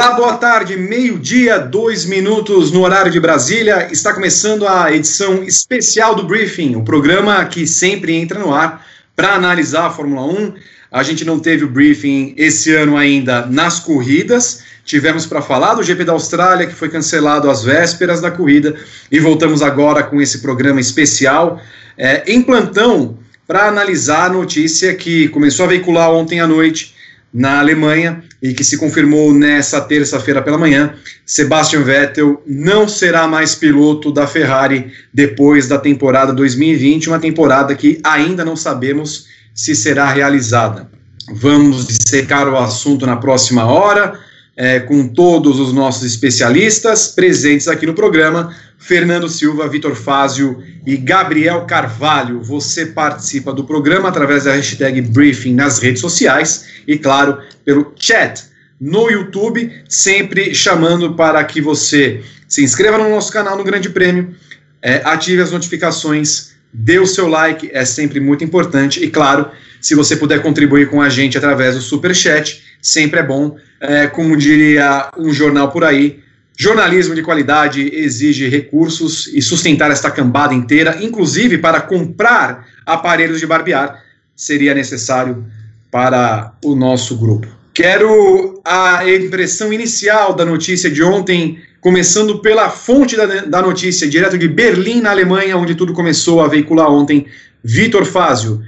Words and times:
Olá, 0.00 0.12
boa 0.12 0.36
tarde. 0.38 0.78
Meio-dia, 0.78 1.58
dois 1.58 2.06
minutos 2.06 2.72
no 2.72 2.80
horário 2.80 3.12
de 3.12 3.20
Brasília. 3.20 3.86
Está 3.92 4.14
começando 4.14 4.66
a 4.66 4.90
edição 4.90 5.44
especial 5.44 6.14
do 6.14 6.22
Briefing, 6.22 6.74
o 6.74 6.82
programa 6.82 7.44
que 7.44 7.66
sempre 7.66 8.14
entra 8.14 8.38
no 8.38 8.50
ar 8.50 8.82
para 9.14 9.34
analisar 9.34 9.88
a 9.88 9.90
Fórmula 9.90 10.24
1. 10.24 10.54
A 10.90 11.02
gente 11.02 11.22
não 11.22 11.38
teve 11.38 11.66
o 11.66 11.68
briefing 11.68 12.32
esse 12.38 12.74
ano 12.74 12.96
ainda 12.96 13.44
nas 13.44 13.78
corridas. 13.78 14.62
Tivemos 14.86 15.26
para 15.26 15.42
falar 15.42 15.74
do 15.74 15.82
GP 15.82 16.02
da 16.04 16.12
Austrália, 16.12 16.66
que 16.66 16.74
foi 16.74 16.88
cancelado 16.88 17.50
às 17.50 17.62
vésperas 17.62 18.22
da 18.22 18.30
corrida, 18.30 18.74
e 19.12 19.20
voltamos 19.20 19.60
agora 19.60 20.02
com 20.02 20.18
esse 20.18 20.38
programa 20.38 20.80
especial 20.80 21.60
é, 21.98 22.22
em 22.26 22.40
plantão 22.40 23.18
para 23.46 23.68
analisar 23.68 24.30
a 24.30 24.32
notícia 24.32 24.94
que 24.94 25.28
começou 25.28 25.66
a 25.66 25.68
veicular 25.68 26.10
ontem 26.10 26.40
à 26.40 26.46
noite 26.46 26.98
na 27.32 27.60
Alemanha 27.60 28.22
e 28.42 28.52
que 28.52 28.64
se 28.64 28.76
confirmou 28.76 29.32
nessa 29.32 29.80
terça-feira 29.80 30.42
pela 30.42 30.58
manhã, 30.58 30.94
Sebastian 31.24 31.82
Vettel 31.82 32.42
não 32.46 32.88
será 32.88 33.28
mais 33.28 33.54
piloto 33.54 34.10
da 34.10 34.26
Ferrari 34.26 34.92
depois 35.12 35.68
da 35.68 35.78
temporada 35.78 36.32
2020, 36.32 37.08
uma 37.08 37.20
temporada 37.20 37.74
que 37.74 38.00
ainda 38.02 38.44
não 38.44 38.56
sabemos 38.56 39.26
se 39.54 39.74
será 39.74 40.10
realizada. 40.10 40.88
Vamos 41.32 41.86
dissecar 41.86 42.48
o 42.48 42.56
assunto 42.56 43.06
na 43.06 43.16
próxima 43.16 43.64
hora, 43.66 44.18
é, 44.56 44.80
com 44.80 45.06
todos 45.06 45.60
os 45.60 45.72
nossos 45.72 46.02
especialistas 46.02 47.08
presentes 47.08 47.68
aqui 47.68 47.86
no 47.86 47.94
programa. 47.94 48.54
Fernando 48.80 49.28
Silva, 49.28 49.68
Vitor 49.68 49.94
Fázio 49.94 50.62
e 50.86 50.96
Gabriel 50.96 51.66
Carvalho. 51.66 52.42
Você 52.42 52.86
participa 52.86 53.52
do 53.52 53.64
programa 53.64 54.08
através 54.08 54.44
da 54.44 54.54
hashtag 54.54 55.02
Briefing 55.02 55.54
nas 55.54 55.78
redes 55.78 56.00
sociais 56.00 56.66
e, 56.88 56.98
claro, 56.98 57.38
pelo 57.64 57.92
chat 57.94 58.42
no 58.80 59.10
YouTube, 59.10 59.70
sempre 59.86 60.54
chamando 60.54 61.14
para 61.14 61.44
que 61.44 61.60
você 61.60 62.22
se 62.48 62.64
inscreva 62.64 62.96
no 62.96 63.10
nosso 63.10 63.30
canal 63.30 63.56
no 63.56 63.62
Grande 63.62 63.90
Prêmio, 63.90 64.34
é, 64.80 65.02
ative 65.04 65.42
as 65.42 65.52
notificações, 65.52 66.52
dê 66.72 66.98
o 66.98 67.06
seu 67.06 67.28
like, 67.28 67.70
é 67.74 67.84
sempre 67.84 68.18
muito 68.18 68.42
importante. 68.42 69.04
E, 69.04 69.10
claro, 69.10 69.50
se 69.80 69.94
você 69.94 70.16
puder 70.16 70.40
contribuir 70.40 70.88
com 70.88 71.02
a 71.02 71.10
gente 71.10 71.36
através 71.36 71.74
do 71.74 71.82
Super 71.82 72.14
Chat, 72.14 72.62
sempre 72.80 73.20
é 73.20 73.22
bom. 73.22 73.56
É, 73.78 74.06
como 74.06 74.36
diria 74.36 75.10
um 75.18 75.32
jornal 75.32 75.70
por 75.70 75.84
aí, 75.84 76.20
Jornalismo 76.62 77.14
de 77.14 77.22
qualidade 77.22 77.88
exige 77.90 78.46
recursos 78.46 79.26
e 79.28 79.40
sustentar 79.40 79.90
esta 79.90 80.10
cambada 80.10 80.52
inteira, 80.52 80.98
inclusive 81.00 81.56
para 81.56 81.80
comprar 81.80 82.66
aparelhos 82.84 83.40
de 83.40 83.46
barbear, 83.46 83.98
seria 84.36 84.74
necessário 84.74 85.46
para 85.90 86.52
o 86.62 86.74
nosso 86.74 87.16
grupo. 87.16 87.48
Quero 87.72 88.60
a 88.62 89.08
impressão 89.08 89.72
inicial 89.72 90.34
da 90.34 90.44
notícia 90.44 90.90
de 90.90 91.02
ontem, 91.02 91.58
começando 91.80 92.40
pela 92.40 92.68
fonte 92.68 93.16
da, 93.16 93.24
da 93.24 93.62
notícia, 93.62 94.06
direto 94.06 94.36
de 94.36 94.46
Berlim, 94.46 95.00
na 95.00 95.12
Alemanha, 95.12 95.56
onde 95.56 95.74
tudo 95.74 95.94
começou 95.94 96.42
a 96.42 96.46
veicular 96.46 96.92
ontem. 96.92 97.24
Vitor 97.64 98.04
Fázio. 98.04 98.60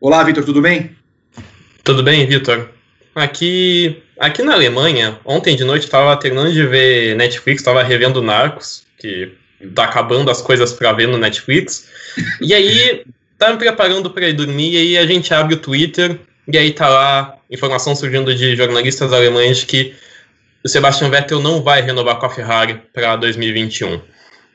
Olá, 0.00 0.24
Vitor, 0.24 0.44
tudo 0.44 0.60
bem? 0.60 0.96
Tudo 1.84 2.02
bem, 2.02 2.26
Vitor. 2.26 2.75
Aqui 3.16 4.02
Aqui 4.18 4.42
na 4.42 4.54
Alemanha, 4.54 5.18
ontem 5.26 5.54
de 5.54 5.62
noite 5.62 5.84
estava 5.84 6.16
terminando 6.16 6.50
de 6.50 6.66
ver 6.66 7.14
Netflix, 7.16 7.60
estava 7.60 7.82
revendo 7.82 8.22
Narcos, 8.22 8.84
que 8.98 9.30
tá 9.74 9.84
acabando 9.84 10.30
as 10.30 10.40
coisas 10.40 10.72
para 10.72 10.92
ver 10.92 11.06
no 11.06 11.18
Netflix. 11.18 11.86
E 12.40 12.54
aí, 12.54 13.04
tá 13.38 13.52
me 13.52 13.58
preparando 13.58 14.08
para 14.08 14.26
ir 14.28 14.32
dormir, 14.32 14.72
e 14.72 14.76
aí 14.78 14.98
a 14.98 15.06
gente 15.06 15.34
abre 15.34 15.54
o 15.54 15.58
Twitter, 15.58 16.18
e 16.48 16.56
aí 16.56 16.72
tá 16.72 16.88
lá 16.88 17.36
informação 17.50 17.94
surgindo 17.94 18.34
de 18.34 18.56
jornalistas 18.56 19.12
alemães 19.12 19.64
que 19.64 19.94
o 20.64 20.68
Sebastian 20.68 21.10
Vettel 21.10 21.40
não 21.40 21.62
vai 21.62 21.82
renovar 21.82 22.18
com 22.18 22.24
a 22.24 22.30
Ferrari 22.30 22.80
para 22.94 23.16
2021. 23.16 24.00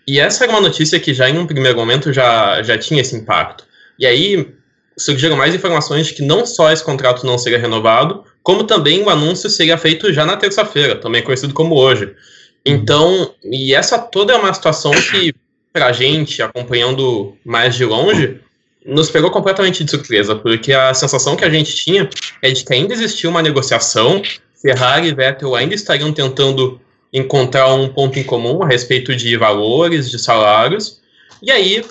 E 0.07 0.19
essa 0.19 0.45
era 0.45 0.53
uma 0.53 0.61
notícia 0.61 0.99
que 0.99 1.13
já 1.13 1.29
em 1.29 1.37
um 1.37 1.45
primeiro 1.45 1.77
momento 1.77 2.11
já, 2.11 2.63
já 2.63 2.79
tinha 2.79 3.01
esse 3.01 3.15
impacto. 3.15 3.63
E 3.99 4.07
aí 4.07 4.51
surgiram 4.97 5.35
mais 5.35 5.55
informações 5.55 6.07
de 6.07 6.13
que 6.13 6.21
não 6.21 6.45
só 6.45 6.71
esse 6.71 6.83
contrato 6.83 7.25
não 7.25 7.37
seria 7.37 7.59
renovado, 7.59 8.23
como 8.43 8.63
também 8.63 9.03
o 9.03 9.09
anúncio 9.09 9.49
seria 9.49 9.77
feito 9.77 10.11
já 10.11 10.25
na 10.25 10.37
terça-feira, 10.37 10.95
também 10.95 11.23
conhecido 11.23 11.53
como 11.53 11.75
hoje. 11.75 12.13
Então, 12.65 13.33
e 13.43 13.73
essa 13.73 13.97
toda 13.97 14.33
é 14.33 14.37
uma 14.37 14.53
situação 14.53 14.91
que, 14.91 15.33
para 15.73 15.87
a 15.87 15.91
gente, 15.91 16.41
acompanhando 16.41 17.35
mais 17.43 17.75
de 17.75 17.85
longe, 17.85 18.39
nos 18.85 19.09
pegou 19.09 19.31
completamente 19.31 19.83
de 19.83 19.91
surpresa, 19.91 20.35
porque 20.35 20.73
a 20.73 20.93
sensação 20.93 21.35
que 21.35 21.45
a 21.45 21.49
gente 21.49 21.75
tinha 21.75 22.09
é 22.41 22.51
de 22.51 22.63
que 22.63 22.73
ainda 22.73 22.93
existia 22.93 23.29
uma 23.29 23.41
negociação, 23.41 24.21
Ferrari 24.61 25.07
e 25.07 25.13
Vettel 25.13 25.55
ainda 25.55 25.75
estariam 25.75 26.11
tentando 26.11 26.79
encontrar 27.13 27.73
um 27.73 27.89
ponto 27.89 28.17
em 28.17 28.23
comum 28.23 28.63
a 28.63 28.67
respeito 28.67 29.15
de 29.15 29.35
valores, 29.37 30.09
de 30.09 30.17
salários, 30.17 30.99
e 31.41 31.51
aí, 31.51 31.83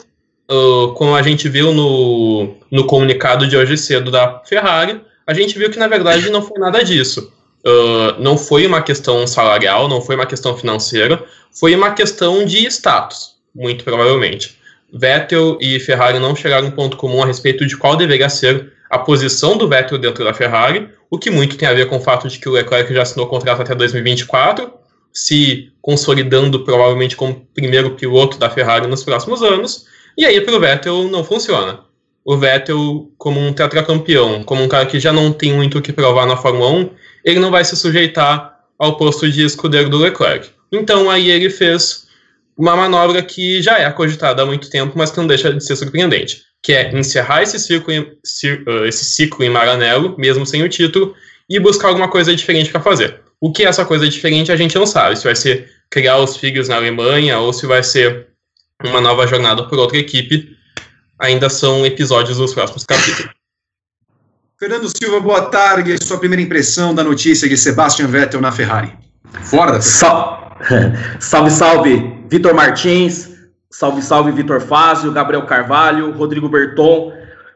uh, 0.51 0.93
como 0.95 1.15
a 1.15 1.23
gente 1.23 1.49
viu 1.49 1.73
no, 1.73 2.55
no 2.71 2.85
comunicado 2.87 3.47
de 3.47 3.57
hoje 3.57 3.77
cedo 3.79 4.11
da 4.11 4.43
Ferrari, 4.45 5.01
a 5.27 5.33
gente 5.33 5.57
viu 5.59 5.71
que 5.71 5.79
na 5.79 5.87
verdade 5.87 6.29
não 6.31 6.43
foi 6.43 6.59
nada 6.59 6.83
disso. 6.85 7.33
Uh, 7.65 8.21
não 8.21 8.37
foi 8.37 8.67
uma 8.67 8.83
questão 8.83 9.27
salarial, 9.27 9.89
não 9.89 10.01
foi 10.01 10.17
uma 10.17 10.27
questão 10.27 10.57
financeira, 10.57 11.23
foi 11.53 11.75
uma 11.75 11.93
questão 11.93 12.45
de 12.45 12.67
status, 12.67 13.37
muito 13.55 13.85
provavelmente. 13.85 14.59
Vettel 14.93 15.57
e 15.61 15.79
Ferrari 15.79 16.19
não 16.19 16.35
chegaram 16.35 16.67
a 16.67 16.69
um 16.69 16.73
ponto 16.73 16.97
comum 16.97 17.23
a 17.23 17.27
respeito 17.27 17.65
de 17.67 17.77
qual 17.77 17.97
deveria 17.97 18.29
ser 18.29 18.73
a 18.89 18.99
posição 18.99 19.57
do 19.57 19.69
Vettel 19.69 19.99
dentro 19.99 20.25
da 20.25 20.35
Ferrari, 20.35 20.89
o 21.09 21.19
que 21.19 21.31
muito 21.31 21.57
tem 21.57 21.69
a 21.69 21.75
ver 21.75 21.87
com 21.87 21.99
o 21.99 22.01
fato 22.01 22.29
de 22.29 22.39
que 22.39 22.49
o 22.49 22.53
Leclerc 22.53 22.93
já 22.93 23.03
assinou 23.03 23.27
o 23.27 23.29
contrato 23.29 23.63
até 23.63 23.75
2024, 23.75 24.73
se 25.13 25.71
consolidando 25.81 26.65
provavelmente 26.65 27.15
como 27.15 27.47
primeiro 27.55 27.93
piloto 27.93 28.39
da 28.39 28.51
Ferrari 28.51 28.87
nos 28.87 29.05
próximos 29.05 29.43
anos, 29.43 29.87
e 30.17 30.25
aí 30.25 30.41
para 30.41 30.55
o 30.55 30.61
Vettel 30.61 31.05
não 31.05 31.25
funciona 31.25 31.81
o 32.25 32.37
Vettel 32.37 33.11
como 33.19 33.41
um 33.41 33.53
tetracampeão, 33.53 34.43
como 34.45 34.63
um 34.63 34.69
cara 34.69 34.87
que 34.87 35.01
já 35.01 35.13
não 35.13 35.33
tem 35.33 35.53
muito 35.53 35.79
o 35.79 35.83
que 35.83 35.93
provar 35.93 36.27
na 36.27 36.37
Fórmula 36.37 36.71
1, 36.71 36.91
ele 37.25 37.41
não 37.41 37.51
vai 37.51 37.65
se 37.65 37.77
sujeitar 37.77 38.61
ao 38.79 38.97
posto 38.97 39.31
de 39.31 39.45
escudeiro 39.45 39.89
do 39.89 39.99
Leclerc. 39.99 40.49
Então 40.71 41.11
aí 41.11 41.31
ele 41.31 41.51
fez 41.51 42.07
uma 42.57 42.77
manobra 42.77 43.23
que 43.23 43.63
já 43.63 43.79
é 43.79 43.91
cogitada 43.91 44.43
há 44.43 44.47
muito 44.47 44.71
tempo, 44.71 44.97
mas 44.97 45.11
que 45.11 45.17
não 45.17 45.27
deixa 45.27 45.53
de 45.53 45.65
ser 45.65 45.77
surpreendente, 45.77 46.43
que 46.63 46.73
é 46.73 46.97
encerrar 46.97 47.43
esse 47.43 47.59
ciclo 47.59 47.93
em, 47.93 48.01
uh, 48.01 48.85
esse 48.87 49.05
ciclo 49.05 49.45
em 49.45 49.51
Maranello, 49.51 50.15
mesmo 50.19 50.45
sem 50.47 50.63
o 50.63 50.69
título, 50.69 51.15
e 51.49 51.59
buscar 51.59 51.89
alguma 51.89 52.09
coisa 52.09 52.35
diferente 52.35 52.71
para 52.71 52.81
fazer. 52.81 53.21
O 53.41 53.51
que 53.51 53.65
é 53.65 53.67
essa 53.67 53.85
coisa 53.85 54.07
diferente 54.09 54.53
a 54.53 54.57
gente 54.57 54.77
não 54.77 54.87
sabe, 54.87 55.17
se 55.17 55.25
vai 55.25 55.35
ser 55.35 55.71
criar 55.91 56.19
os 56.19 56.37
filhos 56.37 56.69
na 56.69 56.77
Alemanha 56.77 57.39
ou 57.39 57.53
se 57.53 57.67
vai 57.67 57.83
ser 57.83 58.29
uma 58.85 59.01
nova 59.01 59.27
jornada 59.27 59.65
por 59.65 59.79
outra 59.79 59.99
equipe, 59.99 60.57
ainda 61.19 61.49
são 61.49 61.85
episódios 61.85 62.39
dos 62.39 62.55
próximos 62.55 62.85
capítulos. 62.85 63.31
Fernando 64.59 64.89
Silva, 64.95 65.21
boa 65.21 65.43
tarde. 65.47 65.97
Sua 66.03 66.19
primeira 66.19 66.43
impressão 66.43 66.95
da 66.95 67.03
notícia 67.03 67.49
de 67.49 67.57
Sebastian 67.57 68.07
Vettel 68.07 68.41
na 68.41 68.53
Ferrari. 68.53 68.93
Fora 69.43 69.73
da 69.73 69.81
Ferrari. 69.81 70.41
salve, 71.19 71.51
salve, 71.51 72.25
Vitor 72.29 72.55
Martins. 72.55 73.31
Salve, 73.71 74.03
salve, 74.03 74.33
Vitor 74.33 74.61
Fázio, 74.61 75.13
Gabriel 75.13 75.47
Carvalho, 75.47 76.11
Rodrigo 76.11 76.49
Berton, 76.49 77.13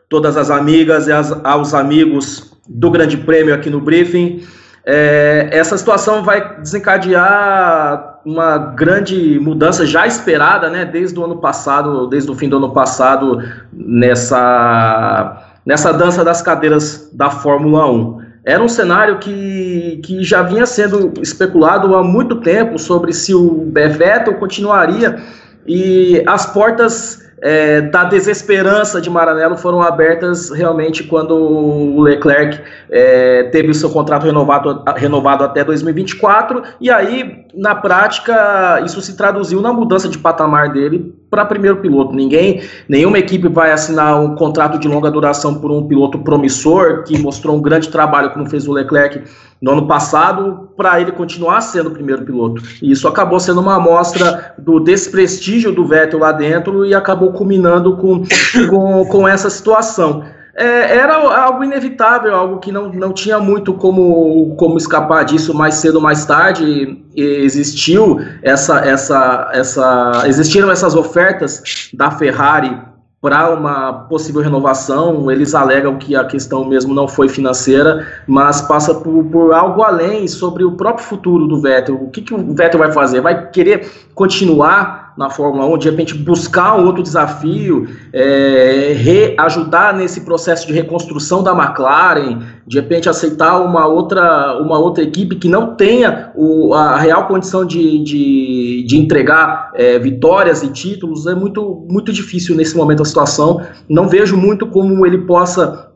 todas 0.09 0.37
as 0.37 0.49
amigas 0.49 1.09
e 1.09 1.13
as, 1.13 1.33
aos 1.45 1.75
amigos 1.75 2.53
do 2.69 2.91
Grande 2.91 3.17
Prêmio 3.17 3.53
aqui 3.53 3.69
no 3.69 3.81
briefing. 3.81 4.47
É, 4.87 5.49
essa 5.51 5.77
situação 5.77 6.23
vai 6.23 6.61
desencadear 6.61 8.14
uma 8.25 8.57
grande 8.57 9.39
mudança 9.39 9.85
já 9.85 10.07
esperada, 10.07 10.71
né, 10.71 10.85
desde 10.85 11.19
o 11.19 11.25
ano 11.25 11.37
passado, 11.37 12.07
desde 12.07 12.31
o 12.31 12.35
fim 12.35 12.49
do 12.49 12.57
ano 12.57 12.73
passado, 12.73 13.43
nessa, 13.73 15.43
nessa 15.65 15.93
dança 15.93 16.25
das 16.25 16.41
cadeiras 16.41 17.11
da 17.13 17.31
Fórmula 17.31 17.91
1. 17.91 18.25
Era 18.45 18.63
um 18.63 18.69
cenário 18.69 19.19
que, 19.19 20.01
que 20.05 20.23
já 20.23 20.43
vinha 20.43 20.67
sendo 20.67 21.13
especulado 21.21 21.95
há 21.95 22.03
muito 22.03 22.37
tempo 22.37 22.79
sobre 22.79 23.13
se 23.13 23.35
o 23.35 23.71
Vettel 23.73 24.35
continuaria 24.35 25.19
e 25.67 26.23
as 26.27 26.47
portas 26.47 27.24
é, 27.41 27.81
da 27.81 28.05
desesperança 28.05 29.01
de 29.01 29.11
Maranello 29.11 29.57
foram 29.57 29.83
abertas 29.83 30.51
realmente 30.51 31.05
quando 31.05 31.35
o 31.35 32.01
Leclerc 32.01 32.61
é, 32.91 33.45
teve 33.45 33.71
o 33.71 33.75
seu 33.75 33.91
contrato 33.91 34.25
renovado, 34.25 34.83
renovado 34.97 35.45
até 35.45 35.65
2024, 35.65 36.63
e 36.81 36.91
aí, 36.91 37.47
na 37.55 37.75
prática, 37.75 38.81
isso 38.85 39.01
se 39.01 39.17
traduziu 39.17 39.61
na 39.61 39.73
mudança 39.73 40.09
de 40.09 40.19
patamar 40.19 40.73
dele 40.73 41.15
para 41.31 41.45
primeiro 41.45 41.79
piloto. 41.79 42.15
Ninguém, 42.15 42.63
nenhuma 42.89 43.19
equipe 43.19 43.49
vai 43.49 43.73
assinar 43.73 44.21
um 44.21 44.37
contrato 44.37 44.79
de 44.79 44.87
longa 44.87 45.11
duração 45.11 45.57
por 45.57 45.71
um 45.71 45.87
piloto 45.87 46.21
promissor 46.21 47.03
que 47.03 47.19
mostrou 47.19 47.57
um 47.57 47.61
grande 47.61 47.89
trabalho 47.89 48.31
como 48.31 48.49
fez 48.49 48.69
o 48.69 48.73
Leclerc 48.73 49.23
no 49.65 49.71
ano 49.71 49.87
passado 49.87 50.69
para 50.77 51.01
ele 51.01 51.11
continuar 51.11 51.63
sendo 51.63 51.89
o 51.89 51.93
primeiro 51.93 52.23
piloto. 52.23 52.63
E 52.83 52.91
isso 52.91 53.09
acabou 53.09 53.41
sendo 53.41 53.63
uma 53.63 53.77
amostra 53.77 54.55
do 54.59 54.79
desprestígio 54.79 55.73
do 55.73 55.87
Vettel 55.87 56.19
lá 56.19 56.33
dentro 56.33 56.85
e 56.85 56.95
acabou 56.95 57.33
culminando 57.33 57.97
com, 57.97 58.23
com, 58.69 59.07
com 59.07 59.27
essa 59.27 59.49
situação. 59.49 60.23
É, 60.55 60.99
era 60.99 61.15
algo 61.15 61.65
inevitável, 61.65 62.35
algo 62.35 62.59
que 62.59 62.71
não, 62.71 62.93
não 62.93 63.11
tinha 63.11 63.41
muito 63.41 63.73
como, 63.73 64.55
como 64.57 64.77
escapar 64.77 65.25
disso 65.25 65.55
mais 65.55 65.77
cedo 65.77 65.95
ou 65.95 66.03
mais 66.03 66.27
tarde. 66.27 67.03
existiu 67.17 68.21
essa, 68.43 68.81
essa, 68.81 69.51
essa, 69.55 70.25
existiram 70.27 70.71
essas 70.71 70.95
ofertas 70.95 71.89
da 71.95 72.11
Ferrari 72.11 72.79
para 73.25 73.49
uma 73.49 73.91
possível 73.91 74.43
renovação. 74.43 75.31
Eles 75.31 75.55
alegam 75.55 75.97
que 75.97 76.15
a 76.15 76.27
questão 76.27 76.63
mesmo 76.63 76.93
não 76.93 77.09
foi 77.09 77.27
financeira, 77.27 78.07
mas 78.27 78.61
passa 78.61 78.95
por, 78.97 79.25
por 79.25 79.55
algo 79.55 79.83
além 79.83 80.29
sobre 80.29 80.63
o 80.63 80.73
próprio 80.73 81.07
futuro 81.07 81.47
do 81.47 81.59
Vettel. 81.59 81.95
O 81.95 82.11
que, 82.11 82.21
que 82.21 82.35
o 82.35 82.55
Vettel 82.55 82.79
vai 82.79 82.93
fazer? 82.93 83.23
Vai 83.23 83.49
querer 83.49 83.91
continuar 84.15 85.04
na 85.17 85.31
Fórmula 85.31 85.67
1, 85.67 85.79
de 85.79 85.91
repente 85.91 86.15
buscar 86.15 86.79
um 86.79 86.87
outro 86.87 87.03
desafio, 87.03 87.89
é, 88.13 88.93
reajudar 88.97 89.97
nesse 89.97 90.23
processo 90.23 90.67
de 90.67 90.73
reconstrução 90.73 91.43
da 91.43 91.53
McLaren, 91.53 92.41
de 92.67 92.81
repente 92.81 93.09
aceitar 93.09 93.61
uma 93.61 93.87
outra, 93.87 94.59
uma 94.61 94.79
outra 94.79 95.05
equipe 95.05 95.37
que 95.37 95.49
não 95.49 95.77
tenha 95.77 96.33
o, 96.35 96.75
a 96.75 96.97
real 96.97 97.29
condição 97.29 97.65
de, 97.65 98.03
de, 98.03 98.85
de 98.87 98.97
entregar 98.99 99.71
é, 99.75 99.99
vitórias 99.99 100.63
e 100.63 100.69
títulos, 100.69 101.27
é 101.27 101.35
muito, 101.35 101.87
muito 101.89 102.13
difícil 102.13 102.57
nesse 102.57 102.77
momento 102.77 103.03
a 103.03 103.07
situação. 103.07 103.61
Não 103.89 104.09
vejo 104.09 104.37
muito 104.37 104.67
como 104.67 105.07
ele 105.07 105.19
possa 105.19 105.94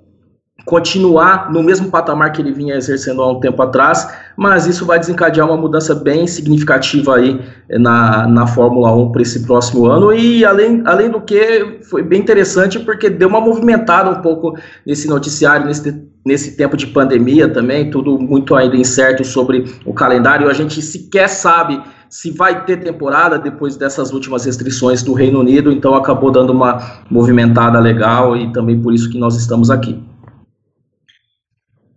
continuar 0.68 1.50
no 1.50 1.62
mesmo 1.62 1.90
patamar 1.90 2.30
que 2.30 2.42
ele 2.42 2.52
vinha 2.52 2.76
exercendo 2.76 3.22
há 3.22 3.32
um 3.32 3.40
tempo 3.40 3.62
atrás, 3.62 4.06
mas 4.36 4.66
isso 4.66 4.84
vai 4.84 4.98
desencadear 4.98 5.46
uma 5.46 5.56
mudança 5.56 5.94
bem 5.94 6.26
significativa 6.26 7.16
aí 7.16 7.40
na, 7.70 8.28
na 8.28 8.46
Fórmula 8.46 8.94
1 8.94 9.10
para 9.10 9.22
esse 9.22 9.46
próximo 9.46 9.86
ano, 9.86 10.12
e 10.12 10.44
além, 10.44 10.82
além 10.84 11.08
do 11.08 11.22
que 11.22 11.78
foi 11.88 12.02
bem 12.02 12.20
interessante 12.20 12.78
porque 12.78 13.08
deu 13.08 13.28
uma 13.28 13.40
movimentada 13.40 14.10
um 14.10 14.20
pouco 14.20 14.58
nesse 14.84 15.08
noticiário, 15.08 15.64
nesse, 15.64 16.06
nesse 16.22 16.54
tempo 16.54 16.76
de 16.76 16.88
pandemia 16.88 17.48
também, 17.48 17.90
tudo 17.90 18.18
muito 18.18 18.54
ainda 18.54 18.76
incerto 18.76 19.24
sobre 19.24 19.64
o 19.86 19.94
calendário, 19.94 20.50
a 20.50 20.52
gente 20.52 20.82
sequer 20.82 21.30
sabe 21.30 21.80
se 22.10 22.30
vai 22.30 22.66
ter 22.66 22.76
temporada 22.84 23.38
depois 23.38 23.74
dessas 23.74 24.12
últimas 24.12 24.44
restrições 24.44 25.02
do 25.02 25.14
Reino 25.14 25.40
Unido, 25.40 25.72
então 25.72 25.94
acabou 25.94 26.30
dando 26.30 26.52
uma 26.52 27.00
movimentada 27.08 27.80
legal 27.80 28.36
e 28.36 28.52
também 28.52 28.78
por 28.78 28.92
isso 28.92 29.08
que 29.08 29.18
nós 29.18 29.34
estamos 29.34 29.70
aqui. 29.70 29.98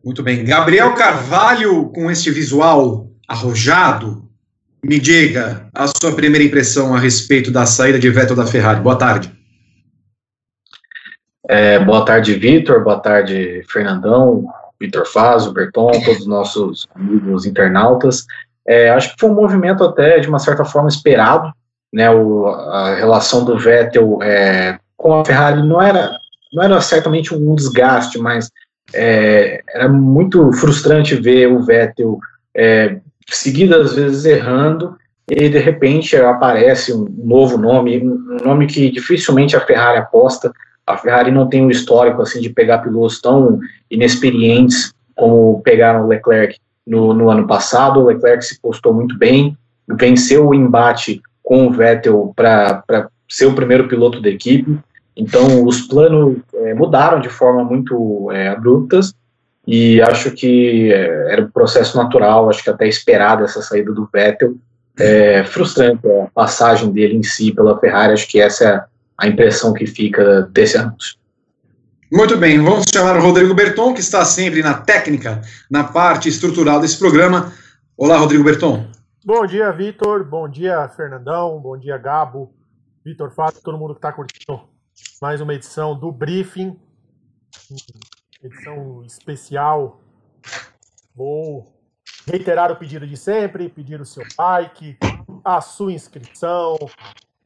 Muito 0.03 0.23
bem. 0.23 0.43
Gabriel 0.43 0.93
Carvalho, 0.95 1.89
com 1.89 2.09
este 2.09 2.31
visual 2.31 3.07
arrojado, 3.27 4.27
me 4.83 4.99
diga 4.99 5.67
a 5.73 5.85
sua 5.87 6.15
primeira 6.15 6.43
impressão 6.43 6.95
a 6.95 6.99
respeito 6.99 7.51
da 7.51 7.67
saída 7.67 7.99
de 7.99 8.09
Vettel 8.09 8.35
da 8.35 8.47
Ferrari. 8.47 8.81
Boa 8.81 8.97
tarde. 8.97 9.31
É, 11.47 11.77
boa 11.79 12.03
tarde, 12.03 12.33
Vitor. 12.33 12.83
Boa 12.83 12.99
tarde, 12.99 13.63
Fernandão, 13.69 14.47
Vitor 14.79 15.05
Fazio, 15.05 15.53
Berton, 15.53 15.91
todos 15.91 16.21
os 16.21 16.27
nossos 16.27 16.87
amigos 16.95 17.45
internautas. 17.45 18.25
É, 18.67 18.89
acho 18.89 19.13
que 19.13 19.19
foi 19.19 19.29
um 19.29 19.35
movimento 19.35 19.83
até, 19.83 20.19
de 20.19 20.27
uma 20.27 20.39
certa 20.39 20.65
forma, 20.65 20.89
esperado. 20.89 21.53
Né, 21.93 22.09
o, 22.09 22.47
a 22.47 22.95
relação 22.95 23.43
do 23.43 23.59
Vettel 23.59 24.17
é, 24.23 24.79
com 24.95 25.13
a 25.19 25.25
Ferrari 25.25 25.61
não 25.61 25.81
era, 25.81 26.17
não 26.53 26.63
era 26.63 26.79
certamente 26.79 27.35
um 27.35 27.53
desgaste, 27.53 28.17
mas 28.17 28.49
é, 28.93 29.61
era 29.69 29.87
muito 29.87 30.51
frustrante 30.53 31.15
ver 31.15 31.47
o 31.47 31.63
Vettel 31.63 32.19
é, 32.55 32.97
seguidas 33.29 33.95
vezes 33.95 34.25
errando 34.25 34.95
e 35.29 35.47
de 35.47 35.59
repente 35.59 36.15
aparece 36.17 36.93
um 36.93 37.05
novo 37.17 37.57
nome, 37.57 38.05
um 38.05 38.37
nome 38.43 38.67
que 38.67 38.91
dificilmente 38.91 39.55
a 39.55 39.61
Ferrari 39.61 39.97
aposta. 39.97 40.51
A 40.85 40.97
Ferrari 40.97 41.31
não 41.31 41.47
tem 41.47 41.61
um 41.61 41.69
histórico 41.69 42.21
assim 42.21 42.41
de 42.41 42.49
pegar 42.49 42.79
pilotos 42.79 43.21
tão 43.21 43.59
inexperientes 43.89 44.93
como 45.15 45.61
pegaram 45.61 46.05
o 46.05 46.07
Leclerc 46.07 46.57
no, 46.85 47.13
no 47.13 47.29
ano 47.29 47.47
passado. 47.47 47.99
O 47.99 48.05
Leclerc 48.05 48.43
se 48.43 48.59
postou 48.59 48.93
muito 48.93 49.17
bem, 49.17 49.55
venceu 49.87 50.47
o 50.47 50.53
embate 50.53 51.21
com 51.43 51.67
o 51.67 51.71
Vettel 51.71 52.33
para 52.35 53.07
ser 53.29 53.45
o 53.45 53.53
primeiro 53.53 53.87
piloto 53.87 54.21
da 54.21 54.29
equipe. 54.29 54.77
Então, 55.15 55.65
os 55.65 55.81
planos 55.81 56.37
é, 56.53 56.73
mudaram 56.73 57.19
de 57.19 57.29
forma 57.29 57.63
muito 57.63 58.31
é, 58.31 58.49
abruptas 58.49 59.13
e 59.67 60.01
acho 60.01 60.31
que 60.31 60.91
é, 60.91 61.33
era 61.33 61.41
um 61.43 61.51
processo 61.51 61.97
natural, 61.97 62.49
acho 62.49 62.63
que 62.63 62.69
até 62.69 62.87
esperado 62.87 63.43
essa 63.43 63.61
saída 63.61 63.91
do 63.91 64.09
Vettel. 64.11 64.55
É 64.99 65.43
frustrante 65.45 66.05
a 66.05 66.27
passagem 66.33 66.91
dele 66.91 67.15
em 67.15 67.23
si 67.23 67.51
pela 67.51 67.79
Ferrari, 67.79 68.13
acho 68.13 68.27
que 68.27 68.39
essa 68.39 68.65
é 68.65 68.83
a 69.17 69.27
impressão 69.27 69.73
que 69.73 69.85
fica 69.85 70.43
desse 70.51 70.77
anúncio. 70.77 71.15
Muito 72.11 72.35
bem, 72.37 72.61
vamos 72.61 72.85
chamar 72.93 73.17
o 73.17 73.21
Rodrigo 73.21 73.53
Berton, 73.53 73.93
que 73.93 74.01
está 74.01 74.25
sempre 74.25 74.61
na 74.61 74.73
técnica, 74.73 75.41
na 75.69 75.85
parte 75.85 76.27
estrutural 76.27 76.81
desse 76.81 76.99
programa. 76.99 77.53
Olá, 77.95 78.17
Rodrigo 78.17 78.43
Berton. 78.43 78.85
Bom 79.23 79.45
dia, 79.45 79.71
Vitor. 79.71 80.25
Bom 80.25 80.49
dia, 80.49 80.89
Fernandão. 80.89 81.59
Bom 81.59 81.77
dia, 81.77 81.97
Gabo. 81.97 82.51
Vitor 83.05 83.31
Fato, 83.31 83.61
todo 83.63 83.77
mundo 83.77 83.93
que 83.93 83.99
está 83.99 84.11
curtindo 84.11 84.61
mais 85.21 85.39
uma 85.39 85.53
edição 85.53 85.95
do 85.95 86.11
Briefing, 86.11 86.79
edição 88.41 89.03
especial. 89.05 90.01
Vou 91.13 91.71
reiterar 92.25 92.71
o 92.71 92.75
pedido 92.75 93.05
de 93.05 93.15
sempre, 93.15 93.69
pedir 93.69 94.01
o 94.01 94.05
seu 94.05 94.23
like, 94.35 94.97
a 95.45 95.61
sua 95.61 95.93
inscrição, 95.93 96.75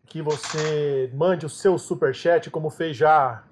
que 0.07 0.22
você 0.22 1.12
mande 1.13 1.45
o 1.45 1.50
seu 1.50 1.77
super 1.77 2.16
chat, 2.16 2.50
como 2.50 2.69
fez 2.69 2.95
já 2.95 3.44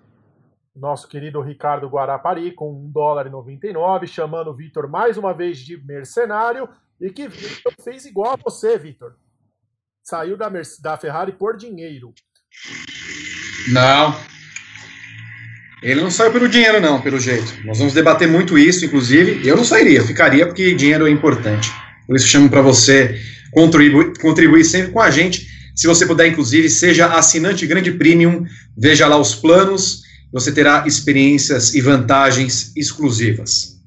nosso 0.74 1.10
querido 1.10 1.42
Ricardo 1.42 1.90
Guarapari, 1.90 2.54
com 2.54 2.72
1 2.72 2.92
dólar 2.92 3.28
e 3.28 3.30
99, 3.30 4.08
chamando 4.08 4.52
o 4.52 4.56
Vitor 4.56 4.88
mais 4.88 5.18
uma 5.18 5.34
vez 5.34 5.58
de 5.58 5.76
mercenário, 5.84 6.70
e 6.98 7.10
que 7.10 7.30
fez 7.30 8.06
igual 8.06 8.36
a 8.36 8.38
você, 8.38 8.78
Vitor. 8.78 9.18
Saiu 10.02 10.38
da, 10.38 10.50
da 10.82 10.98
Ferrari 10.98 11.34
por 11.34 11.58
dinheiro. 11.58 12.14
Não. 13.70 14.16
Ele 15.82 16.02
não 16.02 16.10
saiu 16.10 16.32
pelo 16.32 16.48
dinheiro, 16.48 16.80
não, 16.80 17.02
pelo 17.02 17.20
jeito. 17.20 17.54
Nós 17.66 17.78
vamos 17.78 17.94
debater 17.94 18.28
muito 18.28 18.58
isso, 18.58 18.86
inclusive. 18.86 19.46
Eu 19.46 19.58
não 19.58 19.66
sairia, 19.66 20.02
ficaria 20.02 20.46
porque 20.46 20.74
dinheiro 20.74 21.06
é 21.06 21.10
importante. 21.10 21.72
Por 22.08 22.16
isso 22.16 22.28
chamo 22.28 22.50
para 22.50 22.62
você 22.62 23.20
contribuir, 23.52 24.14
contribuir 24.20 24.64
sempre 24.64 24.92
com 24.92 25.02
a 25.02 25.12
gente. 25.12 25.48
Se 25.76 25.88
você 25.88 26.06
puder, 26.06 26.28
inclusive, 26.28 26.70
seja 26.70 27.08
assinante 27.08 27.68
Grande 27.68 27.92
Premium, 27.92 28.46
veja 28.78 29.08
lá 29.08 29.18
os 29.18 29.36
planos, 29.36 30.04
você 30.32 30.52
terá 30.52 30.86
experiências 30.88 31.74
e 31.74 31.82
vantagens 31.82 32.72
exclusivas. 32.76 33.78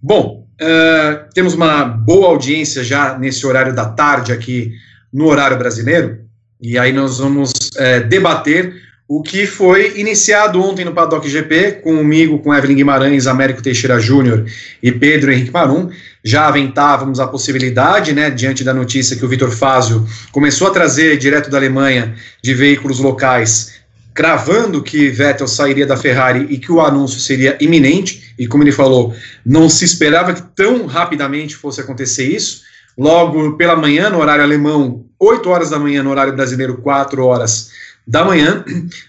Bom, 0.00 0.46
uh, 0.60 1.32
temos 1.34 1.54
uma 1.54 1.84
boa 1.84 2.28
audiência 2.28 2.84
já 2.84 3.18
nesse 3.18 3.46
horário 3.46 3.74
da 3.74 3.86
tarde 3.86 4.32
aqui 4.32 4.72
no 5.12 5.26
horário 5.26 5.58
brasileiro, 5.58 6.20
e 6.60 6.78
aí 6.78 6.92
nós 6.92 7.18
vamos 7.18 7.50
uh, 7.50 8.08
debater 8.08 8.74
o 9.14 9.20
que 9.20 9.46
foi 9.46 10.00
iniciado 10.00 10.58
ontem 10.58 10.86
no 10.86 10.94
Paddock 10.94 11.28
GP, 11.28 11.82
comigo, 11.82 12.38
com 12.38 12.54
Evelyn 12.54 12.76
Guimarães, 12.76 13.26
Américo 13.26 13.62
Teixeira 13.62 14.00
Júnior 14.00 14.46
e 14.82 14.90
Pedro 14.90 15.30
Henrique 15.30 15.50
Marum. 15.50 15.90
Já 16.24 16.48
aventávamos 16.48 17.20
a 17.20 17.26
possibilidade, 17.26 18.14
né, 18.14 18.30
diante 18.30 18.64
da 18.64 18.72
notícia 18.72 19.14
que 19.14 19.22
o 19.22 19.28
Vitor 19.28 19.50
Fazio 19.50 20.06
começou 20.30 20.66
a 20.66 20.70
trazer 20.70 21.18
direto 21.18 21.50
da 21.50 21.58
Alemanha 21.58 22.14
de 22.42 22.54
veículos 22.54 23.00
locais, 23.00 23.74
cravando 24.14 24.82
que 24.82 25.10
Vettel 25.10 25.46
sairia 25.46 25.86
da 25.86 25.94
Ferrari 25.98 26.46
e 26.48 26.56
que 26.56 26.72
o 26.72 26.80
anúncio 26.80 27.20
seria 27.20 27.58
iminente, 27.60 28.34
e 28.38 28.46
como 28.46 28.64
ele 28.64 28.72
falou, 28.72 29.14
não 29.44 29.68
se 29.68 29.84
esperava 29.84 30.32
que 30.32 30.42
tão 30.56 30.86
rapidamente 30.86 31.54
fosse 31.54 31.82
acontecer 31.82 32.24
isso. 32.24 32.62
Logo 32.96 33.58
pela 33.58 33.76
manhã, 33.76 34.08
no 34.08 34.20
horário 34.20 34.42
alemão, 34.42 35.04
8 35.20 35.50
horas 35.50 35.68
da 35.68 35.78
manhã, 35.78 36.02
no 36.02 36.10
horário 36.10 36.34
brasileiro, 36.34 36.78
4 36.78 37.22
horas 37.22 37.82
da 38.06 38.24
manhã, 38.24 38.64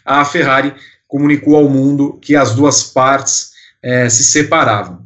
a 0.06 0.24
Ferrari 0.26 0.74
comunicou 1.08 1.56
ao 1.56 1.70
mundo 1.70 2.18
que 2.22 2.36
as 2.36 2.56
duas 2.56 2.84
partes 2.84 3.52
é, 3.82 4.10
se 4.10 4.24
separavam. 4.24 5.04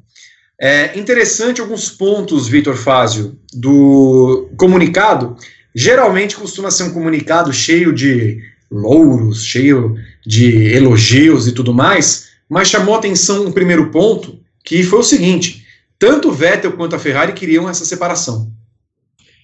É 0.60 0.98
interessante 0.98 1.62
alguns 1.62 1.89
pontos, 1.89 2.48
Vitor 2.48 2.75
Fázio, 2.75 3.38
do 3.53 4.50
comunicado. 4.58 5.36
Geralmente 5.75 6.36
costuma 6.36 6.72
ser 6.72 6.84
um 6.84 6.94
comunicado 6.94 7.53
cheio 7.53 7.94
de 7.94 8.41
louros, 8.70 9.44
cheio 9.44 9.96
de 10.25 10.74
elogios 10.74 11.48
e 11.48 11.51
tudo 11.51 11.74
mais, 11.74 12.29
mas 12.50 12.70
chamou 12.70 12.96
atenção 12.96 13.46
um 13.46 13.51
primeiro 13.51 13.91
ponto, 13.91 14.39
que 14.63 14.82
foi 14.84 15.00
o 15.00 15.03
seguinte: 15.03 15.65
tanto 16.00 16.32
Vettel 16.32 16.74
quanto 16.74 16.96
a 16.96 17.00
Ferrari 17.00 17.34
queriam 17.34 17.70
essa 17.70 17.86
separação. 17.86 18.51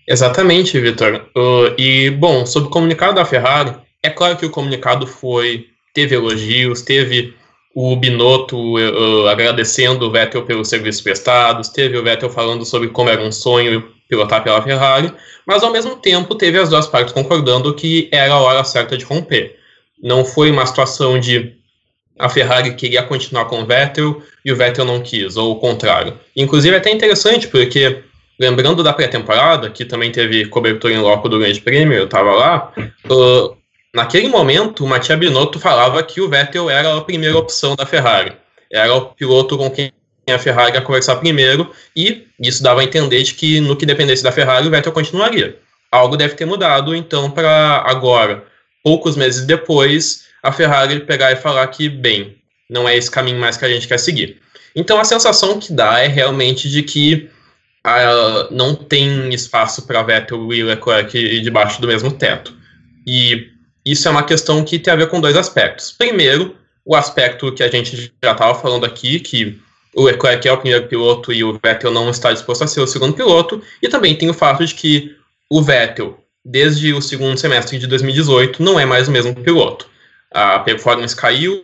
Exatamente, 0.08 0.80
Vitor. 0.80 1.28
Uh, 1.36 1.80
e, 1.80 2.10
bom, 2.10 2.46
sobre 2.46 2.68
o 2.68 2.72
comunicado 2.72 3.16
da 3.16 3.26
Ferrari, 3.26 3.76
é 4.04 4.10
claro 4.10 4.38
que 4.38 4.46
o 4.46 4.50
comunicado 4.50 5.08
foi 5.08 5.68
teve 5.94 6.16
elogios, 6.16 6.82
teve 6.82 7.34
o 7.74 7.96
Binotto 7.96 8.78
uh, 8.78 9.28
agradecendo 9.28 10.06
o 10.06 10.12
Vettel 10.12 10.44
pelos 10.44 10.68
serviços 10.68 11.02
prestados, 11.02 11.70
teve 11.70 11.98
o 11.98 12.04
Vettel 12.04 12.30
falando 12.30 12.66
sobre 12.66 12.90
como 12.90 13.10
era 13.10 13.22
um 13.22 13.32
sonho 13.32 13.88
pilotar 14.08 14.44
pela 14.44 14.62
Ferrari, 14.62 15.12
mas 15.46 15.64
ao 15.64 15.72
mesmo 15.72 15.96
tempo 15.96 16.36
teve 16.36 16.60
as 16.60 16.70
duas 16.70 16.86
partes 16.86 17.14
concordando 17.14 17.74
que 17.74 18.10
era 18.12 18.34
a 18.34 18.40
hora 18.40 18.64
certa 18.64 18.98
de 18.98 19.06
romper. 19.06 19.58
Não 20.02 20.24
foi 20.24 20.52
uma 20.52 20.66
situação 20.66 21.20
de 21.20 21.56
a 22.20 22.30
Ferrari 22.30 22.76
queria 22.76 23.02
continuar 23.02 23.46
com 23.46 23.64
o 23.64 23.66
Vettel 23.66 24.22
e 24.46 24.52
o 24.52 24.56
Vettel 24.56 24.86
não 24.86 25.02
quis, 25.02 25.36
ou 25.36 25.54
o 25.54 25.60
contrário. 25.60 26.20
Inclusive 26.36 26.76
é 26.76 26.78
até 26.78 26.92
interessante, 26.92 27.48
porque 27.48 28.04
lembrando 28.40 28.84
da 28.84 28.94
pré-temporada, 28.94 29.70
que 29.70 29.84
também 29.84 30.12
teve 30.12 30.46
cobertura 30.46 30.94
em 30.94 31.00
loco 31.00 31.28
do 31.28 31.40
Grande 31.40 31.62
Prêmio, 31.62 31.98
eu 31.98 32.06
estava 32.06 32.32
lá, 32.32 32.72
uh, 33.06 33.58
naquele 33.94 34.28
momento 34.28 34.84
o 34.84 34.88
Mattia 34.88 35.16
Binotto 35.16 35.60
falava 35.60 36.02
que 36.04 36.20
o 36.20 36.30
Vettel 36.30 36.70
era 36.70 36.98
a 36.98 37.02
primeira 37.02 37.38
opção 37.38 37.76
da 37.76 37.86
Ferrari. 37.86 38.34
Era 38.72 38.94
o 38.94 39.14
piloto 39.14 39.58
com 39.58 39.70
quem 39.70 39.92
a 40.30 40.40
Ferrari 40.40 40.74
ia 40.74 40.82
conversar 40.82 41.18
primeiro, 41.18 41.72
e 41.96 42.28
isso 42.40 42.64
dava 42.64 42.82
a 42.82 42.84
entender 42.84 43.22
de 43.22 43.34
que 43.34 43.60
no 43.60 43.76
que 43.76 43.86
dependesse 43.86 44.24
da 44.24 44.32
Ferrari, 44.32 44.68
o 44.68 44.72
Vettel 44.72 44.92
continuaria. 44.92 45.60
Algo 45.92 46.18
deve 46.18 46.34
ter 46.34 46.46
mudado, 46.46 46.96
então, 46.96 47.30
para 47.30 47.84
agora, 47.86 48.46
poucos 48.84 49.16
meses 49.16 49.46
depois, 49.46 50.26
a 50.42 50.52
Ferrari 50.52 51.02
pegar 51.02 51.32
e 51.32 51.36
falar 51.36 51.68
que, 51.68 51.88
bem, 51.88 52.38
não 52.70 52.90
é 52.90 52.98
esse 52.98 53.12
caminho 53.12 53.40
mais 53.40 53.58
que 53.58 53.66
a 53.66 53.70
gente 53.70 53.88
quer 53.88 54.00
seguir. 54.00 54.42
Então, 54.76 55.00
a 55.00 55.04
sensação 55.04 55.60
que 55.60 55.72
dá 55.72 56.00
é 56.00 56.08
realmente 56.08 56.68
de 56.68 56.82
que 56.82 57.30
uh, 57.86 58.52
não 58.52 58.74
tem 58.74 59.32
espaço 59.34 59.86
para 59.86 60.02
Vettel 60.02 60.52
e 60.52 60.64
Leclerc 60.64 61.42
debaixo 61.42 61.80
do 61.80 61.88
mesmo 61.88 62.12
teto. 62.12 62.56
E 63.06 63.53
isso 63.86 64.08
é 64.08 64.12
uma 64.12 64.24
questão 64.24 64.64
que 64.64 64.80
tem 64.80 64.94
a 64.94 64.98
ver 64.98 65.10
com 65.10 65.20
dois 65.20 65.36
aspectos. 65.36 65.92
Primeiro, 65.92 66.56
o 66.86 66.96
aspecto 66.96 67.52
que 67.52 67.64
a 67.64 67.70
gente 67.70 68.12
já 68.24 68.32
estava 68.32 68.56
falando 68.56 68.86
aqui, 68.86 69.20
que 69.20 69.60
o 69.96 70.04
Leclerc 70.04 70.48
é 70.48 70.52
o 70.52 70.58
primeiro 70.58 70.88
piloto 70.88 71.32
e 71.32 71.44
o 71.44 71.60
Vettel 71.64 71.92
não 71.92 72.10
está 72.10 72.32
disposto 72.32 72.64
a 72.64 72.68
ser 72.68 72.82
o 72.82 72.88
segundo 72.88 73.14
piloto, 73.14 73.62
e 73.82 73.88
também 73.88 74.16
tem 74.16 74.30
o 74.30 74.34
fato 74.34 74.66
de 74.66 74.74
que 74.74 75.16
o 75.50 75.62
Vettel, 75.62 76.18
desde 76.44 76.94
o 76.94 77.02
segundo 77.02 77.38
semestre 77.38 77.78
de 77.78 77.88
2018, 77.88 78.62
não 78.62 78.80
é 78.80 78.86
mais 78.86 79.08
o 79.08 79.12
mesmo 79.12 79.36
piloto. 79.36 79.88
A 80.32 80.60
performance 80.60 81.16
caiu, 81.16 81.64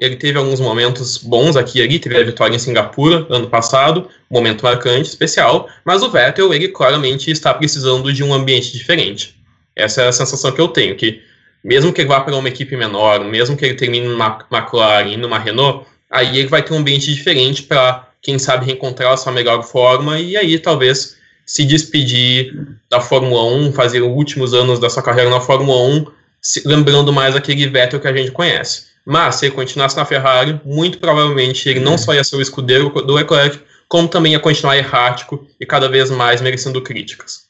ele 0.00 0.16
teve 0.16 0.38
alguns 0.38 0.60
momentos 0.60 1.18
bons 1.18 1.56
aqui 1.56 1.78
e 1.78 1.82
ali, 1.82 1.98
teve 1.98 2.16
a 2.16 2.24
vitória 2.24 2.54
em 2.54 2.58
Singapura 2.58 3.26
ano 3.28 3.48
passado, 3.48 4.08
momento 4.30 4.62
marcante, 4.62 5.08
especial, 5.08 5.68
mas 5.84 6.02
o 6.02 6.10
Vettel, 6.10 6.54
ele 6.54 6.68
claramente 6.68 7.30
está 7.30 7.52
precisando 7.52 8.12
de 8.12 8.22
um 8.22 8.32
ambiente 8.32 8.72
diferente. 8.72 9.34
Essa 9.76 10.02
é 10.02 10.08
a 10.08 10.12
sensação 10.12 10.52
que 10.52 10.60
eu 10.60 10.68
tenho, 10.68 10.96
que 10.96 11.20
mesmo 11.64 11.92
que 11.92 12.02
ele 12.02 12.08
vá 12.08 12.20
para 12.20 12.36
uma 12.36 12.48
equipe 12.48 12.76
menor, 12.76 13.24
mesmo 13.24 13.56
que 13.56 13.64
ele 13.64 13.74
termine 13.74 14.06
numa 14.06 14.46
McLaren, 14.52 15.16
numa 15.16 15.38
Renault, 15.38 15.86
aí 16.10 16.38
ele 16.38 16.48
vai 16.48 16.62
ter 16.62 16.74
um 16.74 16.78
ambiente 16.78 17.12
diferente 17.12 17.62
para, 17.62 18.06
quem 18.20 18.38
sabe, 18.38 18.66
reencontrar 18.66 19.12
a 19.12 19.16
sua 19.16 19.32
melhor 19.32 19.62
forma 19.62 20.18
e 20.20 20.36
aí 20.36 20.58
talvez 20.58 21.16
se 21.46 21.64
despedir 21.64 22.54
da 22.90 23.00
Fórmula 23.00 23.44
1, 23.44 23.72
fazer 23.72 24.02
os 24.02 24.08
últimos 24.08 24.54
anos 24.54 24.78
da 24.78 24.90
sua 24.90 25.02
carreira 25.02 25.30
na 25.30 25.40
Fórmula 25.40 25.82
1, 25.82 26.06
se, 26.40 26.66
lembrando 26.66 27.12
mais 27.12 27.34
aquele 27.34 27.66
Vettel 27.66 28.00
que 28.00 28.08
a 28.08 28.16
gente 28.16 28.30
conhece. 28.30 28.94
Mas, 29.04 29.36
se 29.36 29.46
ele 29.46 29.54
continuasse 29.54 29.96
na 29.96 30.04
Ferrari, 30.04 30.58
muito 30.64 30.98
provavelmente 30.98 31.68
ele 31.68 31.80
não 31.80 31.98
só 31.98 32.14
ia 32.14 32.24
ser 32.24 32.36
o 32.36 32.40
escudeiro 32.40 32.88
do 32.90 33.12
Leclerc, 33.12 33.60
como 33.88 34.08
também 34.08 34.32
ia 34.32 34.40
continuar 34.40 34.76
errático 34.76 35.46
e 35.60 35.66
cada 35.66 35.88
vez 35.88 36.10
mais 36.10 36.40
merecendo 36.40 36.80
críticas. 36.80 37.43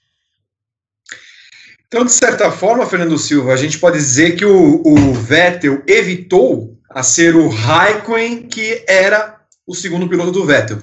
Então, 1.94 2.04
de 2.04 2.10
certa 2.10 2.50
forma, 2.50 2.84
Fernando 2.86 3.16
Silva, 3.16 3.52
a 3.52 3.56
gente 3.56 3.78
pode 3.78 3.98
dizer 3.98 4.34
que 4.34 4.44
o, 4.44 4.82
o 4.84 5.12
Vettel 5.14 5.80
evitou 5.86 6.76
a 6.90 7.04
ser 7.04 7.36
o 7.36 7.46
Raikkonen, 7.46 8.48
que 8.48 8.84
era 8.88 9.36
o 9.64 9.76
segundo 9.76 10.08
piloto 10.08 10.32
do 10.32 10.44
Vettel. 10.44 10.78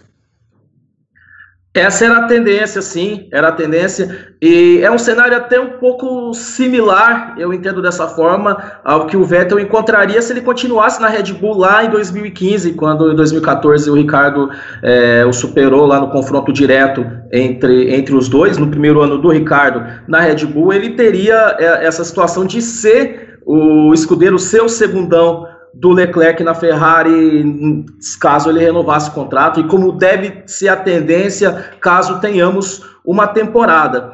Essa 1.74 2.06
era 2.06 2.20
a 2.20 2.28
tendência, 2.28 2.82
sim, 2.82 3.28
era 3.30 3.50
a 3.50 3.52
tendência, 3.52 4.34
e 4.42 4.80
é 4.82 4.90
um 4.90 4.98
cenário 4.98 5.36
até 5.36 5.60
um 5.60 5.80
pouco 5.80 6.34
similar, 6.34 7.36
eu 7.38 7.54
entendo 7.54 7.82
dessa 7.82 8.08
forma, 8.08 8.80
ao 8.82 9.06
que 9.06 9.18
o 9.18 9.26
Vettel 9.26 9.60
encontraria 9.60 10.22
se 10.22 10.32
ele 10.32 10.40
continuasse 10.40 11.02
na 11.02 11.10
Red 11.10 11.34
Bull 11.34 11.58
lá 11.58 11.84
em 11.84 11.90
2015, 11.90 12.72
quando 12.76 13.12
em 13.12 13.16
2014 13.18 13.90
o 13.90 13.96
Ricardo 13.96 14.50
é, 14.82 15.26
o 15.26 15.34
superou 15.34 15.86
lá 15.86 16.00
no 16.00 16.10
confronto 16.10 16.54
direto 16.54 17.06
entre, 17.32 17.94
entre 17.94 18.14
os 18.14 18.28
dois, 18.28 18.58
no 18.58 18.68
primeiro 18.68 19.02
ano 19.02 19.18
do 19.18 19.30
Ricardo 19.30 19.84
na 20.08 20.20
Red 20.20 20.46
Bull, 20.46 20.74
ele 20.74 20.92
teria 20.92 21.56
é, 21.58 21.86
essa 21.86 22.04
situação 22.04 22.46
de 22.46 22.62
ser 22.62 23.40
o 23.46 23.94
escudeiro, 23.94 24.38
seu 24.38 24.68
segundão 24.68 25.48
do 25.74 25.92
Leclerc 25.92 26.44
na 26.44 26.54
Ferrari, 26.54 27.86
caso 28.20 28.50
ele 28.50 28.60
renovasse 28.60 29.10
o 29.10 29.14
contrato, 29.14 29.60
e 29.60 29.68
como 29.68 29.92
deve 29.92 30.44
ser 30.46 30.68
a 30.68 30.76
tendência 30.76 31.72
caso 31.80 32.20
tenhamos 32.20 32.84
uma 33.06 33.28
temporada. 33.28 34.14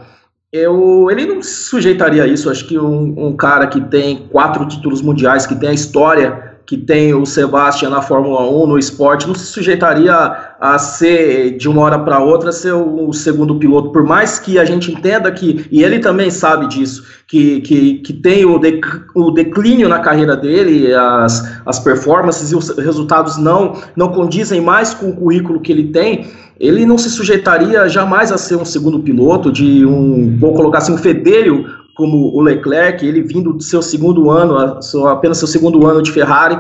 Eu, 0.52 1.10
ele 1.12 1.26
não 1.26 1.42
se 1.42 1.64
sujeitaria 1.64 2.24
a 2.24 2.28
isso. 2.28 2.50
Acho 2.50 2.66
que 2.66 2.80
um, 2.80 3.28
um 3.28 3.36
cara 3.36 3.68
que 3.68 3.82
tem 3.82 4.28
quatro 4.32 4.66
títulos 4.66 5.02
mundiais, 5.02 5.46
que 5.46 5.56
tem 5.56 5.70
a 5.70 5.74
história 5.74 6.57
que 6.68 6.76
tem 6.76 7.14
o 7.14 7.26
Sebastian 7.26 7.90
na 7.90 8.02
Fórmula 8.02 8.42
1, 8.42 8.68
no 8.68 8.78
esporte, 8.78 9.26
não 9.26 9.34
se 9.34 9.46
sujeitaria 9.46 10.14
a, 10.14 10.74
a 10.74 10.78
ser, 10.78 11.56
de 11.58 11.70
uma 11.70 11.82
hora 11.82 11.98
para 11.98 12.20
outra, 12.20 12.52
ser 12.52 12.74
o, 12.74 13.08
o, 13.08 13.14
segundo 13.14 13.56
piloto, 13.56 13.94
por 13.94 14.04
mais 14.04 14.38
que 14.38 14.60
a 14.60 14.66
gente 14.66 14.92
entenda 14.92 15.32
que, 15.32 15.66
e 15.72 15.82
ele 15.82 16.00
também 16.00 16.30
sabe 16.30 16.68
disso, 16.68 17.06
que, 17.26 17.62
que, 17.62 17.94
que 18.00 18.12
tem 18.12 18.44
o, 18.44 18.60
dec, 18.60 18.86
o 19.16 19.32
declínio 19.32 19.88
na 19.88 20.00
carreira 20.00 20.36
dele, 20.36 20.94
as, 20.94 21.58
as 21.66 21.80
performances 21.80 22.52
e 22.52 22.56
os 22.56 22.68
resultados 22.78 23.38
não, 23.38 23.82
não 23.96 24.10
condizem 24.10 24.60
mais 24.60 24.94
com 24.94 25.10
o 25.10 25.16
currículo 25.16 25.62
que 25.62 25.72
ele 25.72 25.86
tem, 25.86 26.28
ele 26.60 26.86
não 26.86 26.98
se 26.98 27.10
sujeitaria 27.10 27.88
jamais 27.88 28.30
a 28.30 28.38
ser 28.38 28.58
um 28.58 28.66
segundo 28.66 29.00
piloto, 29.00 29.54
de 29.54 29.86
um, 29.86 30.36
vou 30.38 30.54
colocar 30.54 30.80
assim, 30.80 30.92
um 30.92 30.98
fedelho 30.98 31.87
como 31.98 32.32
o 32.34 32.40
Leclerc, 32.40 33.04
ele 33.06 33.24
vindo 33.24 33.52
do 33.52 33.64
seu 33.64 33.82
segundo 33.82 34.30
ano, 34.30 34.80
apenas 35.10 35.40
seu 35.40 35.48
segundo 35.48 35.86
ano 35.88 36.02
de 36.04 36.12
Ferrari. 36.12 36.60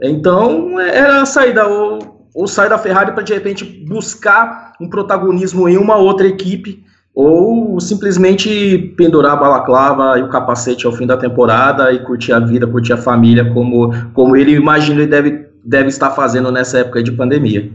Então, 0.00 0.78
era 0.78 1.22
a 1.22 1.26
saída, 1.26 1.66
ou, 1.66 2.28
ou 2.32 2.46
sair 2.46 2.68
da 2.68 2.78
Ferrari 2.78 3.10
para 3.10 3.24
de 3.24 3.34
repente 3.34 3.64
buscar 3.64 4.72
um 4.80 4.88
protagonismo 4.88 5.68
em 5.68 5.76
uma 5.76 5.96
outra 5.96 6.28
equipe, 6.28 6.84
ou 7.12 7.80
simplesmente 7.80 8.94
pendurar 8.96 9.32
a 9.32 9.36
balaclava 9.36 10.16
e 10.20 10.22
o 10.22 10.28
capacete 10.28 10.86
ao 10.86 10.92
fim 10.92 11.04
da 11.04 11.16
temporada 11.16 11.92
e 11.92 11.98
curtir 11.98 12.32
a 12.32 12.38
vida, 12.38 12.64
curtir 12.64 12.92
a 12.92 12.96
família, 12.96 13.52
como, 13.52 13.92
como 14.14 14.36
ele 14.36 14.52
imagina 14.52 15.00
ele 15.00 15.10
deve, 15.10 15.46
deve 15.64 15.88
estar 15.88 16.10
fazendo 16.10 16.52
nessa 16.52 16.78
época 16.78 17.02
de 17.02 17.10
pandemia. 17.10 17.68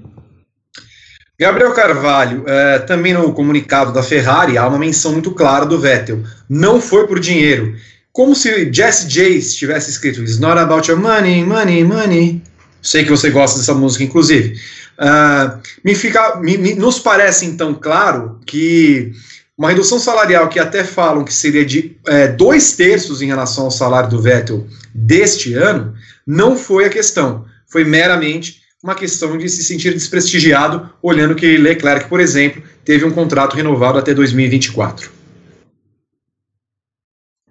Gabriel 1.39 1.73
Carvalho, 1.73 2.43
é, 2.47 2.79
também 2.79 3.13
no 3.13 3.33
comunicado 3.33 3.91
da 3.91 4.03
Ferrari, 4.03 4.57
há 4.57 4.67
uma 4.67 4.77
menção 4.77 5.13
muito 5.13 5.31
clara 5.31 5.65
do 5.65 5.79
Vettel. 5.79 6.23
Não 6.47 6.79
foi 6.79 7.07
por 7.07 7.19
dinheiro. 7.19 7.75
Como 8.11 8.35
se 8.35 8.71
Jesse 8.71 9.07
Jace 9.07 9.57
tivesse 9.57 9.89
escrito 9.89 10.21
It's 10.21 10.37
not 10.37 10.59
about 10.59 10.89
your 10.89 10.99
money, 10.99 11.43
money, 11.43 11.83
money. 11.83 12.43
Sei 12.81 13.03
que 13.03 13.09
você 13.09 13.31
gosta 13.31 13.57
dessa 13.57 13.73
música, 13.73 14.03
inclusive. 14.03 14.55
Uh, 14.99 15.59
me 15.83 15.95
fica, 15.95 16.35
me, 16.35 16.55
me, 16.55 16.75
nos 16.75 16.99
parece 16.99 17.47
então 17.47 17.73
claro 17.73 18.39
que 18.45 19.11
uma 19.57 19.69
redução 19.69 19.97
salarial 19.97 20.47
que 20.49 20.59
até 20.59 20.83
falam 20.83 21.23
que 21.23 21.33
seria 21.33 21.65
de 21.65 21.97
é, 22.05 22.27
dois 22.27 22.73
terços 22.73 23.21
em 23.23 23.27
relação 23.27 23.65
ao 23.65 23.71
salário 23.71 24.09
do 24.09 24.21
Vettel 24.21 24.67
deste 24.93 25.55
ano, 25.55 25.95
não 26.27 26.55
foi 26.55 26.85
a 26.85 26.89
questão. 26.89 27.45
Foi 27.65 27.83
meramente 27.83 28.62
uma 28.83 28.93
questão 28.93 29.37
de 29.37 29.47
se 29.47 29.63
sentir 29.63 29.93
desprestigiado, 29.93 30.89
olhando 31.01 31.35
que 31.35 31.57
Leclerc, 31.57 32.09
por 32.09 32.19
exemplo, 32.19 32.61
teve 32.83 33.05
um 33.05 33.11
contrato 33.11 33.55
renovado 33.55 33.97
até 33.97 34.13
2024. 34.13 35.09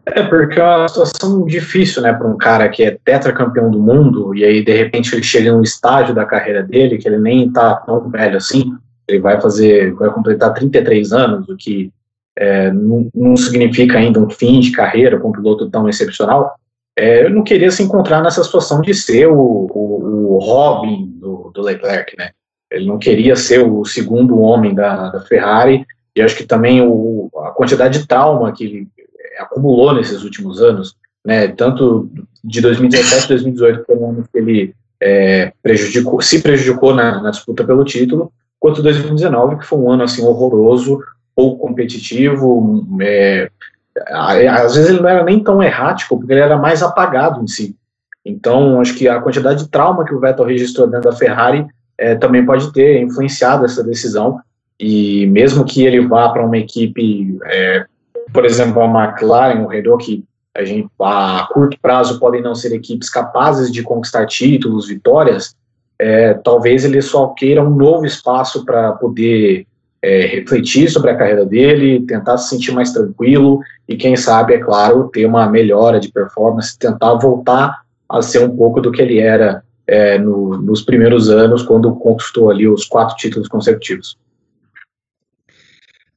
É, 0.04 0.22
porque 0.24 0.60
é 0.60 0.62
uma 0.62 0.88
situação 0.88 1.46
difícil, 1.46 2.02
né, 2.02 2.12
para 2.12 2.28
um 2.28 2.36
cara 2.36 2.68
que 2.68 2.82
é 2.82 2.98
tetracampeão 3.02 3.70
do 3.70 3.80
mundo, 3.80 4.34
e 4.34 4.44
aí, 4.44 4.62
de 4.62 4.76
repente, 4.76 5.14
ele 5.14 5.22
chega 5.22 5.50
num 5.50 5.62
estágio 5.62 6.14
da 6.14 6.26
carreira 6.26 6.62
dele, 6.62 6.98
que 6.98 7.08
ele 7.08 7.18
nem 7.18 7.50
tá 7.50 7.76
tão 7.76 8.10
velho 8.10 8.36
assim, 8.36 8.76
ele 9.08 9.20
vai 9.20 9.40
fazer, 9.40 9.94
vai 9.94 10.10
completar 10.10 10.52
33 10.52 11.12
anos, 11.12 11.48
o 11.48 11.56
que 11.56 11.90
é, 12.36 12.70
não, 12.72 13.08
não, 13.14 13.36
significa 13.36 13.98
ainda 13.98 14.20
um 14.20 14.28
fim 14.28 14.60
de 14.60 14.72
carreira 14.72 15.18
com 15.18 15.28
um 15.28 15.32
piloto 15.32 15.70
tão 15.70 15.88
excepcional, 15.88 16.56
é, 16.96 17.24
eu 17.24 17.30
não 17.30 17.42
queria 17.42 17.70
se 17.70 17.82
encontrar 17.82 18.22
nessa 18.22 18.44
situação 18.44 18.80
de 18.80 18.94
ser 18.94 19.26
o, 19.26 19.36
o, 19.38 20.34
o 20.34 20.38
Robin 20.38 21.06
do, 21.18 21.50
do, 21.54 21.62
Leclerc, 21.62 22.16
né? 22.16 22.30
Ele 22.70 22.86
não 22.86 22.98
queria 22.98 23.36
ser 23.36 23.60
o 23.60 23.84
segundo 23.84 24.40
homem 24.40 24.74
da, 24.74 25.10
da 25.10 25.20
Ferrari, 25.20 25.86
e 26.14 26.20
acho 26.20 26.36
que 26.36 26.44
também 26.44 26.80
o, 26.82 27.30
a 27.38 27.50
quantidade 27.50 27.98
de 27.98 28.06
trauma 28.06 28.52
que 28.52 28.64
ele 28.64 28.88
acumulou 29.38 29.94
nesses 29.94 30.22
últimos 30.22 30.60
anos, 30.60 30.94
né? 31.24 31.48
Tanto 31.48 32.10
de 32.44 32.60
2017 32.60 33.24
e 33.24 33.28
2018, 33.28 33.84
foi 33.86 33.96
um 33.96 34.10
ano 34.10 34.24
que 34.30 34.38
ele 34.38 34.74
é, 35.00 35.52
prejudicou, 35.62 36.20
se 36.20 36.42
prejudicou 36.42 36.94
na, 36.94 37.20
na 37.22 37.30
disputa 37.30 37.64
pelo 37.64 37.84
título, 37.84 38.32
quanto 38.60 38.82
2019, 38.82 39.58
que 39.58 39.66
foi 39.66 39.78
um 39.78 39.90
ano 39.90 40.02
assim 40.02 40.22
horroroso, 40.24 41.00
pouco 41.34 41.66
competitivo, 41.66 42.86
é, 43.00 43.50
às 44.08 44.74
vezes 44.74 44.90
ele 44.90 45.00
não 45.00 45.08
era 45.08 45.24
nem 45.24 45.42
tão 45.42 45.62
errático, 45.62 46.18
porque 46.18 46.32
ele 46.32 46.40
era 46.40 46.56
mais 46.56 46.82
apagado 46.82 47.42
em 47.42 47.46
si. 47.46 47.76
Então, 48.24 48.80
acho 48.80 48.94
que 48.94 49.08
a 49.08 49.20
quantidade 49.20 49.64
de 49.64 49.70
trauma 49.70 50.04
que 50.04 50.14
o 50.14 50.20
Vettel 50.20 50.44
registrou 50.44 50.86
dentro 50.86 51.10
da 51.10 51.16
Ferrari 51.16 51.66
é, 51.98 52.14
também 52.14 52.44
pode 52.44 52.72
ter 52.72 53.00
influenciado 53.00 53.64
essa 53.64 53.82
decisão. 53.82 54.40
E 54.78 55.26
mesmo 55.26 55.64
que 55.64 55.84
ele 55.84 56.06
vá 56.06 56.28
para 56.28 56.44
uma 56.44 56.56
equipe, 56.56 57.38
é, 57.44 57.84
por 58.32 58.44
exemplo, 58.44 58.82
a 58.82 58.86
McLaren, 58.86 59.62
o 59.62 59.68
Renault, 59.68 60.04
que 60.04 60.24
a 60.54 60.64
gente 60.64 60.88
a 61.00 61.48
curto 61.52 61.78
prazo 61.80 62.18
podem 62.18 62.42
não 62.42 62.54
ser 62.54 62.72
equipes 62.74 63.08
capazes 63.08 63.72
de 63.72 63.82
conquistar 63.82 64.26
títulos, 64.26 64.88
vitórias, 64.88 65.54
é, 65.98 66.34
talvez 66.34 66.84
ele 66.84 67.00
só 67.00 67.28
queira 67.28 67.62
um 67.62 67.70
novo 67.70 68.04
espaço 68.04 68.64
para 68.64 68.92
poder 68.92 69.66
é, 70.02 70.26
refletir 70.26 70.90
sobre 70.90 71.10
a 71.10 71.16
carreira 71.16 71.46
dele, 71.46 72.04
tentar 72.06 72.36
se 72.36 72.48
sentir 72.48 72.72
mais 72.72 72.92
tranquilo 72.92 73.60
e, 73.88 73.96
quem 73.96 74.16
sabe, 74.16 74.54
é 74.54 74.58
claro, 74.58 75.08
ter 75.08 75.24
uma 75.24 75.48
melhora 75.48 76.00
de 76.00 76.10
performance, 76.10 76.76
tentar 76.76 77.14
voltar 77.14 77.82
a 78.08 78.20
ser 78.20 78.44
um 78.44 78.56
pouco 78.56 78.80
do 78.80 78.90
que 78.90 79.00
ele 79.00 79.18
era 79.18 79.62
é, 79.86 80.18
no, 80.18 80.60
nos 80.60 80.82
primeiros 80.82 81.30
anos, 81.30 81.62
quando 81.62 81.94
conquistou 81.94 82.50
ali 82.50 82.68
os 82.68 82.84
quatro 82.84 83.16
títulos 83.16 83.48
consecutivos. 83.48 84.16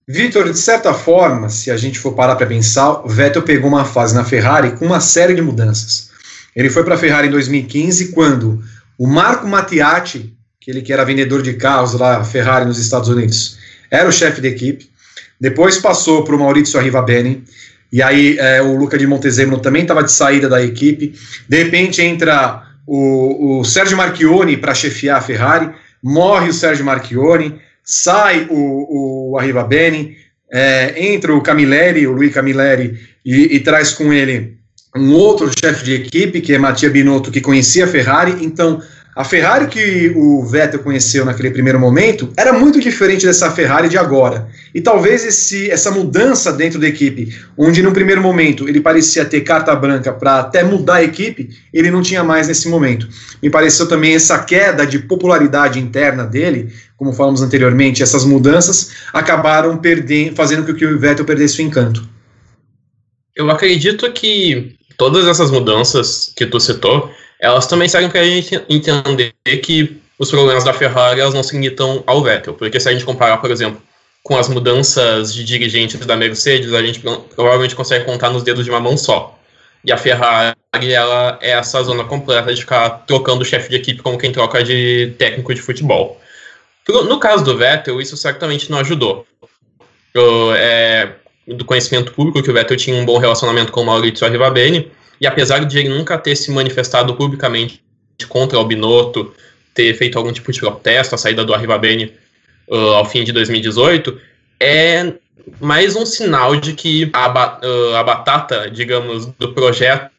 Vitor, 0.07 0.51
de 0.51 0.57
certa 0.57 0.93
forma, 0.93 1.49
se 1.49 1.71
a 1.71 1.77
gente 1.77 1.97
for 1.97 2.13
parar 2.13 2.35
para 2.35 2.45
pensar, 2.45 3.03
o 3.03 3.09
Vettel 3.09 3.41
pegou 3.41 3.67
uma 3.67 3.85
fase 3.85 4.13
na 4.13 4.23
Ferrari 4.23 4.71
com 4.77 4.85
uma 4.85 4.99
série 4.99 5.33
de 5.33 5.41
mudanças. 5.41 6.11
Ele 6.55 6.69
foi 6.69 6.83
para 6.83 6.95
a 6.95 6.97
Ferrari 6.97 7.27
em 7.27 7.31
2015, 7.31 8.11
quando 8.11 8.61
o 8.99 9.07
Marco 9.07 9.47
Mattiati, 9.47 10.35
aquele 10.61 10.81
que 10.81 10.93
era 10.93 11.03
vendedor 11.03 11.41
de 11.41 11.53
carros 11.53 11.93
lá, 11.93 12.23
Ferrari 12.23 12.65
nos 12.65 12.77
Estados 12.77 13.09
Unidos, 13.09 13.57
era 13.89 14.07
o 14.07 14.11
chefe 14.11 14.41
da 14.41 14.47
equipe. 14.47 14.89
Depois 15.39 15.77
passou 15.77 16.23
para 16.23 16.35
o 16.35 16.39
Maurizio 16.39 16.79
Arrivabene, 16.79 17.43
e 17.91 18.01
aí 18.01 18.37
é, 18.37 18.61
o 18.61 18.75
Luca 18.75 18.97
de 18.97 19.07
Montezemolo 19.07 19.61
também 19.61 19.83
estava 19.83 20.03
de 20.03 20.11
saída 20.11 20.49
da 20.49 20.61
equipe. 20.61 21.13
De 21.47 21.63
repente 21.63 22.01
entra 22.01 22.63
o, 22.85 23.59
o 23.59 23.63
Sérgio 23.63 23.97
Marchione 23.97 24.57
para 24.57 24.73
chefiar 24.73 25.17
a 25.17 25.21
Ferrari, 25.21 25.71
morre 26.01 26.49
o 26.49 26.53
Sérgio 26.53 26.85
Marchione, 26.85 27.59
sai 27.83 28.47
o, 28.49 29.31
o 29.31 29.37
Arriva 29.37 29.63
Bene, 29.63 30.17
é, 30.51 30.93
entra 30.97 31.33
o 31.33 31.41
Camilleri, 31.41 32.07
o 32.07 32.11
Luiz 32.11 32.33
Camilleri, 32.33 32.99
e, 33.25 33.55
e, 33.55 33.59
traz 33.59 33.93
com 33.93 34.13
ele 34.13 34.57
um 34.95 35.13
outro 35.13 35.51
chefe 35.59 35.83
de 35.83 35.93
equipe, 35.93 36.41
que 36.41 36.53
é 36.53 36.57
Mattia 36.57 36.89
Binotto, 36.89 37.31
que 37.31 37.41
conhecia 37.41 37.85
a 37.85 37.87
Ferrari, 37.87 38.37
então 38.41 38.81
a 39.15 39.23
Ferrari 39.23 39.67
que 39.67 40.11
o 40.13 40.43
Vettel 40.43 40.81
conheceu 40.81 41.23
naquele 41.23 41.49
primeiro 41.49 41.79
momento 41.79 42.33
era 42.35 42.51
muito 42.51 42.81
diferente 42.81 43.25
dessa 43.25 43.49
Ferrari 43.49 43.87
de 43.87 43.97
agora. 43.97 44.49
E 44.73 44.81
talvez 44.81 45.23
esse, 45.23 45.71
essa 45.71 45.89
mudança 45.89 46.51
dentro 46.51 46.77
da 46.77 46.87
equipe, 46.87 47.33
onde 47.57 47.81
no 47.81 47.93
primeiro 47.93 48.21
momento 48.21 48.67
ele 48.67 48.81
parecia 48.81 49.23
ter 49.23 49.39
carta 49.39 49.73
branca 49.73 50.11
para 50.11 50.39
até 50.41 50.63
mudar 50.63 50.95
a 50.95 51.03
equipe, 51.03 51.49
ele 51.73 51.89
não 51.89 52.01
tinha 52.01 52.25
mais 52.25 52.49
nesse 52.49 52.67
momento. 52.67 53.07
Me 53.41 53.49
pareceu 53.49 53.87
também 53.87 54.13
essa 54.13 54.37
queda 54.39 54.85
de 54.85 54.99
popularidade 54.99 55.79
interna 55.79 56.25
dele, 56.25 56.73
como 56.97 57.13
falamos 57.13 57.41
anteriormente, 57.41 58.03
essas 58.03 58.25
mudanças 58.25 58.91
acabaram 59.13 59.77
perdendo, 59.77 60.35
fazendo 60.35 60.65
com 60.65 60.73
que 60.73 60.85
o 60.85 60.99
Vettel 60.99 61.23
perdesse 61.23 61.61
o 61.61 61.65
encanto. 61.65 62.05
Eu 63.33 63.49
acredito 63.49 64.11
que 64.11 64.75
todas 64.97 65.25
essas 65.25 65.49
mudanças 65.51 66.33
que 66.35 66.45
tu 66.45 66.59
citou 66.59 67.09
elas 67.39 67.67
também 67.67 67.87
servem 67.87 68.09
para 68.09 68.21
a 68.21 68.25
gente 68.25 68.61
entender 68.69 69.33
que 69.63 70.01
os 70.17 70.29
problemas 70.29 70.63
da 70.63 70.73
Ferrari 70.73 71.19
elas 71.19 71.33
não 71.33 71.43
se 71.43 71.53
limitam 71.53 72.03
ao 72.07 72.23
Vettel, 72.23 72.53
porque 72.53 72.79
se 72.79 72.87
a 72.87 72.93
gente 72.93 73.05
comparar, 73.05 73.37
por 73.37 73.51
exemplo, 73.51 73.81
com 74.23 74.37
as 74.37 74.49
mudanças 74.49 75.33
de 75.33 75.43
dirigentes 75.43 76.03
da 76.05 76.15
Mercedes, 76.15 76.73
a 76.73 76.81
gente 76.81 76.99
provavelmente 77.35 77.75
consegue 77.75 78.05
contar 78.05 78.31
nos 78.31 78.43
dedos 78.43 78.65
de 78.65 78.71
uma 78.71 78.79
mão 78.79 78.97
só. 78.97 79.37
E 79.83 79.91
a 79.91 79.97
Ferrari, 79.97 80.55
ela 80.91 81.37
é 81.41 81.51
essa 81.51 81.83
zona 81.83 82.03
completa 82.03 82.51
de 82.53 82.61
ficar 82.61 82.89
trocando 83.05 83.43
o 83.43 83.45
chefe 83.45 83.69
de 83.69 83.75
equipe 83.75 84.01
como 84.01 84.17
quem 84.17 84.31
troca 84.31 84.63
de 84.63 85.13
técnico 85.19 85.53
de 85.53 85.61
futebol. 85.61 86.19
No 86.87 87.19
caso 87.19 87.43
do 87.43 87.55
Vettel, 87.55 88.01
isso 88.01 88.17
certamente 88.17 88.71
não 88.71 88.79
ajudou. 88.79 89.27
Eu, 90.11 90.55
é, 90.55 91.11
do 91.47 91.63
conhecimento 91.65 92.11
público 92.13 92.41
que 92.41 92.49
o 92.49 92.53
Vettel 92.53 92.77
tinha 92.77 92.95
um 92.95 93.05
bom 93.05 93.19
relacionamento 93.19 93.71
com 93.71 93.81
o 93.81 93.85
Maurizio 93.85 94.25
Arrivabene, 94.25 94.91
e 95.19 95.27
apesar 95.27 95.65
de 95.65 95.77
ele 95.77 95.89
nunca 95.89 96.17
ter 96.17 96.35
se 96.35 96.51
manifestado 96.51 97.15
publicamente 97.15 97.81
contra 98.27 98.59
o 98.59 98.65
Binotto, 98.65 99.33
ter 99.73 99.93
feito 99.95 100.17
algum 100.17 100.31
tipo 100.31 100.51
de 100.51 100.59
protesto, 100.59 101.15
a 101.15 101.17
saída 101.17 101.43
do 101.43 101.53
Arrivabene 101.53 102.13
uh, 102.67 102.93
ao 102.93 103.05
fim 103.05 103.23
de 103.23 103.31
2018, 103.31 104.19
é 104.59 105.13
mais 105.59 105.95
um 105.95 106.05
sinal 106.05 106.55
de 106.55 106.73
que 106.73 107.09
a, 107.13 107.27
uh, 107.29 107.95
a 107.95 108.03
batata, 108.03 108.69
digamos, 108.69 109.27
do 109.37 109.53
projeto 109.53 110.09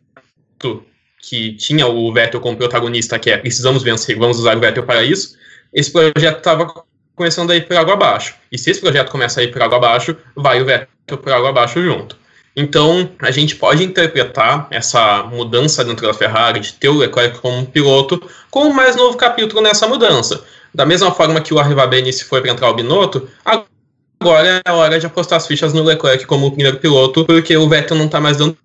que 1.18 1.55
tinha 1.55 1.87
o 1.87 2.12
Vettel 2.12 2.40
como 2.40 2.57
protagonista, 2.57 3.18
que 3.18 3.31
é 3.31 3.37
precisamos 3.37 3.83
vencer, 3.83 4.16
vamos 4.16 4.38
usar 4.38 4.57
o 4.57 4.61
Vettel 4.61 4.85
para 4.85 5.03
isso, 5.03 5.37
esse 5.73 5.90
projeto 5.90 6.38
estava 6.38 6.73
começando 7.14 7.51
a 7.51 7.57
ir 7.57 7.66
por 7.66 7.77
água 7.77 7.94
abaixo. 7.94 8.35
E 8.53 8.59
se 8.59 8.70
esse 8.70 8.81
projeto 8.81 9.11
começa 9.11 9.40
a 9.40 9.42
ir 9.42 9.51
por 9.51 9.62
água 9.62 9.79
abaixo, 9.79 10.16
vai 10.37 10.61
o 10.61 10.64
Vettel 10.64 11.18
por 11.18 11.33
água 11.33 11.49
abaixo 11.49 11.83
junto. 11.83 12.16
Então, 12.57 13.11
a 13.19 13.31
gente 13.31 13.55
pode 13.55 13.85
interpretar 13.85 14.66
essa 14.71 15.23
mudança 15.25 15.85
dentro 15.85 16.07
da 16.07 16.14
Ferrari, 16.14 16.61
de 16.61 16.73
ter 16.73 16.88
o 16.88 16.97
Leclerc 16.97 17.38
como 17.38 17.66
piloto, 17.66 18.23
como 18.51 18.73
mais 18.73 18.97
novo 18.97 19.19
capítulo 19.19 19.61
nessa 19.61 19.87
mudança. 19.87 20.42
Da 20.75 20.87
mesma 20.87 21.12
forma 21.12 21.40
que 21.42 21.53
o 21.53 21.59
Arrivabene 21.59 22.12
se 22.12 22.25
foi 22.25 22.40
para 22.40 22.51
entrar 22.51 22.71
o 22.71 22.75
Binotto, 22.75 23.29
agora 23.45 24.49
é 24.49 24.62
a 24.64 24.75
hora 24.75 24.99
de 24.99 25.05
apostar 25.05 25.37
as 25.37 25.47
fichas 25.47 25.75
no 25.75 25.83
Leclerc 25.83 26.25
como 26.25 26.51
primeiro 26.51 26.79
piloto, 26.79 27.27
porque 27.27 27.55
o 27.57 27.69
Vettel 27.69 27.99
não 27.99 28.07
está 28.07 28.21
mais 28.21 28.38
dando 28.38 28.57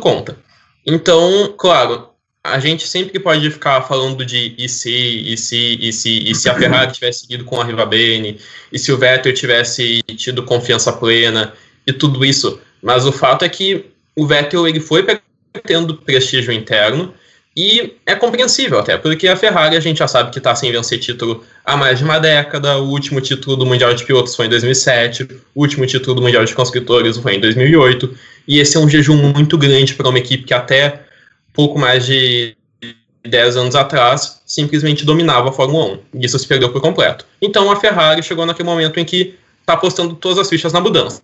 conta. 0.00 0.36
Então, 0.86 1.54
claro, 1.58 2.10
a 2.44 2.60
gente 2.60 2.86
sempre 2.86 3.18
pode 3.18 3.50
ficar 3.50 3.82
falando 3.82 4.24
de 4.24 4.54
e 4.56 4.68
se, 4.68 4.90
e 4.90 5.36
se, 5.36 5.78
e 5.80 5.92
se, 5.92 6.30
e 6.30 6.34
se 6.36 6.48
a 6.48 6.54
Ferrari 6.54 6.92
tivesse 6.92 7.26
ido 7.28 7.44
com 7.44 7.56
o 7.56 7.60
Arrivabene, 7.60 8.38
e 8.70 8.78
se 8.78 8.92
o 8.92 8.98
Vettel 8.98 9.34
tivesse 9.34 10.02
tido 10.16 10.44
confiança 10.44 10.92
plena, 10.92 11.52
e 11.86 11.92
tudo 11.92 12.24
isso. 12.24 12.60
Mas 12.84 13.06
o 13.06 13.12
fato 13.12 13.46
é 13.46 13.48
que 13.48 13.86
o 14.14 14.26
Vettel 14.26 14.68
ele 14.68 14.78
foi 14.78 15.06
tendo 15.64 15.94
prestígio 15.96 16.52
interno 16.52 17.14
e 17.56 17.94
é 18.04 18.14
compreensível 18.14 18.78
até, 18.78 18.98
porque 18.98 19.26
a 19.26 19.36
Ferrari 19.36 19.74
a 19.74 19.80
gente 19.80 19.98
já 19.98 20.06
sabe 20.06 20.30
que 20.30 20.36
está 20.36 20.54
sem 20.54 20.70
vencer 20.70 20.98
título 20.98 21.42
há 21.64 21.78
mais 21.78 21.98
de 21.98 22.04
uma 22.04 22.18
década. 22.18 22.76
O 22.78 22.90
último 22.90 23.22
título 23.22 23.56
do 23.56 23.64
Mundial 23.64 23.94
de 23.94 24.04
Pilotos 24.04 24.36
foi 24.36 24.46
em 24.46 24.48
2007, 24.50 25.26
o 25.54 25.62
último 25.62 25.86
título 25.86 26.16
do 26.16 26.22
Mundial 26.22 26.44
de 26.44 26.54
Construtores 26.54 27.16
foi 27.16 27.36
em 27.36 27.40
2008. 27.40 28.14
E 28.46 28.58
esse 28.58 28.76
é 28.76 28.80
um 28.80 28.88
jejum 28.88 29.16
muito 29.16 29.56
grande 29.56 29.94
para 29.94 30.10
uma 30.10 30.18
equipe 30.18 30.44
que 30.44 30.52
até 30.52 31.04
pouco 31.54 31.78
mais 31.78 32.04
de 32.04 32.54
10 33.24 33.56
anos 33.56 33.74
atrás 33.74 34.42
simplesmente 34.44 35.06
dominava 35.06 35.48
a 35.48 35.52
Fórmula 35.52 35.94
1. 36.14 36.20
E 36.20 36.26
isso 36.26 36.38
se 36.38 36.46
perdeu 36.46 36.70
por 36.70 36.82
completo. 36.82 37.24
Então 37.40 37.70
a 37.70 37.76
Ferrari 37.76 38.22
chegou 38.22 38.44
naquele 38.44 38.68
momento 38.68 39.00
em 39.00 39.06
que 39.06 39.38
está 39.60 39.72
apostando 39.72 40.14
todas 40.16 40.38
as 40.38 40.50
fichas 40.50 40.74
na 40.74 40.80
mudança. 40.80 41.22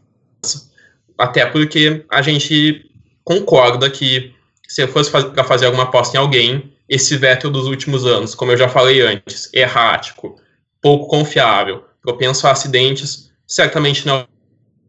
Até 1.21 1.45
porque 1.45 2.03
a 2.11 2.23
gente 2.23 2.91
concorda 3.23 3.91
que 3.91 4.35
se 4.67 4.83
eu 4.83 4.89
fosse 4.89 5.11
para 5.11 5.45
fazer 5.45 5.67
alguma 5.67 5.83
aposta 5.83 6.17
em 6.17 6.21
alguém, 6.21 6.73
esse 6.89 7.15
Vettel 7.15 7.51
dos 7.51 7.67
últimos 7.67 8.07
anos, 8.07 8.35
como 8.35 8.53
eu 8.53 8.57
já 8.57 8.71
falei 8.71 9.03
antes, 9.03 9.51
errático, 9.53 10.41
pouco 10.81 11.09
confiável, 11.09 11.85
propenso 12.01 12.47
a 12.47 12.53
acidentes, 12.53 13.31
certamente 13.47 14.07
não 14.07 14.27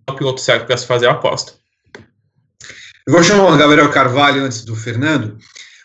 é 0.07 0.11
o 0.11 0.15
piloto 0.15 0.39
certo 0.39 0.65
para 0.65 0.77
se 0.77 0.87
fazer 0.87 1.07
a 1.07 1.11
aposta. 1.11 1.51
Eu 3.05 3.11
vou 3.11 3.23
chamar 3.23 3.53
o 3.53 3.57
Gabriel 3.57 3.89
Carvalho 3.89 4.43
antes 4.43 4.63
do 4.63 4.73
Fernando. 4.73 5.37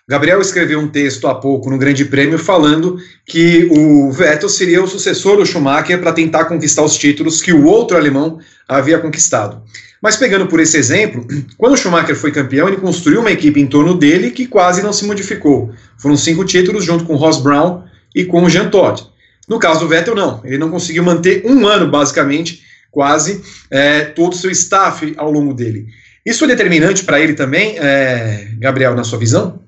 Gabriel 0.09 0.41
escreveu 0.41 0.79
um 0.79 0.87
texto 0.87 1.27
há 1.27 1.35
pouco 1.35 1.69
no 1.69 1.77
Grande 1.77 2.05
Prêmio 2.05 2.39
falando 2.39 2.99
que 3.27 3.69
o 3.73 4.13
Vettel 4.13 4.49
seria 4.49 4.81
o 4.81 4.87
sucessor 4.87 5.39
do 5.39 5.45
Schumacher 5.45 6.01
para 6.01 6.13
tentar 6.13 6.45
conquistar 6.45 6.83
os 6.83 6.97
títulos 6.97 7.43
que 7.43 7.53
o 7.53 7.65
outro 7.65 7.97
alemão 7.97 8.39
havia 8.69 9.01
conquistado. 9.01 9.65
Mas 10.03 10.17
pegando 10.17 10.47
por 10.47 10.61
esse 10.61 10.77
exemplo, 10.77 11.27
quando 11.57 11.73
o 11.73 11.77
Schumacher 11.77 12.15
foi 12.15 12.31
campeão, 12.31 12.69
ele 12.69 12.77
construiu 12.77 13.21
uma 13.21 13.31
equipe 13.31 13.61
em 13.61 13.67
torno 13.67 13.95
dele 13.97 14.31
que 14.31 14.47
quase 14.47 14.83
não 14.83 14.93
se 14.93 15.07
modificou. 15.07 15.73
Foram 15.99 16.17
cinco 16.17 16.45
títulos 16.45 16.85
junto 16.85 17.05
com 17.05 17.15
o 17.15 17.17
Ross 17.17 17.41
Brown 17.41 17.83
e 18.15 18.25
com 18.25 18.43
o 18.43 18.51
Jean 18.51 18.69
Todt. 18.69 19.07
No 19.49 19.59
caso 19.59 19.81
do 19.81 19.89
Vettel, 19.89 20.15
não. 20.15 20.41
Ele 20.45 20.59
não 20.59 20.71
conseguiu 20.71 21.03
manter 21.03 21.45
um 21.47 21.67
ano, 21.67 21.89
basicamente, 21.89 22.63
quase, 22.91 23.43
é, 23.71 24.05
todo 24.05 24.33
o 24.33 24.37
seu 24.37 24.51
staff 24.51 25.15
ao 25.17 25.31
longo 25.31 25.55
dele. 25.55 25.87
Isso 26.25 26.45
é 26.45 26.49
determinante 26.49 27.05
para 27.05 27.21
ele 27.21 27.35
também, 27.35 27.79
é, 27.79 28.49
Gabriel, 28.59 28.95
na 28.95 29.05
sua 29.05 29.19
visão? 29.19 29.61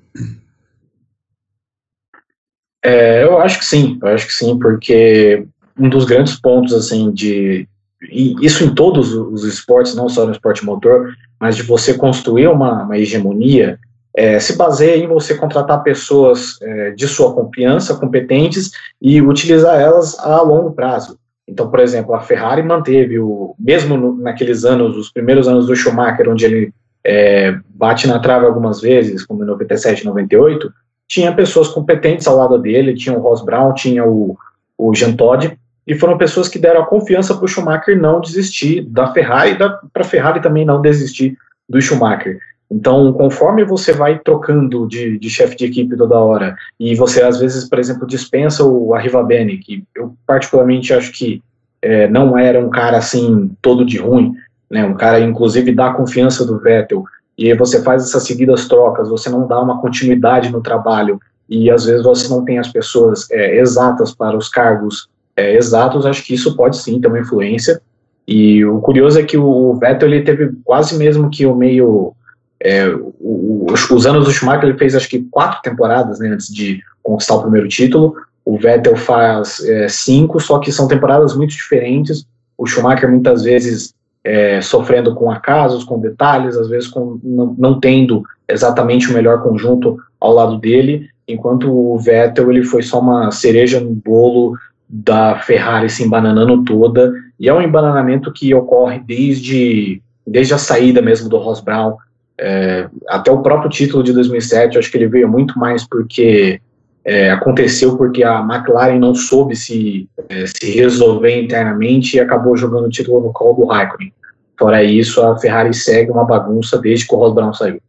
É, 2.83 3.23
eu 3.23 3.39
acho 3.39 3.59
que 3.59 3.65
sim, 3.65 3.97
eu 4.01 4.07
acho 4.09 4.27
que 4.27 4.33
sim, 4.33 4.57
porque 4.57 5.45
um 5.77 5.89
dos 5.89 6.05
grandes 6.05 6.35
pontos 6.35 6.73
assim 6.73 7.11
de 7.11 7.67
e 8.01 8.35
isso 8.45 8.63
em 8.63 8.73
todos 8.73 9.13
os 9.13 9.43
esportes, 9.43 9.95
não 9.95 10.07
só 10.07 10.25
no 10.25 10.31
esporte 10.31 10.65
motor, 10.65 11.13
mas 11.39 11.55
de 11.55 11.63
você 11.63 11.93
construir 11.93 12.47
uma, 12.47 12.83
uma 12.83 12.97
hegemonia, 12.97 13.77
é, 14.15 14.39
se 14.39 14.55
baseia 14.55 14.97
em 14.97 15.07
você 15.07 15.35
contratar 15.35 15.83
pessoas 15.83 16.57
é, 16.61 16.91
de 16.91 17.07
sua 17.07 17.33
confiança, 17.33 17.95
competentes, 17.95 18.71
e 19.01 19.21
utilizar 19.21 19.79
elas 19.79 20.17
a 20.19 20.41
longo 20.41 20.71
prazo. 20.71 21.17
Então, 21.47 21.69
por 21.69 21.79
exemplo, 21.79 22.13
a 22.13 22.21
Ferrari 22.21 22.61
manteve, 22.61 23.19
o, 23.19 23.55
mesmo 23.57 23.97
no, 23.97 24.15
naqueles 24.15 24.65
anos, 24.65 24.95
os 24.95 25.11
primeiros 25.11 25.47
anos 25.47 25.67
do 25.67 25.75
Schumacher, 25.75 26.29
onde 26.29 26.45
ele 26.45 26.73
é, 27.03 27.57
bate 27.69 28.07
na 28.07 28.19
trave 28.19 28.45
algumas 28.45 28.79
vezes, 28.79 29.25
como 29.25 29.43
em 29.43 29.47
97, 29.47 30.05
98, 30.05 30.71
tinha 31.07 31.33
pessoas 31.33 31.67
competentes 31.69 32.27
ao 32.27 32.37
lado 32.37 32.57
dele, 32.59 32.93
tinha 32.93 33.17
o 33.17 33.21
Ross 33.21 33.43
Brown, 33.43 33.73
tinha 33.73 34.05
o, 34.05 34.37
o 34.77 34.93
Jean 34.93 35.13
Todt, 35.13 35.57
e 35.89 35.95
foram 35.95 36.19
pessoas 36.19 36.47
que 36.47 36.59
deram 36.59 36.83
a 36.83 36.85
confiança 36.85 37.33
para 37.33 37.45
o 37.45 37.47
Schumacher 37.47 37.99
não 37.99 38.21
desistir 38.21 38.81
da 38.81 39.11
Ferrari, 39.11 39.57
para 39.57 40.03
a 40.03 40.03
Ferrari 40.03 40.39
também 40.39 40.63
não 40.63 40.79
desistir 40.79 41.35
do 41.67 41.81
Schumacher. 41.81 42.37
Então, 42.69 43.11
conforme 43.11 43.65
você 43.65 43.91
vai 43.91 44.19
trocando 44.19 44.87
de, 44.87 45.17
de 45.17 45.29
chefe 45.31 45.55
de 45.55 45.65
equipe 45.65 45.97
toda 45.97 46.19
hora, 46.19 46.55
e 46.79 46.93
você 46.93 47.23
às 47.23 47.39
vezes, 47.39 47.67
por 47.67 47.79
exemplo, 47.79 48.05
dispensa 48.05 48.63
o 48.63 48.93
Arrivabene, 48.93 49.57
que 49.57 49.83
eu 49.95 50.13
particularmente 50.27 50.93
acho 50.93 51.11
que 51.11 51.41
é, 51.81 52.07
não 52.07 52.37
era 52.37 52.63
um 52.63 52.69
cara 52.69 52.99
assim 52.99 53.51
todo 53.59 53.83
de 53.83 53.97
ruim, 53.97 54.35
né, 54.69 54.85
um 54.85 54.93
cara 54.93 55.19
inclusive 55.19 55.73
dá 55.73 55.91
confiança 55.91 56.45
do 56.45 56.59
Vettel, 56.59 57.03
e 57.35 57.51
aí 57.51 57.57
você 57.57 57.81
faz 57.81 58.03
essas 58.03 58.27
seguidas 58.27 58.67
trocas, 58.67 59.09
você 59.09 59.27
não 59.27 59.47
dá 59.47 59.59
uma 59.59 59.81
continuidade 59.81 60.51
no 60.51 60.61
trabalho, 60.61 61.19
e 61.49 61.71
às 61.71 61.85
vezes 61.85 62.03
você 62.03 62.27
não 62.29 62.45
tem 62.45 62.59
as 62.59 62.67
pessoas 62.67 63.27
é, 63.31 63.57
exatas 63.57 64.13
para 64.13 64.37
os 64.37 64.47
cargos 64.47 65.09
é, 65.39 65.55
exatos, 65.55 66.05
acho 66.05 66.23
que 66.23 66.33
isso 66.33 66.55
pode 66.55 66.77
sim 66.77 66.99
ter 66.99 67.07
uma 67.07 67.19
influência. 67.19 67.81
E 68.27 68.63
o 68.65 68.79
curioso 68.79 69.19
é 69.19 69.23
que 69.23 69.37
o 69.37 69.73
Vettel 69.75 70.09
ele 70.09 70.23
teve 70.23 70.51
quase 70.63 70.97
mesmo 70.97 71.29
que 71.29 71.45
o 71.45 71.55
meio 71.55 72.13
é, 72.61 72.87
o, 73.19 73.65
os 73.91 74.05
anos 74.05 74.25
do 74.25 74.31
Schumacher 74.31 74.69
ele 74.69 74.77
fez 74.77 74.93
acho 74.93 75.09
que 75.09 75.25
quatro 75.31 75.61
temporadas 75.61 76.19
né, 76.19 76.29
antes 76.29 76.53
de 76.53 76.81
conquistar 77.01 77.35
o 77.35 77.41
primeiro 77.41 77.67
título. 77.67 78.15
O 78.43 78.57
Vettel 78.57 78.95
faz 78.97 79.63
é, 79.63 79.87
cinco, 79.87 80.39
só 80.39 80.59
que 80.59 80.71
são 80.71 80.87
temporadas 80.87 81.35
muito 81.35 81.51
diferentes. 81.51 82.25
O 82.57 82.65
Schumacher 82.65 83.09
muitas 83.09 83.43
vezes 83.43 83.93
é, 84.23 84.61
sofrendo 84.61 85.15
com 85.15 85.31
acasos, 85.31 85.83
com 85.83 85.99
detalhes, 85.99 86.57
às 86.57 86.67
vezes 86.67 86.89
com, 86.89 87.19
não, 87.23 87.55
não, 87.57 87.79
tendo 87.79 88.23
exatamente 88.47 89.09
o 89.09 89.13
melhor 89.13 89.41
conjunto 89.41 89.97
ao 90.19 90.33
lado 90.33 90.57
dele, 90.57 91.07
enquanto 91.27 91.71
o 91.71 91.97
Vettel 91.97 92.51
ele 92.51 92.63
foi 92.63 92.83
só 92.83 92.99
uma 92.99 93.31
cereja 93.31 93.79
no 93.79 93.91
bolo 93.91 94.57
da 94.89 95.39
Ferrari 95.39 95.89
se 95.89 96.03
embananando 96.03 96.63
toda, 96.63 97.13
e 97.39 97.47
é 97.47 97.53
um 97.53 97.61
embananamento 97.61 98.33
que 98.33 98.53
ocorre 98.55 98.99
desde, 98.99 100.01
desde 100.25 100.53
a 100.53 100.57
saída 100.57 101.01
mesmo 101.01 101.29
do 101.29 101.37
Ross 101.37 101.61
Brown, 101.61 101.95
é, 102.39 102.87
até 103.07 103.29
o 103.31 103.41
próprio 103.41 103.69
título 103.69 104.01
de 104.01 104.13
2007, 104.13 104.77
acho 104.77 104.89
que 104.89 104.97
ele 104.97 105.07
veio 105.07 105.29
muito 105.29 105.59
mais 105.59 105.85
porque 105.87 106.59
é, 107.05 107.29
aconteceu 107.31 107.97
porque 107.97 108.23
a 108.23 108.39
McLaren 108.39 108.97
não 108.97 109.13
soube 109.13 109.55
se, 109.55 110.09
é, 110.29 110.45
se 110.47 110.71
resolver 110.71 111.41
internamente 111.41 112.15
e 112.15 112.19
acabou 112.19 112.55
jogando 112.57 112.85
o 112.85 112.89
título 112.89 113.21
no 113.21 113.33
colo 113.33 113.55
do 113.55 113.65
Raikkonen. 113.65 114.13
Fora 114.57 114.83
isso, 114.83 115.21
a 115.21 115.37
Ferrari 115.37 115.73
segue 115.73 116.11
uma 116.11 116.25
bagunça 116.25 116.77
desde 116.77 117.07
que 117.07 117.13
o 117.13 117.17
Ross 117.17 117.33
Brown 117.33 117.53
saiu. 117.53 117.81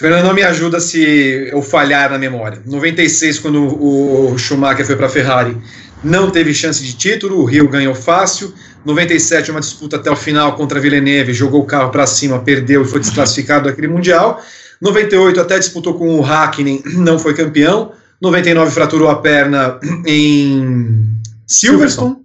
Fernando, 0.00 0.24
não 0.24 0.32
me 0.32 0.42
ajuda 0.42 0.80
se 0.80 1.50
eu 1.52 1.60
falhar 1.60 2.10
na 2.10 2.16
memória. 2.16 2.62
96, 2.64 3.38
quando 3.38 3.62
o 3.62 4.38
Schumacher 4.38 4.86
foi 4.86 4.96
para 4.96 5.04
a 5.04 5.10
Ferrari, 5.10 5.54
não 6.02 6.30
teve 6.30 6.54
chance 6.54 6.82
de 6.82 6.94
título, 6.94 7.42
o 7.42 7.44
Rio 7.44 7.68
ganhou 7.68 7.94
fácil. 7.94 8.50
97, 8.82 9.50
uma 9.50 9.60
disputa 9.60 9.96
até 9.96 10.10
o 10.10 10.16
final 10.16 10.56
contra 10.56 10.78
a 10.78 10.80
Villeneuve, 10.80 11.34
jogou 11.34 11.60
o 11.60 11.66
carro 11.66 11.90
para 11.90 12.06
cima, 12.06 12.38
perdeu 12.38 12.80
e 12.80 12.86
foi 12.86 12.98
desclassificado 12.98 13.68
daquele 13.68 13.88
Mundial. 13.88 14.42
98 14.80 15.38
até 15.38 15.58
disputou 15.58 15.92
com 15.92 16.18
o 16.18 16.24
Hakkinen, 16.24 16.82
não 16.96 17.18
foi 17.18 17.34
campeão. 17.34 17.92
99 18.22 18.70
fraturou 18.70 19.10
a 19.10 19.16
perna 19.16 19.78
em 20.06 21.10
Silverstone, 21.46 22.16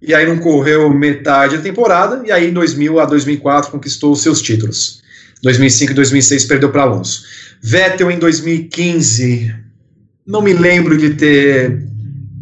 e 0.00 0.14
aí 0.14 0.24
não 0.24 0.38
correu 0.38 0.88
metade 0.88 1.56
da 1.56 1.62
temporada, 1.64 2.22
e 2.24 2.30
aí 2.30 2.50
em 2.50 2.52
2000 2.52 3.00
a 3.00 3.04
2004 3.06 3.72
conquistou 3.72 4.12
os 4.12 4.22
seus 4.22 4.40
títulos. 4.40 5.02
2005 5.44 5.92
e 5.92 5.94
2006 5.94 6.44
perdeu 6.46 6.70
para 6.70 6.82
Alonso. 6.82 7.22
Vettel 7.62 8.10
em 8.10 8.18
2015, 8.18 9.54
não 10.26 10.42
me 10.42 10.54
lembro 10.54 10.96
de 10.96 11.10
ter 11.10 11.82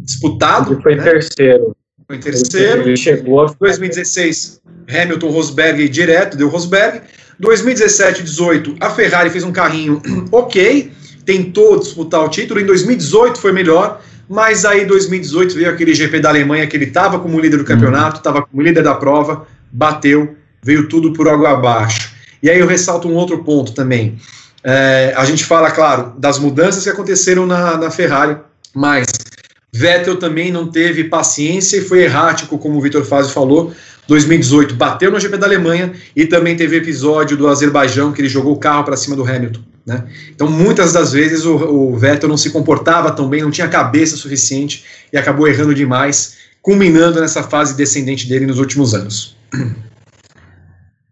disputado. 0.01 0.73
Ele 0.73 0.81
foi 0.81 0.95
né? 0.95 1.03
terceiro. 1.03 1.75
Foi 2.07 2.17
terceiro. 2.17 2.81
Ele 2.83 2.97
chegou. 2.97 3.53
2016, 3.59 4.61
Hamilton, 4.89 5.29
Rosberg 5.29 5.89
direto, 5.89 6.37
deu 6.37 6.47
Rosberg. 6.47 7.01
2017 7.39 8.23
18, 8.23 8.75
a 8.79 8.89
Ferrari 8.89 9.29
fez 9.29 9.43
um 9.43 9.51
carrinho 9.51 10.01
ok, 10.31 10.91
tentou 11.25 11.79
disputar 11.79 12.23
o 12.23 12.29
título. 12.29 12.59
Em 12.59 12.65
2018 12.65 13.37
foi 13.37 13.51
melhor, 13.51 14.01
mas 14.29 14.63
aí 14.63 14.85
2018 14.85 15.55
veio 15.55 15.69
aquele 15.69 15.93
GP 15.93 16.19
da 16.19 16.29
Alemanha 16.29 16.67
que 16.67 16.77
ele 16.77 16.85
estava 16.85 17.19
como 17.19 17.39
líder 17.39 17.57
do 17.57 17.65
campeonato, 17.65 18.17
estava 18.17 18.43
como 18.43 18.61
líder 18.61 18.83
da 18.83 18.95
prova, 18.95 19.45
bateu, 19.71 20.35
veio 20.61 20.87
tudo 20.87 21.11
por 21.11 21.27
água 21.27 21.51
abaixo. 21.51 22.12
E 22.43 22.49
aí 22.49 22.59
eu 22.59 22.67
ressalto 22.67 23.07
um 23.07 23.15
outro 23.15 23.41
ponto 23.41 23.71
também. 23.71 24.17
É, 24.61 25.13
a 25.15 25.23
gente 25.23 25.45
fala, 25.45 25.71
claro, 25.71 26.13
das 26.17 26.37
mudanças 26.37 26.83
que 26.83 26.89
aconteceram 26.89 27.45
na, 27.45 27.77
na 27.77 27.89
Ferrari, 27.89 28.37
mas 28.75 29.07
Vettel 29.73 30.17
também 30.17 30.51
não 30.51 30.69
teve 30.69 31.05
paciência 31.05 31.77
e 31.77 31.81
foi 31.81 32.03
errático, 32.03 32.57
como 32.57 32.77
o 32.77 32.81
Vitor 32.81 33.05
Fazio 33.05 33.31
falou. 33.31 33.73
2018 34.07 34.75
bateu 34.75 35.09
no 35.09 35.19
GP 35.19 35.37
da 35.37 35.47
Alemanha 35.47 35.93
e 36.13 36.25
também 36.25 36.57
teve 36.57 36.75
episódio 36.75 37.37
do 37.37 37.47
Azerbaijão 37.47 38.11
que 38.11 38.19
ele 38.19 38.27
jogou 38.27 38.53
o 38.53 38.59
carro 38.59 38.83
para 38.83 38.97
cima 38.97 39.15
do 39.15 39.23
Hamilton. 39.23 39.61
Né? 39.85 40.03
Então, 40.29 40.49
muitas 40.49 40.91
das 40.93 41.13
vezes 41.13 41.45
o, 41.45 41.55
o, 41.55 41.97
Vettel 41.97 42.29
não 42.29 42.37
se 42.37 42.49
comportava 42.49 43.11
tão 43.11 43.29
bem, 43.29 43.41
não 43.41 43.51
tinha 43.51 43.67
cabeça 43.67 44.17
suficiente 44.17 44.83
e 45.11 45.17
acabou 45.17 45.47
errando 45.47 45.73
demais, 45.73 46.35
culminando 46.61 47.19
nessa 47.19 47.43
fase 47.43 47.75
descendente 47.75 48.27
dele 48.27 48.45
nos 48.45 48.59
últimos 48.59 48.93
anos. 48.93 49.35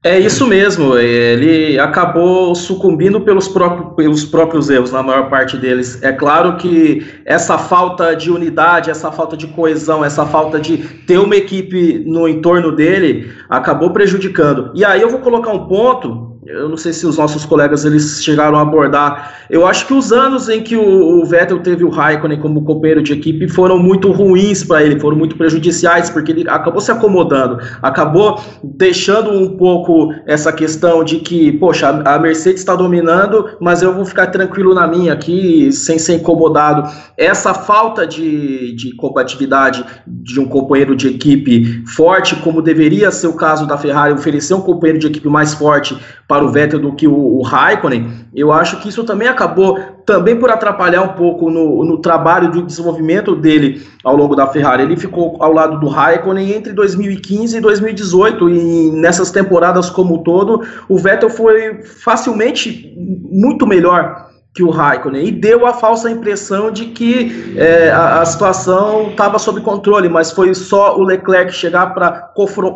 É 0.04 0.20
isso 0.20 0.48
mesmo, 0.48 0.98
ele 0.98 1.78
acabou 1.78 2.56
sucumbindo 2.56 3.22
pelos, 3.22 3.48
próprios, 3.48 3.94
pelos 3.96 4.26
próprios 4.26 4.68
erros, 4.68 4.92
na 4.92 5.04
maior 5.04 5.30
parte 5.30 5.56
deles. 5.58 6.02
É 6.02 6.12
claro 6.12 6.58
que 6.58 7.06
essa 7.24 7.56
falta 7.60 8.16
de 8.16 8.32
unidade, 8.32 8.90
essa 8.90 9.12
falta 9.12 9.38
de 9.38 9.46
coesão, 9.46 10.04
essa 10.04 10.26
falta 10.26 10.60
de 10.60 10.80
ter 11.06 11.20
uma 11.20 11.36
equipe 11.36 12.04
no 12.08 12.28
entorno 12.28 12.76
dele 12.76 13.32
acabou 13.48 13.92
prejudicando. 13.92 14.72
E 14.74 14.84
aí 14.84 15.00
eu 15.00 15.10
vou 15.10 15.20
colocar 15.20 15.52
um 15.52 15.68
ponto 15.68 16.31
eu 16.48 16.68
não 16.68 16.78
sei 16.78 16.92
se 16.92 17.06
os 17.06 17.18
nossos 17.18 17.46
colegas 17.46 17.86
eles 17.86 18.24
chegaram 18.24 18.58
a 18.58 18.62
abordar. 18.62 19.46
Eu 19.48 19.68
acho 19.68 19.86
que 19.86 19.94
os 19.94 20.12
anos 20.12 20.50
em 20.50 20.64
que 20.64 20.76
o, 20.76 21.22
o 21.22 21.26
Vettel 21.26 21.60
teve 21.60 21.84
o 21.84 21.90
Raikkonen 21.90 22.40
como 22.40 22.64
companheiro 22.64 23.04
de 23.04 23.14
equipe 23.14 23.48
foram 23.48 23.78
muito 23.78 24.12
ruins 24.12 24.64
para 24.64 24.84
ele, 24.84 25.00
foram 25.00 25.16
muito 25.16 25.36
prejudiciais, 25.36 26.10
porque 26.10 26.32
ele 26.32 26.50
acabou 26.50 26.82
se 26.82 26.92
acomodando, 26.92 27.60
acabou 27.82 28.42
deixando 28.64 29.32
um 29.32 29.56
pouco 29.56 30.14
essa 30.26 30.52
questão 30.52 31.04
de 31.04 31.20
que, 31.20 31.52
poxa, 31.54 31.90
a 31.90 32.18
Mercedes 32.18 32.62
está 32.62 32.76
dominando, 32.76 33.58
mas 33.60 33.84
eu 33.84 33.94
vou 33.94 34.04
ficar 34.04 34.28
tranquilo 34.28 34.74
na 34.74 34.88
minha 34.88 35.14
aqui, 35.14 35.72
sem 35.72 36.00
ser 36.00 36.16
incomodado. 36.16 36.90
Essa 37.18 37.54
falta 37.54 38.08
de, 38.08 38.76
de 38.76 38.96
compatibilidade 38.96 39.86
de 40.08 40.40
um 40.40 40.48
companheiro 40.48 40.96
de 40.96 41.08
equipe 41.08 41.84
forte, 41.86 42.36
como 42.38 42.64
deveria 42.64 43.12
ser 43.12 43.28
o 43.28 43.34
caso 43.34 43.68
da 43.68 43.78
Ferrari, 43.78 44.14
oferecer 44.14 44.56
um 44.56 44.62
companheiro 44.62 44.98
de 44.98 45.08
equipe 45.08 45.30
mais 45.30 45.54
forte 45.54 45.96
para 46.32 46.46
o 46.46 46.50
Vettel 46.50 46.80
do 46.80 46.94
que 46.94 47.10
o, 47.10 47.14
o 47.14 47.42
Raikkonen, 47.42 48.10
eu 48.34 48.54
acho 48.54 48.80
que 48.80 48.88
isso 48.88 49.04
também 49.04 49.28
acabou 49.28 49.78
também 50.06 50.34
por 50.34 50.50
atrapalhar 50.50 51.02
um 51.02 51.10
pouco 51.10 51.52
no, 51.52 51.84
no 51.84 51.98
trabalho 51.98 52.50
de 52.50 52.62
desenvolvimento 52.62 53.36
dele 53.36 53.86
ao 54.02 54.16
longo 54.16 54.34
da 54.34 54.48
Ferrari. 54.48 54.84
Ele 54.84 54.96
ficou 54.96 55.36
ao 55.44 55.52
lado 55.52 55.78
do 55.78 55.90
Raikkonen 55.90 56.54
entre 56.54 56.72
2015 56.72 57.58
e 57.58 57.60
2018 57.60 58.50
e 58.50 58.92
nessas 58.92 59.30
temporadas 59.30 59.90
como 59.90 60.16
um 60.16 60.24
todo, 60.24 60.62
o 60.88 60.98
Vettel 60.98 61.30
foi 61.30 61.84
facilmente 61.84 62.96
muito 63.30 63.68
melhor 63.68 64.31
que 64.54 64.64
o 64.64 64.70
Raikkonen. 64.70 65.26
E 65.26 65.32
deu 65.32 65.66
a 65.66 65.74
falsa 65.74 66.12
impressão 66.12 66.72
de 66.72 66.88
que 66.88 67.56
é, 67.58 67.90
a, 67.90 68.22
a, 68.22 68.26
situação 68.26 69.10
estava 69.10 69.40
sob 69.40 69.62
controle, 69.62 70.10
mas 70.10 70.32
foi 70.32 70.54
só 70.54 70.98
o 70.98 71.04
Leclerc 71.04 71.54
chegar 71.54 71.94
para 71.94 72.12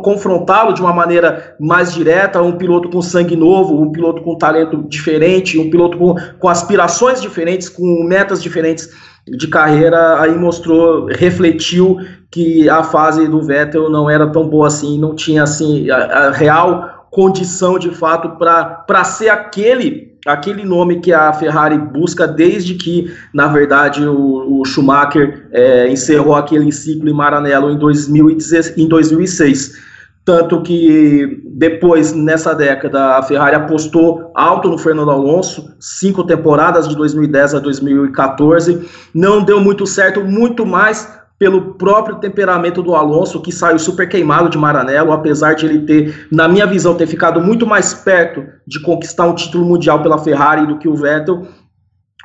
confrontá-lo 0.01 0.73
de 0.73 0.81
uma 0.81 0.93
maneira 0.93 1.55
mais 1.59 1.93
direta, 1.93 2.41
um 2.41 2.53
piloto 2.53 2.89
com 2.89 3.01
sangue 3.01 3.35
novo, 3.35 3.81
um 3.81 3.91
piloto 3.91 4.21
com 4.21 4.37
talento 4.37 4.83
diferente, 4.87 5.59
um 5.59 5.69
piloto 5.69 5.97
com, 5.97 6.15
com 6.39 6.47
aspirações 6.47 7.21
diferentes, 7.21 7.67
com 7.67 8.03
metas 8.03 8.41
diferentes 8.41 8.89
de 9.27 9.47
carreira, 9.47 10.21
aí 10.21 10.37
mostrou, 10.37 11.07
refletiu 11.07 11.97
que 12.31 12.69
a 12.69 12.83
fase 12.83 13.27
do 13.27 13.41
Vettel 13.41 13.89
não 13.89 14.09
era 14.09 14.27
tão 14.27 14.47
boa 14.47 14.67
assim, 14.67 14.99
não 14.99 15.15
tinha 15.15 15.43
assim 15.43 15.89
a, 15.89 15.97
a 15.97 16.31
real 16.31 17.07
condição 17.15 17.79
de 17.79 17.89
fato 17.91 18.37
para 18.37 19.03
ser 19.03 19.29
aquele 19.29 20.04
aquele 20.25 20.63
nome 20.63 20.99
que 20.99 21.13
a 21.13 21.31
Ferrari 21.33 21.77
busca 21.77 22.27
desde 22.27 22.73
que, 22.73 23.13
na 23.31 23.47
verdade, 23.47 24.05
o, 24.05 24.59
o 24.59 24.65
Schumacher 24.65 25.47
é, 25.51 25.87
encerrou 25.87 26.35
aquele 26.35 26.71
ciclo 26.71 27.07
em 27.07 27.13
Maranello 27.13 27.69
em, 27.71 27.77
2016, 27.77 28.77
em 28.77 28.87
2006. 28.87 29.85
Tanto 30.25 30.63
que 30.63 31.43
depois, 31.45 32.11
nessa 32.11 32.55
década, 32.55 33.17
a 33.17 33.21
Ferrari 33.21 33.55
apostou 33.55 34.31
alto 34.33 34.67
no 34.67 34.77
Fernando 34.79 35.11
Alonso, 35.11 35.75
cinco 35.79 36.23
temporadas 36.23 36.87
de 36.87 36.95
2010 36.95 37.53
a 37.53 37.59
2014. 37.59 38.89
Não 39.13 39.43
deu 39.43 39.61
muito 39.61 39.85
certo, 39.85 40.21
muito 40.21 40.65
mais 40.65 41.07
pelo 41.37 41.73
próprio 41.73 42.15
temperamento 42.15 42.81
do 42.81 42.95
Alonso, 42.95 43.41
que 43.41 43.51
saiu 43.51 43.77
super 43.77 44.07
queimado 44.07 44.49
de 44.49 44.57
Maranello, 44.57 45.11
apesar 45.11 45.53
de 45.53 45.65
ele 45.65 45.79
ter, 45.79 46.27
na 46.31 46.47
minha 46.47 46.65
visão, 46.65 46.95
ter 46.95 47.07
ficado 47.07 47.41
muito 47.41 47.67
mais 47.67 47.93
perto 47.93 48.45
de 48.65 48.81
conquistar 48.81 49.25
um 49.25 49.35
título 49.35 49.65
mundial 49.65 50.01
pela 50.01 50.17
Ferrari 50.17 50.65
do 50.65 50.77
que 50.77 50.87
o 50.87 50.95
Vettel. 50.95 51.47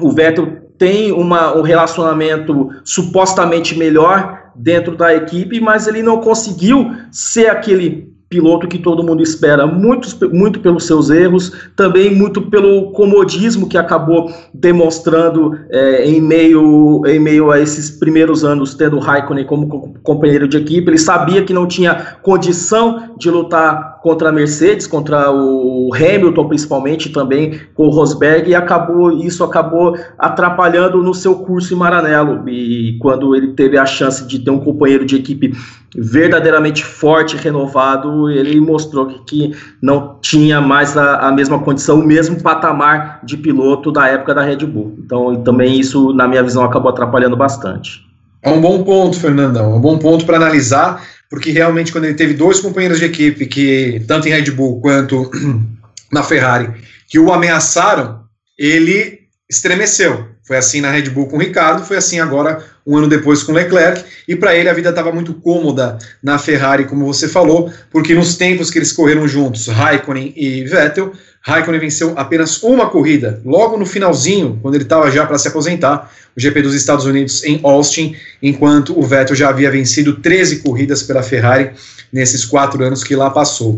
O 0.01 0.13
Vettel 0.13 0.71
tem 0.79 1.13
uma, 1.13 1.57
um 1.57 1.63
relacionamento 1.63 2.71
supostamente 2.85 3.77
melhor 3.77 4.53
dentro 4.55 4.97
da 4.97 5.15
equipe, 5.15 5.61
mas 5.61 5.87
ele 5.87 6.03
não 6.03 6.21
conseguiu 6.21 6.93
ser 7.11 7.49
aquele 7.49 8.11
piloto 8.31 8.69
que 8.69 8.79
todo 8.79 9.03
mundo 9.03 9.25
espera, 9.25 9.67
muito, 9.67 10.09
muito 10.33 10.61
pelos 10.61 10.87
seus 10.87 11.11
erros, 11.11 11.53
também 11.75 12.15
muito 12.15 12.43
pelo 12.43 12.93
comodismo 12.93 13.69
que 13.69 13.77
acabou 13.77 14.33
demonstrando 14.55 15.59
é, 15.69 16.09
em, 16.09 16.21
meio, 16.21 17.03
em 17.07 17.19
meio 17.19 17.51
a 17.51 17.59
esses 17.59 17.91
primeiros 17.91 18.45
anos, 18.45 18.73
tendo 18.73 18.97
o 18.97 19.01
Raikkonen 19.01 19.45
como 19.45 19.95
companheiro 20.05 20.47
de 20.47 20.59
equipe. 20.59 20.89
Ele 20.89 20.97
sabia 20.97 21.43
que 21.43 21.53
não 21.53 21.67
tinha 21.67 22.19
condição 22.23 23.17
de 23.19 23.29
lutar 23.29 23.99
contra 24.01 24.29
a 24.29 24.33
Mercedes, 24.33 24.87
contra 24.87 25.33
o 25.33 25.91
Hamilton 25.93 26.47
principalmente, 26.47 27.09
também 27.09 27.61
com 27.75 27.89
o 27.89 27.91
Rosberg, 27.91 28.49
e 28.49 28.55
acabou 28.55 29.11
isso 29.11 29.43
acabou 29.43 29.97
atrapalhando 30.17 31.03
no 31.03 31.13
seu 31.13 31.35
curso 31.35 31.75
em 31.75 31.77
Maranello. 31.77 32.49
E 32.49 32.97
quando 33.01 33.35
ele 33.35 33.55
teve 33.55 33.77
a 33.77 33.85
chance 33.85 34.25
de 34.25 34.39
ter 34.39 34.53
um 34.53 34.61
companheiro 34.61 35.05
de 35.05 35.17
equipe 35.17 35.53
verdadeiramente 35.97 36.85
forte, 36.85 37.37
renovado, 37.37 38.31
ele 38.31 38.61
mostrou 38.61 39.07
que, 39.07 39.19
que 39.25 39.57
não 39.83 40.19
tinha 40.21 40.61
mais 40.61 40.97
a, 40.97 41.29
a, 41.29 41.33
mesma 41.33 41.59
condição, 41.59 42.01
o 42.01 42.07
mesmo 42.07 42.41
patamar 42.41 43.21
de 43.25 43.37
piloto 43.37 43.91
da 43.91 44.07
época 44.07 44.35
da 44.35 44.43
Red 44.43 44.65
Bull. 44.67 44.97
Então, 45.05 45.43
também 45.43 45.79
isso, 45.79 46.13
na 46.13 46.29
minha 46.29 46.43
visão, 46.43 46.65
acabou 46.65 46.91
atrapalhando 46.91 47.37
bastante. 47.37 48.07
É 48.43 48.51
um 48.51 48.61
bom 48.61 48.83
ponto, 48.85 49.19
Fernandão, 49.19 49.73
é 49.73 49.75
um 49.75 49.81
bom 49.81 49.99
ponto 49.99 50.25
para 50.25 50.37
analisar, 50.37 51.05
porque 51.29 51.51
realmente 51.51 51.93
quando 51.93 52.05
ele 52.05 52.15
teve 52.15 52.35
dois 52.35 52.61
companheiros 52.61 52.99
de 52.99 53.05
equipe 53.05 53.47
que, 53.47 54.03
tanto 54.07 54.29
em 54.29 54.31
Red 54.31 54.51
Bull 54.53 54.81
quanto 54.81 55.31
na 56.11 56.23
Ferrari, 56.23 56.71
que 57.09 57.19
o 57.19 57.33
ameaçaram, 57.33 58.21
ele 58.59 59.21
estremeceu. 59.51 60.29
Foi 60.47 60.57
assim 60.57 60.81
na 60.81 60.91
Red 60.91 61.11
Bull 61.11 61.27
com 61.27 61.37
o 61.37 61.41
Ricardo, 61.41 61.85
foi 61.85 61.97
assim 61.97 62.21
agora 62.21 62.65
um 62.91 62.97
ano 62.97 63.09
depois 63.09 63.43
com 63.43 63.53
Leclerc, 63.53 64.05
e 64.27 64.35
para 64.35 64.55
ele 64.57 64.69
a 64.69 64.73
vida 64.73 64.91
estava 64.91 65.13
muito 65.13 65.33
cômoda 65.35 65.97
na 66.21 66.39
Ferrari, 66.39 66.85
como 66.85 67.07
você 67.07 67.29
falou, 67.29 67.73
porque 67.91 68.15
nos 68.15 68.37
tempos 68.37 68.71
que 68.71 68.79
eles 68.79 68.91
correram 68.91 69.29
juntos, 69.29 69.69
Raikkonen 69.69 70.33
e 70.37 70.65
Vettel, 70.65 71.13
Raikkonen 71.43 71.81
venceu 71.81 72.13
apenas 72.17 72.63
uma 72.63 72.91
corrida, 72.91 73.41
logo 73.45 73.77
no 73.77 73.87
finalzinho, 73.87 74.59
quando 74.61 74.75
ele 74.75 74.85
estava 74.85 75.11
já 75.11 75.25
para 75.25 75.39
se 75.39 75.47
aposentar, 75.47 76.11
o 76.37 76.41
GP 76.41 76.63
dos 76.63 76.75
Estados 76.75 77.07
Unidos 77.07 77.45
em 77.45 77.61
Austin, 77.63 78.17
enquanto 78.43 78.99
o 78.99 79.03
Vettel 79.03 79.37
já 79.37 79.49
havia 79.49 79.71
vencido 79.71 80.17
13 80.17 80.61
corridas 80.61 81.03
pela 81.03 81.23
Ferrari 81.23 81.71
nesses 82.13 82.45
quatro 82.45 82.83
anos 82.85 83.05
que 83.05 83.15
lá 83.15 83.31
passou. 83.31 83.75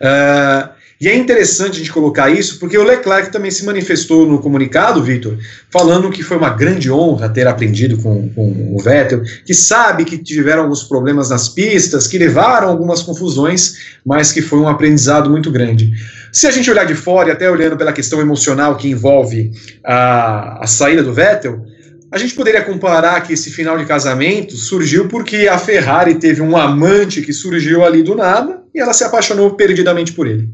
Uh, 0.00 0.75
e 0.98 1.08
é 1.08 1.14
interessante 1.14 1.72
a 1.72 1.78
gente 1.78 1.92
colocar 1.92 2.30
isso, 2.30 2.58
porque 2.58 2.78
o 2.78 2.82
Leclerc 2.82 3.30
também 3.30 3.50
se 3.50 3.66
manifestou 3.66 4.26
no 4.26 4.38
comunicado, 4.38 5.02
Vitor, 5.02 5.36
falando 5.70 6.10
que 6.10 6.22
foi 6.22 6.38
uma 6.38 6.48
grande 6.48 6.90
honra 6.90 7.28
ter 7.28 7.46
aprendido 7.46 7.98
com, 7.98 8.30
com, 8.30 8.74
o 8.74 8.78
Vettel, 8.80 9.22
que 9.44 9.52
sabe 9.52 10.06
que 10.06 10.16
tiveram 10.16 10.62
alguns 10.62 10.84
problemas 10.84 11.28
nas 11.28 11.50
pistas, 11.50 12.06
que 12.06 12.16
levaram 12.16 12.68
algumas 12.68 13.02
confusões, 13.02 13.76
mas 14.06 14.32
que 14.32 14.40
foi 14.40 14.58
um 14.58 14.68
aprendizado 14.68 15.28
muito 15.28 15.50
grande. 15.50 15.92
Se 16.32 16.46
a 16.46 16.50
gente 16.50 16.70
olhar 16.70 16.86
de 16.86 16.94
fora, 16.94 17.28
e 17.28 17.32
até 17.32 17.50
olhando 17.50 17.76
pela 17.76 17.92
questão 17.92 18.18
emocional 18.18 18.76
que 18.76 18.88
envolve 18.88 19.52
a, 19.84 20.64
a 20.64 20.66
saída 20.66 21.02
do 21.02 21.12
Vettel, 21.12 21.62
a 22.10 22.16
gente 22.16 22.34
poderia 22.34 22.62
comparar 22.62 23.20
que 23.20 23.34
esse 23.34 23.50
final 23.50 23.76
de 23.76 23.84
casamento 23.84 24.56
surgiu 24.56 25.08
porque 25.08 25.46
a 25.46 25.58
Ferrari 25.58 26.14
teve 26.14 26.40
um 26.40 26.56
amante 26.56 27.20
que 27.20 27.34
surgiu 27.34 27.84
ali 27.84 28.02
do 28.02 28.14
nada 28.14 28.62
e 28.74 28.80
ela 28.80 28.94
se 28.94 29.04
apaixonou 29.04 29.50
perdidamente 29.50 30.12
por 30.12 30.26
ele. 30.26 30.48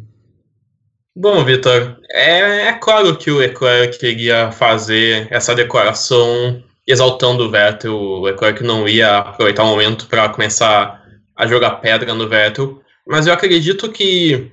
Bom, 1.14 1.44
Vitor, 1.44 1.98
é, 2.11 2.68
é, 2.68 2.72
claro 2.72 3.14
que 3.16 3.31
o 3.31 3.37
Leclerc 3.37 3.98
queria 3.98 4.51
fazer 4.51 5.29
essa 5.31 5.55
declaração 5.55 6.62
exaltando 6.87 7.44
o 7.44 7.51
Vettel. 7.51 7.94
O 7.94 8.22
Leclerc 8.22 8.62
não 8.62 8.88
ia 8.88 9.18
aproveitar 9.18 9.62
o 9.64 9.66
momento 9.66 10.07
para 10.07 10.31
começar 10.31 11.03
a 11.37 11.46
jogar 11.46 11.72
pedra 11.83 12.14
no 12.14 12.29
Vettel, 12.29 12.81
mas 13.07 13.27
eu 13.27 13.35
acredito 13.35 13.90
que 13.90 14.51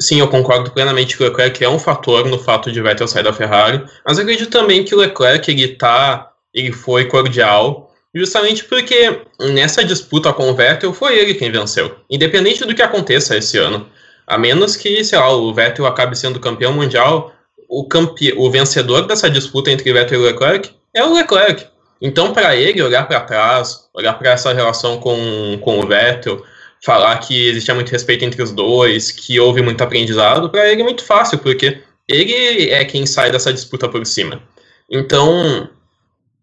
sim, 0.00 0.18
eu 0.18 0.26
concordo 0.26 0.72
plenamente 0.72 1.16
que 1.16 1.22
o 1.22 1.26
Leclerc 1.26 1.62
é 1.62 1.68
um 1.68 1.78
fator 1.78 2.26
no 2.26 2.40
fato 2.40 2.72
de 2.72 2.82
Vettel 2.82 3.06
sair 3.06 3.22
da 3.22 3.32
Ferrari, 3.32 3.84
mas 4.04 4.18
eu 4.18 4.24
acredito 4.24 4.50
também 4.50 4.84
que 4.84 4.96
o 4.96 4.98
Leclerc 4.98 5.48
ele 5.48 5.68
tá, 5.68 6.32
ele 6.52 6.72
foi 6.72 7.04
cordial, 7.04 7.94
justamente 8.12 8.64
porque 8.64 9.22
nessa 9.38 9.84
disputa 9.84 10.32
com 10.32 10.50
o 10.50 10.54
Vettel 10.54 10.92
foi 10.92 11.16
ele 11.16 11.34
quem 11.34 11.52
venceu, 11.52 11.96
independente 12.10 12.64
do 12.64 12.74
que 12.74 12.82
aconteça 12.82 13.36
esse 13.36 13.58
ano. 13.58 13.88
A 14.26 14.38
menos 14.38 14.76
que, 14.76 15.04
sei 15.04 15.18
lá, 15.18 15.30
o 15.32 15.52
Vettel 15.52 15.86
acabe 15.86 16.16
sendo 16.16 16.40
campeão 16.40 16.72
mundial, 16.72 17.34
o, 17.68 17.84
campe... 17.84 18.32
o 18.36 18.50
vencedor 18.50 19.06
dessa 19.06 19.28
disputa 19.28 19.70
entre 19.70 19.92
Vettel 19.92 20.20
e 20.20 20.24
Leclerc 20.26 20.70
é 20.94 21.04
o 21.04 21.14
Leclerc. 21.14 21.66
Então, 22.00 22.32
para 22.32 22.56
ele 22.56 22.82
olhar 22.82 23.06
para 23.06 23.20
trás, 23.20 23.88
olhar 23.94 24.14
para 24.14 24.30
essa 24.30 24.52
relação 24.52 24.98
com, 24.98 25.58
com 25.60 25.80
o 25.80 25.86
Vettel, 25.86 26.44
falar 26.84 27.16
que 27.18 27.48
existia 27.48 27.74
muito 27.74 27.90
respeito 27.90 28.24
entre 28.24 28.42
os 28.42 28.52
dois, 28.52 29.10
que 29.10 29.40
houve 29.40 29.62
muito 29.62 29.82
aprendizado, 29.82 30.50
para 30.50 30.70
ele 30.70 30.82
é 30.82 30.84
muito 30.84 31.04
fácil, 31.04 31.38
porque 31.38 31.80
ele 32.06 32.70
é 32.70 32.84
quem 32.84 33.06
sai 33.06 33.30
dessa 33.30 33.52
disputa 33.52 33.88
por 33.88 34.04
cima. 34.04 34.42
Então, 34.90 35.68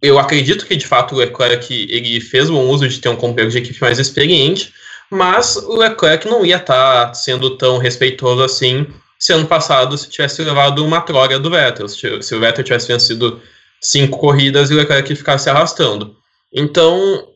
eu 0.01 0.17
acredito 0.17 0.65
que 0.65 0.75
de 0.75 0.87
fato 0.87 1.13
o 1.13 1.17
Leclerc 1.19 1.71
ele 1.89 2.19
fez 2.19 2.49
bom 2.49 2.67
uso 2.69 2.87
de 2.87 2.99
ter 2.99 3.09
um 3.09 3.15
companheiro 3.15 3.51
de 3.51 3.59
equipe 3.59 3.79
mais 3.79 3.99
experiente, 3.99 4.73
mas 5.11 5.57
o 5.57 5.75
Leclerc 5.75 6.25
não 6.25 6.45
ia 6.45 6.55
estar 6.55 7.07
tá 7.07 7.13
sendo 7.13 7.57
tão 7.57 7.77
respeitoso 7.77 8.41
assim 8.41 8.87
se 9.19 9.33
ano 9.33 9.45
passado 9.45 9.95
se 9.97 10.09
tivesse 10.09 10.41
levado 10.41 10.83
uma 10.83 11.01
troca 11.01 11.37
do 11.37 11.51
Vettel, 11.51 11.87
se 11.87 12.33
o 12.33 12.39
Vettel 12.39 12.63
tivesse 12.63 12.87
vencido 12.87 13.39
cinco 13.79 14.17
corridas 14.17 14.71
e 14.71 14.73
o 14.73 14.77
Leclerc 14.77 15.13
ficasse 15.13 15.49
arrastando. 15.49 16.15
Então, 16.51 17.27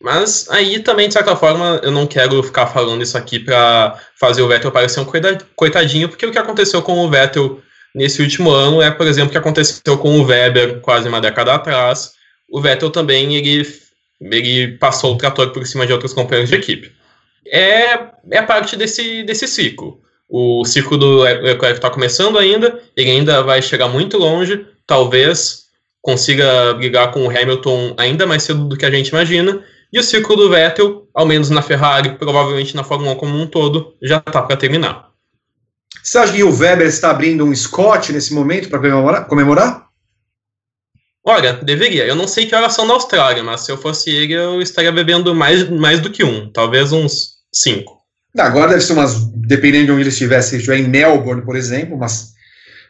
mas 0.00 0.46
aí 0.50 0.78
também, 0.80 1.08
de 1.08 1.14
certa 1.14 1.34
forma, 1.34 1.80
eu 1.82 1.90
não 1.90 2.06
quero 2.06 2.40
ficar 2.42 2.66
falando 2.66 3.02
isso 3.02 3.16
aqui 3.16 3.40
para 3.40 3.98
fazer 4.20 4.42
o 4.42 4.48
Vettel 4.48 4.70
parecer 4.70 5.00
um 5.00 5.06
coitadinho, 5.56 6.08
porque 6.08 6.26
o 6.26 6.30
que 6.30 6.38
aconteceu 6.38 6.80
com 6.82 6.98
o 7.00 7.10
Vettel 7.10 7.60
nesse 7.94 8.22
último 8.22 8.50
ano 8.50 8.80
é, 8.80 8.90
por 8.90 9.06
exemplo, 9.06 9.30
o 9.30 9.32
que 9.32 9.38
aconteceu 9.38 9.98
com 9.98 10.20
o 10.20 10.24
Weber 10.24 10.80
quase 10.80 11.08
uma 11.08 11.20
década 11.20 11.54
atrás. 11.54 12.12
O 12.48 12.60
Vettel 12.60 12.90
também 12.90 13.34
ele, 13.34 13.66
ele 14.20 14.78
passou 14.78 15.14
o 15.14 15.18
trator 15.18 15.50
por 15.50 15.66
cima 15.66 15.86
de 15.86 15.92
outros 15.92 16.12
companheiros 16.12 16.50
de 16.50 16.56
equipe 16.56 16.95
é, 17.52 18.10
é 18.30 18.42
parte 18.42 18.76
desse, 18.76 19.22
desse 19.22 19.46
ciclo. 19.46 20.00
O 20.28 20.64
ciclo 20.64 20.98
do 20.98 21.22
Leclerc 21.22 21.78
está 21.78 21.90
começando 21.90 22.38
ainda, 22.38 22.80
ele 22.96 23.10
ainda 23.10 23.42
vai 23.42 23.62
chegar 23.62 23.88
muito 23.88 24.18
longe, 24.18 24.66
talvez 24.86 25.66
consiga 26.02 26.74
brigar 26.74 27.10
com 27.10 27.26
o 27.26 27.30
Hamilton 27.30 27.94
ainda 27.96 28.26
mais 28.26 28.42
cedo 28.42 28.64
do 28.64 28.76
que 28.76 28.84
a 28.84 28.90
gente 28.90 29.08
imagina, 29.08 29.62
e 29.92 29.98
o 29.98 30.02
ciclo 30.02 30.36
do 30.36 30.50
Vettel, 30.50 31.08
ao 31.14 31.24
menos 31.24 31.48
na 31.48 31.62
Ferrari, 31.62 32.16
provavelmente 32.18 32.74
na 32.74 32.84
Fórmula 32.84 33.12
1 33.12 33.16
como 33.16 33.38
um 33.38 33.46
todo, 33.46 33.94
já 34.02 34.18
está 34.18 34.42
para 34.42 34.56
terminar. 34.56 35.10
Você 36.02 36.18
acha 36.18 36.32
que 36.32 36.42
o 36.42 36.56
Weber 36.56 36.86
está 36.86 37.10
abrindo 37.10 37.44
um 37.44 37.54
Scott 37.54 38.12
nesse 38.12 38.32
momento 38.32 38.68
para 38.68 38.78
comemorar? 38.78 39.26
comemorar? 39.26 39.86
Olha, 41.24 41.54
deveria. 41.54 42.06
Eu 42.06 42.14
não 42.14 42.28
sei 42.28 42.46
que 42.46 42.54
horas 42.54 42.74
são 42.74 42.86
na 42.86 42.94
Austrália, 42.94 43.42
mas 43.42 43.62
se 43.62 43.72
eu 43.72 43.76
fosse 43.76 44.10
ele, 44.10 44.32
eu 44.32 44.62
estaria 44.62 44.92
bebendo 44.92 45.34
mais, 45.34 45.68
mais 45.68 45.98
do 45.98 46.10
que 46.10 46.22
um, 46.22 46.48
talvez 46.52 46.92
uns 46.92 47.35
cinco. 47.52 47.96
Agora 48.38 48.68
deve 48.68 48.82
ser 48.82 48.92
umas, 48.92 49.24
dependendo 49.34 49.86
de 49.86 49.92
onde 49.92 50.02
ele 50.02 50.08
estiver, 50.10 50.40
se 50.42 50.56
estiver 50.56 50.78
em 50.78 50.88
Melbourne, 50.88 51.42
por 51.42 51.56
exemplo, 51.56 51.96
umas 51.96 52.32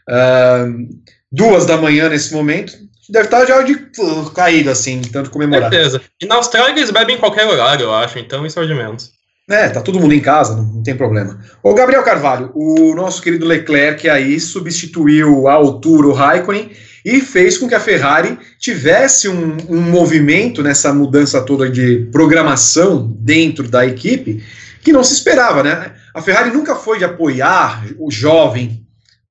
uh, 0.09 0.89
duas 1.31 1.67
da 1.67 1.77
manhã 1.77 2.09
nesse 2.09 2.35
momento, 2.35 2.73
deve 3.09 3.27
estar 3.27 3.47
já 3.47 3.63
de 3.63 3.75
uh, 3.75 4.31
caído, 4.35 4.71
assim, 4.71 5.01
tanto 5.03 5.31
comemorar. 5.31 5.71
Certeza. 5.71 6.01
E 6.21 6.27
na 6.27 6.37
Austrália 6.37 6.73
eles 6.73 6.91
bebem 6.91 7.17
em 7.17 7.21
qualquer 7.21 7.47
horário, 7.47 7.85
eu 7.85 7.95
acho, 7.95 8.19
então 8.19 8.45
isso 8.45 8.59
é 8.59 8.63
o 8.63 8.67
de 8.67 8.75
menos. 8.75 9.13
É, 9.49 9.69
tá 9.69 9.81
todo 9.81 10.01
mundo 10.01 10.13
em 10.13 10.21
casa, 10.21 10.57
não, 10.57 10.65
não, 10.65 10.83
tem 10.83 10.97
problema. 10.97 11.39
Ô, 11.63 11.73
Gabriel 11.73 12.03
Carvalho, 12.03 12.51
o 12.53 12.93
nosso 12.97 13.23
querido 13.23 13.47
Leclerc 13.47 14.09
aí 14.09 14.41
substituiu 14.41 15.47
a 15.47 15.53
altura 15.53 16.09
o 16.09 16.13
Raikkonen 16.13 16.73
e 17.07 17.21
fez 17.21 17.57
com 17.57 17.69
que 17.69 17.75
a 17.77 17.79
Ferrari 17.79 18.37
tivesse 18.59 19.29
um, 19.29 19.57
um 19.69 19.81
movimento 19.81 20.61
nessa 20.61 20.93
mudança 20.93 21.41
toda 21.41 21.71
de 21.71 22.09
programação 22.11 23.17
dentro 23.21 23.69
da 23.69 23.87
equipe 23.87 24.43
que 24.83 24.93
não 24.93 25.05
se 25.05 25.15
esperava, 25.15 25.63
né? 25.63 25.93
A 26.13 26.21
Ferrari 26.21 26.51
nunca 26.51 26.75
foi 26.75 26.99
de 26.99 27.05
apoiar 27.05 27.87
o 27.97 28.11
jovem, 28.11 28.85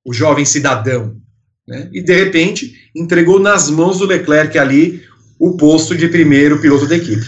o 0.05 0.13
jovem 0.13 0.45
cidadão, 0.45 1.17
né? 1.67 1.89
E 1.91 2.01
de 2.01 2.13
repente 2.13 2.73
entregou 2.95 3.41
nas 3.41 3.69
mãos 3.69 3.99
do 3.99 4.05
Leclerc 4.05 4.57
ali 4.57 5.03
o 5.37 5.57
posto 5.57 5.97
de 5.97 6.07
primeiro 6.07 6.61
piloto 6.61 6.87
da 6.87 6.95
equipe. 6.95 7.25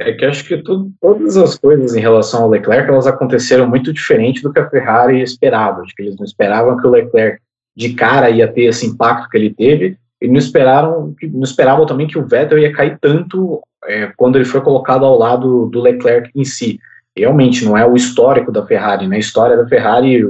É 0.00 0.12
que 0.12 0.24
acho 0.24 0.44
que 0.44 0.60
todas 1.00 1.36
as 1.36 1.56
coisas 1.56 1.94
em 1.94 2.00
relação 2.00 2.42
ao 2.42 2.50
Leclerc 2.50 2.90
elas 2.90 3.06
aconteceram 3.06 3.68
muito 3.68 3.92
diferente 3.92 4.42
do 4.42 4.52
que 4.52 4.58
a 4.58 4.68
Ferrari 4.68 5.22
esperava. 5.22 5.82
Acho 5.82 5.94
que 5.94 6.02
eles 6.02 6.16
não 6.16 6.24
esperavam 6.24 6.76
que 6.76 6.86
o 6.86 6.90
Leclerc 6.90 7.45
de 7.76 7.92
cara 7.92 8.30
ia 8.30 8.48
ter 8.48 8.62
esse 8.62 8.86
impacto 8.86 9.28
que 9.28 9.36
ele 9.36 9.52
teve 9.52 9.98
e 10.20 10.26
não 10.26 10.38
esperaram, 10.38 11.14
não 11.22 11.42
esperavam 11.42 11.84
também 11.84 12.06
que 12.06 12.18
o 12.18 12.26
Vettel 12.26 12.58
ia 12.58 12.72
cair 12.72 12.98
tanto 13.00 13.60
é, 13.84 14.10
quando 14.16 14.36
ele 14.36 14.44
foi 14.44 14.60
colocado 14.60 15.04
ao 15.04 15.18
lado 15.18 15.66
do 15.66 15.80
Leclerc 15.80 16.30
em 16.34 16.44
si. 16.44 16.80
Realmente 17.14 17.64
não 17.64 17.76
é 17.76 17.86
o 17.86 17.94
histórico 17.94 18.50
da 18.50 18.64
Ferrari, 18.64 19.06
né? 19.06 19.16
A 19.16 19.20
história 19.20 19.56
da 19.56 19.66
Ferrari 19.66 20.22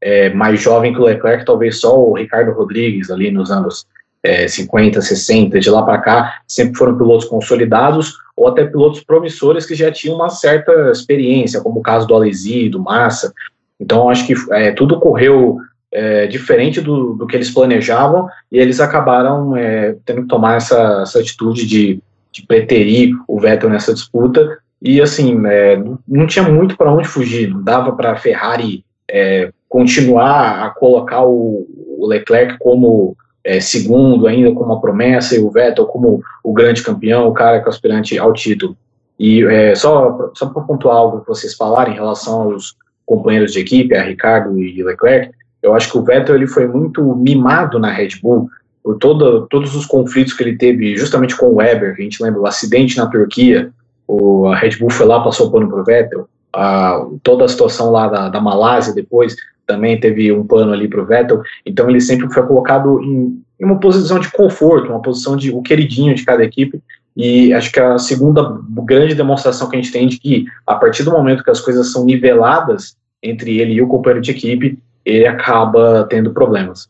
é, 0.00 0.30
mais 0.30 0.60
jovem 0.60 0.92
que 0.92 1.00
o 1.00 1.04
Leclerc, 1.04 1.44
talvez 1.44 1.80
só 1.80 1.98
o 1.98 2.14
Ricardo 2.14 2.52
Rodrigues 2.52 3.10
ali 3.10 3.30
nos 3.30 3.50
anos 3.50 3.86
é, 4.22 4.48
50, 4.48 5.00
60, 5.00 5.60
de 5.60 5.70
lá 5.70 5.82
para 5.82 5.98
cá, 5.98 6.40
sempre 6.48 6.76
foram 6.76 6.96
pilotos 6.96 7.26
consolidados 7.26 8.14
ou 8.36 8.48
até 8.48 8.64
pilotos 8.64 9.04
promissores 9.04 9.66
que 9.66 9.74
já 9.74 9.92
tinham 9.92 10.16
uma 10.16 10.30
certa 10.30 10.90
experiência, 10.90 11.60
como 11.60 11.80
o 11.80 11.82
caso 11.82 12.06
do 12.06 12.14
Alesi, 12.14 12.68
do 12.68 12.80
Massa. 12.80 13.32
Então, 13.78 14.08
acho 14.08 14.26
que 14.26 14.34
é, 14.50 14.72
tudo 14.72 14.98
correu 14.98 15.58
é, 15.94 16.26
diferente 16.26 16.80
do, 16.80 17.14
do, 17.14 17.26
que 17.26 17.36
eles 17.36 17.50
planejavam 17.50 18.28
e 18.50 18.58
eles 18.58 18.80
acabaram 18.80 19.56
é, 19.56 19.96
tendo 20.04 20.22
que 20.22 20.28
tomar 20.28 20.56
essa, 20.56 21.02
essa 21.02 21.20
atitude 21.20 21.64
de, 21.66 22.02
de, 22.32 22.44
preterir 22.44 23.14
o 23.28 23.38
Vettel 23.38 23.70
nessa 23.70 23.94
disputa. 23.94 24.58
E, 24.82 25.00
assim, 25.00 25.40
é, 25.46 25.80
não 26.06 26.26
tinha 26.26 26.44
muito 26.46 26.76
para 26.76 26.92
onde 26.92 27.06
fugir, 27.06 27.48
não 27.48 27.62
dava 27.62 27.92
para 27.92 28.12
a 28.12 28.16
Ferrari 28.16 28.84
é, 29.08 29.50
continuar 29.68 30.64
a 30.64 30.70
colocar 30.70 31.24
o, 31.24 31.64
o 31.98 32.06
Leclerc 32.06 32.58
como 32.58 33.16
é, 33.44 33.60
segundo 33.60 34.26
ainda 34.26 34.50
como 34.52 34.72
uma 34.72 34.80
promessa 34.80 35.36
e 35.36 35.38
o 35.38 35.50
Vettel 35.50 35.86
como 35.86 36.20
o 36.42 36.52
grande 36.52 36.82
campeão, 36.82 37.28
o 37.28 37.32
cara 37.32 37.60
que 37.60 37.66
é 37.66 37.70
aspirante 37.70 38.18
ao 38.18 38.32
título. 38.32 38.76
E 39.18 39.44
é, 39.44 39.74
só, 39.76 40.32
só 40.34 40.46
para 40.46 40.62
pontuar 40.62 40.96
algo 40.96 41.20
que 41.20 41.28
vocês 41.28 41.54
falaram 41.54 41.92
em 41.92 41.94
relação 41.94 42.42
aos 42.42 42.74
companheiros 43.06 43.52
de 43.52 43.60
equipe, 43.60 43.94
a 43.94 44.02
Ricardo 44.02 44.58
e 44.58 44.82
Leclerc, 44.82 45.30
eu 45.64 45.74
acho 45.74 45.90
que 45.90 45.96
o 45.96 46.02
Vettel 46.02 46.36
ele 46.36 46.46
foi 46.46 46.68
muito 46.68 47.02
mimado 47.16 47.78
na 47.78 47.90
Red 47.90 48.10
Bull 48.22 48.50
por 48.82 48.98
todo, 48.98 49.46
todos 49.46 49.74
os 49.74 49.86
conflitos 49.86 50.34
que 50.34 50.42
ele 50.42 50.58
teve 50.58 50.94
justamente 50.94 51.34
com 51.34 51.46
o 51.46 51.54
Weber, 51.54 51.94
a 51.98 52.02
gente 52.02 52.22
lembra 52.22 52.42
o 52.42 52.46
acidente 52.46 52.98
na 52.98 53.06
Turquia, 53.06 53.72
o, 54.06 54.46
a 54.48 54.56
Red 54.56 54.76
Bull 54.78 54.90
foi 54.90 55.06
lá, 55.06 55.24
passou 55.24 55.48
o 55.48 55.50
pano 55.50 55.66
para 55.66 55.80
o 55.80 55.84
Vettel, 55.84 56.28
a, 56.52 57.06
toda 57.22 57.46
a 57.46 57.48
situação 57.48 57.90
lá 57.90 58.08
da, 58.08 58.28
da 58.28 58.42
Malásia 58.42 58.92
depois, 58.92 59.34
também 59.66 59.98
teve 59.98 60.30
um 60.30 60.46
pano 60.46 60.70
ali 60.70 60.86
para 60.86 61.00
o 61.00 61.06
Vettel, 61.06 61.40
então 61.64 61.88
ele 61.88 61.98
sempre 61.98 62.30
foi 62.30 62.42
colocado 62.46 63.00
em, 63.00 63.42
em, 63.58 63.64
uma 63.64 63.80
posição 63.80 64.18
de 64.18 64.30
conforto, 64.30 64.90
uma 64.90 65.00
posição 65.00 65.34
de 65.34 65.50
o 65.50 65.62
queridinho 65.62 66.14
de 66.14 66.26
cada 66.26 66.44
equipe, 66.44 66.78
e 67.16 67.54
acho 67.54 67.72
que 67.72 67.80
a 67.80 67.96
segunda 67.96 68.60
grande 68.84 69.14
demonstração 69.14 69.70
que 69.70 69.76
a 69.76 69.80
gente 69.80 69.92
tem 69.92 70.06
de 70.08 70.18
que 70.18 70.44
a 70.66 70.74
partir 70.74 71.04
do 71.04 71.12
momento 71.12 71.42
que 71.42 71.50
as 71.50 71.60
coisas 71.60 71.90
são 71.90 72.04
niveladas 72.04 72.98
entre 73.22 73.58
ele 73.58 73.72
e 73.72 73.80
o 73.80 73.88
companheiro 73.88 74.20
de 74.20 74.30
equipe, 74.30 74.78
ele 75.04 75.26
acaba 75.26 76.06
tendo 76.08 76.32
problemas. 76.32 76.88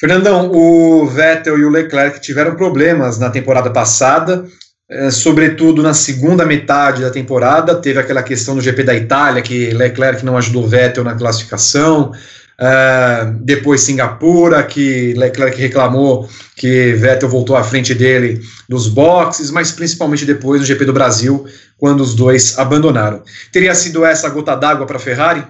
Fernandão, 0.00 0.50
o 0.50 1.06
Vettel 1.06 1.58
e 1.58 1.64
o 1.64 1.70
Leclerc 1.70 2.20
tiveram 2.20 2.56
problemas 2.56 3.20
na 3.20 3.30
temporada 3.30 3.70
passada, 3.70 4.44
é, 4.90 5.10
sobretudo 5.12 5.80
na 5.80 5.94
segunda 5.94 6.44
metade 6.44 7.02
da 7.02 7.10
temporada, 7.10 7.76
teve 7.76 8.00
aquela 8.00 8.22
questão 8.22 8.56
do 8.56 8.60
GP 8.60 8.82
da 8.82 8.94
Itália, 8.96 9.40
que 9.40 9.70
Leclerc 9.70 10.24
não 10.24 10.36
ajudou 10.36 10.66
Vettel 10.66 11.04
na 11.04 11.14
classificação, 11.14 12.12
é, 12.58 13.32
depois 13.42 13.82
Singapura, 13.82 14.62
que 14.64 15.14
Leclerc 15.14 15.56
reclamou 15.60 16.28
que 16.56 16.94
Vettel 16.94 17.28
voltou 17.28 17.56
à 17.56 17.62
frente 17.62 17.94
dele 17.94 18.40
dos 18.68 18.88
boxes, 18.88 19.52
mas 19.52 19.70
principalmente 19.70 20.24
depois 20.24 20.60
no 20.60 20.66
GP 20.66 20.84
do 20.84 20.92
Brasil, 20.92 21.46
quando 21.78 22.00
os 22.00 22.14
dois 22.14 22.58
abandonaram. 22.58 23.22
Teria 23.52 23.74
sido 23.74 24.04
essa 24.04 24.26
a 24.26 24.30
gota 24.30 24.56
d'água 24.56 24.84
para 24.84 24.96
a 24.96 25.00
Ferrari? 25.00 25.44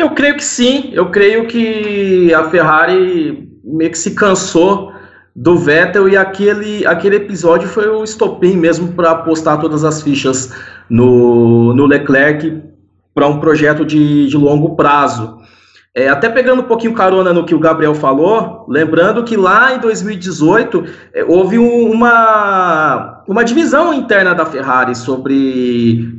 Eu 0.00 0.08
creio 0.12 0.34
que 0.34 0.44
sim, 0.44 0.88
eu 0.94 1.10
creio 1.10 1.46
que 1.46 2.32
a 2.32 2.48
Ferrari 2.48 3.46
meio 3.62 3.90
que 3.90 3.98
se 3.98 4.14
cansou 4.14 4.94
do 5.36 5.58
Vettel 5.58 6.08
e 6.08 6.16
aquele, 6.16 6.86
aquele 6.86 7.16
episódio 7.16 7.68
foi 7.68 7.86
o 7.86 8.02
estopim 8.02 8.56
mesmo 8.56 8.94
para 8.94 9.10
apostar 9.10 9.60
todas 9.60 9.84
as 9.84 10.00
fichas 10.00 10.54
no, 10.88 11.74
no 11.74 11.84
Leclerc 11.84 12.62
para 13.14 13.26
um 13.26 13.40
projeto 13.40 13.84
de, 13.84 14.26
de 14.26 14.36
longo 14.38 14.74
prazo. 14.74 15.39
É, 15.92 16.08
até 16.08 16.28
pegando 16.28 16.62
um 16.62 16.66
pouquinho 16.66 16.94
carona 16.94 17.32
no 17.32 17.44
que 17.44 17.54
o 17.54 17.58
Gabriel 17.58 17.96
falou, 17.96 18.64
lembrando 18.68 19.24
que 19.24 19.36
lá 19.36 19.74
em 19.74 19.80
2018 19.80 20.84
é, 21.12 21.24
houve 21.24 21.58
um, 21.58 21.90
uma, 21.90 23.24
uma 23.26 23.44
divisão 23.44 23.92
interna 23.92 24.32
da 24.32 24.46
Ferrari 24.46 24.94
sobre 24.94 26.16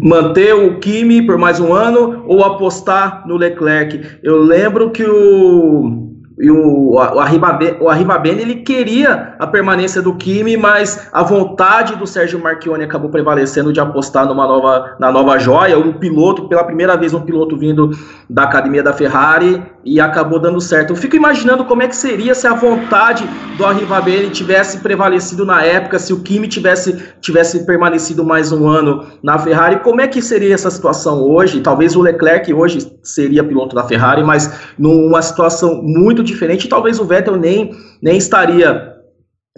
manter 0.00 0.54
o 0.54 0.80
Kimi 0.80 1.22
por 1.22 1.38
mais 1.38 1.60
um 1.60 1.72
ano 1.72 2.24
ou 2.26 2.44
apostar 2.44 3.24
no 3.24 3.36
Leclerc. 3.36 4.18
Eu 4.24 4.42
lembro 4.42 4.90
que 4.90 5.04
o 5.04 6.11
e 6.38 6.50
o, 6.50 6.94
o, 6.94 6.98
Arribabene, 7.20 7.76
o 7.80 8.40
ele 8.40 8.56
queria 8.56 9.34
a 9.38 9.46
permanência 9.46 10.00
do 10.00 10.14
Kimi, 10.14 10.56
mas 10.56 11.08
a 11.12 11.22
vontade 11.22 11.96
do 11.96 12.06
Sérgio 12.06 12.40
Marchione 12.40 12.84
acabou 12.84 13.10
prevalecendo 13.10 13.72
de 13.72 13.80
apostar 13.80 14.26
numa 14.26 14.46
nova, 14.46 14.96
na 14.98 15.12
nova 15.12 15.38
joia, 15.38 15.78
um 15.78 15.92
piloto, 15.92 16.48
pela 16.48 16.64
primeira 16.64 16.96
vez 16.96 17.12
um 17.12 17.20
piloto 17.20 17.56
vindo 17.56 17.90
da 18.28 18.44
academia 18.44 18.82
da 18.82 18.92
Ferrari, 18.92 19.62
e 19.84 20.00
acabou 20.00 20.38
dando 20.38 20.60
certo. 20.60 20.90
Eu 20.90 20.96
fico 20.96 21.16
imaginando 21.16 21.64
como 21.64 21.82
é 21.82 21.88
que 21.88 21.96
seria 21.96 22.34
se 22.34 22.46
a 22.46 22.54
vontade 22.54 23.24
do 23.56 23.64
Arribabene 23.64 24.30
tivesse 24.30 24.78
prevalecido 24.78 25.44
na 25.44 25.62
época, 25.64 25.98
se 25.98 26.12
o 26.12 26.20
Kimi 26.20 26.48
tivesse, 26.48 27.02
tivesse 27.20 27.66
permanecido 27.66 28.24
mais 28.24 28.52
um 28.52 28.68
ano 28.68 29.06
na 29.22 29.38
Ferrari, 29.38 29.80
como 29.80 30.00
é 30.00 30.08
que 30.08 30.22
seria 30.22 30.54
essa 30.54 30.70
situação 30.70 31.22
hoje? 31.22 31.60
Talvez 31.60 31.96
o 31.96 32.00
Leclerc 32.00 32.52
hoje 32.52 32.92
seria 33.02 33.44
piloto 33.44 33.74
da 33.74 33.84
Ferrari, 33.84 34.22
mas 34.22 34.52
numa 34.78 35.20
situação 35.20 35.82
muito 35.82 36.22
diferente, 36.22 36.68
talvez 36.68 36.98
o 36.98 37.04
Vettel 37.04 37.36
nem, 37.36 37.74
nem 38.00 38.16
estaria 38.16 38.91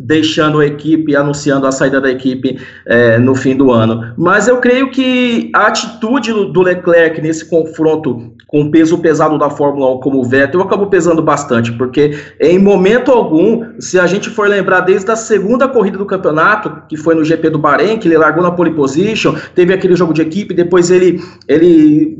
deixando 0.00 0.58
a 0.58 0.66
equipe, 0.66 1.14
anunciando 1.14 1.66
a 1.66 1.72
saída 1.72 2.00
da 2.00 2.10
equipe 2.10 2.58
é, 2.84 3.18
no 3.18 3.34
fim 3.34 3.56
do 3.56 3.70
ano. 3.70 4.12
Mas 4.16 4.48
eu 4.48 4.56
creio 4.58 4.90
que 4.90 5.50
a 5.54 5.68
atitude 5.68 6.32
do 6.32 6.62
Leclerc 6.62 7.20
nesse 7.20 7.48
confronto 7.48 8.34
com 8.48 8.62
o 8.62 8.70
peso 8.70 8.98
pesado 8.98 9.38
da 9.38 9.50
Fórmula 9.50 9.96
1 9.96 10.00
como 10.00 10.20
o 10.20 10.24
Vettel 10.24 10.60
acabou 10.60 10.88
pesando 10.88 11.22
bastante, 11.22 11.72
porque 11.72 12.16
em 12.40 12.58
momento 12.58 13.10
algum, 13.10 13.80
se 13.80 13.98
a 13.98 14.06
gente 14.06 14.30
for 14.30 14.48
lembrar 14.48 14.80
desde 14.80 15.10
a 15.10 15.16
segunda 15.16 15.68
corrida 15.68 15.98
do 15.98 16.06
campeonato, 16.06 16.82
que 16.88 16.96
foi 16.96 17.14
no 17.14 17.24
GP 17.24 17.50
do 17.50 17.58
Bahrein, 17.58 17.98
que 17.98 18.06
ele 18.06 18.18
largou 18.18 18.42
na 18.42 18.50
pole 18.50 18.72
position, 18.72 19.34
teve 19.54 19.72
aquele 19.72 19.96
jogo 19.96 20.12
de 20.12 20.22
equipe, 20.22 20.54
depois 20.54 20.90
ele, 20.90 21.20
ele 21.48 22.16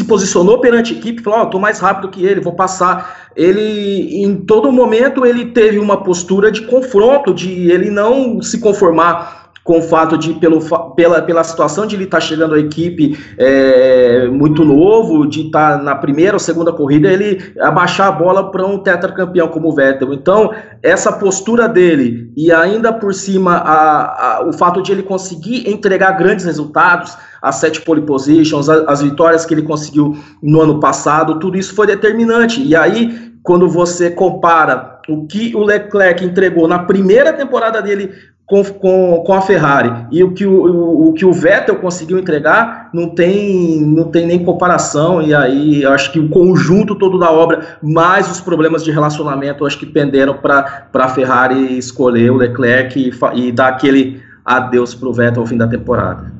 se 0.00 0.04
posicionou 0.04 0.58
perante 0.58 0.94
a 0.94 0.96
equipe, 0.96 1.22
falou, 1.22 1.40
ó, 1.40 1.42
oh, 1.42 1.46
tô 1.46 1.58
mais 1.58 1.78
rápido 1.78 2.08
que 2.08 2.24
ele, 2.24 2.40
vou 2.40 2.54
passar. 2.54 3.30
Ele, 3.36 4.22
em 4.22 4.36
todo 4.36 4.72
momento, 4.72 5.26
ele 5.26 5.46
teve 5.46 5.78
uma 5.78 6.02
postura 6.02 6.50
de 6.50 6.62
confronto, 6.62 7.34
de 7.34 7.70
ele 7.70 7.90
não 7.90 8.40
se 8.40 8.58
conformar 8.58 9.39
com 9.62 9.78
o 9.78 9.82
fato 9.82 10.16
de, 10.16 10.34
pelo, 10.34 10.60
pela, 10.94 11.20
pela 11.22 11.44
situação 11.44 11.86
de 11.86 11.94
ele 11.94 12.04
estar 12.04 12.16
tá 12.16 12.20
chegando 12.20 12.54
à 12.54 12.58
equipe 12.58 13.18
é, 13.36 14.26
muito 14.28 14.64
novo, 14.64 15.26
de 15.26 15.46
estar 15.46 15.78
tá 15.78 15.82
na 15.82 15.94
primeira 15.94 16.34
ou 16.34 16.40
segunda 16.40 16.72
corrida, 16.72 17.08
ele 17.08 17.52
abaixar 17.60 18.08
a 18.08 18.12
bola 18.12 18.50
para 18.50 18.66
um 18.66 18.78
tetracampeão 18.78 19.48
como 19.48 19.68
o 19.68 19.74
Vettel. 19.74 20.14
Então, 20.14 20.52
essa 20.82 21.12
postura 21.12 21.68
dele, 21.68 22.32
e 22.36 22.50
ainda 22.50 22.92
por 22.92 23.12
cima 23.12 23.56
a, 23.56 24.38
a, 24.38 24.48
o 24.48 24.52
fato 24.52 24.82
de 24.82 24.92
ele 24.92 25.02
conseguir 25.02 25.68
entregar 25.68 26.12
grandes 26.12 26.46
resultados, 26.46 27.16
as 27.42 27.56
sete 27.56 27.82
pole 27.82 28.02
positions, 28.02 28.68
as, 28.68 28.88
as 28.88 29.02
vitórias 29.02 29.44
que 29.44 29.52
ele 29.52 29.62
conseguiu 29.62 30.16
no 30.42 30.62
ano 30.62 30.80
passado, 30.80 31.38
tudo 31.38 31.58
isso 31.58 31.74
foi 31.74 31.86
determinante. 31.86 32.62
E 32.62 32.74
aí, 32.74 33.30
quando 33.42 33.68
você 33.68 34.10
compara 34.10 35.00
o 35.08 35.26
que 35.26 35.54
o 35.56 35.64
Leclerc 35.64 36.24
entregou 36.24 36.68
na 36.68 36.80
primeira 36.80 37.32
temporada 37.32 37.80
dele 37.80 38.12
com, 38.50 38.64
com, 38.64 39.22
com 39.24 39.32
a 39.32 39.40
Ferrari 39.40 40.06
e 40.10 40.24
o 40.24 40.32
que 40.32 40.44
o, 40.44 41.08
o, 41.08 41.12
que 41.12 41.24
o 41.24 41.32
Vettel 41.32 41.76
conseguiu 41.76 42.18
entregar 42.18 42.90
não 42.92 43.08
tem, 43.14 43.80
não 43.80 44.10
tem 44.10 44.26
nem 44.26 44.44
comparação 44.44 45.22
e 45.22 45.32
aí 45.32 45.86
acho 45.86 46.10
que 46.10 46.18
o 46.18 46.28
conjunto 46.28 46.96
todo 46.96 47.16
da 47.16 47.30
obra 47.30 47.78
mais 47.80 48.28
os 48.28 48.40
problemas 48.40 48.82
de 48.82 48.90
relacionamento 48.90 49.64
acho 49.64 49.78
que 49.78 49.86
penderam 49.86 50.34
para 50.34 50.88
a 50.92 51.08
Ferrari 51.08 51.78
escolher 51.78 52.32
o 52.32 52.36
Leclerc 52.36 52.98
e, 52.98 53.12
e 53.40 53.52
dar 53.52 53.68
aquele 53.68 54.20
adeus 54.44 54.96
para 54.96 55.08
o 55.08 55.12
Vettel 55.14 55.42
ao 55.42 55.46
fim 55.46 55.56
da 55.56 55.68
temporada. 55.68 56.32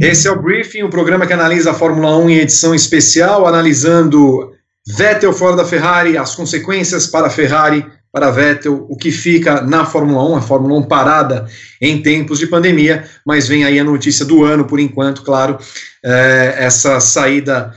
Esse 0.00 0.28
é 0.28 0.30
o 0.30 0.40
Briefing, 0.40 0.84
o 0.84 0.90
programa 0.90 1.26
que 1.26 1.32
analisa 1.32 1.72
a 1.72 1.74
Fórmula 1.74 2.16
1 2.16 2.30
em 2.30 2.36
edição 2.36 2.72
especial, 2.74 3.44
analisando 3.44 4.52
Vettel 4.86 5.32
fora 5.32 5.56
da 5.56 5.64
Ferrari, 5.64 6.16
as 6.16 6.36
consequências 6.36 7.08
para 7.08 7.26
a 7.26 7.30
Ferrari 7.30 7.84
para 8.12 8.30
Vettel, 8.30 8.86
o 8.88 8.96
que 8.96 9.12
fica 9.12 9.62
na 9.62 9.84
Fórmula 9.84 10.22
1, 10.30 10.36
a 10.36 10.42
Fórmula 10.42 10.74
1 10.80 10.82
parada 10.82 11.48
em 11.80 12.02
tempos 12.02 12.38
de 12.38 12.46
pandemia, 12.46 13.08
mas 13.24 13.46
vem 13.46 13.64
aí 13.64 13.78
a 13.78 13.84
notícia 13.84 14.24
do 14.24 14.44
ano, 14.44 14.64
por 14.64 14.80
enquanto, 14.80 15.22
claro, 15.22 15.58
é, 16.04 16.56
essa 16.58 16.98
saída 16.98 17.74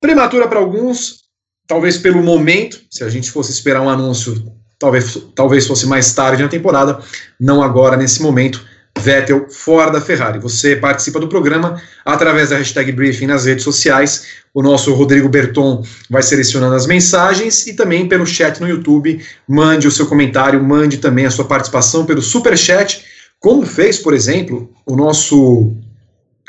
prematura 0.00 0.48
para 0.48 0.58
alguns, 0.58 1.24
talvez 1.66 1.98
pelo 1.98 2.22
momento, 2.22 2.80
se 2.90 3.04
a 3.04 3.10
gente 3.10 3.30
fosse 3.30 3.52
esperar 3.52 3.82
um 3.82 3.88
anúncio, 3.88 4.42
talvez, 4.78 5.18
talvez 5.34 5.66
fosse 5.66 5.86
mais 5.86 6.12
tarde 6.14 6.42
na 6.42 6.48
temporada, 6.48 6.98
não 7.38 7.62
agora, 7.62 7.96
nesse 7.96 8.22
momento, 8.22 8.64
Vettel 8.98 9.48
fora 9.48 9.90
da 9.90 10.00
Ferrari. 10.00 10.38
Você 10.38 10.76
participa 10.76 11.18
do 11.18 11.28
programa 11.28 11.80
através 12.04 12.50
da 12.50 12.56
hashtag 12.56 12.92
Briefing 12.92 13.26
nas 13.26 13.46
redes 13.46 13.64
sociais. 13.64 14.26
O 14.52 14.62
nosso 14.62 14.92
Rodrigo 14.94 15.28
Berton 15.28 15.82
vai 16.08 16.22
selecionando 16.22 16.74
as 16.74 16.86
mensagens 16.86 17.66
e 17.66 17.74
também 17.74 18.08
pelo 18.08 18.26
chat 18.26 18.60
no 18.60 18.68
YouTube. 18.68 19.24
Mande 19.48 19.86
o 19.86 19.90
seu 19.90 20.06
comentário, 20.06 20.62
mande 20.62 20.98
também 20.98 21.26
a 21.26 21.30
sua 21.30 21.44
participação 21.44 22.04
pelo 22.04 22.20
super 22.20 22.56
chat, 22.58 23.04
como 23.38 23.64
fez, 23.64 23.98
por 23.98 24.12
exemplo, 24.12 24.70
o 24.84 24.96
nosso 24.96 25.76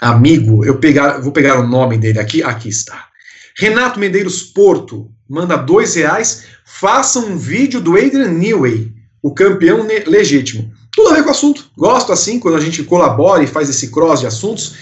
amigo. 0.02 0.66
Eu 0.66 0.78
pegar, 0.78 1.20
vou 1.20 1.32
pegar 1.32 1.60
o 1.60 1.68
nome 1.68 1.98
dele 1.98 2.20
aqui. 2.20 2.44
Aqui 2.44 2.70
está. 2.70 3.08
Renato 3.58 4.00
Medeiros 4.00 4.42
Porto 4.42 5.10
manda 5.30 5.56
dois 5.56 5.96
reais, 5.96 6.46
faça 6.66 7.20
um 7.20 7.38
vídeo 7.38 7.80
do 7.80 7.96
Adrian 7.96 8.30
Newey, 8.30 8.92
o 9.22 9.34
campeão 9.34 9.86
legítimo. 10.08 10.74
Tudo 10.94 11.10
a 11.10 11.14
ver 11.14 11.24
com 11.24 11.30
o 11.30 11.32
assunto. 11.32 11.66
Gosto 11.78 12.12
assim, 12.12 12.40
quando 12.40 12.58
a 12.58 12.60
gente 12.60 12.84
colabora 12.84 13.44
e 13.44 13.48
faz 13.48 13.70
esse 13.70 13.90
cross 13.90 14.20
de 14.20 14.28
assuntos. 14.28 14.76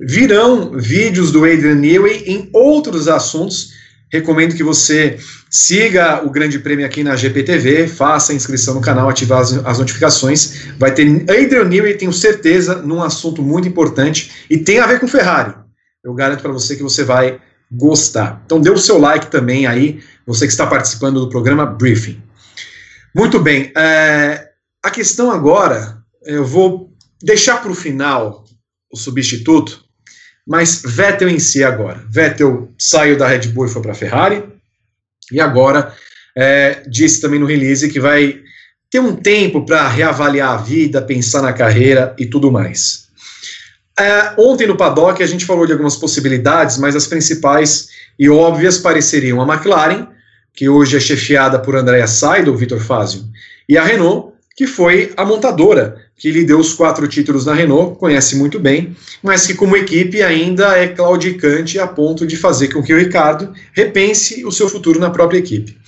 Virão 0.00 0.72
vídeos 0.72 1.30
do 1.30 1.44
Adrian 1.44 1.74
Newey 1.74 2.24
em 2.26 2.48
outros 2.52 3.06
assuntos. 3.08 3.72
Recomendo 4.10 4.56
que 4.56 4.62
você 4.62 5.18
siga 5.48 6.24
o 6.24 6.30
Grande 6.30 6.58
Prêmio 6.58 6.84
aqui 6.84 7.04
na 7.04 7.14
GPTV, 7.14 7.86
faça 7.86 8.32
a 8.32 8.34
inscrição 8.34 8.74
no 8.74 8.80
canal, 8.80 9.08
ativar 9.08 9.40
as, 9.40 9.52
as 9.64 9.78
notificações. 9.78 10.66
Vai 10.78 10.92
ter 10.92 11.06
Adrian 11.30 11.64
Newey, 11.64 11.94
tenho 11.94 12.12
certeza, 12.12 12.76
num 12.76 13.02
assunto 13.02 13.42
muito 13.42 13.68
importante 13.68 14.32
e 14.48 14.58
tem 14.58 14.80
a 14.80 14.86
ver 14.86 14.98
com 14.98 15.06
Ferrari. 15.06 15.54
Eu 16.02 16.14
garanto 16.14 16.40
para 16.40 16.50
você 16.50 16.74
que 16.74 16.82
você 16.82 17.04
vai 17.04 17.38
gostar. 17.70 18.42
Então 18.46 18.60
dê 18.60 18.70
o 18.70 18.78
seu 18.78 18.98
like 18.98 19.30
também 19.30 19.66
aí, 19.66 20.00
você 20.26 20.46
que 20.46 20.52
está 20.52 20.66
participando 20.66 21.20
do 21.20 21.28
programa 21.28 21.66
Briefing. 21.66 22.20
Muito 23.14 23.38
bem. 23.38 23.70
É, 23.76 24.49
a 24.82 24.90
questão 24.90 25.30
agora, 25.30 25.98
eu 26.24 26.44
vou 26.44 26.92
deixar 27.22 27.60
para 27.60 27.70
o 27.70 27.74
final 27.74 28.44
o 28.90 28.96
substituto, 28.96 29.84
mas 30.46 30.82
Vettel 30.84 31.28
em 31.28 31.38
si 31.38 31.62
agora. 31.62 32.04
Vettel 32.08 32.72
saiu 32.78 33.16
da 33.16 33.28
Red 33.28 33.48
Bull 33.48 33.66
e 33.66 33.70
foi 33.70 33.82
para 33.82 33.92
a 33.92 33.94
Ferrari, 33.94 34.42
e 35.30 35.40
agora 35.40 35.94
é, 36.36 36.82
disse 36.88 37.20
também 37.20 37.38
no 37.38 37.46
release 37.46 37.90
que 37.90 38.00
vai 38.00 38.40
ter 38.90 39.00
um 39.00 39.14
tempo 39.14 39.64
para 39.64 39.88
reavaliar 39.88 40.54
a 40.54 40.56
vida, 40.56 41.00
pensar 41.00 41.42
na 41.42 41.52
carreira 41.52 42.14
e 42.18 42.26
tudo 42.26 42.50
mais. 42.50 43.08
É, 43.98 44.34
ontem 44.38 44.66
no 44.66 44.76
paddock 44.76 45.22
a 45.22 45.26
gente 45.26 45.44
falou 45.44 45.66
de 45.66 45.72
algumas 45.72 45.96
possibilidades, 45.96 46.78
mas 46.78 46.96
as 46.96 47.06
principais 47.06 47.88
e 48.18 48.28
óbvias 48.28 48.78
pareceriam 48.78 49.40
a 49.40 49.54
McLaren, 49.54 50.08
que 50.54 50.68
hoje 50.68 50.96
é 50.96 51.00
chefiada 51.00 51.58
por 51.58 51.76
Andrea 51.76 52.06
Seidel, 52.06 52.56
Vitor 52.56 52.80
Fazio, 52.80 53.22
e 53.68 53.78
a 53.78 53.84
Renault, 53.84 54.29
que 54.60 54.66
foi 54.66 55.10
a 55.16 55.24
montadora 55.24 55.96
que 56.18 56.30
lhe 56.30 56.44
deu 56.44 56.58
os 56.58 56.74
quatro 56.74 57.08
títulos 57.08 57.46
na 57.46 57.54
Renault, 57.54 57.98
conhece 57.98 58.36
muito 58.36 58.60
bem, 58.60 58.94
mas 59.22 59.46
que 59.46 59.54
como 59.54 59.74
equipe 59.74 60.20
ainda 60.20 60.76
é 60.76 60.86
claudicante 60.86 61.78
a 61.78 61.86
ponto 61.86 62.26
de 62.26 62.36
fazer 62.36 62.68
com 62.68 62.82
que 62.82 62.92
o 62.92 62.98
Ricardo 62.98 63.54
repense 63.72 64.44
o 64.44 64.52
seu 64.52 64.68
futuro 64.68 65.00
na 65.00 65.08
própria 65.08 65.38
equipe. 65.38 65.78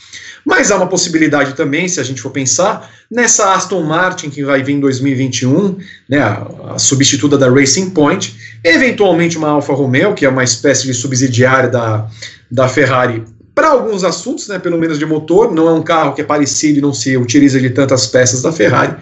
Mas 0.43 0.70
há 0.70 0.77
uma 0.79 0.87
possibilidade 0.87 1.53
também, 1.53 1.87
se 1.87 2.01
a 2.01 2.03
gente 2.03 2.23
for 2.23 2.31
pensar, 2.31 2.91
nessa 3.11 3.53
Aston 3.53 3.83
Martin 3.83 4.31
que 4.31 4.43
vai 4.43 4.62
vir 4.62 4.73
em 4.73 4.81
2021, 4.81 5.77
né, 6.09 6.20
a, 6.20 6.73
a 6.75 6.79
substituta 6.79 7.37
da 7.37 7.51
Racing 7.51 7.91
Point, 7.91 8.35
eventualmente 8.64 9.37
uma 9.37 9.51
Alfa 9.51 9.75
Romeo, 9.75 10.14
que 10.14 10.25
é 10.25 10.31
uma 10.31 10.45
espécie 10.45 10.87
de 10.87 10.95
subsidiária 10.95 11.68
da, 11.68 12.09
da 12.51 12.68
Ferrari 12.68 13.23
para 13.55 13.68
alguns 13.68 14.05
assuntos, 14.05 14.48
né, 14.48 14.59
pelo 14.59 14.78
menos 14.78 14.98
de 14.98 15.07
motor, 15.07 15.53
não 15.53 15.68
é 15.68 15.72
um 15.72 15.82
carro 15.82 16.14
que 16.14 16.20
é 16.20 16.24
parecido 16.24 16.78
e 16.78 16.82
não 16.82 16.92
se 16.92 17.16
utiliza 17.16 17.61
de 17.61 17.70
tantas 17.70 18.07
peças 18.07 18.42
da 18.42 18.53
Ferrari. 18.53 18.96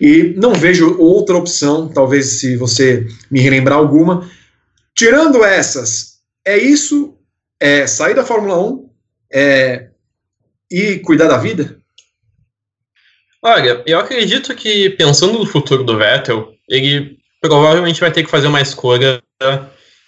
E 0.00 0.34
não 0.36 0.54
vejo 0.54 0.96
outra 0.98 1.36
opção, 1.36 1.88
talvez 1.88 2.40
se 2.40 2.56
você 2.56 3.06
me 3.30 3.40
relembrar 3.40 3.78
alguma. 3.78 4.30
Tirando 4.94 5.44
essas, 5.44 6.20
é 6.44 6.56
isso, 6.56 7.14
é 7.58 7.86
sair 7.86 8.14
da 8.14 8.24
Fórmula 8.24 8.58
1, 8.58 8.90
é 9.32 9.86
e 10.70 10.98
cuidar 11.00 11.26
da 11.26 11.36
vida? 11.36 11.76
Olha, 13.42 13.82
eu 13.86 13.98
acredito 13.98 14.54
que, 14.54 14.90
pensando 14.90 15.38
no 15.38 15.46
futuro 15.46 15.82
do 15.82 15.98
Vettel, 15.98 16.52
ele 16.68 17.18
provavelmente 17.40 18.00
vai 18.00 18.12
ter 18.12 18.22
que 18.22 18.30
fazer 18.30 18.46
uma 18.46 18.60
escolha 18.60 19.20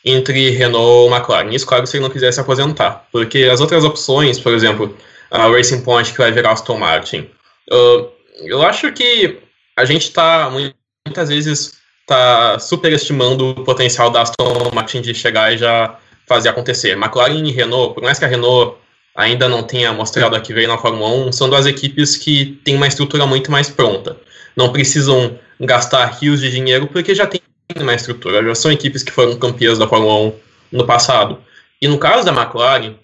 entre 0.05 0.51
Renault 0.51 0.85
ou 0.85 1.15
McLaren. 1.15 1.51
Isso, 1.51 1.67
claro, 1.67 1.87
se 1.87 1.97
ele 1.97 2.05
não 2.05 2.11
quiser 2.11 2.33
se 2.33 2.41
aposentar. 2.41 3.07
Porque 3.13 3.45
as 3.45 3.61
outras 3.61 3.85
opções, 3.85 4.39
por 4.39 4.53
exemplo, 4.53 4.97
a 5.31 5.49
Racing 5.49 5.83
Point, 5.83 6.13
que 6.13 6.19
vai 6.19 6.33
virar 6.33 6.53
Aston 6.53 6.79
Martin, 6.79 7.31
uh, 7.71 8.09
eu 8.45 8.63
acho 8.63 8.93
que 8.93 9.39
a 9.77 9.85
gente 9.85 10.03
está, 10.03 10.51
muitas 10.51 11.29
vezes, 11.29 11.75
está 12.01 12.59
superestimando 12.59 13.51
o 13.51 13.65
potencial 13.65 14.11
da 14.11 14.23
Aston 14.23 14.71
Martin 14.75 15.01
de 15.01 15.15
chegar 15.15 15.53
e 15.53 15.59
já 15.59 15.97
fazer 16.27 16.49
acontecer. 16.49 16.93
McLaren 16.93 17.47
e 17.47 17.53
Renault, 17.53 17.95
por 17.95 18.03
mais 18.03 18.19
que 18.19 18.25
a 18.25 18.29
Renault 18.29 18.77
ainda 19.15 19.49
não 19.49 19.63
tenha 19.63 19.93
mostrado 19.93 20.35
a 20.35 20.41
que 20.41 20.53
veio 20.53 20.69
na 20.69 20.79
Fórmula 20.79 21.09
1, 21.27 21.33
são 21.33 21.49
duas 21.49 21.67
equipes 21.67 22.17
que 22.17 22.59
têm 22.65 22.77
uma 22.77 22.87
estrutura 22.87 23.27
muito 23.27 23.51
mais 23.51 23.69
pronta. 23.69 24.17
Não 24.57 24.73
precisam 24.73 25.39
gastar 25.61 26.07
rios 26.21 26.41
de 26.41 26.51
dinheiro 26.51 26.87
porque 26.87 27.15
já 27.15 27.27
tem 27.27 27.41
uma 27.81 27.95
estrutura, 27.95 28.43
já 28.43 28.55
são 28.55 28.73
equipes 28.73 29.03
que 29.03 29.13
foram 29.13 29.37
campeãs 29.37 29.79
da 29.79 29.89
Fórmula 29.89 30.15
1 30.15 30.33
no 30.73 30.87
passado. 30.87 31.39
E 31.81 31.89
no 31.89 31.99
caso 31.99 32.25
da 32.25 32.33
McLaren, 32.33 32.95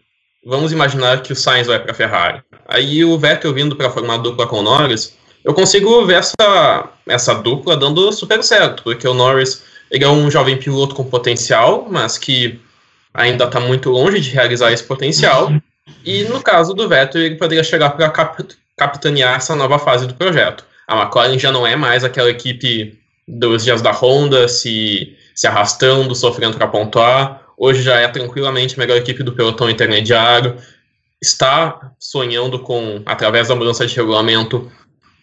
vamos 0.44 0.72
imaginar 0.72 1.22
que 1.22 1.32
o 1.32 1.36
Sainz 1.36 1.66
vai 1.66 1.78
para 1.78 1.92
a 1.92 1.94
Ferrari. 1.94 2.42
Aí 2.66 3.04
o 3.04 3.18
Vettel 3.18 3.54
vindo 3.54 3.76
para 3.76 3.90
formar 3.90 4.18
dupla 4.18 4.46
com 4.46 4.58
o 4.58 4.62
Norris, 4.62 5.16
eu 5.44 5.54
consigo 5.54 6.04
ver 6.04 6.18
essa, 6.18 6.88
essa 7.06 7.34
dupla 7.34 7.76
dando 7.76 8.12
super 8.12 8.42
certo, 8.42 8.82
porque 8.82 9.06
o 9.06 9.14
Norris 9.14 9.62
ele 9.90 10.04
é 10.04 10.08
um 10.08 10.30
jovem 10.30 10.56
piloto 10.56 10.94
com 10.94 11.04
potencial, 11.04 11.86
mas 11.90 12.18
que 12.18 12.60
ainda 13.14 13.44
está 13.44 13.58
muito 13.58 13.90
longe 13.90 14.20
de 14.20 14.30
realizar 14.30 14.72
esse 14.72 14.84
potencial. 14.84 15.52
E 16.04 16.24
no 16.24 16.42
caso 16.42 16.74
do 16.74 16.88
Vettel, 16.88 17.22
ele 17.22 17.36
poderia 17.36 17.64
chegar 17.64 17.90
para 17.90 18.10
cap 18.10 18.44
capitanear 18.76 19.36
essa 19.36 19.56
nova 19.56 19.78
fase 19.78 20.06
do 20.06 20.14
projeto. 20.14 20.64
A 20.86 21.02
McLaren 21.02 21.38
já 21.38 21.50
não 21.50 21.66
é 21.66 21.74
mais 21.74 22.04
aquela 22.04 22.30
equipe 22.30 22.97
dos 23.28 23.64
dias 23.64 23.82
da 23.82 23.92
Honda 23.92 24.48
se, 24.48 25.16
se 25.34 25.46
arrastando, 25.46 26.14
sofrendo 26.14 26.56
para 26.56 26.66
pontuar. 26.66 27.42
Hoje 27.56 27.82
já 27.82 27.96
é 27.96 28.08
tranquilamente 28.08 28.74
a 28.74 28.78
melhor 28.78 28.96
equipe 28.96 29.22
do 29.22 29.32
pelotão 29.32 29.68
intermediário. 29.68 30.56
Está 31.20 31.92
sonhando 31.98 32.58
com, 32.58 33.02
através 33.04 33.48
da 33.48 33.54
mudança 33.54 33.86
de 33.86 33.94
regulamento, 33.94 34.70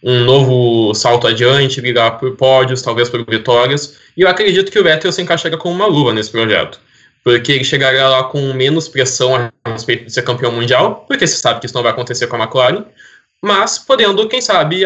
um 0.02 0.24
novo 0.24 0.94
salto 0.94 1.26
adiante, 1.26 1.80
brigar 1.80 2.18
por 2.18 2.36
pódios, 2.36 2.80
talvez 2.80 3.08
por 3.08 3.24
vitórias. 3.28 3.98
E 4.16 4.22
eu 4.22 4.28
acredito 4.28 4.70
que 4.70 4.78
o 4.78 4.84
Vettel 4.84 5.10
se 5.10 5.20
encaixaria 5.20 5.58
como 5.58 5.74
uma 5.74 5.86
luva 5.86 6.14
nesse 6.14 6.30
projeto 6.30 6.80
porque 7.26 7.50
ele 7.50 7.64
chegaria 7.64 8.06
lá 8.06 8.22
com 8.22 8.52
menos 8.52 8.86
pressão 8.86 9.34
a 9.34 9.50
respeito 9.68 10.04
de 10.04 10.12
ser 10.12 10.22
campeão 10.22 10.52
mundial, 10.52 11.04
porque 11.08 11.26
você 11.26 11.34
sabe 11.34 11.58
que 11.58 11.66
isso 11.66 11.74
não 11.74 11.82
vai 11.82 11.90
acontecer 11.90 12.28
com 12.28 12.36
a 12.36 12.38
McLaren, 12.38 12.84
mas 13.42 13.80
podendo, 13.80 14.28
quem 14.28 14.40
sabe, 14.40 14.84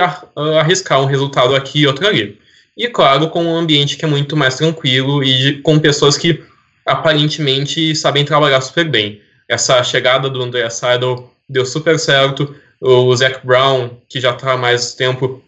arriscar 0.59 1.03
um 1.03 1.05
resultado 1.05 1.55
aqui 1.55 1.81
e 1.81 1.87
outro 1.87 2.07
ali. 2.07 2.40
E 2.77 2.89
claro, 2.89 3.29
com 3.29 3.45
um 3.45 3.57
ambiente 3.57 3.97
que 3.97 4.05
é 4.05 4.09
muito 4.09 4.37
mais 4.37 4.57
tranquilo 4.57 5.23
e 5.23 5.61
com 5.63 5.79
pessoas 5.79 6.17
que 6.17 6.43
aparentemente 6.87 7.95
sabem 7.95 8.25
trabalhar 8.25 8.61
super 8.61 8.89
bem. 8.89 9.21
Essa 9.49 9.83
chegada 9.83 10.31
do 10.31 10.43
André 10.43 10.69
Seidel 10.71 11.33
deu 11.49 11.67
super 11.67 11.99
certo. 11.99 12.55
O 12.81 13.15
Zac 13.15 13.45
Brown, 13.47 13.91
que 14.09 14.21
já 14.21 14.31
está 14.31 14.53
há 14.53 14.57
mais 14.57 14.95
tempo, 14.95 15.43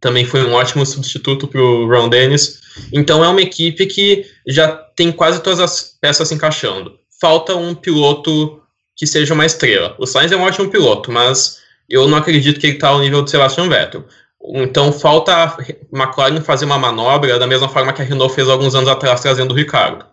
também 0.00 0.24
foi 0.24 0.44
um 0.44 0.54
ótimo 0.54 0.84
substituto 0.86 1.46
para 1.46 1.60
o 1.60 1.86
Ron 1.86 2.08
Dennis. 2.08 2.60
Então 2.92 3.24
é 3.24 3.28
uma 3.28 3.42
equipe 3.42 3.86
que 3.86 4.26
já 4.46 4.68
tem 4.68 5.12
quase 5.12 5.42
todas 5.42 5.60
as 5.60 5.96
peças 6.00 6.28
se 6.28 6.34
encaixando. 6.34 6.98
Falta 7.20 7.54
um 7.54 7.74
piloto 7.74 8.60
que 8.96 9.06
seja 9.06 9.34
uma 9.34 9.46
estrela. 9.46 9.94
O 9.98 10.06
Sainz 10.06 10.32
é 10.32 10.36
um 10.36 10.42
ótimo 10.42 10.70
piloto, 10.70 11.10
mas 11.10 11.60
eu 11.88 12.08
não 12.08 12.18
acredito 12.18 12.58
que 12.58 12.66
ele 12.66 12.74
está 12.74 12.88
ao 12.88 13.00
nível 13.00 13.22
do 13.22 13.30
Sebastian 13.30 13.68
Vettel. 13.68 14.04
Então 14.44 14.92
falta 14.92 15.32
a 15.32 15.56
McLaren 15.92 16.40
fazer 16.40 16.64
uma 16.64 16.78
manobra 16.78 17.38
da 17.38 17.46
mesma 17.46 17.68
forma 17.68 17.92
que 17.92 18.02
a 18.02 18.04
Renault 18.04 18.34
fez 18.34 18.48
alguns 18.48 18.74
anos 18.74 18.88
atrás 18.88 19.20
trazendo 19.20 19.52
o 19.52 19.56
Ricardo. 19.56 20.04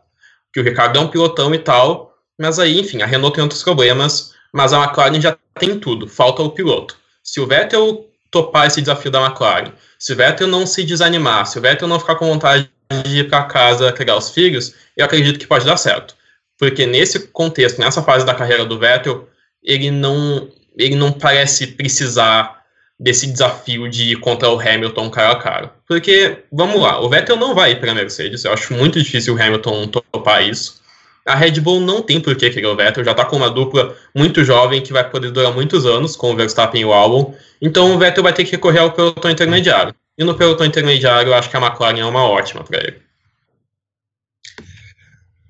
Que 0.53 0.59
o 0.59 0.63
Ricardo 0.63 0.97
é 0.97 1.01
um 1.01 1.07
pilotão 1.07 1.53
e 1.53 1.59
tal, 1.59 2.13
mas 2.37 2.59
aí, 2.59 2.79
enfim, 2.79 3.01
a 3.01 3.05
Renault 3.05 3.35
tem 3.35 3.43
outros 3.43 3.63
problemas, 3.63 4.33
mas 4.53 4.71
a 4.71 4.83
McLaren 4.83 5.19
já 5.19 5.37
tem 5.55 5.79
tudo, 5.79 6.07
falta 6.07 6.41
o 6.41 6.51
piloto. 6.51 6.95
Se 7.23 7.39
o 7.39 7.47
Vettel 7.47 8.05
topar 8.31 8.67
esse 8.67 8.81
desafio 8.81 9.11
da 9.11 9.25
McLaren, 9.25 9.71
se 9.97 10.13
o 10.13 10.15
Vettel 10.15 10.47
não 10.47 10.65
se 10.65 10.83
desanimar, 10.83 11.45
se 11.45 11.57
o 11.57 11.61
Vettel 11.61 11.87
não 11.87 11.99
ficar 11.99 12.15
com 12.15 12.27
vontade 12.27 12.69
de 13.03 13.19
ir 13.19 13.29
para 13.29 13.43
casa 13.43 13.91
criar 13.91 14.15
os 14.15 14.29
filhos, 14.29 14.73
eu 14.95 15.05
acredito 15.05 15.39
que 15.39 15.47
pode 15.47 15.65
dar 15.65 15.77
certo. 15.77 16.15
Porque 16.57 16.85
nesse 16.85 17.27
contexto, 17.27 17.79
nessa 17.79 18.01
fase 18.01 18.25
da 18.25 18.35
carreira 18.35 18.65
do 18.65 18.79
Vettel, 18.79 19.27
ele 19.63 19.91
não, 19.91 20.49
ele 20.77 20.95
não 20.95 21.11
parece 21.11 21.67
precisar 21.67 22.58
desse 22.99 23.27
desafio 23.27 23.89
de 23.89 24.11
ir 24.11 24.15
contra 24.17 24.49
o 24.49 24.59
Hamilton 24.59 25.09
cara 25.09 25.31
a 25.31 25.35
cara. 25.37 25.71
Porque, 25.87 26.39
vamos 26.51 26.81
lá, 26.81 26.99
o 26.99 27.09
Vettel 27.09 27.37
não 27.37 27.55
vai 27.55 27.71
ir 27.71 27.79
para 27.79 27.91
a 27.91 27.95
Mercedes, 27.95 28.43
eu 28.43 28.51
acho 28.51 28.73
muito 28.73 29.01
difícil 29.01 29.33
o 29.33 29.41
Hamilton 29.41 29.87
topar 29.87 30.43
isso. 30.43 30.79
A 31.25 31.35
Red 31.35 31.61
Bull 31.61 31.79
não 31.79 32.01
tem 32.01 32.19
por 32.19 32.35
que 32.35 32.49
querer 32.49 32.67
o 32.67 32.75
Vettel, 32.75 33.03
já 33.03 33.11
está 33.11 33.23
com 33.23 33.37
uma 33.37 33.49
dupla 33.49 33.95
muito 34.15 34.43
jovem 34.43 34.81
que 34.81 34.91
vai 34.91 35.07
poder 35.07 35.31
durar 35.31 35.53
muitos 35.53 35.85
anos, 35.85 36.15
com 36.15 36.31
o 36.31 36.35
Verstappen 36.35 36.81
e 36.81 36.85
o 36.85 36.91
Albon. 36.91 37.35
Então 37.61 37.93
o 37.93 37.99
Vettel 37.99 38.23
vai 38.23 38.33
ter 38.33 38.43
que 38.43 38.51
recorrer 38.51 38.79
ao 38.79 38.91
pelotão 38.91 39.29
intermediário. 39.29 39.93
E 40.17 40.23
no 40.23 40.35
pelotão 40.35 40.65
intermediário 40.65 41.29
eu 41.29 41.35
acho 41.35 41.49
que 41.49 41.55
a 41.55 41.61
McLaren 41.61 41.99
é 41.99 42.05
uma 42.05 42.25
ótima 42.25 42.63
para 42.63 42.79
ele. 42.79 42.97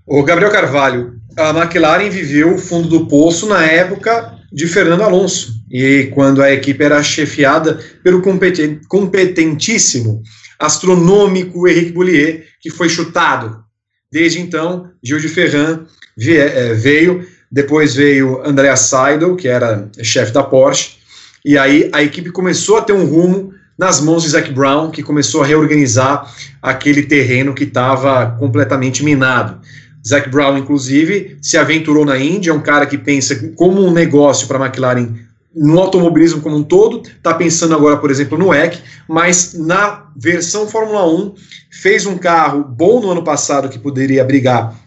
O 0.06 0.24
Gabriel 0.24 0.52
Carvalho, 0.52 1.20
a 1.38 1.50
McLaren 1.52 2.10
viveu 2.10 2.56
o 2.56 2.58
fundo 2.58 2.88
do 2.88 3.06
poço 3.08 3.48
na 3.48 3.66
época 3.66 4.39
de 4.52 4.68
Fernando 4.68 5.04
Alonso 5.04 5.54
e 5.72 6.10
quando 6.14 6.42
a 6.42 6.52
equipe 6.52 6.84
era 6.84 7.02
chefiada 7.04 7.80
pelo 8.04 8.22
competentíssimo, 8.88 10.22
astronômico 10.58 11.68
Henrique 11.68 11.92
Boulier, 11.92 12.46
que 12.60 12.70
foi 12.70 12.90
chutado 12.90 13.64
Desde 14.12 14.42
então, 14.42 14.90
Gil 15.04 15.20
de 15.20 15.30
Ferran 15.30 15.86
é, 16.18 16.74
veio 16.74 17.26
depois 17.52 17.96
veio 17.96 18.42
Andrea 18.46 18.76
Seidel, 18.76 19.36
que 19.36 19.48
era 19.48 19.90
chefe 20.04 20.32
da 20.32 20.44
Porsche, 20.44 20.98
e 21.44 21.58
aí 21.58 21.90
a 21.92 22.04
equipe 22.04 22.32
começou 22.32 22.78
a 22.78 22.82
ter 22.82 22.94
um 22.94 23.06
rumo 23.06 23.54
nas 23.78 24.02
mãos 24.02 24.24
de 24.24 24.30
Zac 24.30 24.52
Brown, 24.52 24.92
que 24.92 25.02
começou 25.02 25.42
a 25.42 25.46
reorganizar 25.46 26.32
aquele 26.62 27.04
terreno 27.04 27.56
que 27.56 27.64
estava 27.64 28.36
completamente 28.38 29.04
minado. 29.04 29.60
Zac 30.08 30.30
Brown, 30.30 30.58
inclusive, 30.58 31.38
se 31.42 31.58
aventurou 31.58 32.06
na 32.06 32.18
Índia, 32.18 32.52
é 32.52 32.54
um 32.54 32.62
cara 32.62 32.86
que 32.86 32.98
pensa 32.98 33.36
como 33.56 33.86
um 33.86 33.92
negócio 33.92 34.48
para 34.48 34.58
a 34.58 34.66
McLaren 34.66 35.14
no 35.54 35.80
automobilismo 35.80 36.42
como 36.42 36.56
um 36.56 36.64
todo, 36.64 37.02
está 37.02 37.34
pensando 37.34 37.74
agora, 37.74 37.98
por 37.98 38.12
exemplo, 38.12 38.38
no 38.38 38.54
EC, 38.54 38.80
mas 39.08 39.54
na 39.56 40.08
versão 40.16 40.68
Fórmula 40.68 41.08
1 41.08 41.34
fez 41.72 42.06
um 42.06 42.18
carro 42.18 42.64
bom 42.64 43.02
no 43.02 43.12
ano 43.12 43.24
passado 43.24 43.68
que 43.68 43.80
poderia 43.80 44.24
brigar 44.24 44.80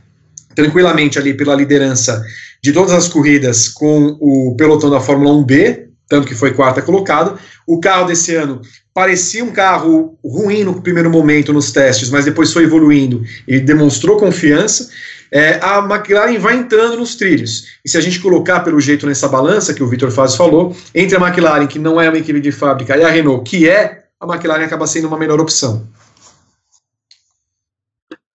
tranquilamente 0.55 1.19
ali 1.19 1.35
pela 1.35 1.55
liderança 1.55 2.23
de 2.63 2.73
todas 2.73 2.93
as 2.93 3.09
corridas 3.09 3.69
com 3.69 4.17
o 4.21 4.55
pelotão 4.57 4.89
da 4.89 5.01
Fórmula 5.01 5.35
1B, 5.45 5.89
tanto 6.13 6.29
que 6.29 6.35
foi 6.35 6.53
quarta 6.53 6.83
colocado. 6.83 7.39
O 7.67 7.81
carro 7.81 8.05
desse 8.05 8.37
ano 8.37 8.61
parecia 8.93 9.43
um 9.43 9.51
carro 9.51 10.19
ruim 10.23 10.63
no 10.63 10.83
primeiro 10.83 11.09
momento 11.09 11.55
nos 11.55 11.73
testes, 11.73 12.11
mas 12.11 12.27
depois 12.27 12.53
foi 12.53 12.65
evoluindo 12.65 13.25
e 13.49 13.59
demonstrou 13.59 14.19
confiança. 14.19 14.91
É, 15.33 15.59
a 15.63 15.79
McLaren 15.79 16.39
vai 16.39 16.57
entrando 16.57 16.99
nos 16.99 17.15
trilhos. 17.15 17.79
E 17.83 17.89
se 17.89 17.97
a 17.97 18.01
gente 18.03 18.21
colocar 18.21 18.61
pelo 18.61 18.79
jeito 18.79 19.07
nessa 19.07 19.27
balança 19.27 19.73
que 19.73 19.83
o 19.83 19.89
Vitor 19.89 20.11
Faz 20.11 20.37
falou, 20.37 20.77
entre 20.95 21.17
a 21.17 21.19
McLaren, 21.27 21.67
que 21.67 21.79
não 21.79 21.99
é 21.99 22.11
uma 22.11 22.19
equipe 22.19 22.43
de 22.43 22.53
fábrica, 22.53 22.95
e 22.95 23.03
a 23.03 23.09
Renault, 23.09 23.49
que 23.49 23.67
é, 23.67 24.03
a 24.21 24.27
McLaren 24.27 24.67
acaba 24.67 24.87
sendo 24.87 25.09
uma 25.09 25.17
melhor 25.17 25.41
opção. 25.41 25.89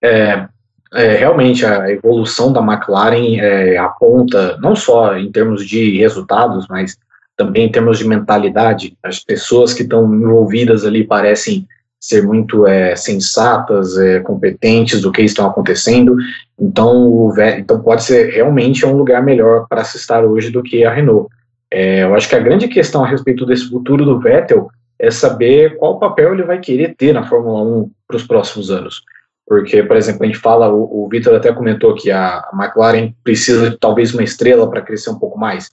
É, 0.03 0.47
é, 0.95 1.15
realmente 1.15 1.63
a 1.63 1.91
evolução 1.91 2.51
da 2.51 2.59
McLaren 2.59 3.38
é, 3.39 3.78
aponta, 3.78 4.57
não 4.57 4.75
só 4.75 5.15
em 5.15 5.32
termos 5.32 5.63
de 5.63 5.99
resultados, 5.99 6.65
mas 6.67 6.97
também 7.38 7.68
em 7.68 7.72
termos 7.72 8.00
de 8.00 8.08
mentalidade. 8.08 8.98
As 9.04 9.20
pessoas 9.20 9.74
que 9.74 9.84
estão 9.84 10.14
envolvidas 10.14 10.84
ali 10.84 11.04
parecem 11.04 11.68
ser 12.00 12.24
muito 12.24 12.68
é, 12.68 12.96
sensatas, 12.96 13.98
é, 13.98 14.20
competentes 14.20 15.02
do 15.02 15.12
que 15.12 15.22
estão 15.22 15.46
acontecendo. 15.46 16.16
Então, 16.60 17.32
então 17.58 17.80
pode 17.82 18.04
ser 18.04 18.32
realmente 18.32 18.86
um 18.86 18.98
lugar 18.98 19.24
melhor 19.24 19.68
para 19.70 19.84
se 19.84 19.98
estar 19.98 20.26
hoje 20.26 20.50
do 20.50 20.64
que 20.64 20.84
a 20.84 20.92
Renault. 20.92 21.30
É, 21.72 22.04
eu 22.04 22.16
acho 22.16 22.28
que 22.28 22.36
a 22.36 22.40
grande 22.40 22.68
questão 22.68 23.04
a 23.04 23.08
respeito 23.08 23.46
desse 23.46 23.70
futuro 23.70 24.04
do 24.04 24.20
Vettel 24.20 24.70
é 25.00 25.12
saber 25.12 25.78
qual 25.78 26.00
papel 26.00 26.34
ele 26.34 26.44
vai 26.44 26.60
querer 26.60 26.96
ter 26.96 27.14
na 27.14 27.28
Fórmula 27.28 27.62
1 27.62 27.92
para 28.08 28.18
os 28.18 28.24
próximos 28.24 28.72
anos. 28.72 29.04
Porque, 29.46 29.82
por 29.84 29.96
exemplo, 29.96 30.24
a 30.24 30.26
gente 30.26 30.40
fala, 30.40 30.70
o, 30.70 31.06
o 31.06 31.10
Vitor 31.10 31.36
até 31.36 31.54
comentou 31.54 31.96
que 31.96 32.12
a 32.12 32.44
McLaren 32.54 33.14
precisa 33.24 33.70
de 33.70 33.78
talvez 33.78 34.14
uma 34.14 34.24
estrela 34.24 34.70
para 34.70 34.82
crescer 34.82 35.10
um 35.10 35.20
pouco 35.20 35.38
mais. 35.38 35.70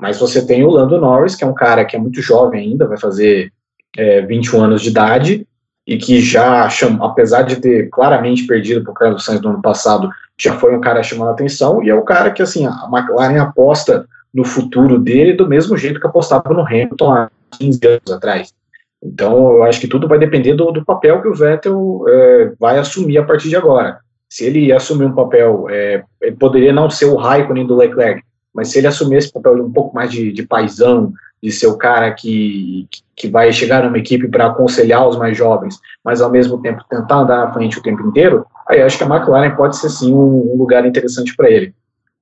Mas 0.00 0.18
você 0.18 0.44
tem 0.46 0.62
o 0.64 0.70
Lando 0.70 1.00
Norris, 1.00 1.34
que 1.34 1.44
é 1.44 1.46
um 1.46 1.54
cara 1.54 1.84
que 1.84 1.96
é 1.96 1.98
muito 1.98 2.22
jovem 2.22 2.60
ainda, 2.60 2.86
vai 2.86 2.98
fazer 2.98 3.52
é, 3.96 4.22
21 4.22 4.62
anos 4.62 4.82
de 4.82 4.90
idade, 4.90 5.46
e 5.86 5.96
que 5.96 6.20
já, 6.20 6.68
chama, 6.68 7.04
apesar 7.06 7.42
de 7.42 7.56
ter 7.56 7.88
claramente 7.88 8.46
perdido 8.46 8.82
para 8.82 8.90
o 8.90 8.94
Carlos 8.94 9.24
Sainz 9.24 9.40
no 9.40 9.50
ano 9.50 9.62
passado, 9.62 10.10
já 10.38 10.54
foi 10.54 10.76
um 10.76 10.80
cara 10.80 11.02
chamando 11.02 11.28
a 11.28 11.32
atenção, 11.32 11.82
e 11.82 11.90
é 11.90 11.94
o 11.94 12.04
cara 12.04 12.30
que, 12.30 12.42
assim, 12.42 12.66
a 12.66 12.88
McLaren 12.92 13.40
aposta 13.40 14.06
no 14.32 14.44
futuro 14.44 14.98
dele 14.98 15.32
do 15.32 15.48
mesmo 15.48 15.76
jeito 15.76 15.98
que 15.98 16.06
apostava 16.06 16.52
no 16.52 16.60
Hamilton 16.60 17.12
há 17.12 17.30
15 17.58 17.80
anos 17.86 18.12
atrás. 18.12 18.54
Então, 19.02 19.52
eu 19.52 19.62
acho 19.64 19.80
que 19.80 19.88
tudo 19.88 20.08
vai 20.08 20.18
depender 20.18 20.54
do, 20.54 20.70
do 20.70 20.84
papel 20.84 21.22
que 21.22 21.28
o 21.28 21.34
Vettel 21.34 22.04
é, 22.08 22.52
vai 22.58 22.78
assumir 22.78 23.18
a 23.18 23.24
partir 23.24 23.48
de 23.48 23.56
agora. 23.56 23.98
Se 24.28 24.44
ele 24.44 24.70
assumir 24.72 25.06
um 25.06 25.14
papel, 25.14 25.66
é, 25.70 26.02
ele 26.20 26.36
poderia 26.36 26.72
não 26.72 26.90
ser 26.90 27.06
o 27.06 27.16
Raikkonen 27.16 27.66
do 27.66 27.76
Leclerc, 27.76 28.22
mas 28.58 28.70
se 28.70 28.78
ele 28.78 28.88
assumir 28.88 29.18
esse 29.18 29.32
papel 29.32 29.64
um 29.64 29.70
pouco 29.70 29.94
mais 29.94 30.10
de, 30.10 30.32
de 30.32 30.44
paisão, 30.44 31.12
de 31.40 31.52
ser 31.52 31.68
o 31.68 31.76
cara 31.76 32.12
que, 32.12 32.88
que 33.14 33.28
vai 33.28 33.52
chegar 33.52 33.84
numa 33.84 33.98
equipe 33.98 34.26
para 34.26 34.46
aconselhar 34.46 35.06
os 35.06 35.16
mais 35.16 35.36
jovens, 35.36 35.78
mas 36.04 36.20
ao 36.20 36.28
mesmo 36.28 36.60
tempo 36.60 36.84
tentar 36.90 37.20
andar 37.20 37.44
à 37.44 37.52
frente 37.52 37.78
o 37.78 37.82
tempo 37.82 38.04
inteiro, 38.04 38.44
aí 38.68 38.82
acho 38.82 38.98
que 38.98 39.04
a 39.04 39.06
McLaren 39.06 39.54
pode 39.54 39.76
ser 39.76 39.88
sim 39.90 40.12
um, 40.12 40.52
um 40.52 40.56
lugar 40.56 40.84
interessante 40.84 41.36
para 41.36 41.48
ele. 41.48 41.72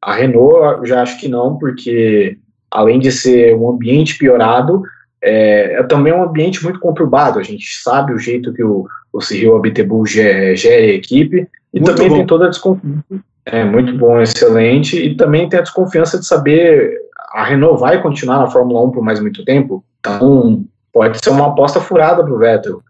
A 0.03 0.13
Renault 0.13 0.81
eu 0.81 0.85
já 0.85 1.01
acho 1.01 1.19
que 1.19 1.27
não, 1.27 1.57
porque 1.57 2.37
além 2.71 2.99
de 2.99 3.11
ser 3.11 3.57
um 3.57 3.71
ambiente 3.71 4.19
piorado, 4.19 4.83
é, 5.23 5.81
é, 5.81 5.83
também 5.85 6.13
um 6.13 6.23
ambiente 6.23 6.63
muito 6.63 6.79
conturbado. 6.79 7.39
A 7.39 7.43
gente 7.43 7.65
sabe 7.83 8.13
o 8.13 8.19
jeito 8.19 8.53
que 8.53 8.63
o, 8.63 8.87
o 9.11 9.23
Cyril 9.23 9.63
gera, 10.05 10.85
a 10.85 10.87
equipe 10.89 11.49
e 11.73 11.81
muito 11.81 11.95
também 11.95 12.11
bom. 12.11 12.17
tem 12.19 12.27
toda 12.27 12.45
a 12.45 12.51
desconfiança. 12.51 13.25
É 13.47 13.65
muito 13.65 13.97
bom, 13.97 14.21
excelente. 14.21 15.01
E 15.01 15.15
também 15.17 15.49
tem 15.49 15.59
a 15.59 15.63
desconfiança 15.63 16.19
de 16.19 16.27
saber 16.27 17.01
a 17.33 17.45
Renault 17.45 17.81
vai 17.81 18.01
continuar 18.03 18.39
na 18.39 18.51
Fórmula 18.51 18.83
1 18.83 18.91
por 18.91 19.03
mais 19.03 19.21
muito 19.21 19.45
tempo. 19.45 19.85
Então 20.01 20.65
pode 20.93 21.19
ser 21.23 21.31
uma 21.31 21.49
aposta 21.49 21.81
furada 21.81 22.23
para 22.25 22.33
o 22.33 22.39
Vettel. 22.39 22.83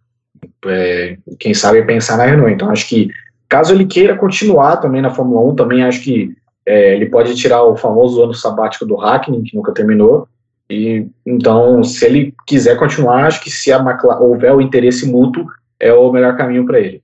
É, 0.66 1.16
quem 1.38 1.52
sabe 1.52 1.82
pensar 1.82 2.16
na 2.16 2.24
Renault. 2.24 2.52
Então 2.52 2.70
acho 2.70 2.88
que 2.88 3.10
caso 3.48 3.74
ele 3.74 3.84
queira 3.84 4.16
continuar 4.16 4.76
também 4.76 5.02
na 5.02 5.10
Fórmula 5.10 5.42
1, 5.52 5.56
também 5.56 5.84
acho 5.84 6.02
que 6.02 6.34
é, 6.64 6.94
ele 6.94 7.06
pode 7.06 7.34
tirar 7.36 7.62
o 7.62 7.76
famoso 7.76 8.22
ano 8.22 8.34
sabático 8.34 8.86
do 8.86 8.96
Hackney, 8.96 9.42
que 9.42 9.54
nunca 9.54 9.72
terminou, 9.72 10.28
e 10.68 11.06
então, 11.24 11.82
se 11.84 12.04
ele 12.04 12.34
quiser 12.46 12.76
continuar, 12.76 13.26
acho 13.26 13.42
que 13.42 13.50
se 13.50 13.72
a 13.72 13.78
McLaren, 13.78 14.20
houver 14.20 14.54
o 14.54 14.60
interesse 14.60 15.06
mútuo, 15.06 15.46
é 15.78 15.92
o 15.92 16.10
melhor 16.10 16.36
caminho 16.36 16.66
para 16.66 16.80
ele. 16.80 17.02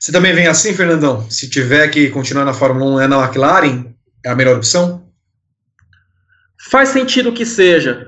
Você 0.00 0.10
também 0.10 0.32
vem 0.32 0.46
assim, 0.46 0.72
Fernandão? 0.72 1.26
Se 1.28 1.50
tiver 1.50 1.86
que 1.88 2.08
continuar 2.08 2.46
na 2.46 2.54
Fórmula 2.54 2.92
1 2.92 3.00
é 3.02 3.06
na 3.06 3.22
McLaren, 3.22 3.84
é 4.24 4.30
a 4.30 4.34
melhor 4.34 4.56
opção? 4.56 5.04
Faz 6.70 6.88
sentido 6.88 7.30
que 7.32 7.44
seja. 7.44 8.06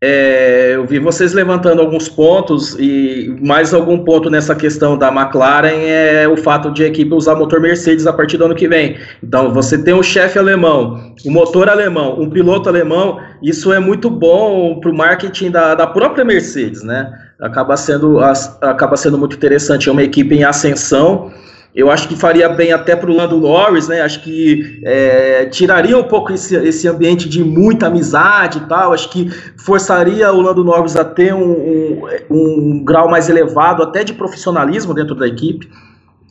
É, 0.00 0.74
eu 0.76 0.86
vi 0.86 1.00
vocês 1.00 1.32
levantando 1.32 1.80
alguns 1.80 2.08
pontos 2.08 2.76
e 2.78 3.34
mais 3.40 3.74
algum 3.74 4.04
ponto 4.04 4.30
nessa 4.30 4.54
questão 4.54 4.96
da 4.96 5.08
McLaren 5.08 5.88
é 5.88 6.28
o 6.28 6.36
fato 6.36 6.70
de 6.70 6.84
a 6.84 6.86
equipe 6.86 7.12
usar 7.12 7.34
motor 7.34 7.60
Mercedes 7.60 8.06
a 8.06 8.12
partir 8.12 8.36
do 8.36 8.44
ano 8.44 8.54
que 8.54 8.68
vem. 8.68 8.96
Então, 9.20 9.52
você 9.52 9.76
tem 9.76 9.94
um 9.94 10.04
chefe 10.04 10.38
alemão, 10.38 11.12
um 11.24 11.32
motor 11.32 11.68
alemão, 11.68 12.20
um 12.20 12.30
piloto 12.30 12.68
alemão, 12.68 13.18
isso 13.42 13.72
é 13.72 13.80
muito 13.80 14.08
bom 14.08 14.78
para 14.78 14.90
o 14.90 14.96
marketing 14.96 15.50
da, 15.50 15.74
da 15.74 15.88
própria 15.88 16.24
Mercedes, 16.24 16.84
né? 16.84 17.25
Acaba 17.40 17.76
sendo, 17.76 18.18
acaba 18.20 18.96
sendo 18.96 19.18
muito 19.18 19.36
interessante. 19.36 19.88
É 19.88 19.92
uma 19.92 20.02
equipe 20.02 20.34
em 20.34 20.44
ascensão 20.44 21.30
eu 21.76 21.90
acho 21.90 22.08
que 22.08 22.16
faria 22.16 22.48
bem 22.48 22.72
até 22.72 22.96
para 22.96 23.10
o 23.10 23.14
Lando 23.14 23.38
Norris, 23.38 23.86
né? 23.86 24.00
Acho 24.00 24.22
que 24.22 24.80
é, 24.82 25.44
tiraria 25.44 25.98
um 25.98 26.04
pouco 26.04 26.32
esse, 26.32 26.56
esse 26.56 26.88
ambiente 26.88 27.28
de 27.28 27.44
muita 27.44 27.88
amizade 27.88 28.56
e 28.56 28.60
tal. 28.62 28.94
Acho 28.94 29.10
que 29.10 29.28
forçaria 29.58 30.32
o 30.32 30.40
Lando 30.40 30.64
Norris 30.64 30.96
a 30.96 31.04
ter 31.04 31.34
um, 31.34 31.52
um, 31.52 32.08
um 32.30 32.82
grau 32.82 33.10
mais 33.10 33.28
elevado, 33.28 33.82
até 33.82 34.02
de 34.02 34.14
profissionalismo 34.14 34.94
dentro 34.94 35.14
da 35.14 35.28
equipe. 35.28 35.70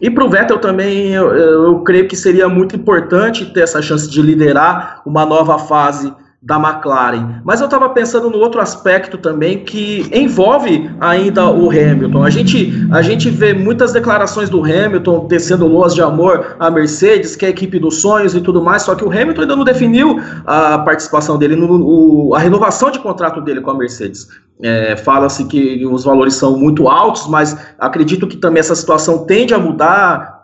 E 0.02 0.10
para 0.10 0.26
o 0.26 0.30
Vettel 0.30 0.58
também, 0.58 1.12
eu, 1.12 1.32
eu 1.32 1.80
creio 1.82 2.08
que 2.08 2.16
seria 2.16 2.50
muito 2.50 2.76
importante 2.76 3.46
ter 3.46 3.62
essa 3.62 3.84
chance 3.84 4.10
de 4.10 4.24
liderar 4.24 5.04
uma 5.06 5.28
nova 5.28 5.60
fase 5.60 6.12
da 6.46 6.58
McLaren. 6.58 7.42
Mas 7.44 7.60
eu 7.60 7.66
estava 7.66 7.90
pensando 7.90 8.30
no 8.30 8.38
outro 8.38 8.62
aspecto 8.62 9.18
também 9.18 9.64
que 9.64 10.08
envolve 10.14 10.92
ainda 11.02 11.50
o 11.50 11.72
Hamilton. 11.72 12.24
A 12.24 12.30
gente, 12.30 12.88
a 12.92 13.02
gente 13.02 13.32
vê 13.32 13.52
muitas 13.52 13.92
declarações 13.92 14.48
do 14.48 14.64
Hamilton 14.64 15.26
tecendo 15.26 15.66
luas 15.66 15.96
de 15.96 16.04
amor 16.04 16.56
à 16.60 16.70
Mercedes, 16.70 17.36
que 17.36 17.46
é 17.46 17.48
a 17.48 17.52
equipe 17.52 17.80
dos 17.80 18.00
sonhos 18.00 18.36
e 18.36 18.42
tudo 18.42 18.62
mais, 18.62 18.84
só 18.84 18.94
que 18.94 19.04
o 19.04 19.10
Hamilton 19.10 19.42
ainda 19.42 19.56
não 19.56 19.64
definiu 19.64 20.22
a 20.46 20.78
participação 20.78 21.36
dele, 21.36 21.56
no, 21.56 21.82
o, 21.82 22.36
a 22.36 22.40
renovação 22.40 22.92
de 22.92 23.00
contrato 23.00 23.42
dele 23.42 23.62
com 23.62 23.72
a 23.72 23.78
Mercedes. 23.78 24.28
É, 24.62 24.96
Fala-se 24.96 25.46
que 25.46 25.84
os 25.86 26.04
valores 26.04 26.36
são 26.36 26.58
muito 26.58 26.88
altos, 26.88 27.28
mas 27.28 27.58
acredito 27.80 28.28
que 28.28 28.38
também 28.38 28.60
essa 28.60 28.76
situação 28.76 29.26
tende 29.26 29.54
a 29.54 29.58
mudar 29.58 30.35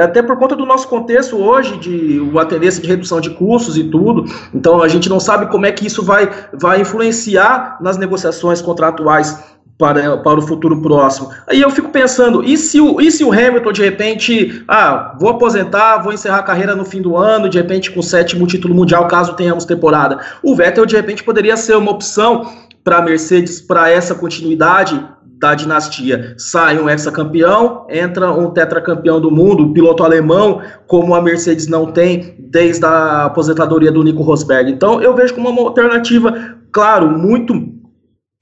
até 0.00 0.22
por 0.22 0.36
conta 0.36 0.56
do 0.56 0.64
nosso 0.64 0.88
contexto 0.88 1.36
hoje, 1.36 1.76
de 1.76 2.20
uma 2.20 2.44
tendência 2.44 2.82
de 2.82 2.88
redução 2.88 3.20
de 3.20 3.30
custos 3.30 3.76
e 3.76 3.84
tudo, 3.84 4.24
então 4.54 4.82
a 4.82 4.88
gente 4.88 5.08
não 5.08 5.20
sabe 5.20 5.46
como 5.46 5.66
é 5.66 5.72
que 5.72 5.86
isso 5.86 6.02
vai, 6.02 6.30
vai 6.52 6.80
influenciar 6.80 7.78
nas 7.80 7.96
negociações 7.96 8.62
contratuais 8.62 9.38
para, 9.78 10.18
para 10.18 10.38
o 10.38 10.42
futuro 10.42 10.80
próximo. 10.80 11.30
Aí 11.48 11.60
eu 11.60 11.70
fico 11.70 11.88
pensando, 11.90 12.44
e 12.44 12.56
se, 12.56 12.80
o, 12.80 13.00
e 13.00 13.10
se 13.10 13.24
o 13.24 13.32
Hamilton 13.32 13.72
de 13.72 13.82
repente, 13.82 14.64
ah, 14.68 15.16
vou 15.18 15.30
aposentar, 15.30 15.98
vou 15.98 16.12
encerrar 16.12 16.38
a 16.38 16.42
carreira 16.42 16.76
no 16.76 16.84
fim 16.84 17.02
do 17.02 17.16
ano, 17.16 17.48
de 17.48 17.58
repente 17.58 17.90
com 17.90 18.00
sétimo 18.00 18.46
título 18.46 18.74
mundial, 18.74 19.08
caso 19.08 19.34
tenhamos 19.34 19.64
temporada. 19.64 20.20
O 20.42 20.54
Vettel 20.54 20.86
de 20.86 20.96
repente 20.96 21.24
poderia 21.24 21.56
ser 21.56 21.76
uma 21.76 21.90
opção 21.90 22.48
para 22.84 22.98
a 22.98 23.02
Mercedes 23.02 23.60
para 23.60 23.90
essa 23.90 24.14
continuidade 24.14 25.02
da 25.44 25.54
dinastia. 25.54 26.34
Sai 26.38 26.78
um 26.78 26.88
hexacampeão, 26.88 27.86
entra 27.90 28.32
um 28.32 28.50
tetracampeão 28.50 29.20
do 29.20 29.30
mundo, 29.30 29.74
piloto 29.74 30.02
alemão, 30.02 30.62
como 30.86 31.14
a 31.14 31.20
Mercedes 31.20 31.66
não 31.66 31.92
tem 31.92 32.34
desde 32.38 32.86
a 32.86 33.26
aposentadoria 33.26 33.92
do 33.92 34.02
Nico 34.02 34.22
Rosberg. 34.22 34.70
Então 34.70 35.02
eu 35.02 35.14
vejo 35.14 35.34
como 35.34 35.50
uma 35.50 35.60
alternativa, 35.60 36.56
claro, 36.72 37.10
muito 37.10 37.74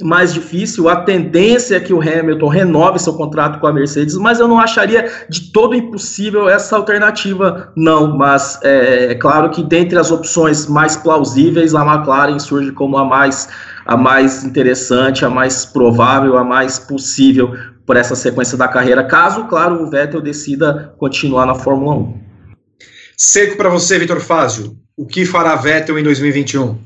mais 0.00 0.32
difícil. 0.32 0.88
A 0.88 0.96
tendência 0.96 1.74
é 1.74 1.80
que 1.80 1.92
o 1.92 2.00
Hamilton 2.00 2.46
renove 2.46 2.98
seu 3.00 3.14
contrato 3.14 3.58
com 3.58 3.66
a 3.66 3.72
Mercedes, 3.72 4.16
mas 4.16 4.38
eu 4.38 4.46
não 4.46 4.60
acharia 4.60 5.10
de 5.28 5.52
todo 5.52 5.74
impossível 5.74 6.48
essa 6.48 6.76
alternativa, 6.76 7.72
não. 7.76 8.16
Mas 8.16 8.60
é, 8.62 9.06
é 9.10 9.14
claro 9.16 9.50
que 9.50 9.62
dentre 9.62 9.98
as 9.98 10.12
opções 10.12 10.68
mais 10.68 10.94
plausíveis, 10.94 11.74
a 11.74 11.84
McLaren 11.84 12.38
surge 12.38 12.70
como 12.70 12.96
a 12.96 13.04
mais, 13.04 13.48
a 13.84 13.96
mais 13.96 14.44
interessante, 14.44 15.24
a 15.24 15.30
mais 15.30 15.64
provável, 15.64 16.36
a 16.38 16.44
mais 16.44 16.78
possível 16.78 17.56
por 17.86 17.96
essa 17.96 18.14
sequência 18.14 18.56
da 18.56 18.68
carreira, 18.68 19.04
caso, 19.04 19.44
claro, 19.46 19.82
o 19.82 19.90
Vettel 19.90 20.20
decida 20.20 20.94
continuar 20.98 21.46
na 21.46 21.54
Fórmula 21.54 21.96
1. 21.96 22.22
Seco 23.16 23.56
para 23.56 23.68
você, 23.68 23.98
Vitor 23.98 24.20
Fázio. 24.20 24.76
O 24.96 25.06
que 25.06 25.24
fará 25.24 25.56
Vettel 25.56 25.98
em 25.98 26.02
2021? 26.02 26.78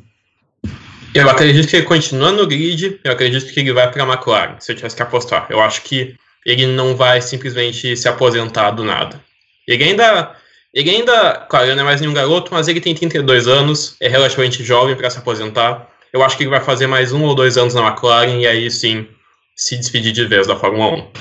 Eu 1.15 1.31
acredito 1.31 1.69
que 1.69 1.77
ele 1.77 1.87
continua 1.87 2.31
no 2.31 2.47
grid, 2.47 3.01
eu 3.03 3.13
acredito 3.13 3.53
que 3.53 3.61
ele 3.61 3.73
vai 3.73 3.91
para 3.91 4.03
a 4.03 4.07
McLaren, 4.07 4.57
se 4.61 4.71
eu 4.71 4.77
tivesse 4.77 4.97
que 4.97 5.03
apostar. 5.03 5.47
Eu 5.49 5.61
acho 5.61 5.83
que 5.83 6.15
ele 6.45 6.67
não 6.67 6.95
vai 6.95 7.21
simplesmente 7.23 7.97
se 7.97 8.09
aposentar 8.09 8.71
do 8.71 8.85
nada. 8.85 9.21
Ele 9.67 9.83
ainda, 9.83 10.37
ele 10.73 10.91
ainda, 10.91 11.47
claro, 11.49 11.67
ele 11.67 11.75
não 11.75 11.83
é 11.83 11.87
mais 11.87 12.01
nenhum 12.01 12.13
garoto, 12.13 12.53
mas 12.53 12.69
ele 12.69 12.81
tem 12.81 12.95
32 12.95 13.49
anos, 13.49 13.97
é 14.01 14.09
relativamente 14.09 14.63
jovem 14.63 14.95
para 14.95 15.11
se 15.11 15.19
aposentar. 15.19 15.89
Eu 16.17 16.25
acho 16.25 16.35
que 16.35 16.45
ele 16.45 16.51
vai 16.51 16.63
fazer 16.63 16.87
mais 16.87 17.13
um 17.13 17.25
ou 17.25 17.35
dois 17.35 17.59
anos 17.59 17.75
na 17.75 17.87
McLaren 17.87 18.41
e 18.41 18.47
aí 18.47 18.71
sim 18.71 19.07
se 19.55 19.77
despedir 19.77 20.13
de 20.13 20.25
vez 20.25 20.47
da 20.47 20.57
Fórmula 20.57 20.97
1. 20.97 21.13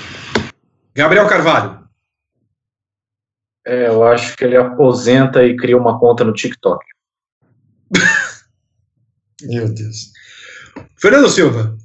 Gabriel 0.94 1.28
Carvalho. 1.28 1.86
É, 3.66 3.88
eu 3.88 4.02
acho 4.04 4.34
que 4.34 4.42
ele 4.42 4.56
aposenta 4.56 5.44
e 5.44 5.54
cria 5.54 5.76
uma 5.76 6.00
conta 6.00 6.24
no 6.24 6.32
TikTok. 6.32 6.82
Meu 9.42 9.68
Deus. 9.68 10.12
Fernando 10.96 11.28
Silva. 11.28 11.76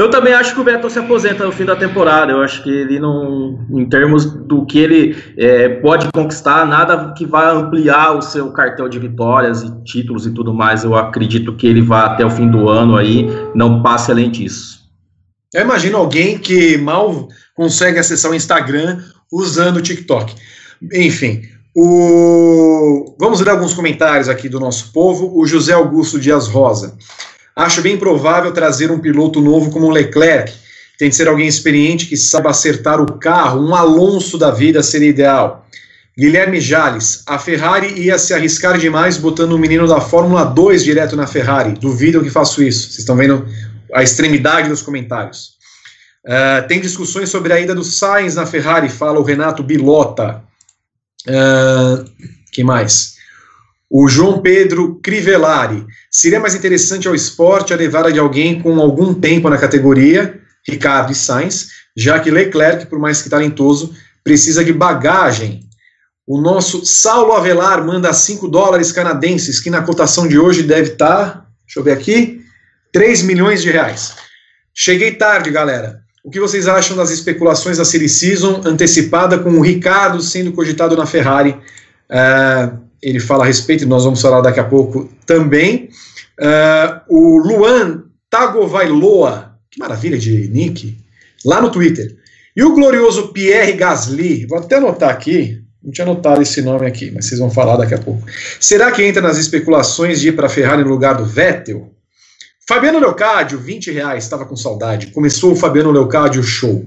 Eu 0.00 0.08
também 0.08 0.32
acho 0.32 0.54
que 0.54 0.60
o 0.62 0.64
Vettel 0.64 0.88
se 0.88 0.98
aposenta 0.98 1.44
no 1.44 1.52
fim 1.52 1.66
da 1.66 1.76
temporada. 1.76 2.32
Eu 2.32 2.40
acho 2.40 2.62
que 2.62 2.70
ele 2.70 2.98
não, 2.98 3.66
em 3.70 3.86
termos 3.86 4.24
do 4.24 4.64
que 4.64 4.78
ele 4.78 5.14
é, 5.36 5.68
pode 5.68 6.10
conquistar, 6.10 6.66
nada 6.66 7.12
que 7.12 7.26
vá 7.26 7.50
ampliar 7.50 8.16
o 8.16 8.22
seu 8.22 8.50
cartel 8.50 8.88
de 8.88 8.98
vitórias 8.98 9.62
e 9.62 9.84
títulos 9.84 10.24
e 10.24 10.30
tudo 10.30 10.54
mais. 10.54 10.84
Eu 10.84 10.96
acredito 10.96 11.54
que 11.54 11.66
ele 11.66 11.82
vá 11.82 12.06
até 12.06 12.24
o 12.24 12.30
fim 12.30 12.50
do 12.50 12.66
ano 12.70 12.96
aí, 12.96 13.28
não 13.54 13.82
passe 13.82 14.10
além 14.10 14.30
disso. 14.30 14.80
Eu 15.52 15.60
imagino 15.60 15.98
alguém 15.98 16.38
que 16.38 16.78
mal 16.78 17.28
consegue 17.54 17.98
acessar 17.98 18.30
o 18.30 18.34
Instagram 18.34 19.02
usando 19.30 19.76
o 19.76 19.82
TikTok. 19.82 20.34
Enfim, 20.94 21.42
o... 21.76 23.16
Vamos 23.20 23.42
ler 23.42 23.50
alguns 23.50 23.74
comentários 23.74 24.30
aqui 24.30 24.48
do 24.48 24.58
nosso 24.58 24.94
povo. 24.94 25.38
O 25.38 25.46
José 25.46 25.74
Augusto 25.74 26.18
Dias 26.18 26.48
Rosa. 26.48 26.96
Acho 27.54 27.82
bem 27.82 27.98
provável 27.98 28.52
trazer 28.52 28.90
um 28.90 28.98
piloto 28.98 29.40
novo 29.40 29.70
como 29.70 29.86
o 29.86 29.90
Leclerc. 29.90 30.52
Tem 30.98 31.08
de 31.08 31.16
ser 31.16 31.28
alguém 31.28 31.48
experiente 31.48 32.06
que 32.06 32.16
saiba 32.16 32.50
acertar 32.50 33.00
o 33.00 33.18
carro. 33.18 33.66
Um 33.66 33.74
Alonso 33.74 34.36
da 34.36 34.50
vida 34.50 34.82
seria 34.82 35.08
ideal. 35.08 35.66
Guilherme 36.16 36.60
Jales. 36.60 37.22
A 37.26 37.38
Ferrari 37.38 37.98
ia 37.98 38.18
se 38.18 38.34
arriscar 38.34 38.78
demais 38.78 39.16
botando 39.16 39.52
um 39.52 39.58
menino 39.58 39.86
da 39.86 40.00
Fórmula 40.00 40.44
2 40.44 40.84
direto 40.84 41.16
na 41.16 41.26
Ferrari. 41.26 41.72
Duvido 41.72 42.22
que 42.22 42.30
faço 42.30 42.62
isso. 42.62 42.88
Vocês 42.88 42.98
estão 42.98 43.16
vendo 43.16 43.46
a 43.94 44.02
extremidade 44.02 44.68
dos 44.68 44.82
comentários. 44.82 45.58
Uh, 46.24 46.66
tem 46.68 46.80
discussões 46.80 47.30
sobre 47.30 47.52
a 47.52 47.60
ida 47.60 47.74
do 47.74 47.82
Sainz 47.82 48.34
na 48.34 48.44
Ferrari, 48.44 48.90
fala 48.90 49.18
o 49.18 49.22
Renato 49.22 49.62
Bilota. 49.62 50.42
Uh, 51.26 52.04
que 52.52 52.62
mais? 52.62 53.16
O 53.90 54.06
João 54.06 54.40
Pedro 54.40 55.00
Crivellari. 55.02 55.84
Seria 56.08 56.38
mais 56.38 56.54
interessante 56.54 57.08
ao 57.08 57.14
esporte 57.14 57.72
a 57.72 57.76
levada 57.76 58.12
de 58.12 58.20
alguém 58.20 58.62
com 58.62 58.78
algum 58.80 59.12
tempo 59.12 59.50
na 59.50 59.58
categoria, 59.58 60.40
Ricardo 60.66 61.10
e 61.10 61.14
Sainz, 61.16 61.70
já 61.96 62.20
que 62.20 62.30
Leclerc, 62.30 62.86
por 62.86 63.00
mais 63.00 63.20
que 63.20 63.28
talentoso, 63.28 63.92
precisa 64.22 64.64
de 64.64 64.72
bagagem. 64.72 65.68
O 66.24 66.40
nosso 66.40 66.86
Saulo 66.86 67.32
Avelar 67.32 67.84
manda 67.84 68.12
5 68.12 68.46
dólares 68.46 68.92
canadenses, 68.92 69.58
que 69.58 69.70
na 69.70 69.82
cotação 69.82 70.28
de 70.28 70.38
hoje 70.38 70.62
deve 70.62 70.92
estar, 70.92 71.26
tá, 71.26 71.46
deixa 71.66 71.80
eu 71.80 71.82
ver 71.82 71.92
aqui, 71.92 72.40
3 72.92 73.22
milhões 73.22 73.60
de 73.60 73.70
reais. 73.70 74.14
Cheguei 74.72 75.16
tarde, 75.16 75.50
galera. 75.50 76.00
O 76.22 76.30
que 76.30 76.38
vocês 76.38 76.68
acham 76.68 76.96
das 76.96 77.10
especulações 77.10 77.78
da 77.78 77.84
Silly 77.84 78.08
Season 78.08 78.60
antecipada 78.64 79.38
com 79.38 79.50
o 79.50 79.60
Ricardo 79.60 80.22
sendo 80.22 80.52
cogitado 80.52 80.96
na 80.96 81.06
Ferrari? 81.06 81.56
Uh, 82.08 82.89
ele 83.02 83.20
fala 83.20 83.44
a 83.44 83.46
respeito, 83.46 83.86
nós 83.86 84.04
vamos 84.04 84.20
falar 84.20 84.40
daqui 84.40 84.60
a 84.60 84.64
pouco 84.64 85.10
também. 85.24 85.88
Uh, 86.38 87.00
o 87.08 87.38
Luan 87.38 88.04
Tagovailoa, 88.28 89.56
que 89.70 89.78
maravilha 89.78 90.18
de 90.18 90.48
nick, 90.48 90.96
lá 91.44 91.60
no 91.60 91.70
Twitter. 91.70 92.16
E 92.54 92.62
o 92.62 92.74
glorioso 92.74 93.28
Pierre 93.28 93.72
Gasly, 93.72 94.46
vou 94.46 94.58
até 94.58 94.76
anotar 94.76 95.10
aqui, 95.10 95.62
não 95.82 95.92
tinha 95.92 96.04
anotado 96.06 96.42
esse 96.42 96.60
nome 96.60 96.86
aqui, 96.86 97.10
mas 97.10 97.26
vocês 97.26 97.40
vão 97.40 97.50
falar 97.50 97.76
daqui 97.76 97.94
a 97.94 97.98
pouco. 97.98 98.22
Será 98.60 98.90
que 98.92 99.02
entra 99.02 99.22
nas 99.22 99.38
especulações 99.38 100.20
de 100.20 100.28
ir 100.28 100.32
para 100.32 100.46
a 100.46 100.50
Ferrari 100.50 100.82
no 100.82 100.90
lugar 100.90 101.14
do 101.16 101.24
Vettel? 101.24 101.90
Fabiano 102.68 102.98
Leocádio, 102.98 103.58
20 103.58 103.90
reais, 103.90 104.24
estava 104.24 104.44
com 104.44 104.54
saudade. 104.54 105.08
Começou 105.08 105.52
o 105.52 105.56
Fabiano 105.56 105.90
Leocádio 105.90 106.42
Show. 106.42 106.86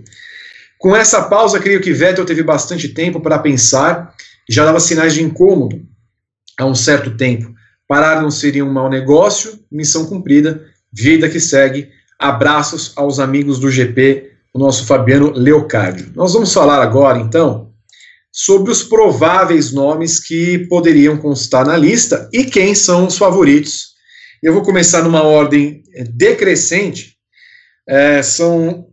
Com 0.77 0.95
essa 0.95 1.23
pausa, 1.23 1.59
creio 1.59 1.81
que 1.81 1.91
Vettel 1.91 2.25
teve 2.25 2.43
bastante 2.43 2.89
tempo 2.89 3.19
para 3.19 3.39
pensar, 3.39 4.13
já 4.49 4.63
dava 4.65 4.79
sinais 4.79 5.13
de 5.13 5.23
incômodo 5.23 5.81
há 6.57 6.65
um 6.65 6.75
certo 6.75 7.15
tempo. 7.15 7.53
Parar 7.87 8.21
não 8.21 8.31
seria 8.31 8.65
um 8.65 8.71
mau 8.71 8.89
negócio, 8.89 9.59
missão 9.71 10.05
cumprida, 10.05 10.65
vida 10.91 11.29
que 11.29 11.39
segue. 11.39 11.89
Abraços 12.17 12.93
aos 12.95 13.19
amigos 13.19 13.59
do 13.59 13.69
GP, 13.69 14.31
o 14.53 14.59
nosso 14.59 14.85
Fabiano 14.85 15.31
Leocádio. 15.31 16.11
Nós 16.15 16.33
vamos 16.33 16.53
falar 16.53 16.81
agora, 16.81 17.19
então, 17.19 17.71
sobre 18.31 18.71
os 18.71 18.83
prováveis 18.83 19.71
nomes 19.71 20.19
que 20.19 20.59
poderiam 20.67 21.17
constar 21.17 21.65
na 21.65 21.77
lista 21.77 22.29
e 22.31 22.45
quem 22.45 22.73
são 22.73 23.07
os 23.07 23.17
favoritos 23.17 23.93
eu 24.43 24.51
vou 24.51 24.61
começar 24.61 25.01
numa 25.01 25.23
ordem 25.23 25.81
decrescente. 26.13 27.15
É, 27.87 28.21
são 28.21 28.89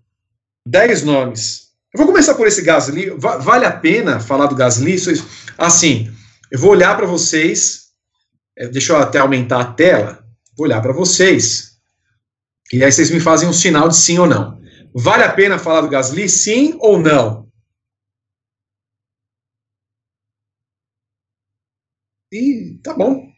dez 0.64 1.02
nomes. 1.02 1.70
Eu 1.92 1.98
vou 1.98 2.06
começar 2.06 2.34
por 2.34 2.46
esse 2.46 2.62
Gasly. 2.62 3.10
Vale 3.18 3.66
a 3.66 3.72
pena 3.72 4.20
falar 4.20 4.46
do 4.46 4.54
Gasly? 4.54 4.96
Assim, 5.58 6.08
eu 6.50 6.58
vou 6.58 6.70
olhar 6.70 6.96
para 6.96 7.06
vocês. 7.06 7.90
É, 8.56 8.68
deixa 8.68 8.92
eu 8.92 8.98
até 8.98 9.18
aumentar 9.18 9.60
a 9.60 9.72
tela. 9.72 10.24
Vou 10.56 10.66
olhar 10.66 10.80
para 10.82 10.92
vocês. 10.92 11.70
E 12.72 12.84
aí 12.84 12.90
vocês 12.90 13.10
me 13.10 13.20
fazem 13.20 13.48
um 13.48 13.52
sinal 13.52 13.88
de 13.88 13.96
sim 13.96 14.18
ou 14.18 14.26
não. 14.26 14.60
Vale 14.94 15.22
a 15.22 15.32
pena 15.32 15.58
falar 15.58 15.82
do 15.82 15.88
Gasly? 15.88 16.28
Sim 16.28 16.76
ou 16.80 16.98
não? 16.98 17.48
E 22.32 22.78
tá 22.82 22.94
bom. 22.94 23.28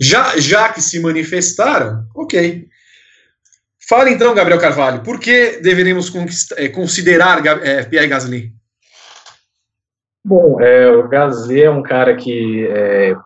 Já, 0.00 0.38
já 0.38 0.72
que 0.72 0.80
se 0.80 0.98
manifestaram, 0.98 2.08
ok. 2.14 2.66
Fala 3.86 4.10
então, 4.10 4.34
Gabriel 4.34 4.60
Carvalho, 4.60 5.02
por 5.02 5.20
que 5.20 5.58
deveríamos 5.60 6.10
é, 6.56 6.68
considerar 6.68 7.44
é, 7.46 7.84
Pierre 7.84 8.08
Gasly? 8.08 8.54
Bom, 10.24 10.60
é, 10.60 10.90
o 10.90 11.08
Gasly 11.08 11.62
é 11.62 11.70
um 11.70 11.82
cara 11.82 12.14
que 12.14 12.66
é, 12.66 13.16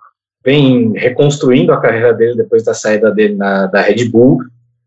vem 0.45 0.92
reconstruindo 0.92 1.72
a 1.72 1.80
carreira 1.80 2.12
dele 2.12 2.36
depois 2.36 2.64
da 2.64 2.74
saída 2.74 3.11
dele 3.11 3.34
na, 3.34 3.66
da 3.66 3.80
Red 3.80 4.09
Bull, 4.09 4.38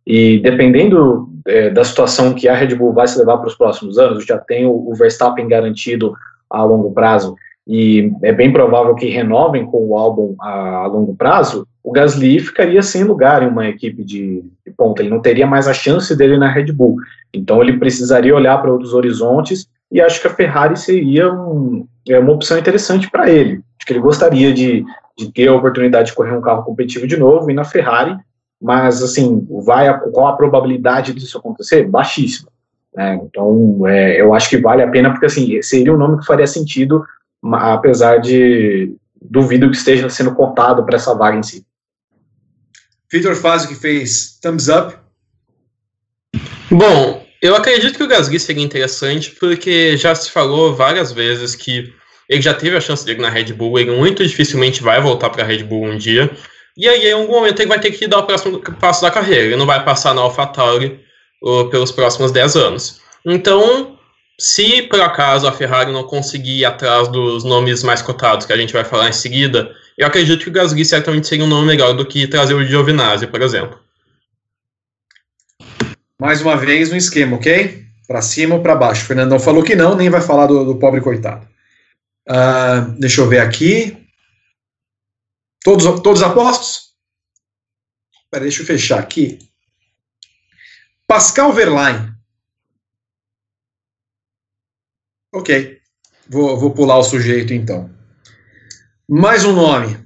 e 0.05 0.39
dependendo 0.39 1.29
é, 1.45 1.69
da 1.69 1.83
situação 1.83 2.33
que 2.33 2.47
a 2.47 2.55
Red 2.55 2.75
Bull 2.75 2.93
vai 2.93 3.07
se 3.07 3.19
levar 3.19 3.37
para 3.37 3.47
os 3.47 3.55
próximos 3.55 3.97
anos, 3.97 4.25
já 4.25 4.37
tem 4.37 4.65
o, 4.65 4.71
o 4.71 4.95
Verstappen 4.95 5.47
garantido 5.47 6.13
a 6.49 6.63
longo 6.63 6.93
prazo, 6.93 7.35
e 7.67 8.13
é 8.23 8.31
bem 8.31 8.53
provável 8.53 8.95
que 8.95 9.09
renovem 9.09 9.65
com 9.65 9.87
o 9.87 9.97
álbum 9.97 10.35
a, 10.39 10.83
a 10.83 10.87
longo 10.87 11.13
prazo, 11.13 11.67
o 11.83 11.91
Gasly 11.91 12.39
ficaria 12.39 12.81
sem 12.81 13.03
lugar 13.03 13.43
em 13.43 13.47
uma 13.47 13.67
equipe 13.67 14.03
de, 14.03 14.43
de, 14.65 14.71
ponta, 14.75 15.01
ele 15.01 15.09
não 15.09 15.21
teria 15.21 15.45
mais 15.45 15.67
a 15.67 15.73
chance 15.73 16.15
dele 16.15 16.37
na 16.37 16.49
Red 16.49 16.71
Bull. 16.71 16.97
Então 17.33 17.61
ele 17.61 17.77
precisaria 17.77 18.35
olhar 18.35 18.57
para 18.61 18.71
outros 18.71 18.93
horizontes 18.93 19.67
e 19.91 20.01
acho 20.01 20.21
que 20.21 20.27
a 20.27 20.33
Ferrari 20.33 20.77
seria 20.77 21.31
um, 21.31 21.87
é 22.07 22.19
uma 22.19 22.33
opção 22.33 22.57
interessante 22.57 23.09
para 23.09 23.29
ele. 23.29 23.61
Acho 23.77 23.85
que 23.85 23.93
ele 23.93 23.99
gostaria 23.99 24.53
de, 24.53 24.85
de 25.17 25.31
ter 25.31 25.47
a 25.47 25.53
oportunidade 25.53 26.09
de 26.09 26.15
correr 26.15 26.35
um 26.35 26.41
carro 26.41 26.63
competitivo 26.63 27.07
de 27.07 27.17
novo 27.17 27.49
e 27.49 27.53
na 27.53 27.63
Ferrari, 27.63 28.17
mas 28.61 29.01
assim, 29.01 29.47
vai 29.65 29.87
a, 29.87 29.93
qual 29.93 30.27
a 30.27 30.35
probabilidade 30.35 31.13
disso 31.13 31.37
acontecer? 31.37 31.87
Baixíssima. 31.87 32.49
Né? 32.93 33.19
Então 33.23 33.87
é, 33.87 34.19
eu 34.19 34.33
acho 34.33 34.49
que 34.49 34.57
vale 34.57 34.81
a 34.81 34.89
pena 34.89 35.11
porque 35.11 35.27
assim 35.27 35.61
seria 35.61 35.93
um 35.93 35.97
nome 35.97 36.19
que 36.19 36.25
faria 36.25 36.47
sentido, 36.47 37.05
apesar 37.53 38.17
de 38.17 38.93
duvido 39.21 39.69
que 39.69 39.77
esteja 39.77 40.09
sendo 40.09 40.33
contado 40.35 40.83
para 40.83 40.95
essa 40.95 41.13
vaga 41.13 41.37
em 41.37 41.43
si. 41.43 41.65
Vitor 43.11 43.35
Fazio 43.35 43.69
que 43.69 43.75
fez 43.75 44.37
thumbs 44.41 44.67
up. 44.67 44.95
Bom, 46.69 47.26
eu 47.41 47.55
acredito 47.55 47.97
que 47.97 48.03
o 48.03 48.07
Gasly 48.07 48.39
seria 48.39 48.63
interessante 48.63 49.31
porque 49.31 49.95
já 49.97 50.13
se 50.15 50.31
falou 50.31 50.75
várias 50.75 51.11
vezes 51.11 51.55
que 51.55 51.93
ele 52.29 52.41
já 52.41 52.53
teve 52.53 52.75
a 52.75 52.81
chance 52.81 53.05
dele 53.05 53.21
na 53.21 53.29
Red 53.29 53.53
Bull, 53.53 53.79
ele 53.79 53.91
muito 53.91 54.25
dificilmente 54.25 54.83
vai 54.83 55.01
voltar 55.01 55.29
para 55.29 55.43
a 55.43 55.45
Red 55.45 55.63
Bull 55.63 55.85
um 55.85 55.97
dia. 55.97 56.29
e 56.75 56.87
aí 56.87 57.07
em 57.07 57.13
algum 57.13 57.33
momento 57.33 57.59
ele 57.59 57.69
vai 57.69 57.79
ter 57.79 57.91
que 57.91 58.07
dar 58.07 58.19
o 58.19 58.23
próximo 58.23 58.59
passo 58.79 59.01
da 59.01 59.11
carreira, 59.11 59.45
ele 59.45 59.55
não 59.55 59.65
vai 59.65 59.83
passar 59.83 60.13
na 60.13 60.21
AlphaTauri 60.21 60.99
uh, 61.41 61.69
pelos 61.69 61.91
próximos 61.91 62.31
10 62.31 62.55
anos. 62.55 63.01
Então, 63.25 63.97
se 64.39 64.83
por 64.83 65.01
acaso 65.01 65.47
a 65.47 65.51
Ferrari 65.51 65.91
não 65.91 66.03
conseguir 66.03 66.59
ir 66.59 66.65
atrás 66.65 67.07
dos 67.07 67.43
nomes 67.43 67.83
mais 67.83 68.01
cotados, 68.01 68.45
que 68.45 68.53
a 68.53 68.57
gente 68.57 68.73
vai 68.73 68.83
falar 68.83 69.09
em 69.09 69.13
seguida, 69.13 69.71
eu 69.97 70.05
acredito 70.05 70.43
que 70.43 70.49
o 70.49 70.53
Gasly 70.53 70.85
certamente 70.85 71.27
seria 71.27 71.45
um 71.45 71.47
nome 71.47 71.67
melhor 71.67 71.93
do 71.93 72.05
que 72.05 72.27
trazer 72.27 72.53
o 72.53 72.63
Giovinazzi, 72.63 73.27
por 73.27 73.41
exemplo. 73.41 73.79
Mais 76.19 76.41
uma 76.41 76.57
vez 76.57 76.91
um 76.91 76.95
esquema, 76.95 77.37
ok? 77.37 77.85
Para 78.07 78.21
cima 78.21 78.55
ou 78.55 78.63
para 78.63 78.75
baixo. 78.75 79.03
O 79.03 79.05
Fernandão 79.05 79.39
falou 79.39 79.63
que 79.63 79.75
não, 79.75 79.95
nem 79.95 80.09
vai 80.09 80.21
falar 80.21 80.47
do, 80.47 80.65
do 80.65 80.79
pobre 80.79 81.01
coitado. 81.01 81.47
Uh, 82.27 82.91
deixa 82.99 83.21
eu 83.21 83.29
ver 83.29 83.39
aqui. 83.39 84.07
Todos, 85.63 86.01
todos 86.01 86.23
apostos? 86.23 86.93
Deixa 88.31 88.61
eu 88.61 88.65
fechar 88.65 88.99
aqui. 88.99 89.39
Pascal 91.07 91.53
Verlaine. 91.53 92.13
Ok. 95.33 95.79
Vou, 96.27 96.59
vou 96.59 96.73
pular 96.73 96.97
o 96.97 97.03
sujeito 97.03 97.53
então. 97.53 97.89
Mais 99.07 99.45
um 99.45 99.53
nome. 99.53 100.05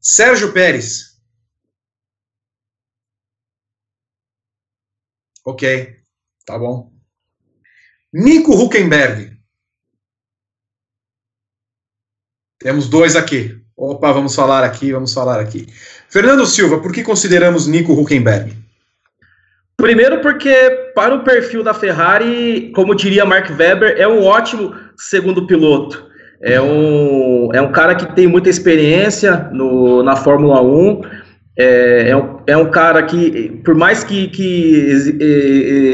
Sérgio 0.00 0.52
Pérez. 0.52 1.07
Ok. 5.48 5.96
Tá 6.44 6.58
bom. 6.58 6.92
Nico 8.12 8.52
Huckenberg. 8.52 9.32
Temos 12.58 12.86
dois 12.86 13.16
aqui. 13.16 13.58
Opa, 13.74 14.12
vamos 14.12 14.34
falar 14.34 14.62
aqui, 14.62 14.92
vamos 14.92 15.14
falar 15.14 15.40
aqui. 15.40 15.66
Fernando 16.10 16.44
Silva, 16.44 16.82
por 16.82 16.92
que 16.92 17.02
consideramos 17.02 17.66
Nico 17.66 17.94
Huckenberg? 17.94 18.54
Primeiro 19.78 20.20
porque 20.20 20.92
para 20.94 21.14
o 21.14 21.24
perfil 21.24 21.62
da 21.62 21.72
Ferrari, 21.72 22.70
como 22.74 22.94
diria 22.94 23.24
Mark 23.24 23.48
Webber, 23.48 23.94
é 23.96 24.06
um 24.06 24.24
ótimo 24.24 24.74
segundo 24.98 25.46
piloto. 25.46 26.08
É 26.42 26.60
um, 26.60 27.48
é 27.54 27.62
um 27.62 27.72
cara 27.72 27.94
que 27.94 28.14
tem 28.14 28.26
muita 28.26 28.50
experiência 28.50 29.48
no, 29.50 30.02
na 30.02 30.14
Fórmula 30.14 30.60
1, 30.60 31.00
é, 31.60 32.10
é, 32.10 32.16
um, 32.16 32.36
é 32.46 32.56
um 32.56 32.70
cara 32.70 33.02
que, 33.02 33.60
por 33.64 33.74
mais 33.74 34.04
que, 34.04 34.28
que 34.28 34.86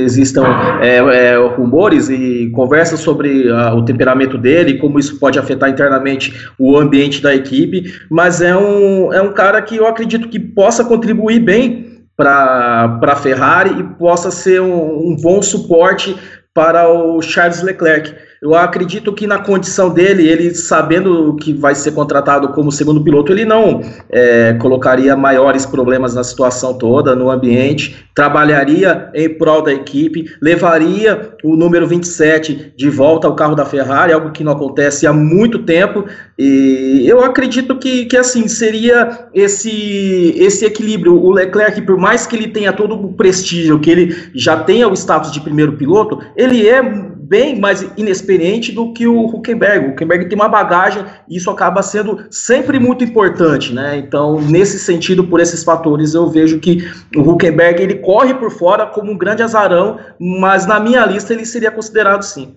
existam 0.04 0.44
é, 0.82 0.96
é, 0.98 1.36
rumores 1.38 2.10
e 2.10 2.50
conversas 2.54 3.00
sobre 3.00 3.50
o 3.50 3.82
temperamento 3.82 4.36
dele, 4.36 4.76
como 4.78 4.98
isso 4.98 5.18
pode 5.18 5.38
afetar 5.38 5.70
internamente 5.70 6.50
o 6.58 6.76
ambiente 6.76 7.22
da 7.22 7.34
equipe, 7.34 7.90
mas 8.10 8.42
é 8.42 8.54
um, 8.54 9.10
é 9.10 9.22
um 9.22 9.32
cara 9.32 9.62
que 9.62 9.76
eu 9.76 9.86
acredito 9.86 10.28
que 10.28 10.38
possa 10.38 10.84
contribuir 10.84 11.40
bem 11.40 12.04
para 12.14 13.00
a 13.02 13.16
Ferrari 13.16 13.80
e 13.80 13.82
possa 13.82 14.30
ser 14.30 14.60
um, 14.60 15.08
um 15.08 15.16
bom 15.16 15.40
suporte 15.40 16.14
para 16.52 16.88
o 16.88 17.20
Charles 17.22 17.62
Leclerc. 17.62 18.14
Eu 18.42 18.54
acredito 18.54 19.12
que 19.12 19.26
na 19.26 19.38
condição 19.38 19.88
dele, 19.90 20.28
ele 20.28 20.54
sabendo 20.54 21.34
que 21.36 21.52
vai 21.52 21.74
ser 21.74 21.92
contratado 21.92 22.48
como 22.48 22.70
segundo 22.70 23.02
piloto, 23.02 23.32
ele 23.32 23.44
não 23.44 23.80
é, 24.10 24.54
colocaria 24.54 25.16
maiores 25.16 25.64
problemas 25.64 26.14
na 26.14 26.22
situação 26.22 26.74
toda, 26.74 27.16
no 27.16 27.30
ambiente, 27.30 28.04
trabalharia 28.14 29.10
em 29.14 29.28
prol 29.28 29.62
da 29.62 29.72
equipe, 29.72 30.26
levaria 30.40 31.34
o 31.42 31.56
número 31.56 31.86
27 31.86 32.74
de 32.76 32.90
volta 32.90 33.26
ao 33.26 33.34
carro 33.34 33.54
da 33.54 33.64
Ferrari, 33.64 34.12
algo 34.12 34.30
que 34.30 34.44
não 34.44 34.52
acontece 34.52 35.06
há 35.06 35.12
muito 35.12 35.60
tempo, 35.60 36.04
e 36.38 37.04
eu 37.06 37.24
acredito 37.24 37.78
que, 37.78 38.06
que 38.06 38.16
assim, 38.16 38.48
seria 38.48 39.28
esse, 39.32 40.34
esse 40.36 40.64
equilíbrio. 40.64 41.14
O 41.14 41.30
Leclerc, 41.30 41.80
por 41.82 41.96
mais 41.96 42.26
que 42.26 42.36
ele 42.36 42.48
tenha 42.48 42.72
todo 42.72 42.94
o 42.94 43.12
prestígio, 43.12 43.78
que 43.78 43.90
ele 43.90 44.16
já 44.34 44.56
tenha 44.56 44.88
o 44.88 44.94
status 44.94 45.30
de 45.30 45.40
primeiro 45.40 45.72
piloto, 45.72 46.20
ele 46.36 46.68
é 46.68 47.13
bem 47.26 47.58
mais 47.58 47.82
inexperiente 47.96 48.70
do 48.70 48.92
que 48.92 49.06
o 49.06 49.24
Huckenberg. 49.26 49.86
O 49.86 49.90
Huckenberg 49.90 50.28
tem 50.28 50.36
uma 50.36 50.48
bagagem 50.48 51.04
e 51.28 51.36
isso 51.36 51.50
acaba 51.50 51.82
sendo 51.82 52.26
sempre 52.30 52.78
muito 52.78 53.02
importante, 53.02 53.72
né? 53.72 53.96
Então, 53.96 54.40
nesse 54.40 54.78
sentido, 54.78 55.24
por 55.24 55.40
esses 55.40 55.64
fatores, 55.64 56.14
eu 56.14 56.28
vejo 56.28 56.60
que 56.60 56.86
o 57.16 57.20
Huckenberg 57.20 57.82
ele 57.82 57.94
corre 57.96 58.34
por 58.34 58.50
fora 58.50 58.86
como 58.86 59.10
um 59.10 59.16
grande 59.16 59.42
azarão, 59.42 59.98
mas 60.18 60.66
na 60.66 60.78
minha 60.78 61.04
lista 61.06 61.32
ele 61.32 61.46
seria 61.46 61.70
considerado 61.70 62.22
sim. 62.22 62.54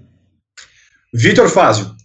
Vitor 1.14 1.50
Fázio. 1.50 1.96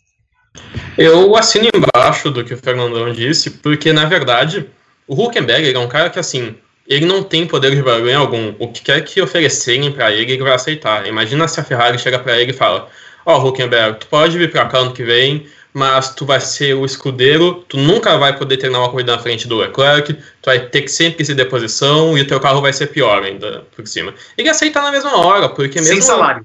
Eu 0.96 1.34
assino 1.36 1.68
embaixo 1.74 2.30
do 2.30 2.44
que 2.44 2.54
o 2.54 2.58
Fernandão 2.58 3.12
disse, 3.12 3.50
porque 3.50 3.92
na 3.92 4.04
verdade 4.04 4.66
o 5.06 5.20
Huckenberg 5.20 5.74
é 5.74 5.78
um 5.78 5.88
cara 5.88 6.10
que 6.10 6.18
assim 6.18 6.54
ele 6.86 7.06
não 7.06 7.22
tem 7.22 7.46
poder 7.46 7.74
de 7.74 7.82
barulho 7.82 8.18
algum. 8.18 8.54
O 8.58 8.68
que 8.68 8.82
quer 8.82 9.00
que 9.02 9.20
oferecerem 9.20 9.92
para 9.92 10.10
ele, 10.12 10.32
ele 10.32 10.42
vai 10.42 10.52
aceitar. 10.52 11.06
Imagina 11.06 11.46
se 11.48 11.60
a 11.60 11.64
Ferrari 11.64 11.98
chega 11.98 12.18
para 12.18 12.38
ele 12.40 12.50
e 12.50 12.54
fala: 12.54 12.88
Ó, 13.24 13.38
oh, 13.38 13.48
Huckenberg, 13.48 14.00
tu 14.00 14.06
pode 14.06 14.36
vir 14.36 14.50
para 14.50 14.66
cá 14.66 14.78
ano 14.78 14.92
que 14.92 15.04
vem, 15.04 15.46
mas 15.72 16.14
tu 16.14 16.26
vai 16.26 16.40
ser 16.40 16.74
o 16.74 16.84
escudeiro, 16.84 17.64
tu 17.68 17.76
nunca 17.76 18.18
vai 18.18 18.36
poder 18.36 18.56
treinar 18.56 18.80
uma 18.80 18.90
corrida 18.90 19.12
na 19.12 19.18
frente 19.18 19.46
do 19.46 19.56
Leclerc, 19.56 20.12
tu 20.12 20.46
vai 20.46 20.58
ter 20.58 20.82
que 20.82 20.90
sempre 20.90 21.24
se 21.24 21.34
deposição 21.34 22.18
e 22.18 22.22
o 22.22 22.26
teu 22.26 22.40
carro 22.40 22.60
vai 22.60 22.72
ser 22.72 22.88
pior 22.88 23.22
ainda 23.22 23.64
por 23.74 23.86
cima. 23.86 24.12
Ele 24.36 24.48
aceita 24.48 24.82
na 24.82 24.90
mesma 24.90 25.16
hora, 25.16 25.48
porque 25.48 25.80
mesmo. 25.80 25.94
Sem 25.94 26.02
salário. 26.02 26.44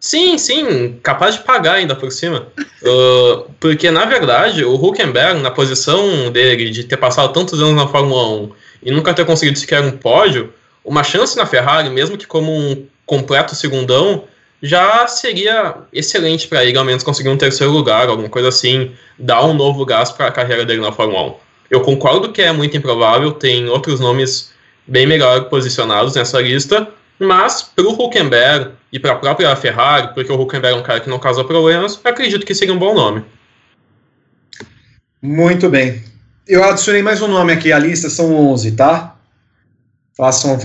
Sim, 0.00 0.38
sim, 0.38 0.98
capaz 1.02 1.34
de 1.34 1.42
pagar 1.42 1.74
ainda 1.74 1.94
por 1.94 2.10
cima. 2.10 2.48
uh, 2.58 3.50
porque, 3.60 3.90
na 3.90 4.06
verdade, 4.06 4.64
o 4.64 4.74
Huckenberg, 4.74 5.40
na 5.40 5.50
posição 5.50 6.32
dele 6.32 6.70
de 6.70 6.84
ter 6.84 6.96
passado 6.96 7.32
tantos 7.34 7.60
anos 7.60 7.76
na 7.76 7.86
Fórmula 7.86 8.28
1 8.28 8.52
e 8.82 8.90
nunca 8.90 9.14
ter 9.14 9.24
conseguido 9.24 9.58
sequer 9.58 9.82
um 9.82 9.92
pódio, 9.92 10.52
uma 10.84 11.02
chance 11.04 11.36
na 11.36 11.46
Ferrari, 11.46 11.90
mesmo 11.90 12.16
que 12.16 12.26
como 12.26 12.52
um 12.52 12.86
completo 13.06 13.54
segundão, 13.54 14.24
já 14.62 15.06
seria 15.06 15.76
excelente 15.92 16.46
para 16.46 16.64
ele, 16.64 16.76
ao 16.76 16.84
menos 16.84 17.02
conseguir 17.02 17.28
um 17.28 17.36
terceiro 17.36 17.72
lugar, 17.72 18.08
alguma 18.08 18.28
coisa 18.28 18.48
assim, 18.48 18.92
dar 19.18 19.44
um 19.44 19.54
novo 19.54 19.84
gás 19.84 20.10
para 20.10 20.26
a 20.26 20.32
carreira 20.32 20.64
dele 20.64 20.80
na 20.80 20.92
Fórmula 20.92 21.30
1. 21.30 21.34
Eu 21.70 21.80
concordo 21.82 22.32
que 22.32 22.42
é 22.42 22.52
muito 22.52 22.76
improvável, 22.76 23.32
tem 23.32 23.68
outros 23.68 24.00
nomes 24.00 24.52
bem 24.86 25.06
melhor 25.06 25.44
posicionados 25.48 26.14
nessa 26.14 26.40
lista, 26.40 26.88
mas 27.18 27.62
para 27.62 27.84
o 27.84 27.92
Huckenberg 27.92 28.72
e 28.92 28.98
para 28.98 29.12
a 29.12 29.16
própria 29.16 29.54
Ferrari, 29.54 30.12
porque 30.14 30.32
o 30.32 30.40
Huckenberg 30.40 30.76
é 30.76 30.80
um 30.80 30.82
cara 30.82 31.00
que 31.00 31.08
não 31.08 31.18
causa 31.18 31.44
problemas, 31.44 32.00
acredito 32.04 32.44
que 32.44 32.54
seria 32.54 32.74
um 32.74 32.78
bom 32.78 32.94
nome. 32.94 33.24
Muito 35.22 35.68
bem. 35.68 36.02
Eu 36.52 36.64
adicionei 36.64 37.00
mais 37.00 37.22
um 37.22 37.28
nome 37.28 37.52
aqui 37.52 37.72
à 37.72 37.78
lista, 37.78 38.10
são 38.10 38.34
11, 38.34 38.74
tá? 38.74 39.16
Façam. 40.16 40.58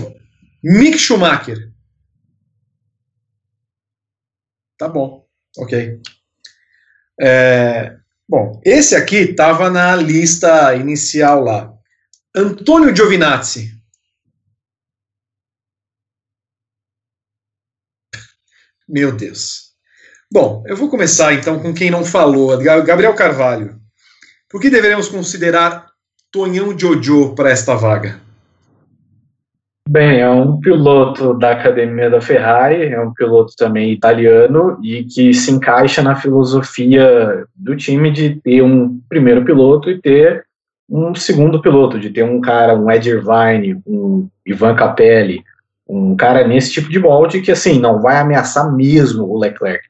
Mick 0.60 0.98
Schumacher. 0.98 1.72
Tá 4.76 4.88
bom, 4.88 5.24
ok. 5.56 6.02
É, 7.20 7.96
bom, 8.28 8.60
esse 8.64 8.96
aqui 8.96 9.30
estava 9.30 9.70
na 9.70 9.94
lista 9.94 10.74
inicial 10.74 11.44
lá. 11.44 11.72
Antônio 12.34 12.94
Giovinazzi. 12.94 13.70
Meu 18.88 19.14
Deus. 19.14 19.72
Bom, 20.32 20.64
eu 20.66 20.76
vou 20.76 20.90
começar 20.90 21.32
então 21.32 21.62
com 21.62 21.72
quem 21.72 21.92
não 21.92 22.04
falou, 22.04 22.58
Gabriel 22.58 23.14
Carvalho. 23.14 23.85
Por 24.48 24.60
que 24.60 24.70
deveremos 24.70 25.08
considerar 25.08 25.86
Tonhão 26.30 26.78
Jojo 26.78 27.34
para 27.34 27.50
esta 27.50 27.74
vaga? 27.74 28.20
Bem, 29.88 30.20
é 30.20 30.30
um 30.30 30.60
piloto 30.60 31.34
da 31.34 31.52
academia 31.52 32.08
da 32.08 32.20
Ferrari, 32.20 32.86
é 32.86 33.00
um 33.00 33.12
piloto 33.12 33.54
também 33.56 33.92
italiano 33.92 34.78
e 34.82 35.04
que 35.04 35.34
se 35.34 35.50
encaixa 35.50 36.02
na 36.02 36.14
filosofia 36.14 37.44
do 37.54 37.76
time 37.76 38.10
de 38.10 38.36
ter 38.36 38.62
um 38.62 39.00
primeiro 39.08 39.44
piloto 39.44 39.90
e 39.90 40.00
ter 40.00 40.44
um 40.88 41.14
segundo 41.14 41.60
piloto, 41.60 41.98
de 41.98 42.10
ter 42.10 42.24
um 42.24 42.40
cara, 42.40 42.76
um 42.76 42.88
Ed 42.90 43.08
Irvine, 43.08 43.80
um 43.86 44.28
Ivan 44.44 44.76
Capelli, 44.76 45.42
um 45.88 46.16
cara 46.16 46.46
nesse 46.46 46.72
tipo 46.72 46.88
de 46.88 46.98
molde 47.00 47.40
que 47.40 47.50
assim 47.50 47.80
não 47.80 48.00
vai 48.00 48.18
ameaçar 48.18 48.72
mesmo 48.72 49.24
o 49.24 49.38
Leclerc. 49.38 49.84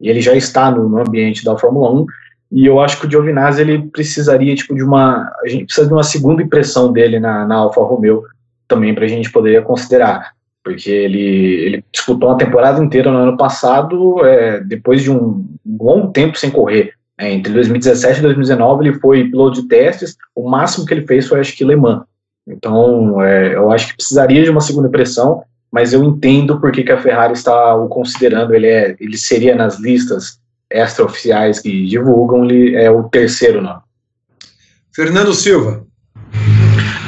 E 0.00 0.08
ele 0.08 0.20
já 0.20 0.34
está 0.34 0.70
no, 0.70 0.88
no 0.88 1.00
ambiente 1.00 1.44
da 1.44 1.56
Fórmula 1.56 1.90
1 1.92 2.06
e 2.52 2.66
eu 2.66 2.78
acho 2.80 3.00
que 3.00 3.06
o 3.06 3.10
Giovinazzi 3.10 3.62
ele 3.62 3.88
precisaria 3.88 4.54
tipo 4.54 4.74
de 4.74 4.82
uma 4.82 5.32
a 5.42 5.48
gente 5.48 5.64
precisa 5.64 5.86
de 5.86 5.92
uma 5.92 6.04
segunda 6.04 6.42
impressão 6.42 6.92
dele 6.92 7.18
na, 7.18 7.46
na 7.46 7.54
Alfa 7.56 7.80
Romeo 7.80 8.24
também 8.68 8.94
para 8.94 9.06
a 9.06 9.08
gente 9.08 9.32
poder 9.32 9.64
considerar, 9.64 10.32
porque 10.62 10.90
ele 10.90 11.18
ele 11.18 11.84
disputou 11.90 12.28
uma 12.28 12.36
temporada 12.36 12.82
inteira 12.84 13.10
no 13.10 13.16
ano 13.16 13.36
passado, 13.38 14.22
é, 14.26 14.60
depois 14.60 15.02
de 15.02 15.10
um 15.10 15.46
longo 15.66 16.12
tempo 16.12 16.36
sem 16.36 16.50
correr. 16.50 16.92
É, 17.18 17.32
entre 17.32 17.52
2017 17.52 18.18
e 18.18 18.22
2019 18.22 18.86
ele 18.86 18.98
foi 18.98 19.30
piloto 19.30 19.62
de 19.62 19.68
testes, 19.68 20.16
o 20.34 20.48
máximo 20.48 20.84
que 20.84 20.92
ele 20.92 21.06
fez 21.06 21.26
foi 21.26 21.40
acho 21.40 21.56
que 21.56 21.64
Le 21.64 21.76
Mans. 21.76 22.02
Então 22.46 23.22
é, 23.22 23.54
eu 23.54 23.70
acho 23.70 23.88
que 23.88 23.96
precisaria 23.96 24.42
de 24.42 24.50
uma 24.50 24.60
segunda 24.60 24.88
impressão, 24.88 25.42
mas 25.70 25.94
eu 25.94 26.04
entendo 26.04 26.60
por 26.60 26.70
que, 26.70 26.82
que 26.82 26.92
a 26.92 27.00
Ferrari 27.00 27.32
está 27.32 27.74
o 27.76 27.88
considerando. 27.88 28.54
Ele 28.54 28.66
é 28.66 28.94
ele 29.00 29.16
seria 29.16 29.54
nas 29.54 29.80
listas 29.80 30.41
extraoficiais 30.72 31.60
que 31.60 31.86
divulgam, 31.86 32.44
ele 32.44 32.74
é 32.76 32.90
o 32.90 33.04
terceiro 33.04 33.60
nome. 33.60 33.80
Fernando 34.94 35.32
Silva. 35.32 35.86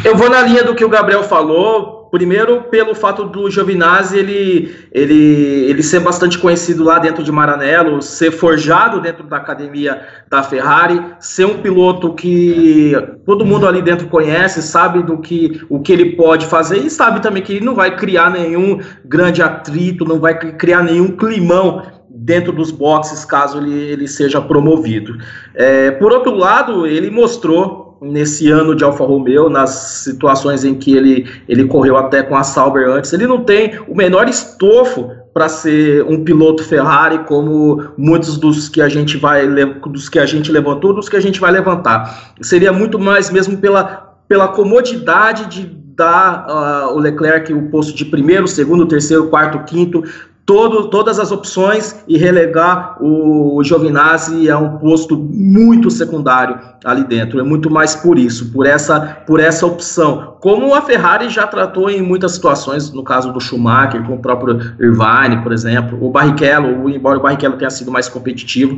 Eu 0.05 0.17
vou 0.17 0.29
na 0.29 0.43
linha 0.43 0.63
do 0.63 0.75
que 0.75 0.85
o 0.85 0.89
Gabriel 0.89 1.23
falou. 1.23 1.95
Primeiro, 2.11 2.63
pelo 2.71 2.95
fato 2.95 3.25
do 3.25 3.51
Giovinazzi 3.51 4.17
ele, 4.17 4.73
ele, 4.93 5.67
ele 5.69 5.83
ser 5.83 5.99
bastante 5.99 6.39
conhecido 6.39 6.85
lá 6.85 7.01
dentro 7.01 7.25
de 7.25 7.33
Maranello, 7.33 8.01
ser 8.01 8.31
forjado 8.31 9.01
dentro 9.01 9.25
da 9.25 9.39
academia 9.39 10.01
da 10.31 10.41
Ferrari, 10.43 11.03
ser 11.19 11.45
um 11.45 11.61
piloto 11.61 12.15
que 12.15 12.93
todo 13.27 13.45
mundo 13.45 13.67
ali 13.67 13.83
dentro 13.83 14.07
conhece, 14.07 14.63
sabe 14.63 15.03
do 15.03 15.19
que 15.19 15.61
o 15.69 15.81
que 15.81 15.93
ele 15.93 16.15
pode 16.15 16.47
fazer 16.47 16.79
e 16.79 16.91
sabe 16.91 17.21
também 17.21 17.43
que 17.43 17.55
ele 17.55 17.65
não 17.65 17.75
vai 17.75 17.97
criar 17.97 18.31
nenhum 18.31 18.79
grande 19.05 19.43
atrito, 19.43 20.05
não 20.05 20.21
vai 20.21 20.39
criar 20.39 20.85
nenhum 20.85 21.09
climão 21.09 21.83
dentro 22.15 22.53
dos 22.53 22.71
boxes 22.71 23.25
caso 23.25 23.59
ele, 23.59 23.75
ele 23.75 24.09
seja 24.09 24.41
promovido. 24.41 25.19
É, 25.55 25.91
por 25.91 26.13
outro 26.13 26.35
lado, 26.35 26.87
ele 26.87 27.11
mostrou 27.11 27.85
nesse 28.01 28.51
ano 28.51 28.75
de 28.75 28.85
Alfa 28.85 29.05
Romeo, 29.05 29.49
nas 29.49 29.71
situações 30.05 30.65
em 30.65 30.75
que 30.75 30.95
ele, 30.95 31.27
ele 31.49 31.65
correu 31.65 31.97
até 31.97 32.23
com 32.23 32.37
a 32.37 32.43
Sauber 32.43 32.89
antes, 32.89 33.13
ele 33.13 33.27
não 33.27 33.43
tem 33.43 33.79
o 33.89 33.95
menor 33.95 34.29
estofo 34.29 35.11
para 35.33 35.49
ser 35.49 36.05
um 36.05 36.23
piloto 36.23 36.63
Ferrari 36.63 37.19
como 37.25 37.83
muitos 37.97 38.37
dos 38.37 38.69
que 38.69 38.81
a 38.81 38.89
gente 38.89 39.17
vai 39.17 39.47
dos 39.89 40.09
que 40.09 40.19
a 40.19 40.27
gente 40.27 40.53
levantou, 40.53 40.93
dos 40.93 41.09
que 41.09 41.17
a 41.17 41.21
gente 41.21 41.41
vai 41.41 41.51
levantar. 41.51 42.35
Seria 42.41 42.73
muito 42.73 42.99
mais 42.99 43.31
mesmo 43.31 43.57
pela, 43.57 44.15
pela 44.29 44.49
comodidade 44.49 45.47
de 45.47 45.85
dar 45.97 46.47
uh, 46.49 46.95
o 46.95 46.99
Leclerc 46.99 47.53
o 47.53 47.69
posto 47.69 47.95
de 47.95 48.05
primeiro, 48.05 48.47
segundo, 48.47 48.87
terceiro, 48.87 49.29
quarto, 49.29 49.65
quinto, 49.65 50.05
todo, 50.47 50.89
todas 50.91 51.19
as 51.19 51.33
opções 51.33 52.05
e 52.07 52.19
relegar 52.19 52.97
o, 53.01 53.63
Giovinazzi 53.65 54.51
a 54.51 54.59
um 54.59 54.77
posto 54.77 55.17
muito 55.17 55.91
secundário 55.91 56.59
ali 56.85 57.03
dentro. 57.05 57.41
É 57.41 57.43
muito 57.43 57.71
mais 57.71 57.95
por 57.97 58.19
isso, 58.19 58.53
por 58.53 58.67
essa, 58.67 59.01
por 59.27 59.41
essa 59.41 59.65
opção. 59.65 60.37
Como 60.41 60.75
a 60.75 60.83
Ferrari 60.83 61.31
já 61.31 61.47
tratou 61.47 61.89
em 61.89 62.03
muitas 62.03 62.33
situações, 62.33 62.93
no 62.93 63.03
caso 63.03 63.33
do 63.33 63.41
Schumacher, 63.41 64.03
com 64.05 64.15
o 64.15 64.19
próprio 64.19 64.61
Irvine, 64.79 65.43
por 65.43 65.51
exemplo, 65.51 65.99
o 66.05 66.11
Barrichello, 66.11 66.91
embora 66.91 67.19
o 67.19 67.23
Barrichello 67.23 67.57
tenha 67.57 67.71
sido 67.71 67.91
mais 67.91 68.09
competitivo, 68.09 68.77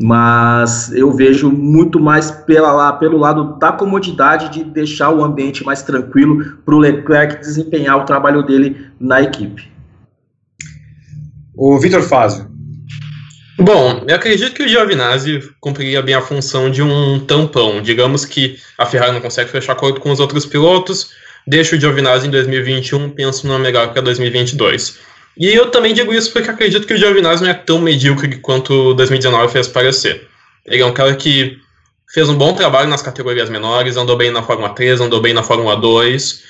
mas 0.00 0.90
eu 0.94 1.12
vejo 1.12 1.50
muito 1.50 2.00
mais 2.00 2.30
pela 2.30 2.92
pelo 2.94 3.18
lado 3.18 3.58
da 3.58 3.70
comodidade 3.72 4.48
de 4.48 4.64
deixar 4.64 5.10
o 5.10 5.22
ambiente 5.22 5.64
mais 5.64 5.82
tranquilo 5.82 6.56
para 6.64 6.74
o 6.74 6.78
Leclerc 6.78 7.40
desempenhar 7.40 7.98
o 7.98 8.04
trabalho 8.04 8.42
dele 8.42 8.86
na 8.98 9.20
equipe. 9.20 9.72
O 11.64 11.78
Vitor 11.78 12.02
Fazio. 12.02 12.50
Bom, 13.56 14.04
eu 14.08 14.16
acredito 14.16 14.52
que 14.52 14.64
o 14.64 14.68
Giovinazzi 14.68 15.48
cumpriria 15.60 16.02
bem 16.02 16.16
a 16.16 16.20
função 16.20 16.68
de 16.68 16.82
um 16.82 17.20
tampão. 17.20 17.80
Digamos 17.80 18.24
que 18.24 18.58
a 18.76 18.84
Ferrari 18.84 19.12
não 19.12 19.20
consegue 19.20 19.48
fechar 19.48 19.74
acordo 19.74 20.00
com 20.00 20.10
os 20.10 20.18
outros 20.18 20.44
pilotos, 20.44 21.10
deixa 21.46 21.76
o 21.76 21.78
Giovinazzi 21.78 22.26
em 22.26 22.32
2021, 22.32 23.10
penso 23.10 23.46
numa 23.46 23.60
melhor 23.60 23.92
para 23.92 24.02
2022. 24.02 24.98
E 25.38 25.54
eu 25.54 25.70
também 25.70 25.94
digo 25.94 26.12
isso 26.12 26.32
porque 26.32 26.50
acredito 26.50 26.84
que 26.84 26.94
o 26.94 26.98
Giovinazzi 26.98 27.44
não 27.44 27.50
é 27.50 27.54
tão 27.54 27.78
medíocre 27.78 28.38
quanto 28.38 28.92
2019 28.94 29.52
fez 29.52 29.68
parecer. 29.68 30.26
Ele 30.66 30.82
é 30.82 30.86
um 30.86 30.92
cara 30.92 31.14
que 31.14 31.58
fez 32.12 32.28
um 32.28 32.36
bom 32.36 32.54
trabalho 32.54 32.88
nas 32.88 33.02
categorias 33.02 33.48
menores, 33.48 33.96
andou 33.96 34.16
bem 34.16 34.32
na 34.32 34.42
Fórmula 34.42 34.70
3, 34.70 35.00
andou 35.00 35.20
bem 35.20 35.32
na 35.32 35.44
Fórmula 35.44 35.76
2. 35.76 36.42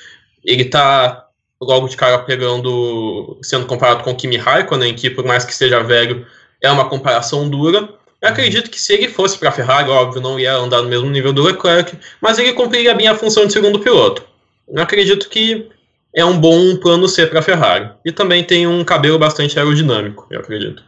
Ele 0.43 0.63
está 0.63 1.22
logo 1.63 1.87
de 1.87 1.97
cara 1.97 2.19
pegando, 2.19 3.37
sendo 3.41 3.65
comparado 3.65 4.03
com 4.03 4.11
o 4.11 4.15
Kimi 4.15 4.37
Raikkonen, 4.37 4.95
que 4.95 5.09
por 5.09 5.25
mais 5.25 5.45
que 5.45 5.55
seja 5.55 5.83
velho, 5.83 6.25
é 6.61 6.69
uma 6.69 6.89
comparação 6.89 7.49
dura. 7.49 7.89
Eu 8.21 8.29
acredito 8.29 8.69
que 8.69 8.79
se 8.79 8.93
ele 8.93 9.09
fosse 9.09 9.37
para 9.37 9.49
a 9.49 9.51
Ferrari, 9.51 9.89
óbvio, 9.89 10.21
não 10.21 10.39
ia 10.39 10.55
andar 10.55 10.81
no 10.81 10.89
mesmo 10.89 11.09
nível 11.09 11.33
do 11.33 11.43
Leclerc, 11.43 11.97
mas 12.21 12.39
ele 12.39 12.53
cumpriria 12.53 12.95
bem 12.95 13.07
a 13.07 13.15
função 13.15 13.45
de 13.45 13.53
segundo 13.53 13.79
piloto. 13.79 14.23
Eu 14.67 14.81
acredito 14.81 15.27
que 15.27 15.69
é 16.15 16.23
um 16.23 16.39
bom 16.39 16.77
plano 16.77 17.07
C 17.07 17.25
para 17.27 17.39
a 17.39 17.43
Ferrari. 17.43 17.91
E 18.05 18.11
também 18.11 18.43
tem 18.43 18.65
um 18.65 18.83
cabelo 18.85 19.19
bastante 19.19 19.57
aerodinâmico, 19.57 20.27
eu 20.29 20.39
acredito. 20.39 20.83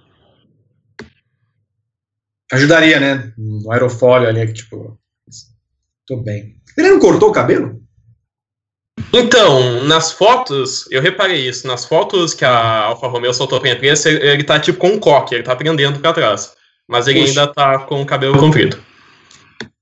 Ajudaria, 2.52 3.00
né? 3.00 3.34
No 3.38 3.72
aerofólio 3.72 4.30
ali, 4.30 4.46
que 4.48 4.54
tipo. 4.54 4.98
Tô 6.06 6.18
bem. 6.18 6.56
Ele 6.78 6.90
não 6.90 7.00
cortou 7.00 7.30
o 7.30 7.34
cabelo? 7.34 7.82
Então, 9.14 9.84
nas 9.84 10.12
fotos, 10.12 10.86
eu 10.90 11.02
reparei 11.02 11.48
isso. 11.48 11.68
Nas 11.68 11.86
fotos 11.86 12.34
que 12.34 12.46
a 12.46 12.84
Alfa 12.86 13.08
Romeo 13.08 13.34
soltou 13.34 13.60
pra 13.60 13.72
imprensa, 13.72 14.10
ele, 14.10 14.28
ele 14.28 14.44
tá 14.44 14.60
tipo 14.60 14.78
com 14.80 14.90
um 14.90 15.00
coque, 15.00 15.36
ele 15.36 15.44
tá 15.44 15.56
prendendo 15.56 16.00
pra 16.00 16.14
trás. 16.14 16.54
Mas 16.88 17.08
ele 17.08 17.20
Puxa. 17.22 17.32
ainda 17.32 17.54
tá 17.54 17.80
com 17.80 18.02
o 18.02 18.06
cabelo 18.06 18.38
comprido. 18.38 18.78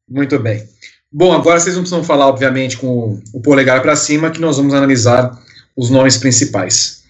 Muito 0.10 0.38
bem. 0.40 0.64
Bom, 1.12 1.32
agora 1.32 1.60
vocês 1.60 1.76
não 1.76 1.84
precisam 1.84 2.04
falar, 2.04 2.28
obviamente, 2.28 2.78
com 2.78 3.22
o 3.34 3.42
polegar 3.42 3.82
para 3.82 3.96
cima, 3.96 4.32
que 4.32 4.42
nós 4.42 4.58
vamos 4.58 4.74
analisar 4.74 5.32
os 5.76 5.90
nomes 5.90 6.18
principais. 6.18 7.04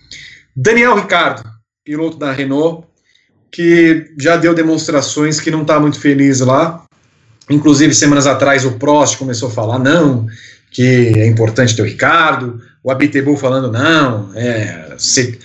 Daniel 0.56 0.96
Ricardo, 0.96 1.44
piloto 1.86 2.18
da 2.18 2.32
Renault, 2.32 2.86
que 3.52 4.12
já 4.20 4.36
deu 4.36 4.54
demonstrações 4.54 5.40
que 5.40 5.52
não 5.52 5.62
está 5.62 5.80
muito 5.80 6.00
feliz 6.00 6.42
lá. 6.42 6.86
Inclusive, 7.50 7.94
semanas 7.94 8.26
atrás, 8.28 8.66
o 8.66 8.74
Prost 8.74 9.18
começou 9.18 9.50
a 9.50 9.52
falar: 9.52 9.80
não, 9.80 10.28
que 10.74 11.14
é 11.20 11.28
importante 11.28 11.76
ter 11.76 11.84
o 11.84 11.86
Ricardo, 11.86 12.60
o 12.84 12.92
Abitebu 12.92 13.38
falando, 13.38 13.72
não, 13.72 14.32
é, 14.36 14.98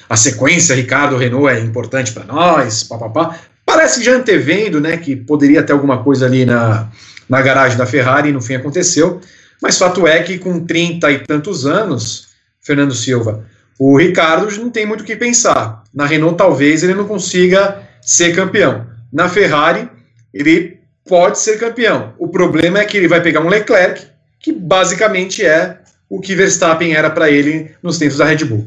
a 0.09 0.17
sequência 0.17 0.75
Ricardo-Renault 0.75 1.55
é 1.55 1.61
importante 1.61 2.13
para 2.13 2.25
nós, 2.25 2.83
papapá. 2.83 3.39
Parece 3.65 4.03
já 4.03 4.17
antevendo, 4.17 4.81
né, 4.81 4.97
que 4.97 5.15
poderia 5.15 5.63
ter 5.63 5.75
alguma 5.75 6.03
coisa 6.03 6.25
ali 6.25 6.47
na, 6.47 6.89
na 7.29 7.43
garagem 7.43 7.77
da 7.77 7.85
Ferrari, 7.85 8.31
e 8.31 8.33
no 8.33 8.41
fim 8.41 8.55
aconteceu, 8.55 9.21
mas 9.61 9.79
fato 9.79 10.07
é 10.07 10.23
que 10.23 10.39
com 10.39 10.65
30 10.65 11.13
e 11.13 11.19
tantos 11.21 11.67
anos, 11.67 12.29
Fernando 12.61 12.95
Silva, 12.95 13.45
o 13.79 13.97
Ricardo 13.97 14.51
não 14.59 14.71
tem 14.71 14.87
muito 14.87 15.03
o 15.03 15.05
que 15.05 15.15
pensar. 15.15 15.85
Na 15.95 16.07
Renault, 16.07 16.37
talvez 16.37 16.83
ele 16.83 16.95
não 16.95 17.07
consiga 17.07 17.83
ser 18.01 18.35
campeão. 18.35 18.87
Na 19.13 19.29
Ferrari, 19.29 19.89
ele 20.33 20.81
pode 21.07 21.39
ser 21.39 21.59
campeão. 21.59 22.15
O 22.19 22.29
problema 22.29 22.79
é 22.79 22.85
que 22.85 22.97
ele 22.97 23.09
vai 23.09 23.21
pegar 23.21 23.41
um 23.41 23.49
Leclerc, 23.49 24.07
que 24.41 24.53
basicamente 24.53 25.45
é 25.45 25.79
o 26.09 26.21
que 26.21 26.35
Verstappen 26.35 26.95
era 26.95 27.11
para 27.11 27.31
ele 27.31 27.71
nos 27.83 27.99
tempos 27.99 28.19
da 28.19 28.25
Red 28.25 28.45
Bull. 28.45 28.67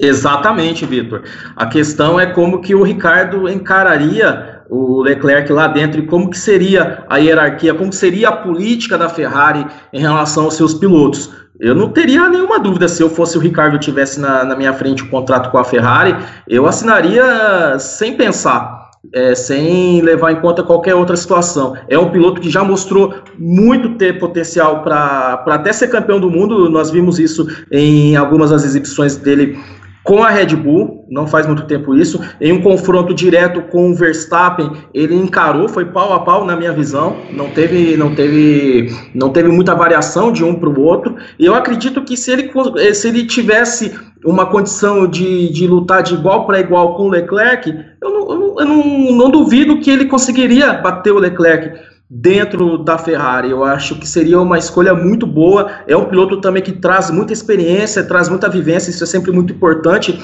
Exatamente, 0.00 0.84
Vitor. 0.84 1.22
A 1.56 1.66
questão 1.66 2.18
é 2.18 2.26
como 2.26 2.60
que 2.60 2.74
o 2.74 2.82
Ricardo 2.82 3.48
encararia 3.48 4.62
o 4.68 5.02
Leclerc 5.02 5.52
lá 5.52 5.68
dentro 5.68 6.00
e 6.00 6.06
como 6.06 6.30
que 6.30 6.38
seria 6.38 7.04
a 7.08 7.18
hierarquia, 7.18 7.74
como 7.74 7.92
seria 7.92 8.30
a 8.30 8.36
política 8.36 8.98
da 8.98 9.08
Ferrari 9.08 9.66
em 9.92 10.00
relação 10.00 10.44
aos 10.44 10.54
seus 10.54 10.74
pilotos. 10.74 11.30
Eu 11.60 11.74
não 11.74 11.90
teria 11.90 12.28
nenhuma 12.28 12.58
dúvida 12.58 12.88
se 12.88 13.02
eu 13.02 13.08
fosse 13.08 13.38
o 13.38 13.40
Ricardo 13.40 13.78
tivesse 13.78 14.18
na, 14.18 14.44
na 14.44 14.56
minha 14.56 14.72
frente 14.72 15.02
o 15.02 15.06
um 15.06 15.10
contrato 15.10 15.50
com 15.50 15.58
a 15.58 15.64
Ferrari, 15.64 16.16
eu 16.48 16.66
assinaria 16.66 17.78
sem 17.78 18.16
pensar 18.16 18.83
é, 19.12 19.34
sem 19.34 20.00
levar 20.00 20.32
em 20.32 20.40
conta 20.40 20.62
qualquer 20.62 20.94
outra 20.94 21.16
situação. 21.16 21.74
É 21.88 21.98
um 21.98 22.10
piloto 22.10 22.40
que 22.40 22.50
já 22.50 22.64
mostrou 22.64 23.14
muito 23.38 23.96
ter 23.96 24.18
potencial 24.18 24.82
para 24.82 25.44
até 25.46 25.72
ser 25.72 25.88
campeão 25.88 26.20
do 26.20 26.30
mundo. 26.30 26.68
Nós 26.68 26.90
vimos 26.90 27.18
isso 27.18 27.46
em 27.70 28.16
algumas 28.16 28.50
das 28.50 28.64
exibições 28.64 29.16
dele 29.16 29.58
com 30.04 30.22
a 30.22 30.28
Red 30.28 30.54
Bull, 30.54 31.06
não 31.10 31.26
faz 31.26 31.46
muito 31.46 31.64
tempo 31.64 31.96
isso, 31.96 32.20
em 32.38 32.52
um 32.52 32.60
confronto 32.60 33.14
direto 33.14 33.62
com 33.62 33.90
o 33.90 33.94
Verstappen, 33.94 34.70
ele 34.92 35.14
encarou, 35.14 35.66
foi 35.66 35.86
pau 35.86 36.12
a 36.12 36.20
pau 36.20 36.44
na 36.44 36.54
minha 36.54 36.72
visão, 36.72 37.16
não 37.32 37.48
teve, 37.48 37.96
não 37.96 38.14
teve, 38.14 38.94
não 39.14 39.30
teve 39.30 39.48
muita 39.48 39.74
variação 39.74 40.30
de 40.30 40.44
um 40.44 40.54
para 40.54 40.68
o 40.68 40.78
outro. 40.78 41.16
E 41.38 41.46
eu 41.46 41.54
acredito 41.54 42.02
que 42.02 42.18
se 42.18 42.30
ele, 42.30 42.50
se 42.92 43.08
ele 43.08 43.26
tivesse 43.26 43.94
uma 44.24 44.46
condição 44.46 45.06
de, 45.06 45.50
de 45.50 45.66
lutar 45.66 46.02
de 46.02 46.14
igual 46.14 46.46
para 46.46 46.60
igual 46.60 46.96
com 46.96 47.04
o 47.04 47.10
Leclerc, 47.10 47.68
eu, 48.00 48.10
não, 48.10 48.30
eu, 48.30 48.38
não, 48.38 48.60
eu 48.60 48.66
não, 48.66 49.12
não 49.16 49.30
duvido 49.30 49.80
que 49.80 49.90
ele 49.90 50.06
conseguiria 50.06 50.72
bater 50.72 51.12
o 51.12 51.18
Leclerc 51.18 51.78
dentro 52.08 52.78
da 52.78 52.96
Ferrari. 52.96 53.50
Eu 53.50 53.64
acho 53.64 53.96
que 53.96 54.08
seria 54.08 54.40
uma 54.40 54.58
escolha 54.58 54.94
muito 54.94 55.26
boa. 55.26 55.70
É 55.86 55.96
um 55.96 56.06
piloto 56.06 56.40
também 56.40 56.62
que 56.62 56.72
traz 56.72 57.10
muita 57.10 57.32
experiência, 57.32 58.04
traz 58.04 58.28
muita 58.28 58.48
vivência, 58.48 58.90
isso 58.90 59.04
é 59.04 59.06
sempre 59.06 59.32
muito 59.32 59.52
importante 59.52 60.18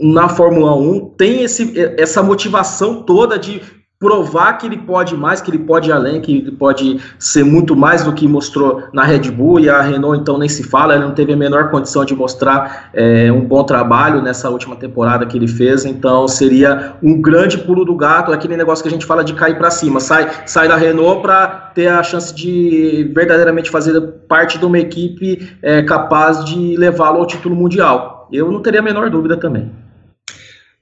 na 0.00 0.28
Fórmula 0.28 0.74
1. 0.76 1.14
Tem 1.16 1.42
esse, 1.42 1.74
essa 1.98 2.22
motivação 2.22 3.02
toda 3.02 3.38
de 3.38 3.60
provar 4.04 4.58
que 4.58 4.66
ele 4.66 4.76
pode 4.76 5.16
mais, 5.16 5.40
que 5.40 5.50
ele 5.50 5.60
pode 5.60 5.90
além, 5.90 6.20
que 6.20 6.36
ele 6.36 6.50
pode 6.50 7.00
ser 7.18 7.42
muito 7.42 7.74
mais 7.74 8.04
do 8.04 8.12
que 8.12 8.28
mostrou 8.28 8.82
na 8.92 9.02
Red 9.02 9.30
Bull 9.30 9.60
e 9.60 9.70
a 9.70 9.80
Renault 9.80 10.20
então 10.20 10.36
nem 10.36 10.46
se 10.46 10.62
fala, 10.62 10.94
ele 10.94 11.04
não 11.04 11.14
teve 11.14 11.32
a 11.32 11.36
menor 11.36 11.70
condição 11.70 12.04
de 12.04 12.14
mostrar 12.14 12.90
é, 12.92 13.32
um 13.32 13.40
bom 13.40 13.64
trabalho 13.64 14.20
nessa 14.20 14.50
última 14.50 14.76
temporada 14.76 15.24
que 15.24 15.38
ele 15.38 15.48
fez, 15.48 15.86
então 15.86 16.28
seria 16.28 16.96
um 17.02 17.22
grande 17.22 17.56
pulo 17.56 17.82
do 17.82 17.96
gato, 17.96 18.30
aquele 18.30 18.58
negócio 18.58 18.82
que 18.82 18.90
a 18.90 18.92
gente 18.92 19.06
fala 19.06 19.24
de 19.24 19.32
cair 19.32 19.56
para 19.56 19.70
cima, 19.70 20.00
sai, 20.00 20.30
sai 20.44 20.68
da 20.68 20.76
Renault 20.76 21.22
para 21.22 21.46
ter 21.74 21.88
a 21.88 22.02
chance 22.02 22.34
de 22.34 23.10
verdadeiramente 23.14 23.70
fazer 23.70 23.98
parte 24.28 24.58
de 24.58 24.66
uma 24.66 24.78
equipe 24.78 25.56
é, 25.62 25.80
capaz 25.80 26.44
de 26.44 26.76
levá-lo 26.76 27.20
ao 27.20 27.26
título 27.26 27.56
mundial. 27.56 28.28
Eu 28.30 28.52
não 28.52 28.60
teria 28.60 28.80
a 28.80 28.82
menor 28.82 29.08
dúvida 29.08 29.38
também. 29.38 29.72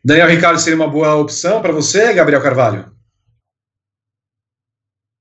Daniel 0.05 0.27
Ricardo 0.27 0.59
seria 0.59 0.77
uma 0.77 0.89
boa 0.89 1.14
opção 1.14 1.62
para 1.62 1.73
você, 1.73 2.12
Gabriel 2.12 2.43
Carvalho? 2.43 2.91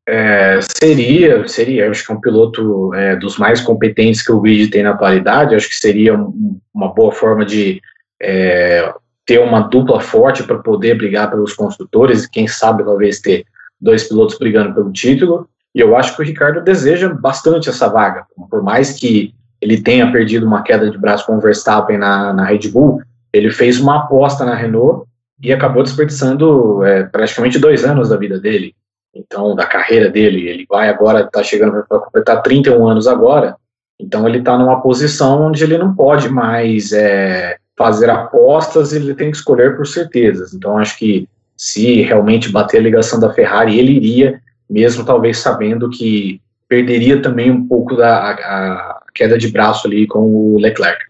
É, 0.08 0.60
seria, 0.62 1.47
seria, 1.47 1.89
acho 1.89 2.06
que 2.06 2.12
é 2.12 2.16
um 2.16 2.22
piloto 2.22 2.93
é, 2.93 3.16
dos 3.16 3.38
mais 3.38 3.62
competentes 3.62 4.22
que 4.22 4.32
o 4.32 4.41
grid 4.41 4.70
tem 4.70 4.84
na 4.84 4.91
atualidade, 4.91 5.56
acho 5.56 5.70
que 5.70 5.76
seria 5.76 6.16
um, 6.16 6.60
uma 6.74 6.93
boa 6.93 7.12
forma 7.12 7.45
de 7.45 7.80
é, 8.22 8.91
ter 9.26 9.39
uma 9.39 9.62
dupla 9.62 10.02
forte 10.02 10.43
para 10.43 10.58
poder 10.58 10.95
brigar 10.95 11.30
pelos 11.30 11.54
construtores, 11.54 12.26
quem 12.26 12.47
sabe 12.47 12.84
talvez 12.84 13.20
ter 13.20 13.45
dois 13.80 14.08
pilotos 14.08 14.38
brigando 14.38 14.74
pelo 14.74 14.91
título, 14.91 15.47
e 15.74 15.80
eu 15.80 15.95
acho 15.95 16.16
que 16.16 16.22
o 16.22 16.26
Ricardo 16.26 16.62
deseja 16.62 17.08
bastante 17.10 17.70
essa 17.70 17.88
vaga, 17.88 18.26
por 18.49 18.62
mais 18.64 18.99
que 18.99 19.34
ele 19.62 19.82
tenha 19.82 20.12
perdido 20.12 20.45
uma 20.45 20.64
queda 20.64 20.89
de 20.89 20.97
braço 20.97 21.26
com 21.26 21.38
o 21.38 21.39
Verstappen 21.39 21.97
na, 21.97 22.34
na 22.34 22.43
Red 22.43 22.70
Bull, 22.70 23.02
ele 23.32 23.52
fez 23.52 23.80
uma 23.80 23.99
aposta 23.99 24.43
na 24.43 24.56
Renault 24.56 25.08
e 25.41 25.54
acabou 25.54 25.84
desperdiçando 25.84 26.84
é, 26.84 27.04
praticamente 27.04 27.60
dois 27.60 27.86
anos 27.86 28.10
da 28.10 28.18
vida 28.18 28.39
dele, 28.39 28.76
então 29.14 29.55
da 29.55 29.66
carreira 29.66 30.09
dele. 30.09 30.47
Ele 30.47 30.66
vai 30.70 30.89
agora, 30.89 31.22
está 31.22 31.43
chegando 31.43 31.84
para 31.88 31.99
completar 31.99 32.41
31 32.41 32.88
anos 32.88 33.07
agora, 33.07 33.55
então 33.99 34.28
ele 34.28 34.39
está 34.39 34.57
numa 34.57 34.82
posição 34.82 35.47
onde 35.47 35.64
ele 35.64 35.78
não 35.78 35.93
pode 35.93 36.30
mais 36.30 36.91
é, 36.91 37.57
fazer 37.78 38.09
apostas, 38.09 38.93
ele 38.93 39.14
tem 39.14 39.32
que 39.32 39.38
escolher 39.38 39.76
por 39.76 39.86
certezas. 39.86 40.53
Então 40.53 40.78
acho 40.78 40.97
que 40.97 41.28
se 41.55 42.01
realmente 42.01 42.51
bater 42.51 42.78
a 42.78 42.82
ligação 42.82 43.20
da 43.20 43.34
Ferrari, 43.34 43.78
ele 43.78 43.91
iria, 43.91 44.41
mesmo 44.70 45.05
talvez 45.05 45.38
sabendo 45.38 45.89
que 45.89 46.41
perderia 46.68 47.22
também 47.22 47.51
um 47.51 47.68
pouco 47.68 47.95
da 47.95 48.18
a, 48.18 48.32
a 48.32 49.01
queda 49.14 49.38
de 49.38 49.49
braço 49.49 49.88
ali 49.88 50.07
com 50.07 50.20
o 50.20 50.57
Leclerc. 50.57 51.03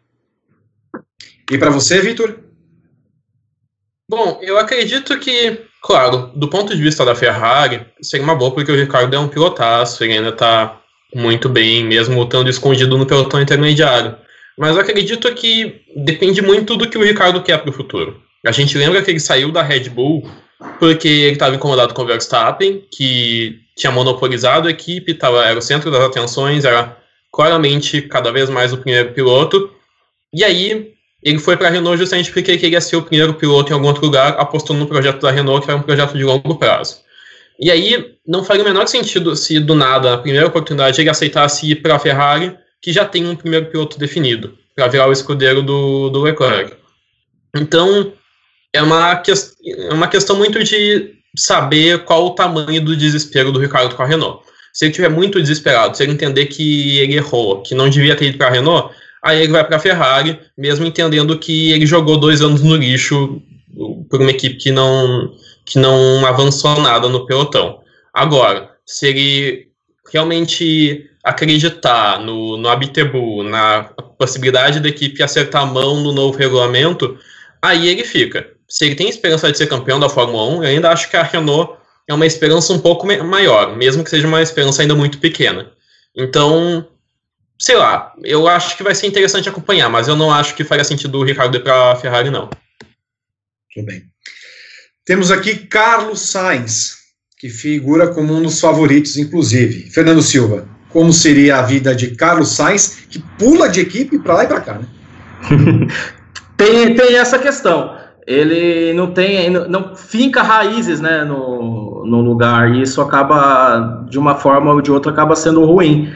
E 1.51 1.57
para 1.57 1.69
você, 1.69 2.01
Vitor? 2.01 2.39
Bom, 4.09 4.39
eu 4.41 4.57
acredito 4.57 5.17
que, 5.19 5.61
claro, 5.81 6.31
do 6.35 6.47
ponto 6.47 6.75
de 6.75 6.81
vista 6.81 7.03
da 7.03 7.15
Ferrari, 7.15 7.85
seria 8.01 8.23
uma 8.23 8.35
boa 8.35 8.51
porque 8.51 8.71
o 8.71 8.75
Ricardo 8.75 9.15
é 9.15 9.19
um 9.19 9.27
pilotaço, 9.27 10.03
ele 10.03 10.13
ainda 10.13 10.29
está 10.29 10.79
muito 11.13 11.49
bem, 11.49 11.83
mesmo 11.83 12.23
estando 12.23 12.49
escondido 12.49 12.97
no 12.97 13.05
pelotão 13.05 13.41
intermediário. 13.41 14.15
Mas 14.57 14.77
acredito 14.77 15.33
que 15.33 15.81
depende 15.95 16.41
muito 16.41 16.77
do 16.77 16.89
que 16.89 16.97
o 16.97 17.03
Ricardo 17.03 17.41
quer 17.41 17.57
para 17.57 17.69
o 17.69 17.73
futuro. 17.73 18.21
A 18.45 18.51
gente 18.51 18.77
lembra 18.77 19.01
que 19.01 19.11
ele 19.11 19.19
saiu 19.19 19.51
da 19.51 19.61
Red 19.61 19.89
Bull 19.89 20.29
porque 20.79 21.07
ele 21.07 21.33
estava 21.33 21.55
incomodado 21.55 21.93
com 21.93 22.03
o 22.03 22.05
Verstappen, 22.05 22.85
que 22.91 23.59
tinha 23.75 23.91
monopolizado 23.91 24.67
a 24.67 24.71
equipe, 24.71 25.13
tava, 25.13 25.45
era 25.45 25.57
o 25.57 25.61
centro 25.61 25.89
das 25.89 26.01
atenções, 26.03 26.65
era 26.65 26.97
claramente 27.31 28.01
cada 28.03 28.31
vez 28.31 28.49
mais 28.49 28.71
o 28.71 28.77
primeiro 28.77 29.11
piloto. 29.13 29.71
E 30.33 30.43
aí 30.43 30.93
ele 31.23 31.39
foi 31.39 31.55
para 31.55 31.67
a 31.67 31.71
Renault 31.71 31.97
justamente 31.97 32.31
porque 32.31 32.51
ele 32.51 32.59
queria 32.59 32.81
ser 32.81 32.95
o 32.95 33.03
primeiro 33.03 33.33
piloto 33.33 33.71
em 33.71 33.73
algum 33.73 33.87
outro 33.87 34.05
lugar, 34.05 34.35
apostando 34.39 34.79
no 34.79 34.87
projeto 34.87 35.21
da 35.21 35.31
Renault, 35.31 35.65
que 35.65 35.71
era 35.71 35.79
um 35.79 35.83
projeto 35.83 36.17
de 36.17 36.23
longo 36.23 36.55
prazo. 36.55 36.97
E 37.59 37.69
aí 37.69 38.15
não 38.25 38.43
faria 38.43 38.63
o 38.63 38.65
menor 38.65 38.87
sentido 38.87 39.35
se 39.35 39.59
do 39.59 39.75
nada, 39.75 40.11
na 40.11 40.17
primeira 40.17 40.47
oportunidade, 40.47 40.99
ele 40.99 41.09
aceitasse 41.09 41.69
ir 41.69 41.75
para 41.75 41.95
a 41.95 41.99
Ferrari, 41.99 42.57
que 42.81 42.91
já 42.91 43.05
tem 43.05 43.27
um 43.27 43.35
primeiro 43.35 43.67
piloto 43.67 43.99
definido, 43.99 44.57
para 44.75 44.87
virar 44.87 45.07
o 45.07 45.11
escudeiro 45.11 45.61
do, 45.61 46.09
do 46.09 46.21
Leclerc. 46.21 46.73
Então, 47.55 48.13
é 48.73 48.81
uma, 48.81 49.15
que, 49.17 49.31
é 49.31 49.93
uma 49.93 50.07
questão 50.07 50.35
muito 50.35 50.63
de 50.63 51.13
saber 51.35 52.03
qual 52.03 52.25
o 52.25 52.31
tamanho 52.31 52.83
do 52.83 52.95
desespero 52.95 53.51
do 53.51 53.59
Ricardo 53.59 53.95
com 53.95 54.01
a 54.01 54.07
Renault. 54.07 54.43
Se 54.73 54.85
ele 54.85 54.91
estiver 54.91 55.09
muito 55.09 55.39
desesperado, 55.39 55.95
se 55.95 56.01
ele 56.01 56.13
entender 56.13 56.45
que 56.47 56.97
ele 56.99 57.15
errou, 57.15 57.61
que 57.61 57.75
não 57.75 57.89
devia 57.89 58.15
ter 58.15 58.27
ido 58.27 58.37
para 58.37 58.47
a 58.47 58.51
Renault, 58.51 58.95
aí 59.23 59.41
ele 59.41 59.51
vai 59.51 59.63
para 59.63 59.77
a 59.77 59.79
Ferrari, 59.79 60.39
mesmo 60.57 60.85
entendendo 60.85 61.37
que 61.37 61.71
ele 61.71 61.85
jogou 61.85 62.17
dois 62.17 62.41
anos 62.41 62.61
no 62.61 62.75
lixo 62.75 63.41
por 64.09 64.21
uma 64.21 64.31
equipe 64.31 64.55
que 64.55 64.71
não, 64.71 65.33
que 65.65 65.79
não 65.79 66.25
avançou 66.25 66.79
nada 66.81 67.07
no 67.07 67.25
pelotão. 67.25 67.79
Agora, 68.13 68.71
se 68.85 69.07
ele 69.07 69.67
realmente 70.11 71.09
acreditar 71.23 72.19
no, 72.19 72.57
no 72.57 72.67
Abitebu, 72.67 73.43
na 73.43 73.83
possibilidade 74.17 74.79
da 74.79 74.89
equipe 74.89 75.21
acertar 75.21 75.61
a 75.61 75.65
mão 75.65 76.01
no 76.01 76.11
novo 76.11 76.37
regulamento, 76.37 77.17
aí 77.61 77.87
ele 77.87 78.03
fica. 78.03 78.47
Se 78.67 78.85
ele 78.85 78.95
tem 78.95 79.07
esperança 79.07 79.51
de 79.51 79.57
ser 79.57 79.67
campeão 79.67 79.99
da 79.99 80.09
Fórmula 80.09 80.43
1, 80.57 80.63
eu 80.63 80.69
ainda 80.69 80.89
acho 80.89 81.09
que 81.09 81.15
a 81.15 81.23
Renault 81.23 81.73
é 82.07 82.13
uma 82.13 82.25
esperança 82.25 82.73
um 82.73 82.79
pouco 82.79 83.05
maior, 83.05 83.75
mesmo 83.75 84.03
que 84.03 84.09
seja 84.09 84.27
uma 84.27 84.41
esperança 84.41 84.81
ainda 84.81 84.95
muito 84.95 85.19
pequena. 85.19 85.71
Então, 86.15 86.85
sei 87.61 87.75
lá, 87.75 88.11
eu 88.23 88.47
acho 88.47 88.75
que 88.75 88.81
vai 88.81 88.95
ser 88.95 89.05
interessante 89.05 89.47
acompanhar, 89.47 89.87
mas 89.87 90.07
eu 90.07 90.15
não 90.15 90.33
acho 90.33 90.55
que 90.55 90.63
faria 90.63 90.83
sentido 90.83 91.19
o 91.19 91.23
Ricardo 91.23 91.55
ir 91.55 91.63
para 91.63 91.91
a 91.91 91.95
Ferrari, 91.95 92.31
não. 92.31 92.49
Tudo 93.71 93.85
bem. 93.85 94.01
Temos 95.05 95.29
aqui 95.29 95.67
Carlos 95.67 96.21
Sainz, 96.21 96.95
que 97.37 97.49
figura 97.49 98.07
como 98.07 98.33
um 98.33 98.41
dos 98.41 98.59
favoritos, 98.59 99.15
inclusive. 99.15 99.91
Fernando 99.91 100.23
Silva, 100.23 100.67
como 100.89 101.13
seria 101.13 101.57
a 101.57 101.61
vida 101.61 101.93
de 101.93 102.15
Carlos 102.15 102.49
Sainz, 102.49 103.05
que 103.07 103.19
pula 103.37 103.69
de 103.69 103.79
equipe 103.79 104.17
para 104.17 104.33
lá 104.33 104.43
e 104.43 104.47
para 104.47 104.61
cá, 104.61 104.79
né? 104.79 104.87
tem, 106.57 106.95
tem 106.95 107.15
essa 107.15 107.37
questão. 107.37 107.95
Ele 108.25 108.91
não 108.93 109.13
tem, 109.13 109.51
não 109.51 109.95
finca 109.95 110.41
raízes, 110.41 110.99
né, 110.99 111.23
no, 111.23 112.03
no 112.07 112.21
lugar, 112.21 112.73
e 112.73 112.81
isso 112.81 113.01
acaba, 113.01 114.03
de 114.09 114.17
uma 114.17 114.35
forma 114.35 114.71
ou 114.73 114.81
de 114.81 114.91
outra, 114.91 115.11
acaba 115.11 115.35
sendo 115.35 115.63
ruim. 115.63 116.11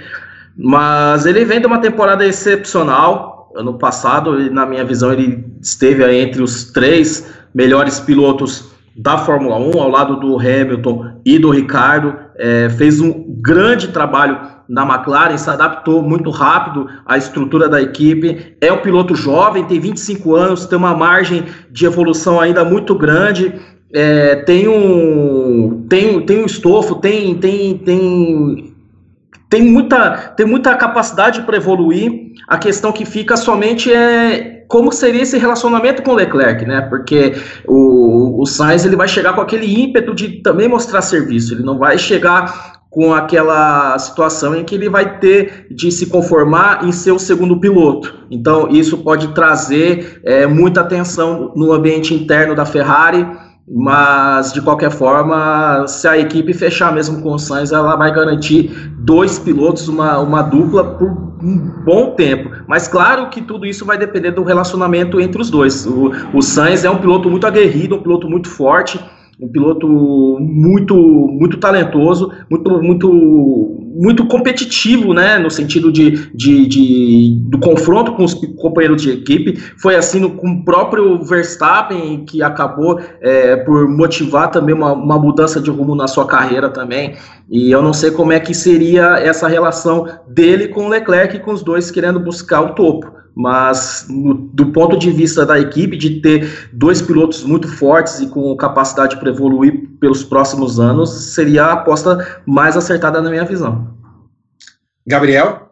Mas 0.58 1.26
ele 1.26 1.44
vem 1.44 1.60
de 1.60 1.68
uma 1.68 1.80
temporada 1.80 2.26
excepcional. 2.26 3.52
Ano 3.56 3.78
passado, 3.78 4.52
na 4.52 4.66
minha 4.66 4.84
visão, 4.84 5.12
ele 5.12 5.46
esteve 5.62 6.04
entre 6.14 6.42
os 6.42 6.66
três 6.72 7.34
melhores 7.54 8.00
pilotos 8.00 8.70
da 8.96 9.18
Fórmula 9.18 9.58
1, 9.58 9.80
ao 9.80 9.90
lado 9.90 10.16
do 10.18 10.40
Hamilton 10.40 11.20
e 11.26 11.38
do 11.38 11.50
Ricardo. 11.50 12.16
É, 12.38 12.70
fez 12.70 13.02
um 13.02 13.26
grande 13.42 13.90
trabalho 13.90 14.40
na 14.68 14.84
McLaren, 14.84 15.38
se 15.38 15.50
adaptou 15.50 16.02
muito 16.02 16.30
rápido 16.30 16.88
à 17.06 17.18
estrutura 17.18 17.68
da 17.68 17.82
equipe. 17.82 18.56
É 18.62 18.72
um 18.72 18.82
piloto 18.82 19.16
jovem, 19.16 19.66
tem 19.66 19.80
25 19.80 20.36
anos, 20.36 20.66
tem 20.66 20.78
uma 20.78 20.96
margem 20.96 21.46
de 21.72 21.86
evolução 21.86 22.40
ainda 22.40 22.64
muito 22.64 22.96
grande. 22.96 23.54
É, 23.94 24.38
tem 24.38 24.68
um 24.68 25.86
tem, 25.88 26.22
tem 26.22 26.42
um 26.42 26.46
estofo, 26.46 26.96
tem, 26.96 27.36
tem, 27.36 27.78
tem 27.78 28.75
tem 29.56 29.64
muita, 29.64 30.34
tem 30.36 30.46
muita 30.46 30.76
capacidade 30.76 31.44
para 31.44 31.56
evoluir. 31.56 32.34
A 32.46 32.58
questão 32.58 32.92
que 32.92 33.06
fica 33.06 33.38
somente 33.38 33.92
é 33.92 34.66
como 34.68 34.92
seria 34.92 35.22
esse 35.22 35.38
relacionamento 35.38 36.04
com 36.04 36.12
o 36.12 36.16
Leclerc, 36.16 36.66
né? 36.66 36.82
Porque 36.82 37.34
o, 37.66 38.42
o 38.42 38.46
Sainz 38.46 38.84
ele 38.84 38.98
vai 38.98 39.08
chegar 39.08 39.32
com 39.32 39.40
aquele 39.40 39.82
ímpeto 39.82 40.14
de 40.14 40.42
também 40.42 40.68
mostrar 40.68 41.02
serviço. 41.02 41.54
Ele 41.54 41.64
não 41.64 41.78
vai 41.78 41.98
chegar 41.98 42.82
com 42.90 43.14
aquela 43.14 43.98
situação 43.98 44.54
em 44.56 44.66
que 44.66 44.76
ele 44.76 44.90
vai 44.90 45.20
ter 45.20 45.68
de 45.72 45.90
se 45.90 46.08
conformar 46.08 46.84
em 46.84 46.92
ser 46.92 47.14
o 47.14 47.20
segundo 47.20 47.58
piloto. 47.58 48.14
Então, 48.30 48.68
isso 48.70 48.98
pode 48.98 49.30
trazer 49.30 50.20
é, 50.26 50.46
muita 50.46 50.82
atenção 50.82 51.54
no 51.56 51.72
ambiente 51.72 52.14
interno 52.14 52.54
da 52.56 52.66
Ferrari 52.66 53.26
mas, 53.68 54.54
de 54.54 54.62
qualquer 54.62 54.92
forma, 54.92 55.88
se 55.88 56.08
a 56.08 56.18
equipe 56.18 56.54
fechar 56.54 56.94
mesmo 56.94 57.22
com 57.22 57.34
o 57.34 57.40
Sainz, 57.40 57.72
ela 57.72 57.96
vai 57.96 58.14
garantir 58.14 58.70
dois 59.00 59.40
pilotos, 59.40 59.88
uma, 59.88 60.20
uma 60.20 60.44
dupla, 60.44 60.84
por 60.84 61.10
um 61.42 61.58
bom 61.84 62.12
tempo. 62.12 62.52
Mas, 62.68 62.88
claro 62.88 63.28
que 63.30 63.42
tudo 63.42 63.66
isso 63.66 63.84
vai 63.84 63.98
depender 63.98 64.32
do 64.32 64.44
relacionamento 64.44 65.20
entre 65.20 65.42
os 65.42 65.50
dois. 65.50 65.86
O, 65.88 66.12
o 66.34 66.42
Sainz 66.44 66.86
é 66.86 66.90
um 66.90 67.00
piloto 67.00 67.28
muito 67.28 67.48
aguerrido, 67.48 67.96
um 67.96 68.04
piloto 68.04 68.30
muito 68.30 68.48
forte, 68.48 69.04
um 69.40 69.48
piloto 69.48 69.88
muito 70.40 70.96
muito 70.96 71.58
talentoso, 71.58 72.32
muito 72.50 72.82
muito 72.82 73.82
muito 73.96 74.28
competitivo, 74.28 75.14
né, 75.14 75.40
no 75.40 75.50
sentido 75.50 75.90
de, 75.90 76.30
de, 76.36 76.68
de, 76.68 77.40
do 77.50 77.58
confronto 77.58 78.12
com 78.12 78.26
os 78.26 78.34
companheiros 78.34 79.02
de 79.02 79.10
equipe. 79.10 79.56
Foi 79.78 79.96
assim 79.96 80.20
no, 80.20 80.32
com 80.32 80.50
o 80.50 80.66
próprio 80.66 81.24
Verstappen, 81.24 82.26
que 82.26 82.44
acabou 82.44 83.00
é, 83.22 83.56
por 83.56 83.88
motivar 83.88 84.52
também 84.52 84.76
uma, 84.76 84.92
uma 84.92 85.18
mudança 85.18 85.62
de 85.62 85.70
rumo 85.70 85.96
na 85.96 86.10
sua 86.10 86.28
carreira 86.28 86.70
também. 86.70 87.16
E 87.50 87.72
eu 87.72 87.82
não 87.82 87.94
sei 87.94 88.12
como 88.12 88.34
é 88.34 88.40
que 88.40 88.54
seria 88.54 89.18
essa 89.18 89.48
relação 89.48 90.06
dele 90.28 90.68
com 90.68 90.88
o 90.88 90.90
Leclerc, 90.90 91.40
com 91.40 91.54
os 91.54 91.64
dois 91.64 91.90
querendo 91.90 92.20
buscar 92.20 92.62
o 92.62 92.76
topo 92.76 93.25
mas 93.36 94.08
no, 94.10 94.34
do 94.34 94.68
ponto 94.68 94.98
de 94.98 95.12
vista 95.12 95.46
da 95.46 95.60
equipe, 95.60 95.98
de 95.98 96.22
ter 96.22 96.70
dois 96.72 97.02
pilotos 97.02 97.44
muito 97.44 97.68
fortes 97.68 98.22
e 98.22 98.28
com 98.28 98.56
capacidade 98.56 99.18
para 99.18 99.30
evoluir 99.30 99.90
pelos 100.00 100.24
próximos 100.24 100.80
anos, 100.80 101.34
seria 101.34 101.66
a 101.66 101.74
aposta 101.74 102.42
mais 102.46 102.78
acertada 102.78 103.22
na 103.22 103.30
minha 103.30 103.44
visão. 103.44 103.94
Gabriel? 105.06 105.66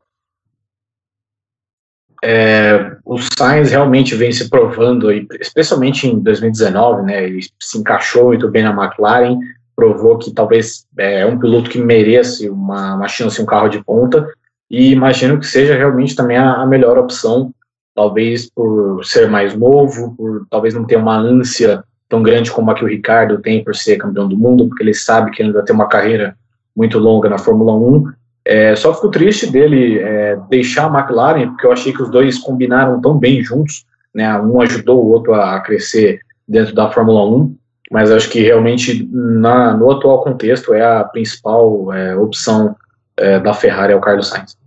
É, 2.25 2.95
o 3.03 3.17
Sainz 3.17 3.71
realmente 3.71 4.15
vem 4.15 4.31
se 4.31 4.49
provando, 4.49 5.09
aí, 5.09 5.27
especialmente 5.41 6.07
em 6.07 6.19
2019, 6.19 7.03
né, 7.03 7.25
ele 7.25 7.41
se 7.59 7.77
encaixou 7.77 8.27
muito 8.27 8.49
bem 8.49 8.63
na 8.63 8.71
McLaren, 8.71 9.39
provou 9.75 10.17
que 10.17 10.31
talvez 10.31 10.85
é, 10.97 11.21
é 11.21 11.25
um 11.25 11.37
piloto 11.37 11.69
que 11.69 11.79
merece 11.79 12.49
uma, 12.49 12.95
uma 12.95 13.07
chance, 13.07 13.41
um 13.41 13.45
carro 13.45 13.67
de 13.67 13.83
ponta, 13.83 14.25
e 14.73 14.91
imagino 14.91 15.39
que 15.39 15.45
seja 15.45 15.75
realmente 15.75 16.15
também 16.15 16.35
a, 16.35 16.53
a 16.55 16.65
melhor 16.65 16.97
opção, 16.97 17.53
talvez 17.93 18.49
por 18.49 19.05
ser 19.05 19.29
mais 19.29 19.55
novo, 19.55 20.15
por 20.17 20.47
talvez 20.49 20.73
não 20.73 20.83
ter 20.83 20.95
uma 20.95 21.15
ânsia 21.15 21.83
tão 22.09 22.23
grande 22.23 22.49
como 22.49 22.71
a 22.71 22.73
que 22.73 22.83
o 22.83 22.87
Ricardo 22.87 23.37
tem 23.37 23.63
por 23.63 23.75
ser 23.75 23.97
campeão 23.97 24.27
do 24.27 24.35
mundo, 24.35 24.67
porque 24.67 24.81
ele 24.81 24.95
sabe 24.95 25.29
que 25.29 25.43
ele 25.43 25.51
vai 25.51 25.61
ter 25.61 25.73
uma 25.73 25.87
carreira 25.87 26.35
muito 26.75 26.97
longa 26.97 27.29
na 27.29 27.37
Fórmula 27.37 27.71
1. 27.75 28.11
É, 28.45 28.75
só 28.75 28.91
fico 28.95 29.11
triste 29.11 29.45
dele 29.45 29.99
é, 29.99 30.39
deixar 30.49 30.87
a 30.87 30.99
McLaren, 30.99 31.49
porque 31.49 31.67
eu 31.67 31.71
achei 31.71 31.93
que 31.93 32.01
os 32.01 32.09
dois 32.09 32.39
combinaram 32.39 32.99
tão 32.99 33.15
bem 33.15 33.43
juntos, 33.43 33.85
né? 34.11 34.35
Um 34.39 34.59
ajudou 34.59 35.05
o 35.05 35.11
outro 35.11 35.35
a 35.35 35.59
crescer 35.59 36.19
dentro 36.47 36.73
da 36.73 36.89
Fórmula 36.89 37.23
1, 37.27 37.55
mas 37.91 38.09
acho 38.09 38.27
que 38.27 38.41
realmente 38.41 39.07
na, 39.11 39.77
no 39.77 39.91
atual 39.91 40.23
contexto 40.23 40.73
é 40.73 40.83
a 40.83 41.03
principal 41.03 41.93
é, 41.93 42.15
opção 42.17 42.75
é, 43.15 43.39
da 43.39 43.53
Ferrari 43.53 43.93
é 43.93 43.95
o 43.95 44.01
Carlos 44.01 44.29
Sainz. 44.29 44.62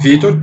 Vitor? 0.00 0.38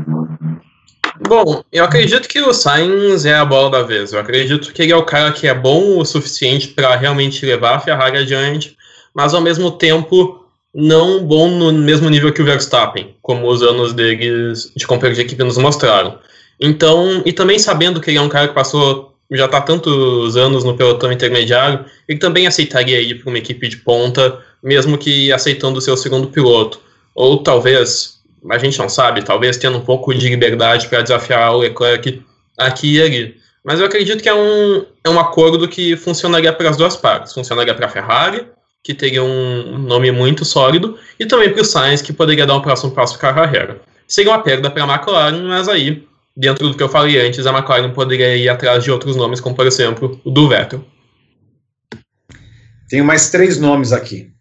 Bom, 1.28 1.64
eu 1.72 1.84
acredito 1.84 2.28
que 2.28 2.41
o 2.41 2.54
Sainz 2.54 3.26
é 3.26 3.36
a 3.36 3.45
bola 3.45 3.70
da 3.70 3.84
vez. 3.84 4.12
Eu 4.12 4.20
acredito 4.20 4.74
que 4.74 4.82
ele 4.82 4.91
é 4.91 4.95
o 4.95 5.06
cara 5.06 5.32
que 5.32 5.47
é 5.47 5.54
bom 5.54 5.97
o 5.99 6.06
suficiente 6.06 6.70
para 6.70 6.95
realmente 6.95 7.45
levar 7.45 7.76
a 7.76 7.80
Ferrari 7.80 8.18
adiante, 8.18 8.76
mas 9.14 9.34
ao 9.34 9.41
mesmo 9.41 9.72
tempo 9.72 10.45
não 10.74 11.24
bom 11.24 11.49
no 11.49 11.72
mesmo 11.72 12.10
nível 12.10 12.34
que 12.34 12.41
o 12.41 12.45
Verstappen, 12.45 13.16
como 13.22 13.47
os 13.47 13.62
anos 13.62 13.93
deles 13.93 14.72
de 14.76 14.88
companheiro 14.88 15.16
de 15.16 15.22
equipe 15.22 15.43
nos 15.43 15.58
mostraram. 15.58 16.18
Então, 16.60 17.22
e 17.26 17.34
também 17.34 17.60
sabendo 17.60 17.99
que 17.99 18.10
ele 18.10 18.18
é 18.18 18.22
um 18.22 18.30
cara 18.30 18.47
que 18.47 18.56
passou 18.56 19.12
já 19.32 19.45
está 19.45 19.62
tantos 19.62 20.36
anos 20.36 20.64
no 20.64 20.76
pelotão 20.76 21.12
intermediário, 21.12 21.86
ele 22.08 22.20
também 22.20 22.47
aceitaria 22.47 22.99
ir 22.99 23.22
para 23.22 23.30
uma 23.30 23.38
equipe 23.38 23.68
de 23.68 23.78
ponta, 23.78 24.39
mesmo 24.62 24.97
que 24.97 25.32
aceitando 25.32 25.80
o 25.80 25.82
seu 25.82 25.95
segundo 25.95 26.28
piloto. 26.28 26.82
Ou 27.16 27.41
talvez, 27.41 28.21
a 28.50 28.58
gente 28.58 28.80
não 28.80 28.89
sabe, 28.89 29.24
talvez 29.24 29.58
tendo 29.58 29.78
um 29.78 29.86
pouco 29.86 30.14
de 30.14 30.30
liberdade 30.30 30.88
para 30.88 31.02
desafiar 31.02 31.54
o 31.54 31.60
Leclerc 31.60 32.24
aqui 32.58 32.96
e 32.96 33.02
ali. 33.02 33.42
Mas 33.64 33.80
eu 33.80 33.86
acredito 33.86 34.24
que 34.24 34.30
é 34.30 34.34
um, 34.34 34.86
é 35.04 35.10
um 35.10 35.20
acordo 35.20 35.68
que 35.68 35.96
funcionaria 35.96 36.52
para 36.52 36.70
as 36.70 36.78
duas 36.78 36.96
partes. 36.96 37.34
Funcionaria 37.34 37.76
para 37.76 37.86
a 37.86 37.89
Ferrari, 37.89 38.48
que 38.84 38.94
teria 38.94 39.24
um 39.24 39.78
nome 39.78 40.12
muito 40.12 40.44
sólido, 40.44 40.98
e 41.20 41.26
também 41.26 41.52
para 41.52 41.62
o 41.62 41.66
Sainz, 41.66 42.02
que 42.02 42.12
poderia 42.12 42.48
dar 42.48 42.56
um 42.56 42.62
próximo 42.62 42.92
passo 42.92 43.18
para 43.20 43.30
a 43.30 43.34
carreira. 43.34 43.82
Seria 44.08 44.32
uma 44.32 44.42
perda 44.42 44.72
para 44.72 44.84
a 44.84 44.88
McLaren, 44.88 45.44
mas 45.44 45.70
aí, 45.70 46.08
dentro 46.36 46.68
do 46.70 46.76
que 46.76 46.82
eu 46.82 46.89
falei 46.89 47.26
antes, 47.26 47.46
a 47.46 47.52
McLaren 47.52 47.92
poderia 47.92 48.36
ir 48.36 48.50
atrás 48.50 48.84
de 48.84 48.92
outros 48.92 49.16
nomes, 49.16 49.39
como 49.39 49.56
por 49.56 49.68
exemplo 49.68 50.20
o 50.24 50.32
do 50.32 50.50
Vettel. 50.50 50.84
Tenho 52.89 53.06
mais 53.06 53.30
três 53.30 53.60
nomes 53.60 53.94
aqui. 53.94 54.32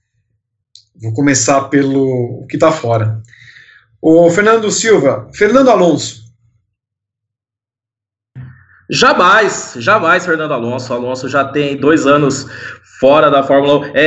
Vou 1.01 1.13
começar 1.13 1.69
pelo 1.69 2.47
que 2.49 2.57
está 2.57 2.73
fora. 2.73 3.23
O 4.03 4.31
Fernando 4.31 4.71
Silva, 4.71 5.29
Fernando 5.33 5.69
Alonso. 5.69 6.21
Jamais, 8.91 9.75
jamais, 9.77 10.25
Fernando 10.25 10.53
Alonso. 10.53 10.93
Alonso 10.93 11.29
já 11.29 11.45
tem 11.45 11.77
dois 11.77 12.07
anos 12.07 12.47
fora 12.99 13.31
da 13.31 13.43
Fórmula 13.43 13.81
1. 13.81 13.91
É, 13.95 14.03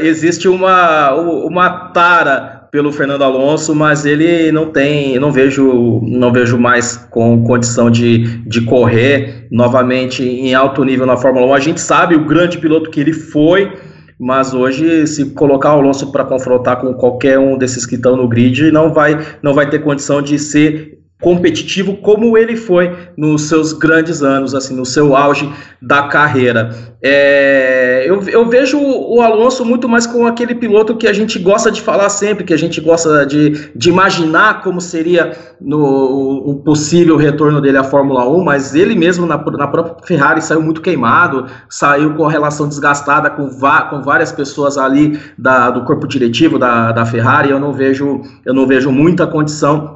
é, 0.00 0.06
existe 0.06 0.48
uma, 0.48 1.12
uma 1.12 1.90
tara 1.90 2.68
pelo 2.70 2.92
Fernando 2.92 3.22
Alonso, 3.22 3.74
mas 3.74 4.06
ele 4.06 4.50
não 4.52 4.70
tem, 4.70 5.18
não 5.18 5.30
vejo, 5.30 6.00
não 6.02 6.32
vejo 6.32 6.58
mais 6.58 6.96
com 7.10 7.44
condição 7.44 7.90
de, 7.90 8.38
de 8.46 8.62
correr 8.62 9.46
novamente 9.50 10.22
em 10.22 10.54
alto 10.54 10.84
nível 10.84 11.06
na 11.06 11.16
Fórmula 11.16 11.46
1. 11.46 11.54
A 11.54 11.60
gente 11.60 11.80
sabe 11.80 12.14
o 12.14 12.24
grande 12.24 12.58
piloto 12.58 12.90
que 12.90 13.00
ele 13.00 13.12
foi, 13.12 13.72
mas 14.18 14.54
hoje 14.54 15.06
se 15.06 15.30
colocar 15.30 15.74
o 15.76 15.80
Alonso 15.80 16.10
para 16.10 16.24
confrontar 16.24 16.80
com 16.80 16.94
qualquer 16.94 17.38
um 17.38 17.58
desses 17.58 17.84
que 17.84 17.96
estão 17.96 18.16
no 18.16 18.28
grid, 18.28 18.70
não 18.70 18.92
vai, 18.92 19.14
não 19.42 19.52
vai 19.54 19.68
ter 19.68 19.80
condição 19.80 20.22
de 20.22 20.38
ser 20.38 20.98
competitivo 21.20 21.96
como 21.96 22.36
ele 22.36 22.56
foi 22.56 22.94
nos 23.16 23.42
seus 23.42 23.72
grandes 23.72 24.22
anos, 24.22 24.54
assim, 24.54 24.76
no 24.76 24.84
seu 24.84 25.16
auge 25.16 25.50
da 25.80 26.08
carreira. 26.08 26.74
É, 27.02 28.04
eu, 28.06 28.22
eu, 28.28 28.46
vejo 28.48 28.78
o 28.78 29.20
Alonso 29.22 29.64
muito 29.64 29.88
mais 29.88 30.06
com 30.06 30.26
aquele 30.26 30.54
piloto 30.54 30.96
que 30.96 31.06
a 31.06 31.12
gente 31.12 31.38
gosta 31.38 31.70
de 31.70 31.80
falar 31.80 32.08
sempre, 32.08 32.44
que 32.44 32.52
a 32.52 32.58
gente 32.58 32.80
gosta 32.80 33.24
de, 33.24 33.70
de 33.74 33.88
imaginar 33.88 34.62
como 34.62 34.80
seria 34.80 35.32
no, 35.60 36.50
o 36.50 36.56
possível 36.56 37.16
retorno 37.16 37.60
dele 37.60 37.78
à 37.78 37.84
Fórmula 37.84 38.28
1, 38.28 38.44
mas 38.44 38.74
ele 38.74 38.94
mesmo 38.94 39.26
na, 39.26 39.36
na 39.36 39.68
própria 39.68 40.06
Ferrari 40.06 40.42
saiu 40.42 40.60
muito 40.60 40.80
queimado, 40.80 41.46
saiu 41.68 42.14
com 42.14 42.26
a 42.26 42.30
relação 42.30 42.68
desgastada 42.68 43.30
com, 43.30 43.48
com 43.48 44.02
várias 44.02 44.32
pessoas 44.32 44.76
ali 44.76 45.18
da, 45.38 45.70
do 45.70 45.84
corpo 45.84 46.06
diretivo 46.06 46.58
da, 46.58 46.92
da 46.92 47.06
Ferrari, 47.06 47.50
eu 47.50 47.60
não 47.60 47.72
vejo 47.72 48.20
eu 48.44 48.52
não 48.52 48.66
vejo 48.66 48.90
muita 48.90 49.26
condição 49.26 49.95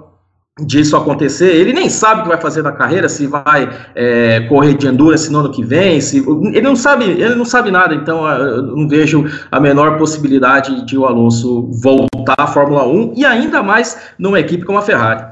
disso 0.64 0.96
acontecer, 0.96 1.54
ele 1.54 1.72
nem 1.72 1.88
sabe 1.88 2.20
o 2.20 2.22
que 2.24 2.28
vai 2.28 2.40
fazer 2.40 2.62
na 2.62 2.72
carreira, 2.72 3.08
se 3.08 3.26
vai 3.26 3.68
é, 3.94 4.40
correr 4.48 4.74
de 4.74 4.86
endurance 4.86 5.30
no 5.30 5.40
ano 5.40 5.52
que 5.52 5.64
vem, 5.64 6.00
se, 6.00 6.18
ele 6.18 6.60
não 6.60 6.76
sabe, 6.76 7.04
ele 7.04 7.34
não 7.34 7.44
sabe 7.44 7.70
nada, 7.70 7.94
então 7.94 8.26
eu 8.26 8.62
não 8.62 8.88
vejo 8.88 9.24
a 9.50 9.60
menor 9.60 9.98
possibilidade 9.98 10.84
de 10.86 10.96
o 10.96 11.04
Alonso 11.04 11.68
voltar 11.82 12.36
à 12.38 12.46
Fórmula 12.46 12.86
1 12.86 13.14
e 13.16 13.24
ainda 13.24 13.62
mais 13.62 13.98
numa 14.18 14.40
equipe 14.40 14.64
como 14.64 14.78
a 14.78 14.82
Ferrari. 14.82 15.24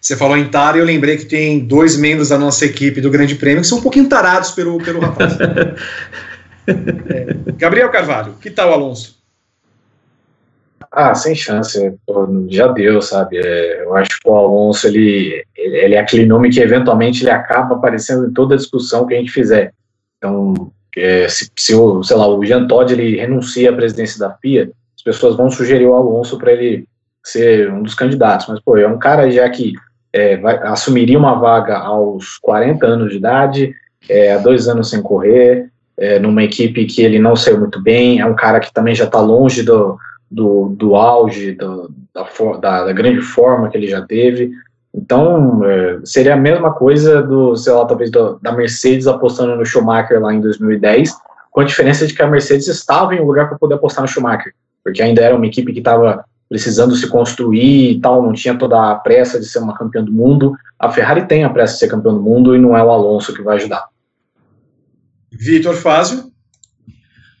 Você 0.00 0.16
falou 0.16 0.36
em 0.36 0.48
tara 0.48 0.78
e 0.78 0.80
eu 0.80 0.86
lembrei 0.86 1.18
que 1.18 1.26
tem 1.26 1.58
dois 1.58 1.96
membros 1.96 2.30
da 2.30 2.38
nossa 2.38 2.64
equipe 2.64 3.02
do 3.02 3.10
Grande 3.10 3.34
Prêmio 3.34 3.60
que 3.60 3.66
são 3.66 3.78
um 3.78 3.82
pouquinho 3.82 4.08
tarados 4.08 4.50
pelo, 4.50 4.78
pelo 4.78 4.98
rapaz. 5.00 5.36
é. 6.66 7.36
Gabriel 7.58 7.90
Carvalho, 7.90 8.34
que 8.40 8.50
tal 8.50 8.72
Alonso? 8.72 9.19
Ah, 10.92 11.14
sem 11.14 11.34
chance, 11.36 11.78
pô, 12.04 12.26
já 12.48 12.66
deu, 12.66 13.00
sabe? 13.00 13.38
É, 13.38 13.84
eu 13.84 13.94
acho 13.94 14.10
que 14.20 14.28
o 14.28 14.34
Alonso, 14.34 14.88
ele, 14.88 15.44
ele 15.56 15.94
é 15.94 16.00
aquele 16.00 16.26
nome 16.26 16.50
que 16.50 16.58
eventualmente 16.58 17.22
ele 17.22 17.30
acaba 17.30 17.76
aparecendo 17.76 18.28
em 18.28 18.32
toda 18.32 18.56
discussão 18.56 19.06
que 19.06 19.14
a 19.14 19.16
gente 19.16 19.30
fizer. 19.30 19.72
Então, 20.18 20.72
é, 20.96 21.28
se, 21.28 21.48
se 21.56 21.74
o, 21.74 22.02
sei 22.02 22.16
lá, 22.16 22.26
o 22.26 22.44
Jean 22.44 22.66
Todt 22.66 22.92
ele 22.92 23.16
renuncia 23.16 23.70
à 23.70 23.72
presidência 23.72 24.18
da 24.18 24.34
FIA, 24.34 24.70
as 24.96 25.02
pessoas 25.02 25.36
vão 25.36 25.48
sugerir 25.48 25.86
o 25.86 25.94
Alonso 25.94 26.36
para 26.36 26.52
ele 26.52 26.84
ser 27.24 27.72
um 27.72 27.82
dos 27.82 27.94
candidatos. 27.94 28.48
Mas, 28.48 28.58
pô, 28.60 28.76
é 28.76 28.86
um 28.88 28.98
cara 28.98 29.30
já 29.30 29.48
que 29.48 29.74
é, 30.12 30.36
vai, 30.38 30.56
assumiria 30.64 31.18
uma 31.18 31.38
vaga 31.38 31.78
aos 31.78 32.36
40 32.38 32.84
anos 32.84 33.10
de 33.10 33.16
idade, 33.16 33.74
é, 34.08 34.32
há 34.32 34.38
dois 34.38 34.66
anos 34.66 34.90
sem 34.90 35.00
correr, 35.00 35.70
é, 35.96 36.18
numa 36.18 36.42
equipe 36.42 36.84
que 36.86 37.02
ele 37.02 37.18
não 37.18 37.36
saiu 37.36 37.60
muito 37.60 37.80
bem, 37.80 38.18
é 38.18 38.26
um 38.26 38.34
cara 38.34 38.58
que 38.58 38.72
também 38.72 38.94
já 38.94 39.04
está 39.04 39.20
longe 39.20 39.62
do 39.62 39.96
do, 40.30 40.68
do 40.68 40.94
auge, 40.94 41.52
do, 41.52 41.90
da, 42.14 42.22
da, 42.58 42.84
da, 42.84 42.92
grande 42.92 43.20
forma 43.20 43.68
que 43.68 43.76
ele 43.76 43.88
já 43.88 44.02
teve. 44.02 44.52
Então, 44.94 45.64
é, 45.64 45.98
seria 46.04 46.34
a 46.34 46.36
mesma 46.36 46.72
coisa 46.72 47.22
do, 47.22 47.56
sei 47.56 47.72
lá, 47.72 47.84
talvez 47.84 48.10
do, 48.10 48.38
da 48.40 48.52
Mercedes 48.52 49.06
apostando 49.06 49.56
no 49.56 49.64
Schumacher 49.64 50.20
lá 50.20 50.32
em 50.32 50.40
2010, 50.40 51.12
com 51.50 51.60
a 51.60 51.64
diferença 51.64 52.06
de 52.06 52.14
que 52.14 52.22
a 52.22 52.28
Mercedes 52.28 52.68
estava 52.68 53.14
em 53.14 53.20
um 53.20 53.26
lugar 53.26 53.48
para 53.48 53.58
poder 53.58 53.74
apostar 53.74 54.02
no 54.02 54.08
Schumacher, 54.08 54.52
porque 54.84 55.02
ainda 55.02 55.22
era 55.22 55.34
uma 55.34 55.46
equipe 55.46 55.72
que 55.72 55.80
estava 55.80 56.24
precisando 56.48 56.96
se 56.96 57.08
construir 57.08 57.92
e 57.92 58.00
tal, 58.00 58.22
não 58.22 58.32
tinha 58.32 58.58
toda 58.58 58.90
a 58.90 58.96
pressa 58.96 59.38
de 59.38 59.46
ser 59.46 59.60
uma 59.60 59.76
campeã 59.76 60.02
do 60.02 60.12
mundo. 60.12 60.56
A 60.78 60.90
Ferrari 60.90 61.26
tem 61.26 61.44
a 61.44 61.50
pressa 61.50 61.74
de 61.74 61.78
ser 61.78 61.88
campeã 61.88 62.12
do 62.12 62.20
mundo 62.20 62.56
e 62.56 62.58
não 62.58 62.76
é 62.76 62.82
o 62.82 62.90
Alonso 62.90 63.32
que 63.32 63.42
vai 63.42 63.56
ajudar. 63.56 63.86
Vitor 65.30 65.76
Fázio? 65.76 66.32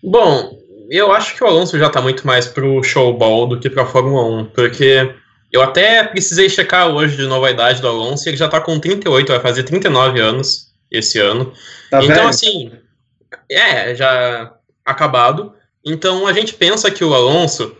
Bom, 0.02 0.59
eu 0.96 1.12
acho 1.12 1.36
que 1.36 1.44
o 1.44 1.46
Alonso 1.46 1.78
já 1.78 1.88
tá 1.88 2.00
muito 2.00 2.26
mais 2.26 2.46
pro 2.46 2.82
showball 2.82 3.46
do 3.46 3.60
que 3.60 3.70
pra 3.70 3.86
Fórmula 3.86 4.24
1, 4.42 4.44
porque 4.46 5.14
eu 5.52 5.62
até 5.62 6.04
precisei 6.04 6.48
checar 6.48 6.88
hoje 6.88 7.16
de 7.16 7.26
nova 7.26 7.50
idade 7.50 7.80
do 7.80 7.88
Alonso, 7.88 8.28
ele 8.28 8.36
já 8.36 8.48
tá 8.48 8.60
com 8.60 8.78
38, 8.78 9.28
vai 9.28 9.40
fazer 9.40 9.62
39 9.64 10.20
anos 10.20 10.70
esse 10.90 11.18
ano. 11.18 11.52
Tá 11.90 12.02
então, 12.02 12.16
velho? 12.16 12.28
assim, 12.28 12.72
é, 13.48 13.94
já 13.94 14.52
acabado. 14.84 15.52
Então 15.84 16.26
a 16.26 16.32
gente 16.32 16.54
pensa 16.54 16.90
que 16.90 17.04
o 17.04 17.14
Alonso, 17.14 17.76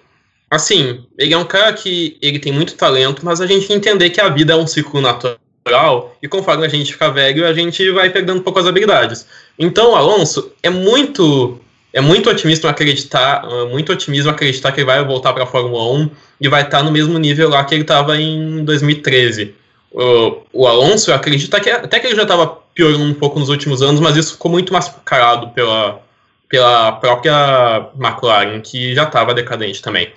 assim, 0.51 1.05
ele 1.18 1.35
é 1.35 1.39
um 1.39 1.44
cara 1.44 1.72
que 1.72 2.18
ele 2.22 2.39
tem 2.39 2.52
muito 2.52 2.74
talento, 2.74 3.24
mas 3.24 3.40
a 3.40 3.47
gente 3.47 3.66
tem 3.66 3.80
que 3.80 3.89
entender 3.89 4.10
que 4.10 4.20
a 4.20 4.28
vida 4.28 4.52
é 4.52 4.56
um 4.56 4.66
ciclo 4.66 5.01
natural 5.01 6.16
e 6.22 6.28
conforme 6.28 6.64
a 6.64 6.68
gente 6.68 6.93
ficar 6.93 7.10
velho, 7.10 7.47
a 7.47 7.52
gente 7.52 7.90
vai 7.90 8.10
perdendo 8.10 8.39
um 8.39 8.43
pouco 8.43 8.59
as 8.59 8.66
habilidades. 8.66 9.26
Então 9.59 9.93
o 9.93 9.97
Alonso 9.97 10.52
é 10.62 10.70
muito 10.70 11.60
é 11.92 12.00
muito 12.00 12.30
otimismo 12.30 12.68
acreditar, 12.68 13.44
é 13.44 13.64
muito 13.66 13.92
otimismo 13.92 14.30
acreditar 14.30 14.72
que 14.72 14.80
ele 14.80 14.86
vai 14.86 15.04
voltar 15.04 15.32
para 15.32 15.44
a 15.44 15.46
Fórmula 15.46 15.92
1 15.92 16.10
e 16.40 16.48
vai 16.48 16.62
estar 16.62 16.82
no 16.82 16.90
mesmo 16.90 17.18
nível 17.18 17.48
lá 17.48 17.64
que 17.64 17.74
ele 17.74 17.82
estava 17.82 18.16
em 18.16 18.64
2013. 18.64 19.54
O, 19.92 20.42
o, 20.52 20.66
Alonso 20.68 21.12
acredita 21.12 21.58
que 21.58 21.68
até 21.68 21.98
que 21.98 22.06
ele 22.06 22.14
já 22.14 22.22
estava 22.22 22.46
piorando 22.74 23.02
um 23.02 23.14
pouco 23.14 23.40
nos 23.40 23.48
últimos 23.48 23.82
anos, 23.82 24.00
mas 24.00 24.16
isso 24.16 24.34
ficou 24.34 24.50
muito 24.50 24.72
mascarado 24.72 25.48
pela, 25.48 26.00
pela 26.48 26.92
própria 26.92 27.88
McLaren, 27.98 28.60
que 28.60 28.94
já 28.94 29.02
estava 29.02 29.34
decadente 29.34 29.82
também. 29.82 30.12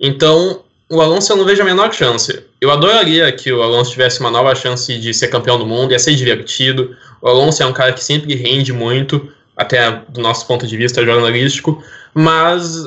Então, 0.00 0.62
o 0.88 1.02
Alonso 1.02 1.30
eu 1.30 1.36
não 1.36 1.44
vejo 1.44 1.60
a 1.60 1.64
menor 1.66 1.92
chance. 1.92 2.42
Eu 2.58 2.70
adoraria 2.70 3.30
que 3.30 3.52
o 3.52 3.62
Alonso 3.62 3.90
tivesse 3.90 4.20
uma 4.20 4.30
nova 4.30 4.54
chance 4.54 4.96
de 4.98 5.12
ser 5.12 5.28
campeão 5.28 5.58
do 5.58 5.66
mundo, 5.66 5.92
ia 5.92 5.98
ser 5.98 6.14
divertido. 6.14 6.96
O 7.20 7.28
Alonso 7.28 7.62
é 7.62 7.66
um 7.66 7.72
cara 7.72 7.92
que 7.92 8.02
sempre 8.02 8.34
rende 8.34 8.72
muito, 8.72 9.30
até 9.58 9.90
do 10.08 10.20
nosso 10.20 10.46
ponto 10.46 10.66
de 10.66 10.76
vista 10.76 11.04
jornalístico, 11.04 11.82
mas 12.14 12.86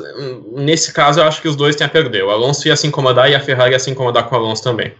nesse 0.52 0.92
caso 0.92 1.20
eu 1.20 1.24
acho 1.24 1.42
que 1.42 1.48
os 1.48 1.54
dois 1.54 1.76
têm 1.76 1.86
a 1.86 1.90
perder. 1.90 2.24
O 2.24 2.30
Alonso 2.30 2.66
ia 2.66 2.74
se 2.74 2.86
incomodar 2.86 3.30
e 3.30 3.34
a 3.34 3.40
Ferrari 3.40 3.72
ia 3.72 3.78
se 3.78 3.90
incomodar 3.90 4.26
com 4.26 4.34
o 4.34 4.38
Alonso 4.38 4.64
também. 4.64 4.94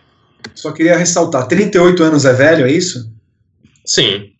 Só 0.54 0.70
queria 0.70 0.96
ressaltar: 0.96 1.48
38 1.48 2.02
anos 2.02 2.24
é 2.26 2.32
velho, 2.34 2.66
é 2.66 2.70
isso? 2.70 3.10
Sim. 3.86 4.32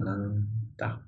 Ah, 0.00 0.28
tá. 0.76 0.98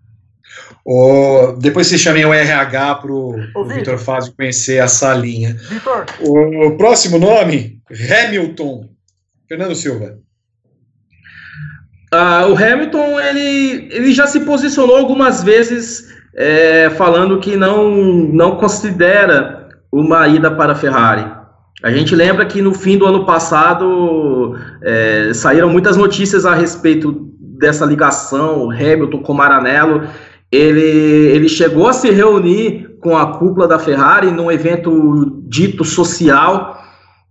O, 0.84 1.52
depois 1.58 1.86
você 1.86 1.98
chamei 1.98 2.24
o 2.24 2.32
RH 2.32 2.94
para 2.94 3.12
o 3.12 3.64
Vitor 3.66 3.98
Fazio 3.98 4.32
conhecer 4.32 4.82
essa 4.82 5.12
linha. 5.12 5.54
Vitor. 5.68 6.06
O, 6.20 6.68
o 6.68 6.76
próximo 6.78 7.18
nome, 7.18 7.82
Hamilton. 7.90 8.88
Fernando 9.46 9.74
Silva. 9.74 10.18
Ah, 12.10 12.46
o 12.46 12.56
Hamilton 12.56 13.20
ele, 13.20 13.88
ele 13.90 14.12
já 14.12 14.26
se 14.26 14.40
posicionou 14.40 14.96
algumas 14.96 15.42
vezes 15.42 16.08
é, 16.34 16.88
falando 16.90 17.38
que 17.38 17.56
não, 17.56 17.92
não 18.32 18.56
considera 18.56 19.68
uma 19.92 20.26
ida 20.28 20.50
para 20.50 20.72
a 20.72 20.76
Ferrari. 20.76 21.26
A 21.82 21.90
gente 21.90 22.14
lembra 22.14 22.46
que 22.46 22.62
no 22.62 22.74
fim 22.74 22.96
do 22.96 23.06
ano 23.06 23.24
passado 23.24 24.56
é, 24.82 25.32
saíram 25.34 25.68
muitas 25.68 25.96
notícias 25.96 26.46
a 26.46 26.54
respeito 26.54 27.28
dessa 27.58 27.84
ligação 27.84 28.70
Hamilton 28.70 29.22
com 29.22 29.34
Maranello. 29.34 30.02
Ele, 30.50 30.80
ele 30.80 31.48
chegou 31.48 31.88
a 31.88 31.92
se 31.92 32.10
reunir 32.10 32.96
com 33.00 33.16
a 33.16 33.38
cúpula 33.38 33.68
da 33.68 33.78
Ferrari 33.78 34.30
num 34.30 34.50
evento 34.50 35.42
dito 35.46 35.84
social. 35.84 36.82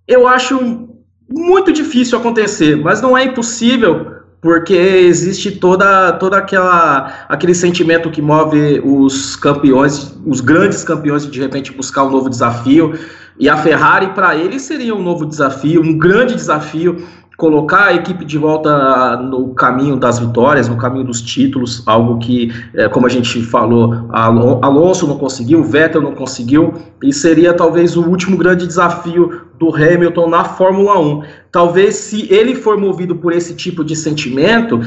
Eu 0.07 0.27
acho 0.27 0.87
muito 1.29 1.73
difícil 1.73 2.17
acontecer, 2.17 2.77
mas 2.77 3.01
não 3.01 3.17
é 3.17 3.25
impossível 3.25 4.16
porque 4.41 4.73
existe 4.73 5.51
toda 5.51 6.13
toda 6.13 6.37
aquela 6.37 7.25
aquele 7.27 7.55
sentimento 7.55 8.11
que 8.11 8.21
move 8.21 8.79
os 8.83 9.35
campeões, 9.35 10.15
os 10.25 10.41
grandes 10.41 10.83
campeões 10.83 11.29
de 11.29 11.39
repente 11.39 11.71
buscar 11.71 12.03
um 12.03 12.11
novo 12.11 12.29
desafio. 12.29 12.93
E 13.39 13.47
a 13.47 13.55
Ferrari 13.55 14.07
para 14.13 14.35
ele 14.35 14.59
seria 14.59 14.95
um 14.95 15.01
novo 15.01 15.23
desafio, 15.25 15.81
um 15.81 15.97
grande 15.97 16.33
desafio 16.33 17.05
colocar 17.37 17.85
a 17.85 17.93
equipe 17.93 18.25
de 18.25 18.35
volta 18.35 19.15
no 19.17 19.53
caminho 19.53 19.95
das 19.95 20.17
vitórias, 20.17 20.67
no 20.67 20.75
caminho 20.75 21.05
dos 21.05 21.21
títulos, 21.21 21.83
algo 21.85 22.17
que, 22.17 22.51
é, 22.73 22.89
como 22.89 23.05
a 23.05 23.09
gente 23.09 23.43
falou, 23.43 24.09
Alonso 24.09 25.05
não 25.05 25.19
conseguiu, 25.19 25.63
Vettel 25.63 26.01
não 26.01 26.15
conseguiu, 26.15 26.73
e 27.01 27.13
seria 27.13 27.53
talvez 27.53 27.95
o 27.95 28.01
último 28.01 28.35
grande 28.35 28.65
desafio 28.65 29.43
do 29.59 29.73
Hamilton 29.73 30.27
na 30.27 30.43
Fórmula 30.43 30.99
1. 30.99 31.23
Talvez 31.51 31.95
se 31.95 32.27
ele 32.33 32.55
for 32.55 32.75
movido 32.75 33.15
por 33.15 33.31
esse 33.31 33.53
tipo 33.53 33.83
de 33.83 33.95
sentimento, 33.95 34.81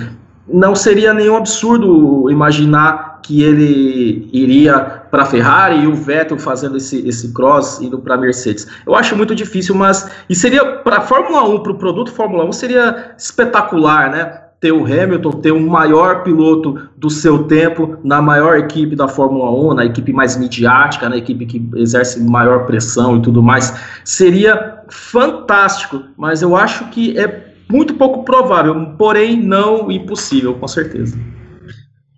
não 0.53 0.75
seria 0.75 1.15
nenhum 1.15 1.37
absurdo 1.37 2.29
imaginar 2.29 3.10
que 3.23 3.43
ele 3.43 4.29
iria 4.33 5.01
para 5.11 5.23
a 5.23 5.27
Ferrari 5.27 5.83
e 5.83 5.87
o 5.87 5.95
Vettel 5.95 6.39
fazendo 6.39 6.77
esse, 6.77 7.07
esse 7.07 7.33
cross 7.33 7.81
indo 7.81 7.99
para 7.99 8.15
a 8.15 8.19
Mercedes. 8.19 8.67
Eu 8.87 8.95
acho 8.95 9.17
muito 9.17 9.35
difícil, 9.35 9.75
mas 9.75 10.11
e 10.29 10.35
seria 10.35 10.65
para 10.77 10.99
a 10.99 11.01
Fórmula 11.01 11.49
1, 11.49 11.63
para 11.63 11.73
o 11.73 11.79
produto 11.79 12.13
Fórmula 12.13 12.45
1 12.45 12.53
seria 12.53 13.15
espetacular, 13.17 14.11
né? 14.11 14.41
Ter 14.61 14.73
o 14.73 14.85
Hamilton, 14.85 15.31
ter 15.33 15.53
o 15.53 15.61
maior 15.61 16.23
piloto 16.23 16.79
do 16.95 17.09
seu 17.09 17.45
tempo 17.45 17.97
na 18.05 18.21
maior 18.21 18.59
equipe 18.59 18.95
da 18.95 19.09
Fórmula 19.09 19.51
1, 19.51 19.75
na 19.75 19.87
equipe 19.87 20.13
mais 20.13 20.37
midiática, 20.37 21.09
na 21.09 21.17
equipe 21.17 21.47
que 21.47 21.71
exerce 21.77 22.23
maior 22.23 22.67
pressão 22.67 23.17
e 23.17 23.23
tudo 23.23 23.43
mais. 23.43 23.75
Seria 24.05 24.83
fantástico, 24.91 26.03
mas 26.15 26.43
eu 26.43 26.55
acho 26.55 26.91
que 26.91 27.19
é 27.19 27.55
muito 27.71 27.95
pouco 27.95 28.23
provável, 28.25 28.95
porém 28.99 29.41
não 29.41 29.91
impossível, 29.91 30.55
com 30.55 30.69
certeza. 30.69 31.17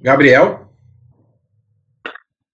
Gabriel? 0.01 0.62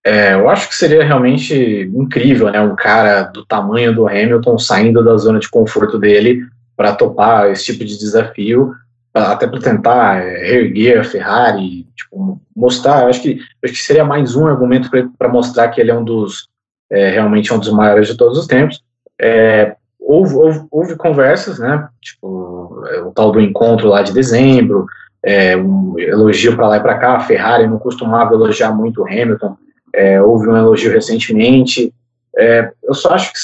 É, 0.09 0.33
eu 0.33 0.49
acho 0.49 0.71
que 0.71 0.75
seria 0.75 1.05
realmente 1.05 1.55
incrível, 1.95 2.51
né? 2.51 2.59
Um 2.63 2.75
cara 2.75 3.25
do 3.25 3.45
tamanho 3.45 3.95
do 3.95 4.09
Hamilton 4.09 4.57
saindo 4.57 5.05
da 5.05 5.15
zona 5.19 5.39
de 5.39 5.51
conforto 5.51 5.99
dele 5.99 6.47
para 6.75 6.95
topar 6.95 7.51
esse 7.51 7.67
tipo 7.67 7.85
de 7.85 7.99
desafio, 7.99 8.73
até 9.13 9.47
para 9.47 9.61
tentar 9.61 10.25
é, 10.25 10.51
erguer 10.51 10.99
a 10.99 11.05
Ferrari, 11.05 11.87
tipo, 11.95 12.41
mostrar. 12.57 13.07
Acho 13.07 13.21
que, 13.21 13.39
acho 13.63 13.75
que 13.75 13.83
seria 13.83 14.03
mais 14.03 14.35
um 14.35 14.47
argumento 14.47 14.91
para 15.19 15.29
mostrar 15.29 15.69
que 15.69 15.79
ele 15.79 15.91
é 15.91 15.95
um 15.95 16.05
dos 16.05 16.49
é, 16.91 17.11
realmente 17.11 17.53
um 17.53 17.59
dos 17.59 17.71
maiores 17.71 18.09
de 18.09 18.17
todos 18.17 18.39
os 18.39 18.47
tempos. 18.47 18.83
É, 19.21 19.77
houve, 20.01 20.35
houve, 20.37 20.67
houve, 20.71 20.97
conversas, 20.97 21.59
né? 21.59 21.87
Tipo, 22.01 22.83
é, 22.87 23.03
o 23.03 23.11
tal 23.11 23.31
do 23.31 23.43
encontro 23.43 23.89
lá 23.89 24.01
de 24.01 24.15
dezembro, 24.15 24.87
é, 25.23 25.55
um 25.55 25.99
elogio 25.99 26.57
para 26.57 26.69
lá 26.69 26.77
e 26.79 26.83
para 26.83 26.97
cá. 26.97 27.17
A 27.17 27.21
Ferrari 27.21 27.67
não 27.67 27.79
costumava 27.79 28.33
elogiar 28.33 28.73
muito 28.73 29.03
o 29.03 29.07
Hamilton, 29.07 29.55
é, 29.95 30.21
houve 30.21 30.49
um 30.49 30.57
elogio 30.57 30.93
recentemente. 30.93 31.93
É, 32.37 32.71
eu 32.85 32.95
só 32.95 33.11
acho 33.11 33.33
que, 33.33 33.39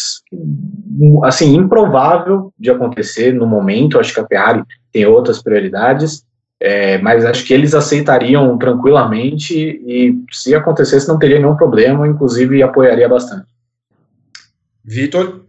assim, 1.25 1.55
improvável 1.55 2.53
de 2.59 2.71
acontecer 2.71 3.33
no 3.33 3.47
momento. 3.47 3.99
Acho 3.99 4.15
que 4.15 4.21
a 4.21 4.27
Ferrari 4.27 4.63
tem 4.93 5.05
outras 5.07 5.43
prioridades, 5.43 6.25
é, 6.61 6.99
mas 6.99 7.25
acho 7.25 7.45
que 7.45 7.53
eles 7.53 7.75
aceitariam 7.75 8.57
tranquilamente 8.57 9.55
e, 9.59 10.17
se 10.31 10.55
acontecesse, 10.55 11.09
não 11.09 11.19
teria 11.19 11.39
nenhum 11.39 11.57
problema, 11.57 12.07
inclusive 12.07 12.63
apoiaria 12.63 13.09
bastante. 13.09 13.47
Vitor? 14.85 15.41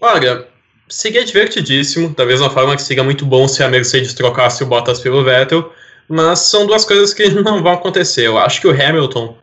Olha, 0.00 0.46
seria 0.88 1.24
divertidíssimo, 1.24 2.14
da 2.14 2.24
mesma 2.24 2.48
forma 2.50 2.76
que 2.76 2.82
seria 2.82 3.02
muito 3.02 3.26
bom 3.26 3.48
se 3.48 3.62
a 3.62 3.68
Mercedes 3.68 4.14
trocasse 4.14 4.62
o 4.62 4.66
Bottas 4.66 5.00
pelo 5.00 5.24
Vettel, 5.24 5.72
mas 6.08 6.40
são 6.40 6.66
duas 6.66 6.84
coisas 6.84 7.12
que 7.12 7.28
não 7.42 7.62
vão 7.62 7.72
acontecer. 7.72 8.26
Eu 8.26 8.38
acho 8.38 8.60
que 8.60 8.68
o 8.68 8.70
Hamilton, 8.70 9.36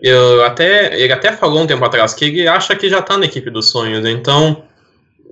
eu 0.00 0.44
até, 0.44 1.00
ele 1.00 1.12
até 1.12 1.32
falou 1.32 1.62
um 1.62 1.66
tempo 1.66 1.84
atrás 1.84 2.14
que 2.14 2.24
ele 2.24 2.46
acha 2.46 2.76
que 2.76 2.88
já 2.88 3.00
está 3.00 3.18
na 3.18 3.26
equipe 3.26 3.50
dos 3.50 3.68
sonhos, 3.68 4.06
então 4.06 4.64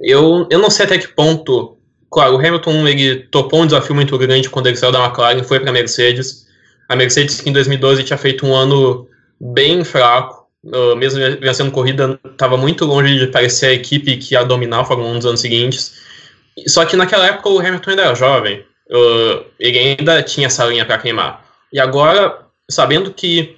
eu, 0.02 0.47
eu 0.51 0.59
não 0.59 0.70
sei 0.70 0.86
até 0.86 0.98
que 0.98 1.09
ponto. 1.09 1.76
Claro, 2.10 2.34
o 2.34 2.38
Hamilton 2.38 2.86
ele 2.86 3.16
topou 3.30 3.62
um 3.62 3.66
desafio 3.66 3.94
muito 3.94 4.16
grande 4.18 4.48
quando 4.48 4.66
ele 4.66 4.76
saiu 4.76 4.93
da 4.93 5.05
McLaren, 5.05 5.43
foi 5.43 5.60
para 5.60 5.70
a 5.70 5.72
Mercedes. 5.72 6.47
A 6.88 6.97
Mercedes, 6.97 7.40
que 7.40 7.51
em 7.51 7.52
2012 7.52 8.05
tinha 8.05 8.16
feito 8.16 8.47
um 8.47 8.55
ano 8.55 9.09
bem 9.40 9.84
fraco, 9.84 10.47
mesmo 10.97 11.20
vencendo 11.40 11.70
corrida, 11.70 12.18
estava 12.30 12.56
muito 12.56 12.84
longe 12.84 13.18
de 13.18 13.26
parecer 13.26 13.66
a 13.66 13.72
equipe 13.72 14.16
que 14.16 14.34
ia 14.34 14.44
dominar 14.44 14.80
a 14.80 14.84
Fórmula 14.84 15.10
1 15.10 15.14
nos 15.14 15.26
anos 15.26 15.40
seguintes. 15.40 15.94
Só 16.66 16.84
que 16.84 16.97
naquela 16.97 17.26
época 17.26 17.48
o 17.48 17.59
Hamilton 17.59 17.90
ainda 17.90 18.02
era 18.02 18.14
jovem, 18.14 18.64
ele 19.59 19.78
ainda 19.78 20.22
tinha 20.22 20.47
essa 20.47 20.64
linha 20.64 20.84
para 20.84 20.98
queimar. 20.98 21.44
E 21.72 21.80
agora, 21.80 22.47
sabendo 22.70 23.12
que 23.12 23.56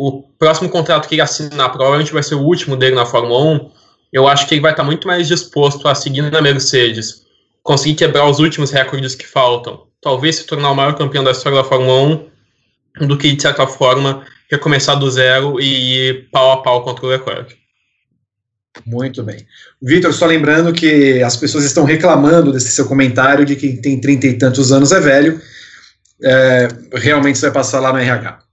o 0.00 0.22
próximo 0.38 0.70
contrato 0.70 1.06
que 1.06 1.14
ele 1.14 1.20
assinar 1.20 1.70
provavelmente 1.70 2.10
vai 2.10 2.22
ser 2.22 2.34
o 2.34 2.40
último 2.40 2.74
dele 2.74 2.94
na 2.94 3.04
Fórmula 3.04 3.38
1, 3.38 3.70
eu 4.10 4.26
acho 4.26 4.48
que 4.48 4.54
ele 4.54 4.62
vai 4.62 4.70
estar 4.70 4.82
muito 4.82 5.06
mais 5.06 5.28
disposto 5.28 5.86
a 5.86 5.94
seguir 5.94 6.22
na 6.22 6.40
Mercedes, 6.40 7.26
conseguir 7.62 7.96
quebrar 7.96 8.26
os 8.26 8.38
últimos 8.38 8.70
recordes 8.70 9.14
que 9.14 9.26
faltam, 9.26 9.82
talvez 10.00 10.36
se 10.36 10.46
tornar 10.46 10.70
o 10.70 10.74
maior 10.74 10.96
campeão 10.96 11.22
da 11.22 11.32
história 11.32 11.58
da 11.58 11.64
Fórmula 11.64 12.30
1, 12.98 13.06
do 13.06 13.18
que, 13.18 13.30
de 13.30 13.42
certa 13.42 13.66
forma, 13.66 14.24
recomeçar 14.50 14.98
do 14.98 15.10
zero 15.10 15.60
e 15.60 16.08
ir 16.08 16.30
pau 16.30 16.52
a 16.52 16.62
pau 16.62 16.82
contra 16.82 17.04
o 17.04 17.08
Leclerc. 17.10 17.54
Muito 18.86 19.22
bem. 19.22 19.46
Vitor, 19.82 20.14
só 20.14 20.24
lembrando 20.24 20.72
que 20.72 21.22
as 21.22 21.36
pessoas 21.36 21.64
estão 21.64 21.84
reclamando 21.84 22.52
desse 22.52 22.72
seu 22.72 22.86
comentário 22.86 23.44
de 23.44 23.54
que 23.54 23.76
tem 23.76 24.00
trinta 24.00 24.26
e 24.26 24.38
tantos 24.38 24.72
anos 24.72 24.92
é 24.92 25.00
velho. 25.00 25.38
É, 26.22 26.68
realmente 26.94 27.38
você 27.38 27.46
vai 27.46 27.54
passar 27.54 27.80
lá 27.80 27.92
no 27.92 27.98
RH. 27.98 28.49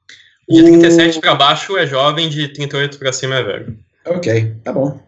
De 0.49 0.63
37 0.63 1.17
o... 1.17 1.21
para 1.21 1.35
baixo 1.35 1.77
é 1.77 1.85
jovem, 1.85 2.29
de 2.29 2.47
38 2.53 2.97
para 2.97 3.11
cima 3.11 3.35
é 3.35 3.43
velho. 3.43 3.79
Ok, 4.05 4.55
tá 4.63 4.71
bom. 4.71 4.99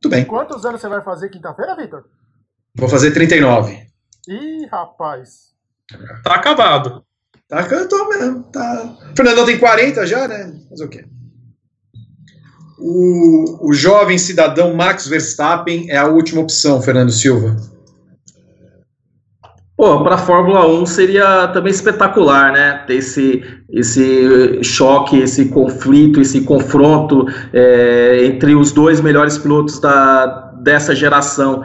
Tudo 0.00 0.12
bem. 0.12 0.24
Quantos 0.24 0.64
anos 0.64 0.80
você 0.80 0.88
vai 0.88 1.02
fazer 1.02 1.28
quinta-feira, 1.28 1.76
Vitor? 1.76 2.04
Vou 2.74 2.88
fazer 2.88 3.12
39. 3.12 3.86
Ih, 4.28 4.66
rapaz. 4.66 5.50
Tá 6.22 6.34
acabado. 6.34 7.04
Tá, 7.48 7.64
cantou 7.64 8.08
mesmo. 8.08 8.44
Tá. 8.44 8.96
O 9.12 9.16
Fernandão 9.16 9.44
tem 9.44 9.58
40 9.58 10.06
já, 10.06 10.26
né? 10.28 10.52
Mas 10.70 10.80
o 10.80 10.88
quê? 10.88 11.04
O, 12.78 13.68
o 13.68 13.72
jovem 13.72 14.16
cidadão 14.16 14.72
Max 14.74 15.06
Verstappen 15.06 15.90
é 15.90 15.96
a 15.96 16.06
última 16.06 16.40
opção, 16.40 16.80
Fernando 16.80 17.12
Silva. 17.12 17.56
Pô, 19.80 20.02
para 20.02 20.16
a 20.16 20.18
Fórmula 20.18 20.66
1 20.66 20.84
seria 20.84 21.48
também 21.48 21.70
espetacular, 21.70 22.52
né? 22.52 22.84
Ter 22.86 22.96
esse, 22.96 23.42
esse 23.70 24.62
choque, 24.62 25.18
esse 25.18 25.48
conflito, 25.48 26.20
esse 26.20 26.42
confronto 26.42 27.26
é, 27.50 28.26
entre 28.26 28.54
os 28.54 28.72
dois 28.72 29.00
melhores 29.00 29.38
pilotos 29.38 29.80
da, 29.80 30.26
dessa 30.62 30.94
geração, 30.94 31.62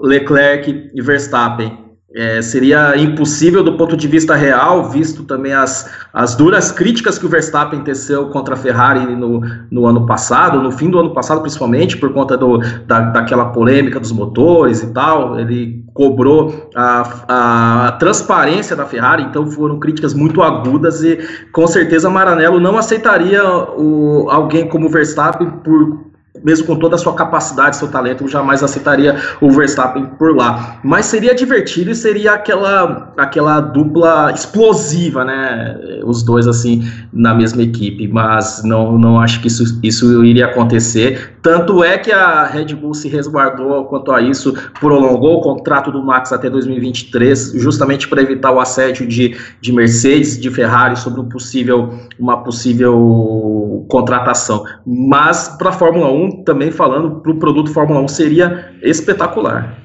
Leclerc 0.00 0.88
e 0.94 1.02
Verstappen. 1.02 1.87
É, 2.14 2.40
seria 2.40 2.96
impossível 2.96 3.62
do 3.62 3.76
ponto 3.76 3.94
de 3.94 4.08
vista 4.08 4.34
real, 4.34 4.88
visto 4.88 5.24
também 5.24 5.52
as, 5.52 5.90
as 6.10 6.34
duras 6.34 6.72
críticas 6.72 7.18
que 7.18 7.26
o 7.26 7.28
Verstappen 7.28 7.82
teceu 7.82 8.30
contra 8.30 8.54
a 8.54 8.56
Ferrari 8.56 9.14
no, 9.14 9.42
no 9.70 9.84
ano 9.84 10.06
passado, 10.06 10.62
no 10.62 10.72
fim 10.72 10.88
do 10.88 10.98
ano 10.98 11.12
passado 11.12 11.42
principalmente, 11.42 11.98
por 11.98 12.10
conta 12.14 12.34
do, 12.34 12.58
da, 12.86 13.00
daquela 13.10 13.50
polêmica 13.50 14.00
dos 14.00 14.10
motores 14.10 14.82
e 14.82 14.90
tal, 14.94 15.38
ele 15.38 15.84
cobrou 15.92 16.70
a, 16.74 17.86
a 17.88 17.92
transparência 17.92 18.74
da 18.74 18.86
Ferrari, 18.86 19.24
então 19.24 19.46
foram 19.46 19.78
críticas 19.78 20.14
muito 20.14 20.40
agudas 20.40 21.02
e 21.02 21.18
com 21.52 21.66
certeza 21.66 22.08
Maranello 22.08 22.58
não 22.58 22.78
aceitaria 22.78 23.44
o, 23.44 24.30
alguém 24.30 24.66
como 24.66 24.88
Verstappen 24.88 25.50
por 25.62 26.07
mesmo 26.44 26.66
com 26.66 26.76
toda 26.76 26.96
a 26.96 26.98
sua 26.98 27.14
capacidade, 27.14 27.76
seu 27.76 27.88
talento, 27.88 28.24
eu 28.24 28.28
jamais 28.28 28.62
aceitaria 28.62 29.16
o 29.40 29.50
Verstappen 29.50 30.06
por 30.18 30.34
lá. 30.34 30.78
Mas 30.82 31.06
seria 31.06 31.34
divertido 31.34 31.90
e 31.90 31.94
seria 31.94 32.32
aquela, 32.32 33.12
aquela 33.16 33.60
dupla 33.60 34.32
explosiva, 34.32 35.24
né? 35.24 35.78
Os 36.04 36.22
dois, 36.22 36.46
assim, 36.46 36.88
na 37.12 37.34
mesma 37.34 37.62
equipe. 37.62 38.08
Mas 38.08 38.62
não, 38.64 38.98
não 38.98 39.20
acho 39.20 39.40
que 39.40 39.48
isso, 39.48 39.78
isso 39.82 40.24
iria 40.24 40.46
acontecer. 40.46 41.36
Tanto 41.42 41.82
é 41.82 41.98
que 41.98 42.12
a 42.12 42.44
Red 42.46 42.74
Bull 42.74 42.94
se 42.94 43.08
resguardou 43.08 43.84
quanto 43.84 44.12
a 44.12 44.20
isso, 44.20 44.54
prolongou 44.80 45.38
o 45.38 45.40
contrato 45.40 45.90
do 45.90 46.02
Max 46.02 46.32
até 46.32 46.50
2023, 46.50 47.52
justamente 47.54 48.08
para 48.08 48.20
evitar 48.20 48.50
o 48.50 48.60
assédio 48.60 49.06
de, 49.06 49.36
de 49.60 49.72
Mercedes, 49.72 50.38
de 50.38 50.50
Ferrari 50.50 50.96
sobre 50.96 51.20
um 51.20 51.28
possível, 51.28 51.90
uma 52.18 52.42
possível 52.42 53.86
contratação. 53.88 54.64
Mas 54.86 55.48
para 55.58 55.70
a 55.70 55.72
Fórmula 55.72 56.10
1, 56.10 56.27
também 56.44 56.70
falando 56.70 57.20
para 57.20 57.32
o 57.32 57.38
produto 57.38 57.72
Fórmula 57.72 58.00
1 58.00 58.08
seria 58.08 58.74
espetacular. 58.82 59.78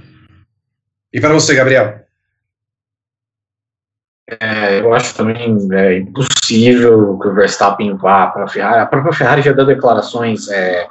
E 1.11 1.19
para 1.19 1.33
você, 1.33 1.53
Gabriel? 1.53 2.03
É, 4.39 4.79
eu 4.79 4.93
acho 4.93 5.15
também 5.15 5.57
é, 5.73 5.97
impossível 5.97 7.19
que 7.19 7.27
o 7.27 7.33
Verstappen 7.33 7.95
vá 7.97 8.27
para 8.27 8.45
a 8.45 8.47
Ferrari. 8.47 8.79
A 8.79 8.85
própria 8.85 9.13
Ferrari 9.13 9.41
já 9.41 9.51
deu 9.51 9.65
declarações 9.65 10.49
é, 10.49 10.87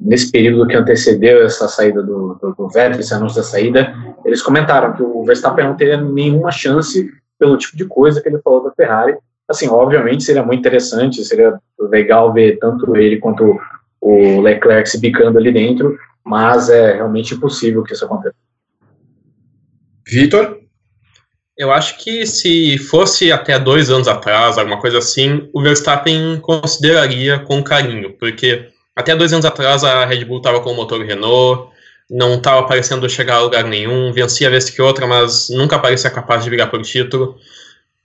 nesse 0.00 0.30
período 0.30 0.66
que 0.66 0.76
antecedeu 0.76 1.44
essa 1.44 1.68
saída 1.68 2.02
do, 2.02 2.34
do, 2.34 2.54
do 2.54 2.68
Vettel, 2.68 3.00
esse 3.00 3.14
anúncio 3.14 3.38
da 3.38 3.42
saída. 3.42 3.94
Eles 4.24 4.42
comentaram 4.42 4.92
que 4.92 5.02
o 5.02 5.24
Verstappen 5.24 5.64
não 5.64 5.76
teria 5.76 6.00
nenhuma 6.00 6.50
chance 6.50 7.10
pelo 7.38 7.56
tipo 7.56 7.76
de 7.76 7.84
coisa 7.84 8.20
que 8.20 8.28
ele 8.28 8.40
falou 8.40 8.64
da 8.64 8.72
Ferrari. 8.72 9.16
Assim, 9.48 9.68
obviamente 9.68 10.24
seria 10.24 10.42
muito 10.42 10.60
interessante, 10.60 11.24
seria 11.24 11.58
legal 11.78 12.32
ver 12.32 12.58
tanto 12.58 12.96
ele 12.96 13.18
quanto 13.18 13.58
o 14.06 14.40
Leclerc 14.40 14.88
se 14.88 15.00
bicando 15.00 15.38
ali 15.38 15.52
dentro, 15.52 15.98
mas 16.24 16.68
é 16.68 16.94
realmente 16.94 17.34
impossível 17.34 17.82
que 17.82 17.92
isso 17.92 18.04
aconteça. 18.04 18.36
Vitor? 20.06 20.60
Eu 21.58 21.72
acho 21.72 21.98
que 21.98 22.26
se 22.26 22.78
fosse 22.78 23.32
até 23.32 23.58
dois 23.58 23.90
anos 23.90 24.06
atrás, 24.06 24.58
alguma 24.58 24.78
coisa 24.78 24.98
assim, 24.98 25.48
o 25.52 25.60
Verstappen 25.62 26.38
consideraria 26.40 27.38
com 27.40 27.64
carinho, 27.64 28.12
porque 28.12 28.68
até 28.94 29.16
dois 29.16 29.32
anos 29.32 29.44
atrás 29.44 29.82
a 29.82 30.04
Red 30.04 30.24
Bull 30.24 30.38
estava 30.38 30.60
com 30.60 30.70
o 30.70 30.76
motor 30.76 31.00
Renault, 31.04 31.72
não 32.08 32.34
estava 32.34 32.64
parecendo 32.66 33.08
chegar 33.08 33.36
a 33.36 33.40
lugar 33.40 33.64
nenhum, 33.64 34.12
vencia 34.12 34.50
vez 34.50 34.70
que 34.70 34.80
outra, 34.80 35.06
mas 35.06 35.48
nunca 35.50 35.78
parecia 35.78 36.10
capaz 36.10 36.44
de 36.44 36.50
brigar 36.50 36.70
por 36.70 36.82
título. 36.82 37.36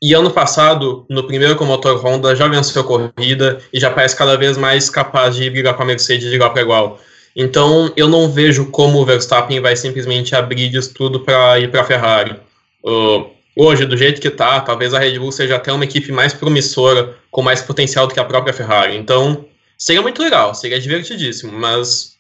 E 0.04 0.16
ano 0.16 0.32
passado, 0.32 1.06
no 1.08 1.28
primeiro 1.28 1.56
com 1.56 1.64
o 1.64 1.68
motor 1.68 2.04
Honda, 2.04 2.36
já 2.36 2.48
venceu 2.48 2.82
a 2.82 2.86
corrida 2.86 3.60
e 3.72 3.80
já 3.80 3.92
parece 3.92 4.16
cada 4.16 4.36
vez 4.36 4.58
mais 4.58 4.90
capaz 4.90 5.36
de 5.36 5.48
brigar 5.48 5.76
com 5.76 5.84
a 5.84 5.86
Mercedes 5.86 6.28
de 6.28 6.36
igual 6.36 6.52
para 6.52 6.64
igual. 6.64 7.00
Então, 7.36 7.94
eu 7.96 8.10
não 8.10 8.28
vejo 8.28 8.72
como 8.72 9.00
o 9.00 9.06
Verstappen 9.06 9.60
vai 9.60 9.76
simplesmente 9.76 10.36
abrir 10.36 10.70
de 10.70 10.90
tudo 10.90 11.20
para 11.20 11.60
ir 11.60 11.70
para 11.70 11.82
a 11.82 11.86
Ferrari. 11.86 12.36
Uh, 12.84 13.30
hoje, 13.56 13.86
do 13.86 13.96
jeito 13.96 14.20
que 14.20 14.28
está, 14.28 14.60
talvez 14.62 14.92
a 14.96 15.00
Red 15.00 15.20
Bull 15.20 15.32
seja 15.32 15.58
até 15.58 15.72
uma 15.72 15.84
equipe 15.84 16.12
mais 16.12 16.34
promissora, 16.34 17.16
com 17.30 17.44
mais 17.44 17.62
potencial 17.62 18.08
do 18.08 18.14
que 18.16 18.20
a 18.20 18.26
própria 18.26 18.54
Ferrari. 18.54 18.98
Então, 18.98 19.46
seria 19.78 20.02
muito 20.02 20.22
legal, 20.22 20.56
seria 20.56 20.80
divertidíssimo, 20.80 21.52
mas 21.52 22.16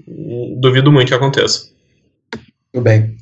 duvido 0.60 0.92
muito 0.92 1.08
que 1.08 1.16
aconteça. 1.16 1.70
Tudo 2.72 2.84
bem. 2.84 3.18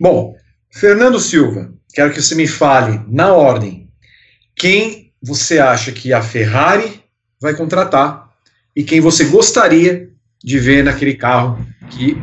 Bom, 0.00 0.36
Fernando 0.70 1.18
Silva, 1.18 1.72
quero 1.92 2.12
que 2.12 2.22
você 2.22 2.36
me 2.36 2.46
fale, 2.46 3.00
na 3.08 3.34
ordem, 3.34 3.87
quem 4.58 5.12
você 5.22 5.58
acha 5.58 5.92
que 5.92 6.12
a 6.12 6.20
Ferrari 6.20 7.02
vai 7.40 7.54
contratar 7.54 8.28
e 8.74 8.82
quem 8.82 9.00
você 9.00 9.24
gostaria 9.24 10.10
de 10.42 10.58
ver 10.58 10.84
naquele 10.84 11.14
carro 11.14 11.64
que 11.90 12.16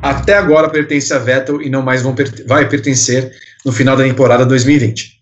até 0.00 0.36
agora 0.36 0.68
pertence 0.68 1.12
a 1.12 1.18
Vettel 1.18 1.60
e 1.60 1.68
não 1.68 1.82
mais 1.82 2.02
vão, 2.02 2.14
vai 2.46 2.68
pertencer 2.68 3.32
no 3.64 3.72
final 3.72 3.96
da 3.96 4.02
temporada 4.04 4.44
2020. 4.46 5.20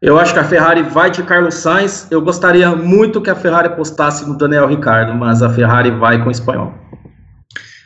Eu 0.00 0.18
acho 0.18 0.34
que 0.34 0.38
a 0.38 0.44
Ferrari 0.44 0.82
vai 0.82 1.10
de 1.10 1.22
Carlos 1.22 1.54
Sainz. 1.54 2.06
Eu 2.10 2.20
gostaria 2.20 2.76
muito 2.76 3.22
que 3.22 3.30
a 3.30 3.34
Ferrari 3.34 3.68
apostasse 3.68 4.28
no 4.28 4.36
Daniel 4.36 4.68
Ricardo, 4.68 5.14
mas 5.14 5.42
a 5.42 5.48
Ferrari 5.48 5.90
vai 5.90 6.22
com 6.22 6.28
o 6.28 6.32
espanhol. 6.32 6.74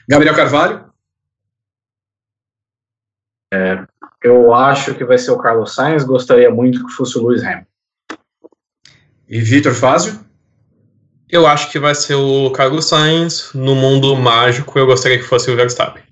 Gabriel 0.08 0.34
Carvalho? 0.34 0.84
É, 3.54 3.86
eu 4.22 4.52
acho 4.52 4.94
que 4.94 5.04
vai 5.04 5.16
ser 5.16 5.30
o 5.30 5.38
Carlos 5.38 5.74
Sainz. 5.74 6.02
Gostaria 6.02 6.50
muito 6.50 6.84
que 6.84 6.92
fosse 6.92 7.16
o 7.16 7.26
Lewis 7.26 7.42
Hamilton. 7.42 7.77
E 9.28 9.40
Vitor 9.40 9.74
Fázio? 9.74 10.18
Eu 11.28 11.46
acho 11.46 11.70
que 11.70 11.78
vai 11.78 11.94
ser 11.94 12.14
o 12.14 12.50
Carlos 12.50 12.86
Sainz. 12.86 13.50
No 13.54 13.74
mundo 13.74 14.16
mágico, 14.16 14.78
eu 14.78 14.86
gostaria 14.86 15.18
que 15.18 15.24
fosse 15.24 15.50
o 15.50 15.56
Verstappen. 15.56 16.02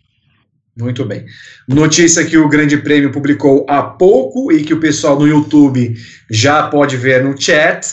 Muito 0.79 1.03
bem. 1.07 1.25
Notícia 1.67 2.27
que 2.27 2.37
o 2.37 2.49
Grande 2.49 2.77
Prêmio 2.77 3.11
publicou 3.11 3.65
há 3.67 3.83
pouco 3.83 4.53
e 4.53 4.63
que 4.63 4.75
o 4.75 4.81
pessoal 4.81 5.19
no 5.19 5.27
YouTube 5.27 5.97
já 6.31 6.69
pode 6.69 6.99
ver 6.99 7.25
no 7.25 7.41
chat 7.41 7.87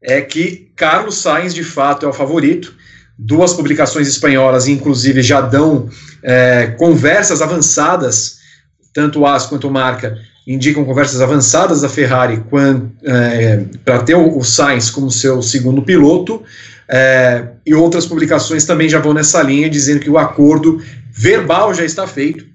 é 0.00 0.22
que 0.22 0.72
Carlos 0.74 1.18
Sainz 1.18 1.52
de 1.52 1.62
fato 1.62 2.06
é 2.06 2.08
o 2.08 2.12
favorito. 2.14 2.74
Duas 3.18 3.52
publicações 3.52 4.08
espanholas, 4.08 4.66
inclusive, 4.66 5.20
já 5.20 5.42
dão 5.42 5.90
é, 6.22 6.68
conversas 6.78 7.42
avançadas, 7.42 8.38
tanto 8.94 9.26
AS 9.26 9.44
quanto 9.44 9.70
Marca, 9.70 10.16
indicam 10.48 10.82
conversas 10.82 11.20
avançadas 11.20 11.82
da 11.82 11.90
Ferrari 11.90 12.42
é, 13.04 13.64
para 13.84 13.98
ter 14.02 14.14
o, 14.14 14.42
Sainz 14.42 14.88
como 14.88 15.10
seu 15.10 15.42
segundo 15.42 15.82
piloto, 15.82 16.42
é, 16.88 17.48
e 17.66 17.74
outras 17.74 18.06
publicações 18.06 18.64
também 18.64 18.88
já 18.88 18.98
vão 18.98 19.12
nessa 19.12 19.42
linha, 19.42 19.68
dizendo 19.68 20.00
que 20.00 20.08
o 20.08 20.16
acordo 20.16 20.82
verbal 21.12 21.74
já 21.74 21.84
está 21.84 22.06
feito 22.06 22.46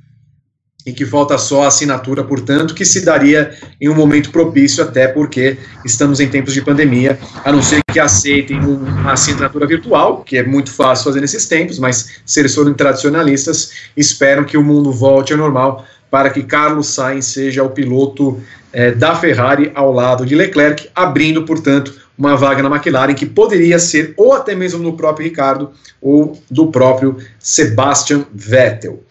e 0.86 0.92
que 0.92 1.06
falta 1.06 1.38
só 1.38 1.64
a 1.64 1.68
assinatura, 1.68 2.24
portanto, 2.24 2.74
que 2.74 2.84
se 2.84 3.06
daria 3.06 3.56
em 3.80 3.88
um 3.88 3.96
momento 3.96 4.32
propício, 4.32 4.84
até 4.84 5.08
porque 5.08 5.58
estamos 5.86 6.20
em 6.20 6.28
tempos 6.28 6.54
de 6.54 6.62
pandemia, 6.62 7.20
a 7.46 7.52
não 7.52 7.62
ser 7.62 7.80
que 7.90 8.00
aceitem 8.00 8.60
uma 8.60 9.14
assinatura 9.14 9.68
virtual, 9.68 10.24
que 10.24 10.36
é 10.36 10.44
muito 10.44 10.72
fácil 10.72 11.06
fazer 11.06 11.22
nesses 11.22 11.48
tempos, 11.48 11.78
mas 11.78 12.10
se 12.26 12.40
eles 12.40 12.54
forem 12.54 12.74
tradicionalistas, 12.74 13.72
esperam 13.96 14.44
que 14.44 14.58
o 14.58 14.64
mundo 14.64 14.92
volte 14.92 15.32
ao 15.32 15.40
normal 15.40 15.86
para 16.14 16.30
que 16.30 16.44
Carlos 16.44 16.90
Sainz 16.90 17.26
seja 17.26 17.64
o 17.64 17.72
piloto 17.72 18.40
é, 18.72 18.92
da 18.92 19.16
Ferrari 19.16 19.72
ao 19.74 19.92
lado 19.92 20.28
de 20.28 20.36
Leclerc, 20.36 20.88
abrindo, 20.94 21.42
portanto, 21.42 21.92
uma 22.16 22.38
vaga 22.38 22.62
na 22.62 22.70
McLaren 22.70 23.16
que 23.16 23.26
poderia 23.26 23.80
ser 23.80 24.14
ou 24.16 24.32
até 24.32 24.54
mesmo 24.54 24.84
do 24.84 24.94
próprio 24.94 25.26
Ricardo 25.26 25.72
ou 26.00 26.40
do 26.52 26.68
próprio 26.68 27.18
Sebastian 27.40 28.28
Vettel. 28.32 29.02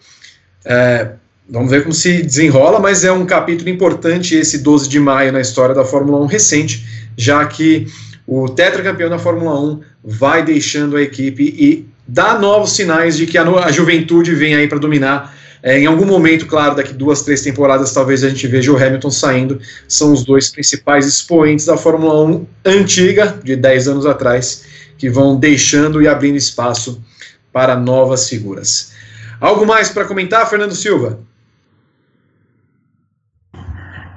É, 0.63 1.09
vamos 1.49 1.69
ver 1.69 1.81
como 1.81 1.93
se 1.93 2.23
desenrola, 2.23 2.79
mas 2.79 3.03
é 3.03 3.11
um 3.11 3.25
capítulo 3.25 3.69
importante 3.69 4.37
esse 4.37 4.59
12 4.59 4.87
de 4.87 4.97
maio 4.97 5.33
na 5.33 5.41
história 5.41 5.75
da 5.75 5.83
Fórmula 5.83 6.23
1 6.23 6.25
recente, 6.27 7.11
já 7.17 7.45
que 7.45 7.85
o 8.25 8.47
tetracampeão 8.47 9.09
da 9.09 9.19
Fórmula 9.19 9.59
1 9.59 9.81
vai 10.05 10.41
deixando 10.41 10.95
a 10.95 11.01
equipe 11.01 11.43
e 11.43 11.85
dá 12.07 12.39
novos 12.39 12.71
sinais 12.71 13.17
de 13.17 13.25
que 13.25 13.37
a, 13.37 13.43
a 13.43 13.71
juventude 13.73 14.33
vem 14.33 14.55
aí 14.55 14.69
para 14.69 14.79
dominar 14.79 15.42
é, 15.63 15.79
em 15.79 15.85
algum 15.85 16.05
momento, 16.05 16.45
claro, 16.45 16.75
daqui 16.75 16.91
duas, 16.91 17.21
três 17.21 17.41
temporadas, 17.41 17.93
talvez 17.93 18.21
a 18.21 18.27
gente 18.27 18.45
veja 18.47 18.69
o 18.69 18.75
Hamilton 18.75 19.09
saindo. 19.09 19.61
São 19.87 20.11
os 20.11 20.25
dois 20.25 20.49
principais 20.49 21.07
expoentes 21.07 21.65
da 21.65 21.77
Fórmula 21.77 22.21
1 22.25 22.45
antiga, 22.65 23.39
de 23.41 23.55
10 23.55 23.87
anos 23.87 24.05
atrás, 24.05 24.65
que 24.97 25.09
vão 25.09 25.39
deixando 25.39 26.01
e 26.01 26.07
abrindo 26.07 26.35
espaço 26.35 27.01
para 27.53 27.77
novas 27.77 28.27
figuras. 28.27 28.91
Algo 29.39 29.65
mais 29.65 29.89
para 29.89 30.03
comentar, 30.03 30.49
Fernando 30.49 30.75
Silva? 30.75 31.19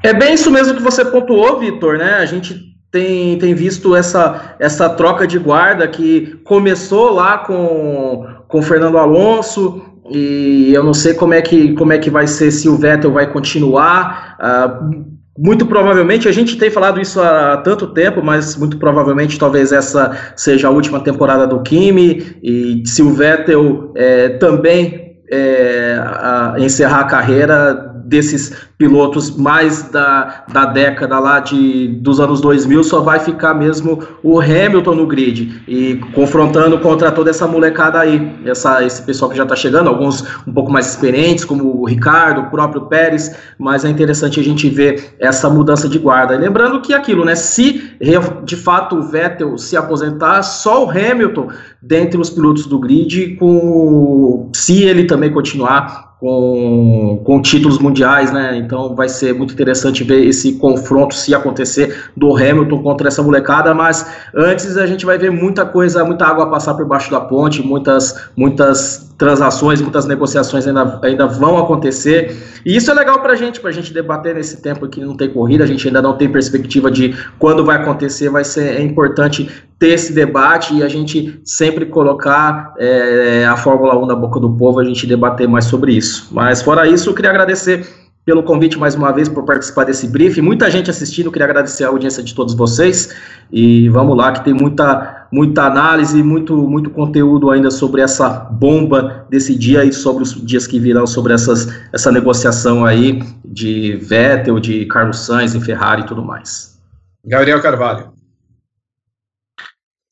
É 0.03 0.13
bem 0.13 0.35
isso 0.35 0.51
mesmo 0.51 0.75
que 0.75 0.83
você 0.83 1.05
pontuou, 1.05 1.61
Vitor, 1.61 1.97
né? 1.97 2.15
A 2.15 2.27
gente 2.27 2.77
tem, 2.91 3.39
tem 3.39 3.55
visto 3.55 3.95
essa, 3.95 4.57
essa 4.59 4.89
troca 4.89 5.29
de 5.29 5.39
guarda 5.39 5.87
que 5.87 6.41
começou 6.43 7.11
lá 7.11 7.39
com, 7.39 8.27
com 8.49 8.63
Fernando 8.63 8.99
Alonso, 8.99 9.96
e 10.11 10.73
eu 10.73 10.83
não 10.83 10.95
sei 10.95 11.15
como 11.15 11.35
é 11.35 11.43
que, 11.43 11.73
como 11.75 11.93
é 11.93 11.99
que 11.99 12.11
vai 12.11 12.27
ser, 12.27 12.51
se 12.51 12.69
o 12.69 12.77
Vettel 12.77 13.13
vai 13.13 13.31
continuar. 13.31 14.37
Uh, 14.41 15.17
muito 15.39 15.67
provavelmente, 15.67 16.29
a 16.29 16.33
gente 16.33 16.57
tem 16.57 16.71
falado 16.71 17.01
isso 17.01 17.21
há 17.21 17.59
tanto 17.59 17.89
tempo, 17.89 18.23
mas 18.23 18.57
muito 18.57 18.79
provavelmente 18.79 19.39
talvez 19.39 19.71
essa 19.71 20.17
seja 20.35 20.69
a 20.69 20.71
última 20.71 21.01
temporada 21.01 21.47
do 21.47 21.61
Kimi, 21.61 22.39
e 22.43 22.83
se 22.87 23.03
o 23.03 23.13
Vettel 23.13 23.93
é, 23.95 24.31
também 24.31 25.19
é, 25.31 26.01
a, 26.01 26.55
encerrar 26.59 27.01
a 27.01 27.05
carreira, 27.05 27.86
desses 28.07 28.55
pilotos 28.79 29.37
mais 29.37 29.91
da, 29.91 30.45
da 30.53 30.65
década 30.65 31.19
lá 31.19 31.41
de, 31.41 31.89
dos 31.89 32.21
anos 32.21 32.41
2000, 32.41 32.85
só 32.85 33.01
vai 33.01 33.19
ficar 33.19 33.55
mesmo 33.55 34.03
o 34.23 34.41
Hamilton 34.41 34.95
no 34.95 35.07
grid, 35.07 35.63
e 35.67 35.97
confrontando 36.15 36.79
contra 36.79 37.11
toda 37.11 37.31
essa 37.31 37.47
molecada 37.47 38.01
aí, 38.01 38.33
essa, 38.45 38.85
esse 38.85 39.03
pessoal 39.03 39.31
que 39.31 39.37
já 39.37 39.43
está 39.43 39.57
chegando, 39.57 39.89
alguns 39.89 40.25
um 40.47 40.53
pouco 40.53 40.71
mais 40.71 40.87
experientes, 40.87 41.45
como 41.45 41.81
o 41.81 41.85
Ricardo, 41.85 42.43
o 42.43 42.51
próprio 42.51 42.83
Pérez, 42.83 43.35
mas 43.59 43.85
é 43.85 43.89
interessante 43.89 44.39
a 44.39 44.43
gente 44.43 44.69
ver 44.69 45.17
essa 45.19 45.51
mudança 45.51 45.89
de 45.89 45.99
guarda. 45.99 46.35
E 46.35 46.39
lembrando 46.39 46.81
que 46.81 46.95
aquilo, 46.95 47.25
né, 47.25 47.35
se 47.35 47.97
de 48.45 48.57
fato 48.57 48.97
o 48.97 49.03
Vettel 49.03 49.59
se 49.59 49.77
aposentar, 49.77 50.43
só 50.43 50.85
o 50.85 50.91
Hamilton 50.91 51.49
dentre 51.83 52.21
os 52.21 52.31
pilotos 52.31 52.67
do 52.67 52.79
grid, 52.79 53.37
com 53.37 54.51
se 54.55 54.83
ele 54.83 55.05
também 55.05 55.33
continuar 55.33 56.06
com, 56.19 57.21
com 57.25 57.43
títulos 57.43 57.79
mundiais, 57.79 58.33
né? 58.33 58.57
Então 58.57 58.95
vai 58.95 59.09
ser 59.09 59.35
muito 59.35 59.53
interessante 59.53 60.03
ver 60.03 60.25
esse 60.25 60.55
confronto 60.55 61.15
se 61.15 61.35
acontecer 61.35 62.11
do 62.17 62.35
Hamilton 62.35 62.83
contra 62.83 63.09
essa 63.09 63.23
molecada, 63.23 63.75
mas 63.75 64.07
antes 64.35 64.77
a 64.77 64.87
gente 64.87 65.05
vai 65.05 65.19
ver 65.19 65.31
muita 65.31 65.67
coisa, 65.67 66.05
muita 66.05 66.27
água 66.27 66.51
passar 66.51 66.75
por 66.75 66.87
baixo 66.87 67.11
da 67.11 67.21
ponte, 67.21 67.63
muitas, 67.63 68.29
muitas 68.35 69.06
transações, 69.19 69.81
muitas 69.81 70.07
negociações 70.07 70.67
ainda, 70.67 71.01
ainda 71.03 71.27
vão 71.27 71.59
acontecer. 71.59 72.37
E 72.65 72.77
isso 72.77 72.91
é 72.91 72.95
legal 72.95 73.21
para 73.21 73.33
a 73.33 73.37
gente, 73.37 73.61
para 73.61 73.71
a 73.71 73.73
gente 73.73 73.93
debater 73.93 74.35
nesse 74.35 74.61
tempo 74.61 74.87
que 74.89 75.01
não 75.01 75.17
tem 75.17 75.31
corrida, 75.31 75.65
a 75.65 75.67
gente 75.67 75.87
ainda 75.87 76.03
não 76.03 76.17
tem 76.17 76.29
perspectiva 76.29 76.91
de 76.91 77.17
quando 77.39 77.65
vai 77.65 77.77
acontecer, 77.77 78.29
vai 78.29 78.45
ser 78.45 78.77
é 78.77 78.83
importante 78.83 79.49
ter 79.79 79.89
esse 79.89 80.13
debate 80.13 80.75
e 80.75 80.83
a 80.83 80.89
gente 80.89 81.41
sempre 81.45 81.87
colocar 81.87 82.75
é, 82.79 83.47
a 83.47 83.57
Fórmula 83.57 83.97
1 83.97 84.07
na 84.07 84.15
boca 84.15 84.41
do 84.41 84.51
povo, 84.51 84.81
a 84.81 84.85
gente 84.85 85.07
debater 85.07 85.49
mais 85.49 85.67
sobre 85.67 85.93
isso. 85.93 86.29
Mas 86.33 86.63
fora 86.63 86.87
isso, 86.87 87.11
eu 87.11 87.15
queria 87.15 87.31
agradecer 87.31 88.06
pelo 88.27 88.43
convite 88.43 88.77
mais 88.77 88.97
uma 88.97 89.13
vez 89.13 89.29
por 89.29 89.45
participar 89.45 89.85
desse 89.85 90.09
briefing. 90.09 90.41
Muita 90.41 90.69
gente 90.69 90.91
assistindo, 90.91 91.31
queria 91.31 91.47
agradecer 91.47 91.85
a 91.85 91.89
audiência 91.89 92.25
de 92.25 92.35
todos 92.35 92.55
vocês. 92.55 93.15
E 93.53 93.89
vamos 93.89 94.17
lá, 94.17 94.33
que 94.33 94.45
tem 94.45 94.53
muita, 94.53 95.29
muita 95.31 95.63
análise, 95.63 96.21
muito, 96.25 96.57
muito 96.69 96.91
conteúdo 96.91 97.51
ainda 97.51 97.71
sobre 97.71 98.03
essa 98.03 98.29
bomba 98.29 99.25
desse 99.31 99.57
dia 99.57 99.85
e 99.85 99.93
sobre 99.93 100.25
os 100.25 100.35
dias 100.45 100.67
que 100.67 100.81
virão, 100.81 101.07
sobre 101.07 101.35
essas, 101.35 101.73
essa 101.93 102.11
negociação 102.11 102.85
aí 102.85 103.23
de 103.45 103.95
Vettel, 103.95 104.59
de 104.59 104.87
Carlos 104.87 105.25
Sainz 105.25 105.55
e 105.55 105.61
Ferrari 105.61 106.03
e 106.03 106.07
tudo 106.07 106.25
mais. 106.25 106.77
Gabriel 107.25 107.63
Carvalho. 107.63 108.09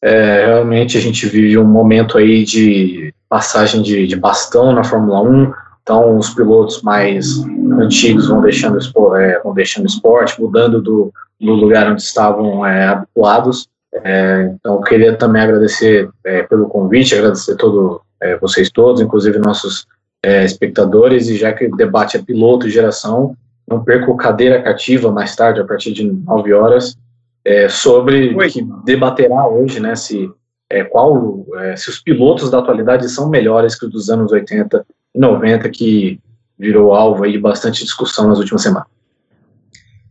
É, 0.00 0.46
realmente 0.46 0.96
a 0.96 1.00
gente 1.00 1.26
vive 1.26 1.58
um 1.58 1.64
momento 1.64 2.16
aí 2.16 2.44
de 2.44 3.12
passagem 3.28 3.82
de, 3.82 4.06
de 4.06 4.14
bastão 4.14 4.72
na 4.72 4.84
Fórmula 4.84 5.20
1, 5.20 5.52
então 5.85 6.16
os 6.16 6.31
pilotos 6.31 6.81
mais 6.81 7.44
antigos 7.78 8.27
vão 8.27 8.40
deixando, 8.40 8.78
é, 9.16 9.39
vão 9.40 9.52
deixando 9.52 9.86
esporte, 9.86 10.40
mudando 10.40 10.81
do, 10.81 11.12
do 11.39 11.52
lugar 11.52 11.93
onde 11.93 12.01
estavam 12.01 12.65
é, 12.66 12.89
habituados. 12.89 13.69
É, 13.93 14.51
então 14.55 14.77
eu 14.77 14.81
queria 14.81 15.15
também 15.15 15.43
agradecer 15.43 16.09
é, 16.24 16.43
pelo 16.43 16.69
convite, 16.69 17.15
agradecer 17.15 17.55
todo 17.56 18.01
é, 18.20 18.39
vocês 18.39 18.70
todos, 18.70 19.02
inclusive 19.02 19.39
nossos 19.39 19.86
é, 20.23 20.43
espectadores, 20.43 21.28
e 21.28 21.36
já 21.36 21.52
que 21.52 21.66
o 21.66 21.77
debate 21.77 22.16
é 22.16 22.23
piloto 22.23 22.66
e 22.66 22.70
geração, 22.70 23.36
não 23.69 23.85
perco 23.85 24.16
cadeira 24.16 24.62
cativa 24.62 25.12
mais 25.12 25.36
tarde, 25.36 25.61
a 25.61 25.65
partir 25.65 25.93
de 25.93 26.11
9 26.11 26.52
horas, 26.55 26.97
sobre 27.69 28.35
Oi. 28.35 28.48
que 28.48 28.66
debaterá 28.86 29.47
hoje, 29.47 29.78
né, 29.78 29.94
se 29.94 30.31
é, 30.74 30.82
qual, 30.82 31.46
é, 31.56 31.76
se 31.76 31.88
os 31.88 32.01
pilotos 32.01 32.51
da 32.51 32.59
atualidade 32.59 33.09
são 33.09 33.28
melhores 33.28 33.78
que 33.78 33.86
os 33.86 33.92
dos 33.92 34.10
anos 34.10 34.32
80 34.32 34.84
e 35.14 35.18
90, 35.18 35.70
que 35.70 36.18
virou 36.59 36.92
alvo 36.92 37.22
aí 37.22 37.32
de 37.32 37.38
bastante 37.38 37.84
discussão 37.84 38.26
nas 38.28 38.38
últimas 38.38 38.62
semanas. 38.62 38.88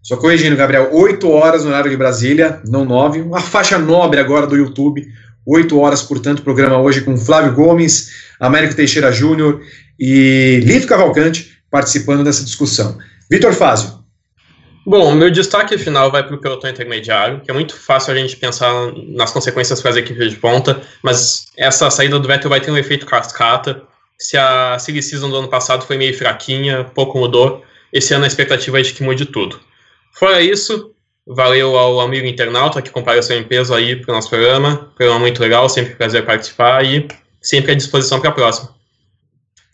Só 0.02 0.16
corrigindo, 0.18 0.56
Gabriel, 0.56 0.90
8 0.94 1.30
horas 1.30 1.64
no 1.64 1.70
horário 1.70 1.92
de 1.92 1.98
Brasília, 1.98 2.62
não 2.68 2.86
9, 2.86 3.22
uma 3.22 3.42
faixa 3.42 3.78
nobre 3.78 4.20
agora 4.20 4.48
do 4.48 4.56
YouTube, 4.56 5.06
8 5.46 5.78
horas, 5.78 6.02
portanto, 6.02 6.44
programa 6.44 6.80
hoje 6.80 7.02
com 7.02 7.18
Flávio 7.18 7.54
Gomes, 7.54 8.10
Américo 8.40 8.76
Teixeira 8.76 9.12
Júnior 9.12 9.62
e 10.00 10.62
Lito 10.64 10.88
Cavalcante 10.88 11.58
participando 11.70 12.24
dessa 12.24 12.44
discussão. 12.44 12.98
Vitor 13.30 13.54
Fázio, 13.54 14.03
Bom, 14.86 15.16
meu 15.16 15.32
destaque 15.32 15.78
final 15.78 16.12
vai 16.12 16.24
para 16.24 16.36
o 16.36 16.38
pelotão 16.38 16.70
intermediário, 16.70 17.40
que 17.40 17.50
é 17.50 17.54
muito 17.54 17.74
fácil 17.80 18.14
a 18.14 18.18
gente 18.18 18.36
pensar 18.36 18.92
nas 19.08 19.32
consequências 19.32 19.82
para 19.82 19.92
as 19.92 19.96
equipes 19.96 20.30
de 20.30 20.36
ponta, 20.36 20.82
mas 21.02 21.48
essa 21.56 21.90
saída 21.90 22.20
do 22.20 22.28
Vettel 22.28 22.50
vai 22.50 22.60
ter 22.60 22.70
um 22.70 22.78
efeito 22.78 23.06
cascata. 23.06 23.82
Se 24.18 24.38
a 24.38 24.78
silly 24.78 25.02
season 25.02 25.30
do 25.30 25.38
ano 25.38 25.48
passado 25.48 25.86
foi 25.86 25.98
meio 25.98 26.18
fraquinha, 26.18 26.84
pouco 26.84 27.18
mudou, 27.18 27.64
esse 27.94 28.14
ano 28.14 28.26
a 28.26 28.28
expectativa 28.28 28.80
é 28.80 28.82
de 28.82 28.92
que 28.92 29.04
mude 29.04 29.26
tudo. 29.26 29.58
Fora 30.12 30.42
isso, 30.42 30.92
valeu 31.26 31.78
ao 31.78 32.02
amigo 32.02 32.28
internauta 32.28 32.82
que 32.82 32.90
compareceu 32.90 33.38
em 33.38 33.44
peso 33.44 33.74
aí 33.74 33.96
para 33.96 34.12
o 34.12 34.16
nosso 34.16 34.30
programa, 34.30 34.92
programa 34.98 35.20
muito 35.22 35.42
legal, 35.42 35.70
sempre 35.70 35.94
um 35.94 35.98
prazer 35.98 36.26
participar 36.26 36.84
e 36.84 37.08
sempre 37.42 37.72
à 37.72 37.76
disposição 37.76 38.20
para 38.20 38.32
a 38.32 38.34
próxima. 38.34 38.70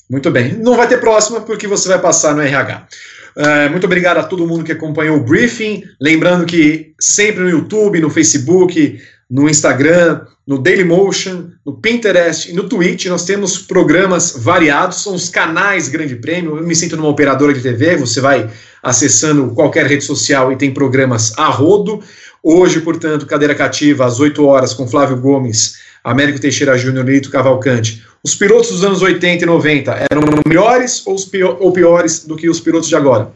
Muito 0.07 0.29
bem, 0.29 0.53
não 0.53 0.75
vai 0.75 0.87
ter 0.87 0.99
próxima 0.99 1.41
porque 1.41 1.67
você 1.67 1.87
vai 1.87 1.99
passar 1.99 2.35
no 2.35 2.41
RH. 2.41 2.87
Uh, 3.35 3.69
muito 3.71 3.85
obrigado 3.85 4.17
a 4.17 4.23
todo 4.23 4.47
mundo 4.47 4.63
que 4.63 4.71
acompanhou 4.71 5.17
o 5.17 5.23
briefing. 5.23 5.83
Lembrando 5.99 6.45
que 6.45 6.93
sempre 6.99 7.43
no 7.43 7.49
YouTube, 7.49 7.99
no 7.99 8.09
Facebook, 8.09 8.99
no 9.29 9.47
Instagram, 9.49 10.21
no 10.45 10.57
Dailymotion, 10.57 11.51
no 11.63 11.73
Pinterest 11.73 12.49
e 12.49 12.53
no 12.53 12.67
Twitch 12.67 13.05
nós 13.05 13.23
temos 13.23 13.59
programas 13.59 14.35
variados, 14.35 15.03
são 15.03 15.13
os 15.13 15.29
canais 15.29 15.87
Grande 15.87 16.15
Prêmio. 16.15 16.57
Eu 16.57 16.63
me 16.63 16.75
sinto 16.75 16.97
numa 16.97 17.09
operadora 17.09 17.53
de 17.53 17.61
TV, 17.61 17.95
você 17.95 18.19
vai 18.19 18.49
acessando 18.81 19.51
qualquer 19.53 19.85
rede 19.85 20.03
social 20.03 20.51
e 20.51 20.55
tem 20.55 20.73
programas 20.73 21.37
a 21.37 21.45
rodo. 21.45 22.01
Hoje, 22.41 22.81
portanto, 22.81 23.27
cadeira 23.27 23.53
cativa 23.53 24.05
às 24.05 24.19
8 24.19 24.43
horas 24.43 24.73
com 24.73 24.87
Flávio 24.87 25.17
Gomes, 25.17 25.75
Américo 26.11 26.39
Teixeira 26.39 26.77
Júnior 26.77 27.05
Lito 27.05 27.29
Cavalcante 27.29 28.03
os 28.21 28.35
pilotos 28.35 28.69
dos 28.69 28.83
anos 28.83 29.01
80 29.01 29.43
e 29.43 29.47
90 29.47 30.07
eram 30.11 30.21
melhores 30.45 31.05
ou, 31.07 31.15
ou 31.59 31.71
piores 31.71 32.25
do 32.25 32.35
que 32.35 32.49
os 32.49 32.59
pilotos 32.59 32.89
de 32.89 32.95
agora? 32.95 33.31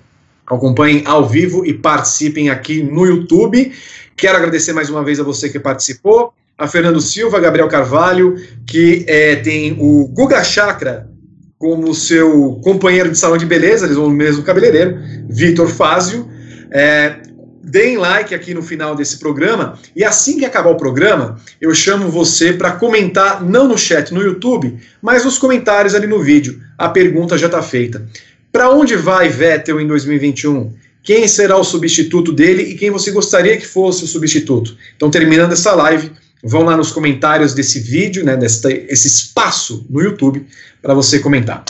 Acompanhem 0.46 1.04
ao 1.06 1.28
vivo 1.28 1.66
e 1.66 1.74
participem 1.74 2.50
aqui 2.50 2.84
no 2.84 3.06
YouTube. 3.06 3.72
Quero 4.18 4.38
agradecer 4.38 4.74
mais 4.74 4.90
uma 4.90 5.02
vez 5.02 5.22
a 5.22 5.24
você 5.24 5.50
que 5.50 5.58
participou, 5.58 6.34
a 6.58 6.68
Fernando 6.68 7.00
Silva, 7.00 7.40
Gabriel 7.40 7.70
Carvalho, 7.70 8.36
que 8.68 9.06
é, 9.08 9.38
tem 9.38 9.78
o 9.80 10.06
Guga 10.08 10.44
Chakra 10.44 11.10
como 11.58 11.94
seu 11.94 12.60
companheiro 12.62 13.10
de 13.10 13.18
salão 13.18 13.38
de 13.38 13.46
beleza, 13.46 13.86
eles 13.86 13.96
vão 13.96 14.10
no 14.10 14.16
mesmo 14.16 14.44
cabeleireiro, 14.44 15.00
Vitor 15.30 15.70
Fázio. 15.70 16.28
É, 16.72 17.22
deem 17.64 17.98
like 17.98 18.36
aqui 18.36 18.54
no 18.54 18.62
final 18.62 18.94
desse 18.94 19.18
programa 19.18 19.80
e 19.96 20.04
assim 20.04 20.38
que 20.38 20.46
acabar 20.46 20.70
o 20.70 20.76
programa, 20.76 21.40
eu 21.62 21.74
chamo 21.74 22.10
você 22.10 22.52
para 22.52 22.74
comentar, 22.74 23.42
não 23.42 23.68
no 23.68 23.78
chat 23.78 24.14
no 24.14 24.22
YouTube, 24.22 24.78
mas 25.02 25.24
nos 25.24 25.38
comentários 25.38 25.96
ali 25.96 26.06
no 26.06 26.22
vídeo. 26.22 26.62
A 26.78 26.90
pergunta 26.90 27.38
já 27.38 27.46
está 27.46 27.64
feita. 27.64 28.06
Para 28.52 28.70
onde 28.70 28.98
vai 28.98 29.30
Vettel 29.30 29.80
em 29.80 29.88
2021? 29.88 30.74
Quem 31.02 31.28
será 31.28 31.58
o 31.58 31.64
substituto 31.64 32.32
dele 32.32 32.64
e 32.64 32.76
quem 32.76 32.92
você 32.92 33.12
gostaria 33.12 33.58
que 33.58 33.66
fosse 33.66 34.04
o 34.04 34.08
substituto? 34.08 34.78
Então, 34.96 35.10
terminando 35.10 35.54
essa 35.54 35.74
live, 35.74 36.12
vão 36.44 36.64
lá 36.64 36.78
nos 36.78 36.92
comentários 36.92 37.54
desse 37.54 37.80
vídeo, 37.80 38.24
né, 38.24 38.36
desse 38.38 38.86
esse 38.90 39.08
espaço 39.08 39.86
no 39.90 40.02
YouTube, 40.02 40.46
para 40.82 40.94
você 40.94 41.20
comentar. 41.20 41.64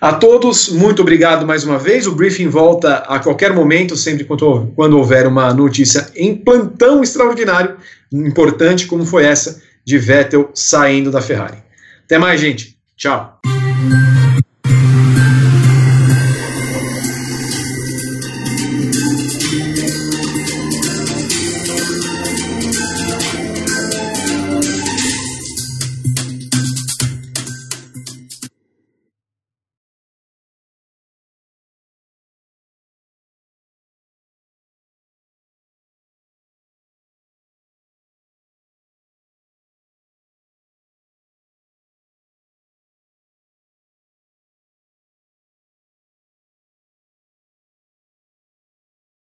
A 0.00 0.12
todos, 0.12 0.68
muito 0.68 1.02
obrigado 1.02 1.44
mais 1.44 1.64
uma 1.64 1.76
vez. 1.76 2.06
O 2.06 2.14
briefing 2.14 2.48
volta 2.48 2.98
a 2.98 3.18
qualquer 3.18 3.52
momento, 3.52 3.96
sempre 3.96 4.24
quando, 4.24 4.96
houver 4.96 5.26
uma 5.26 5.52
notícia 5.52 6.08
em 6.14 6.36
plantão 6.36 7.02
extraordinário, 7.02 7.76
importante 8.12 8.86
como 8.86 9.04
foi 9.04 9.24
essa 9.24 9.60
de 9.84 9.98
Vettel 9.98 10.50
saindo 10.54 11.10
da 11.10 11.20
Ferrari. 11.20 11.58
Até 12.04 12.16
mais, 12.16 12.40
gente. 12.40 12.76
Tchau. 12.96 13.40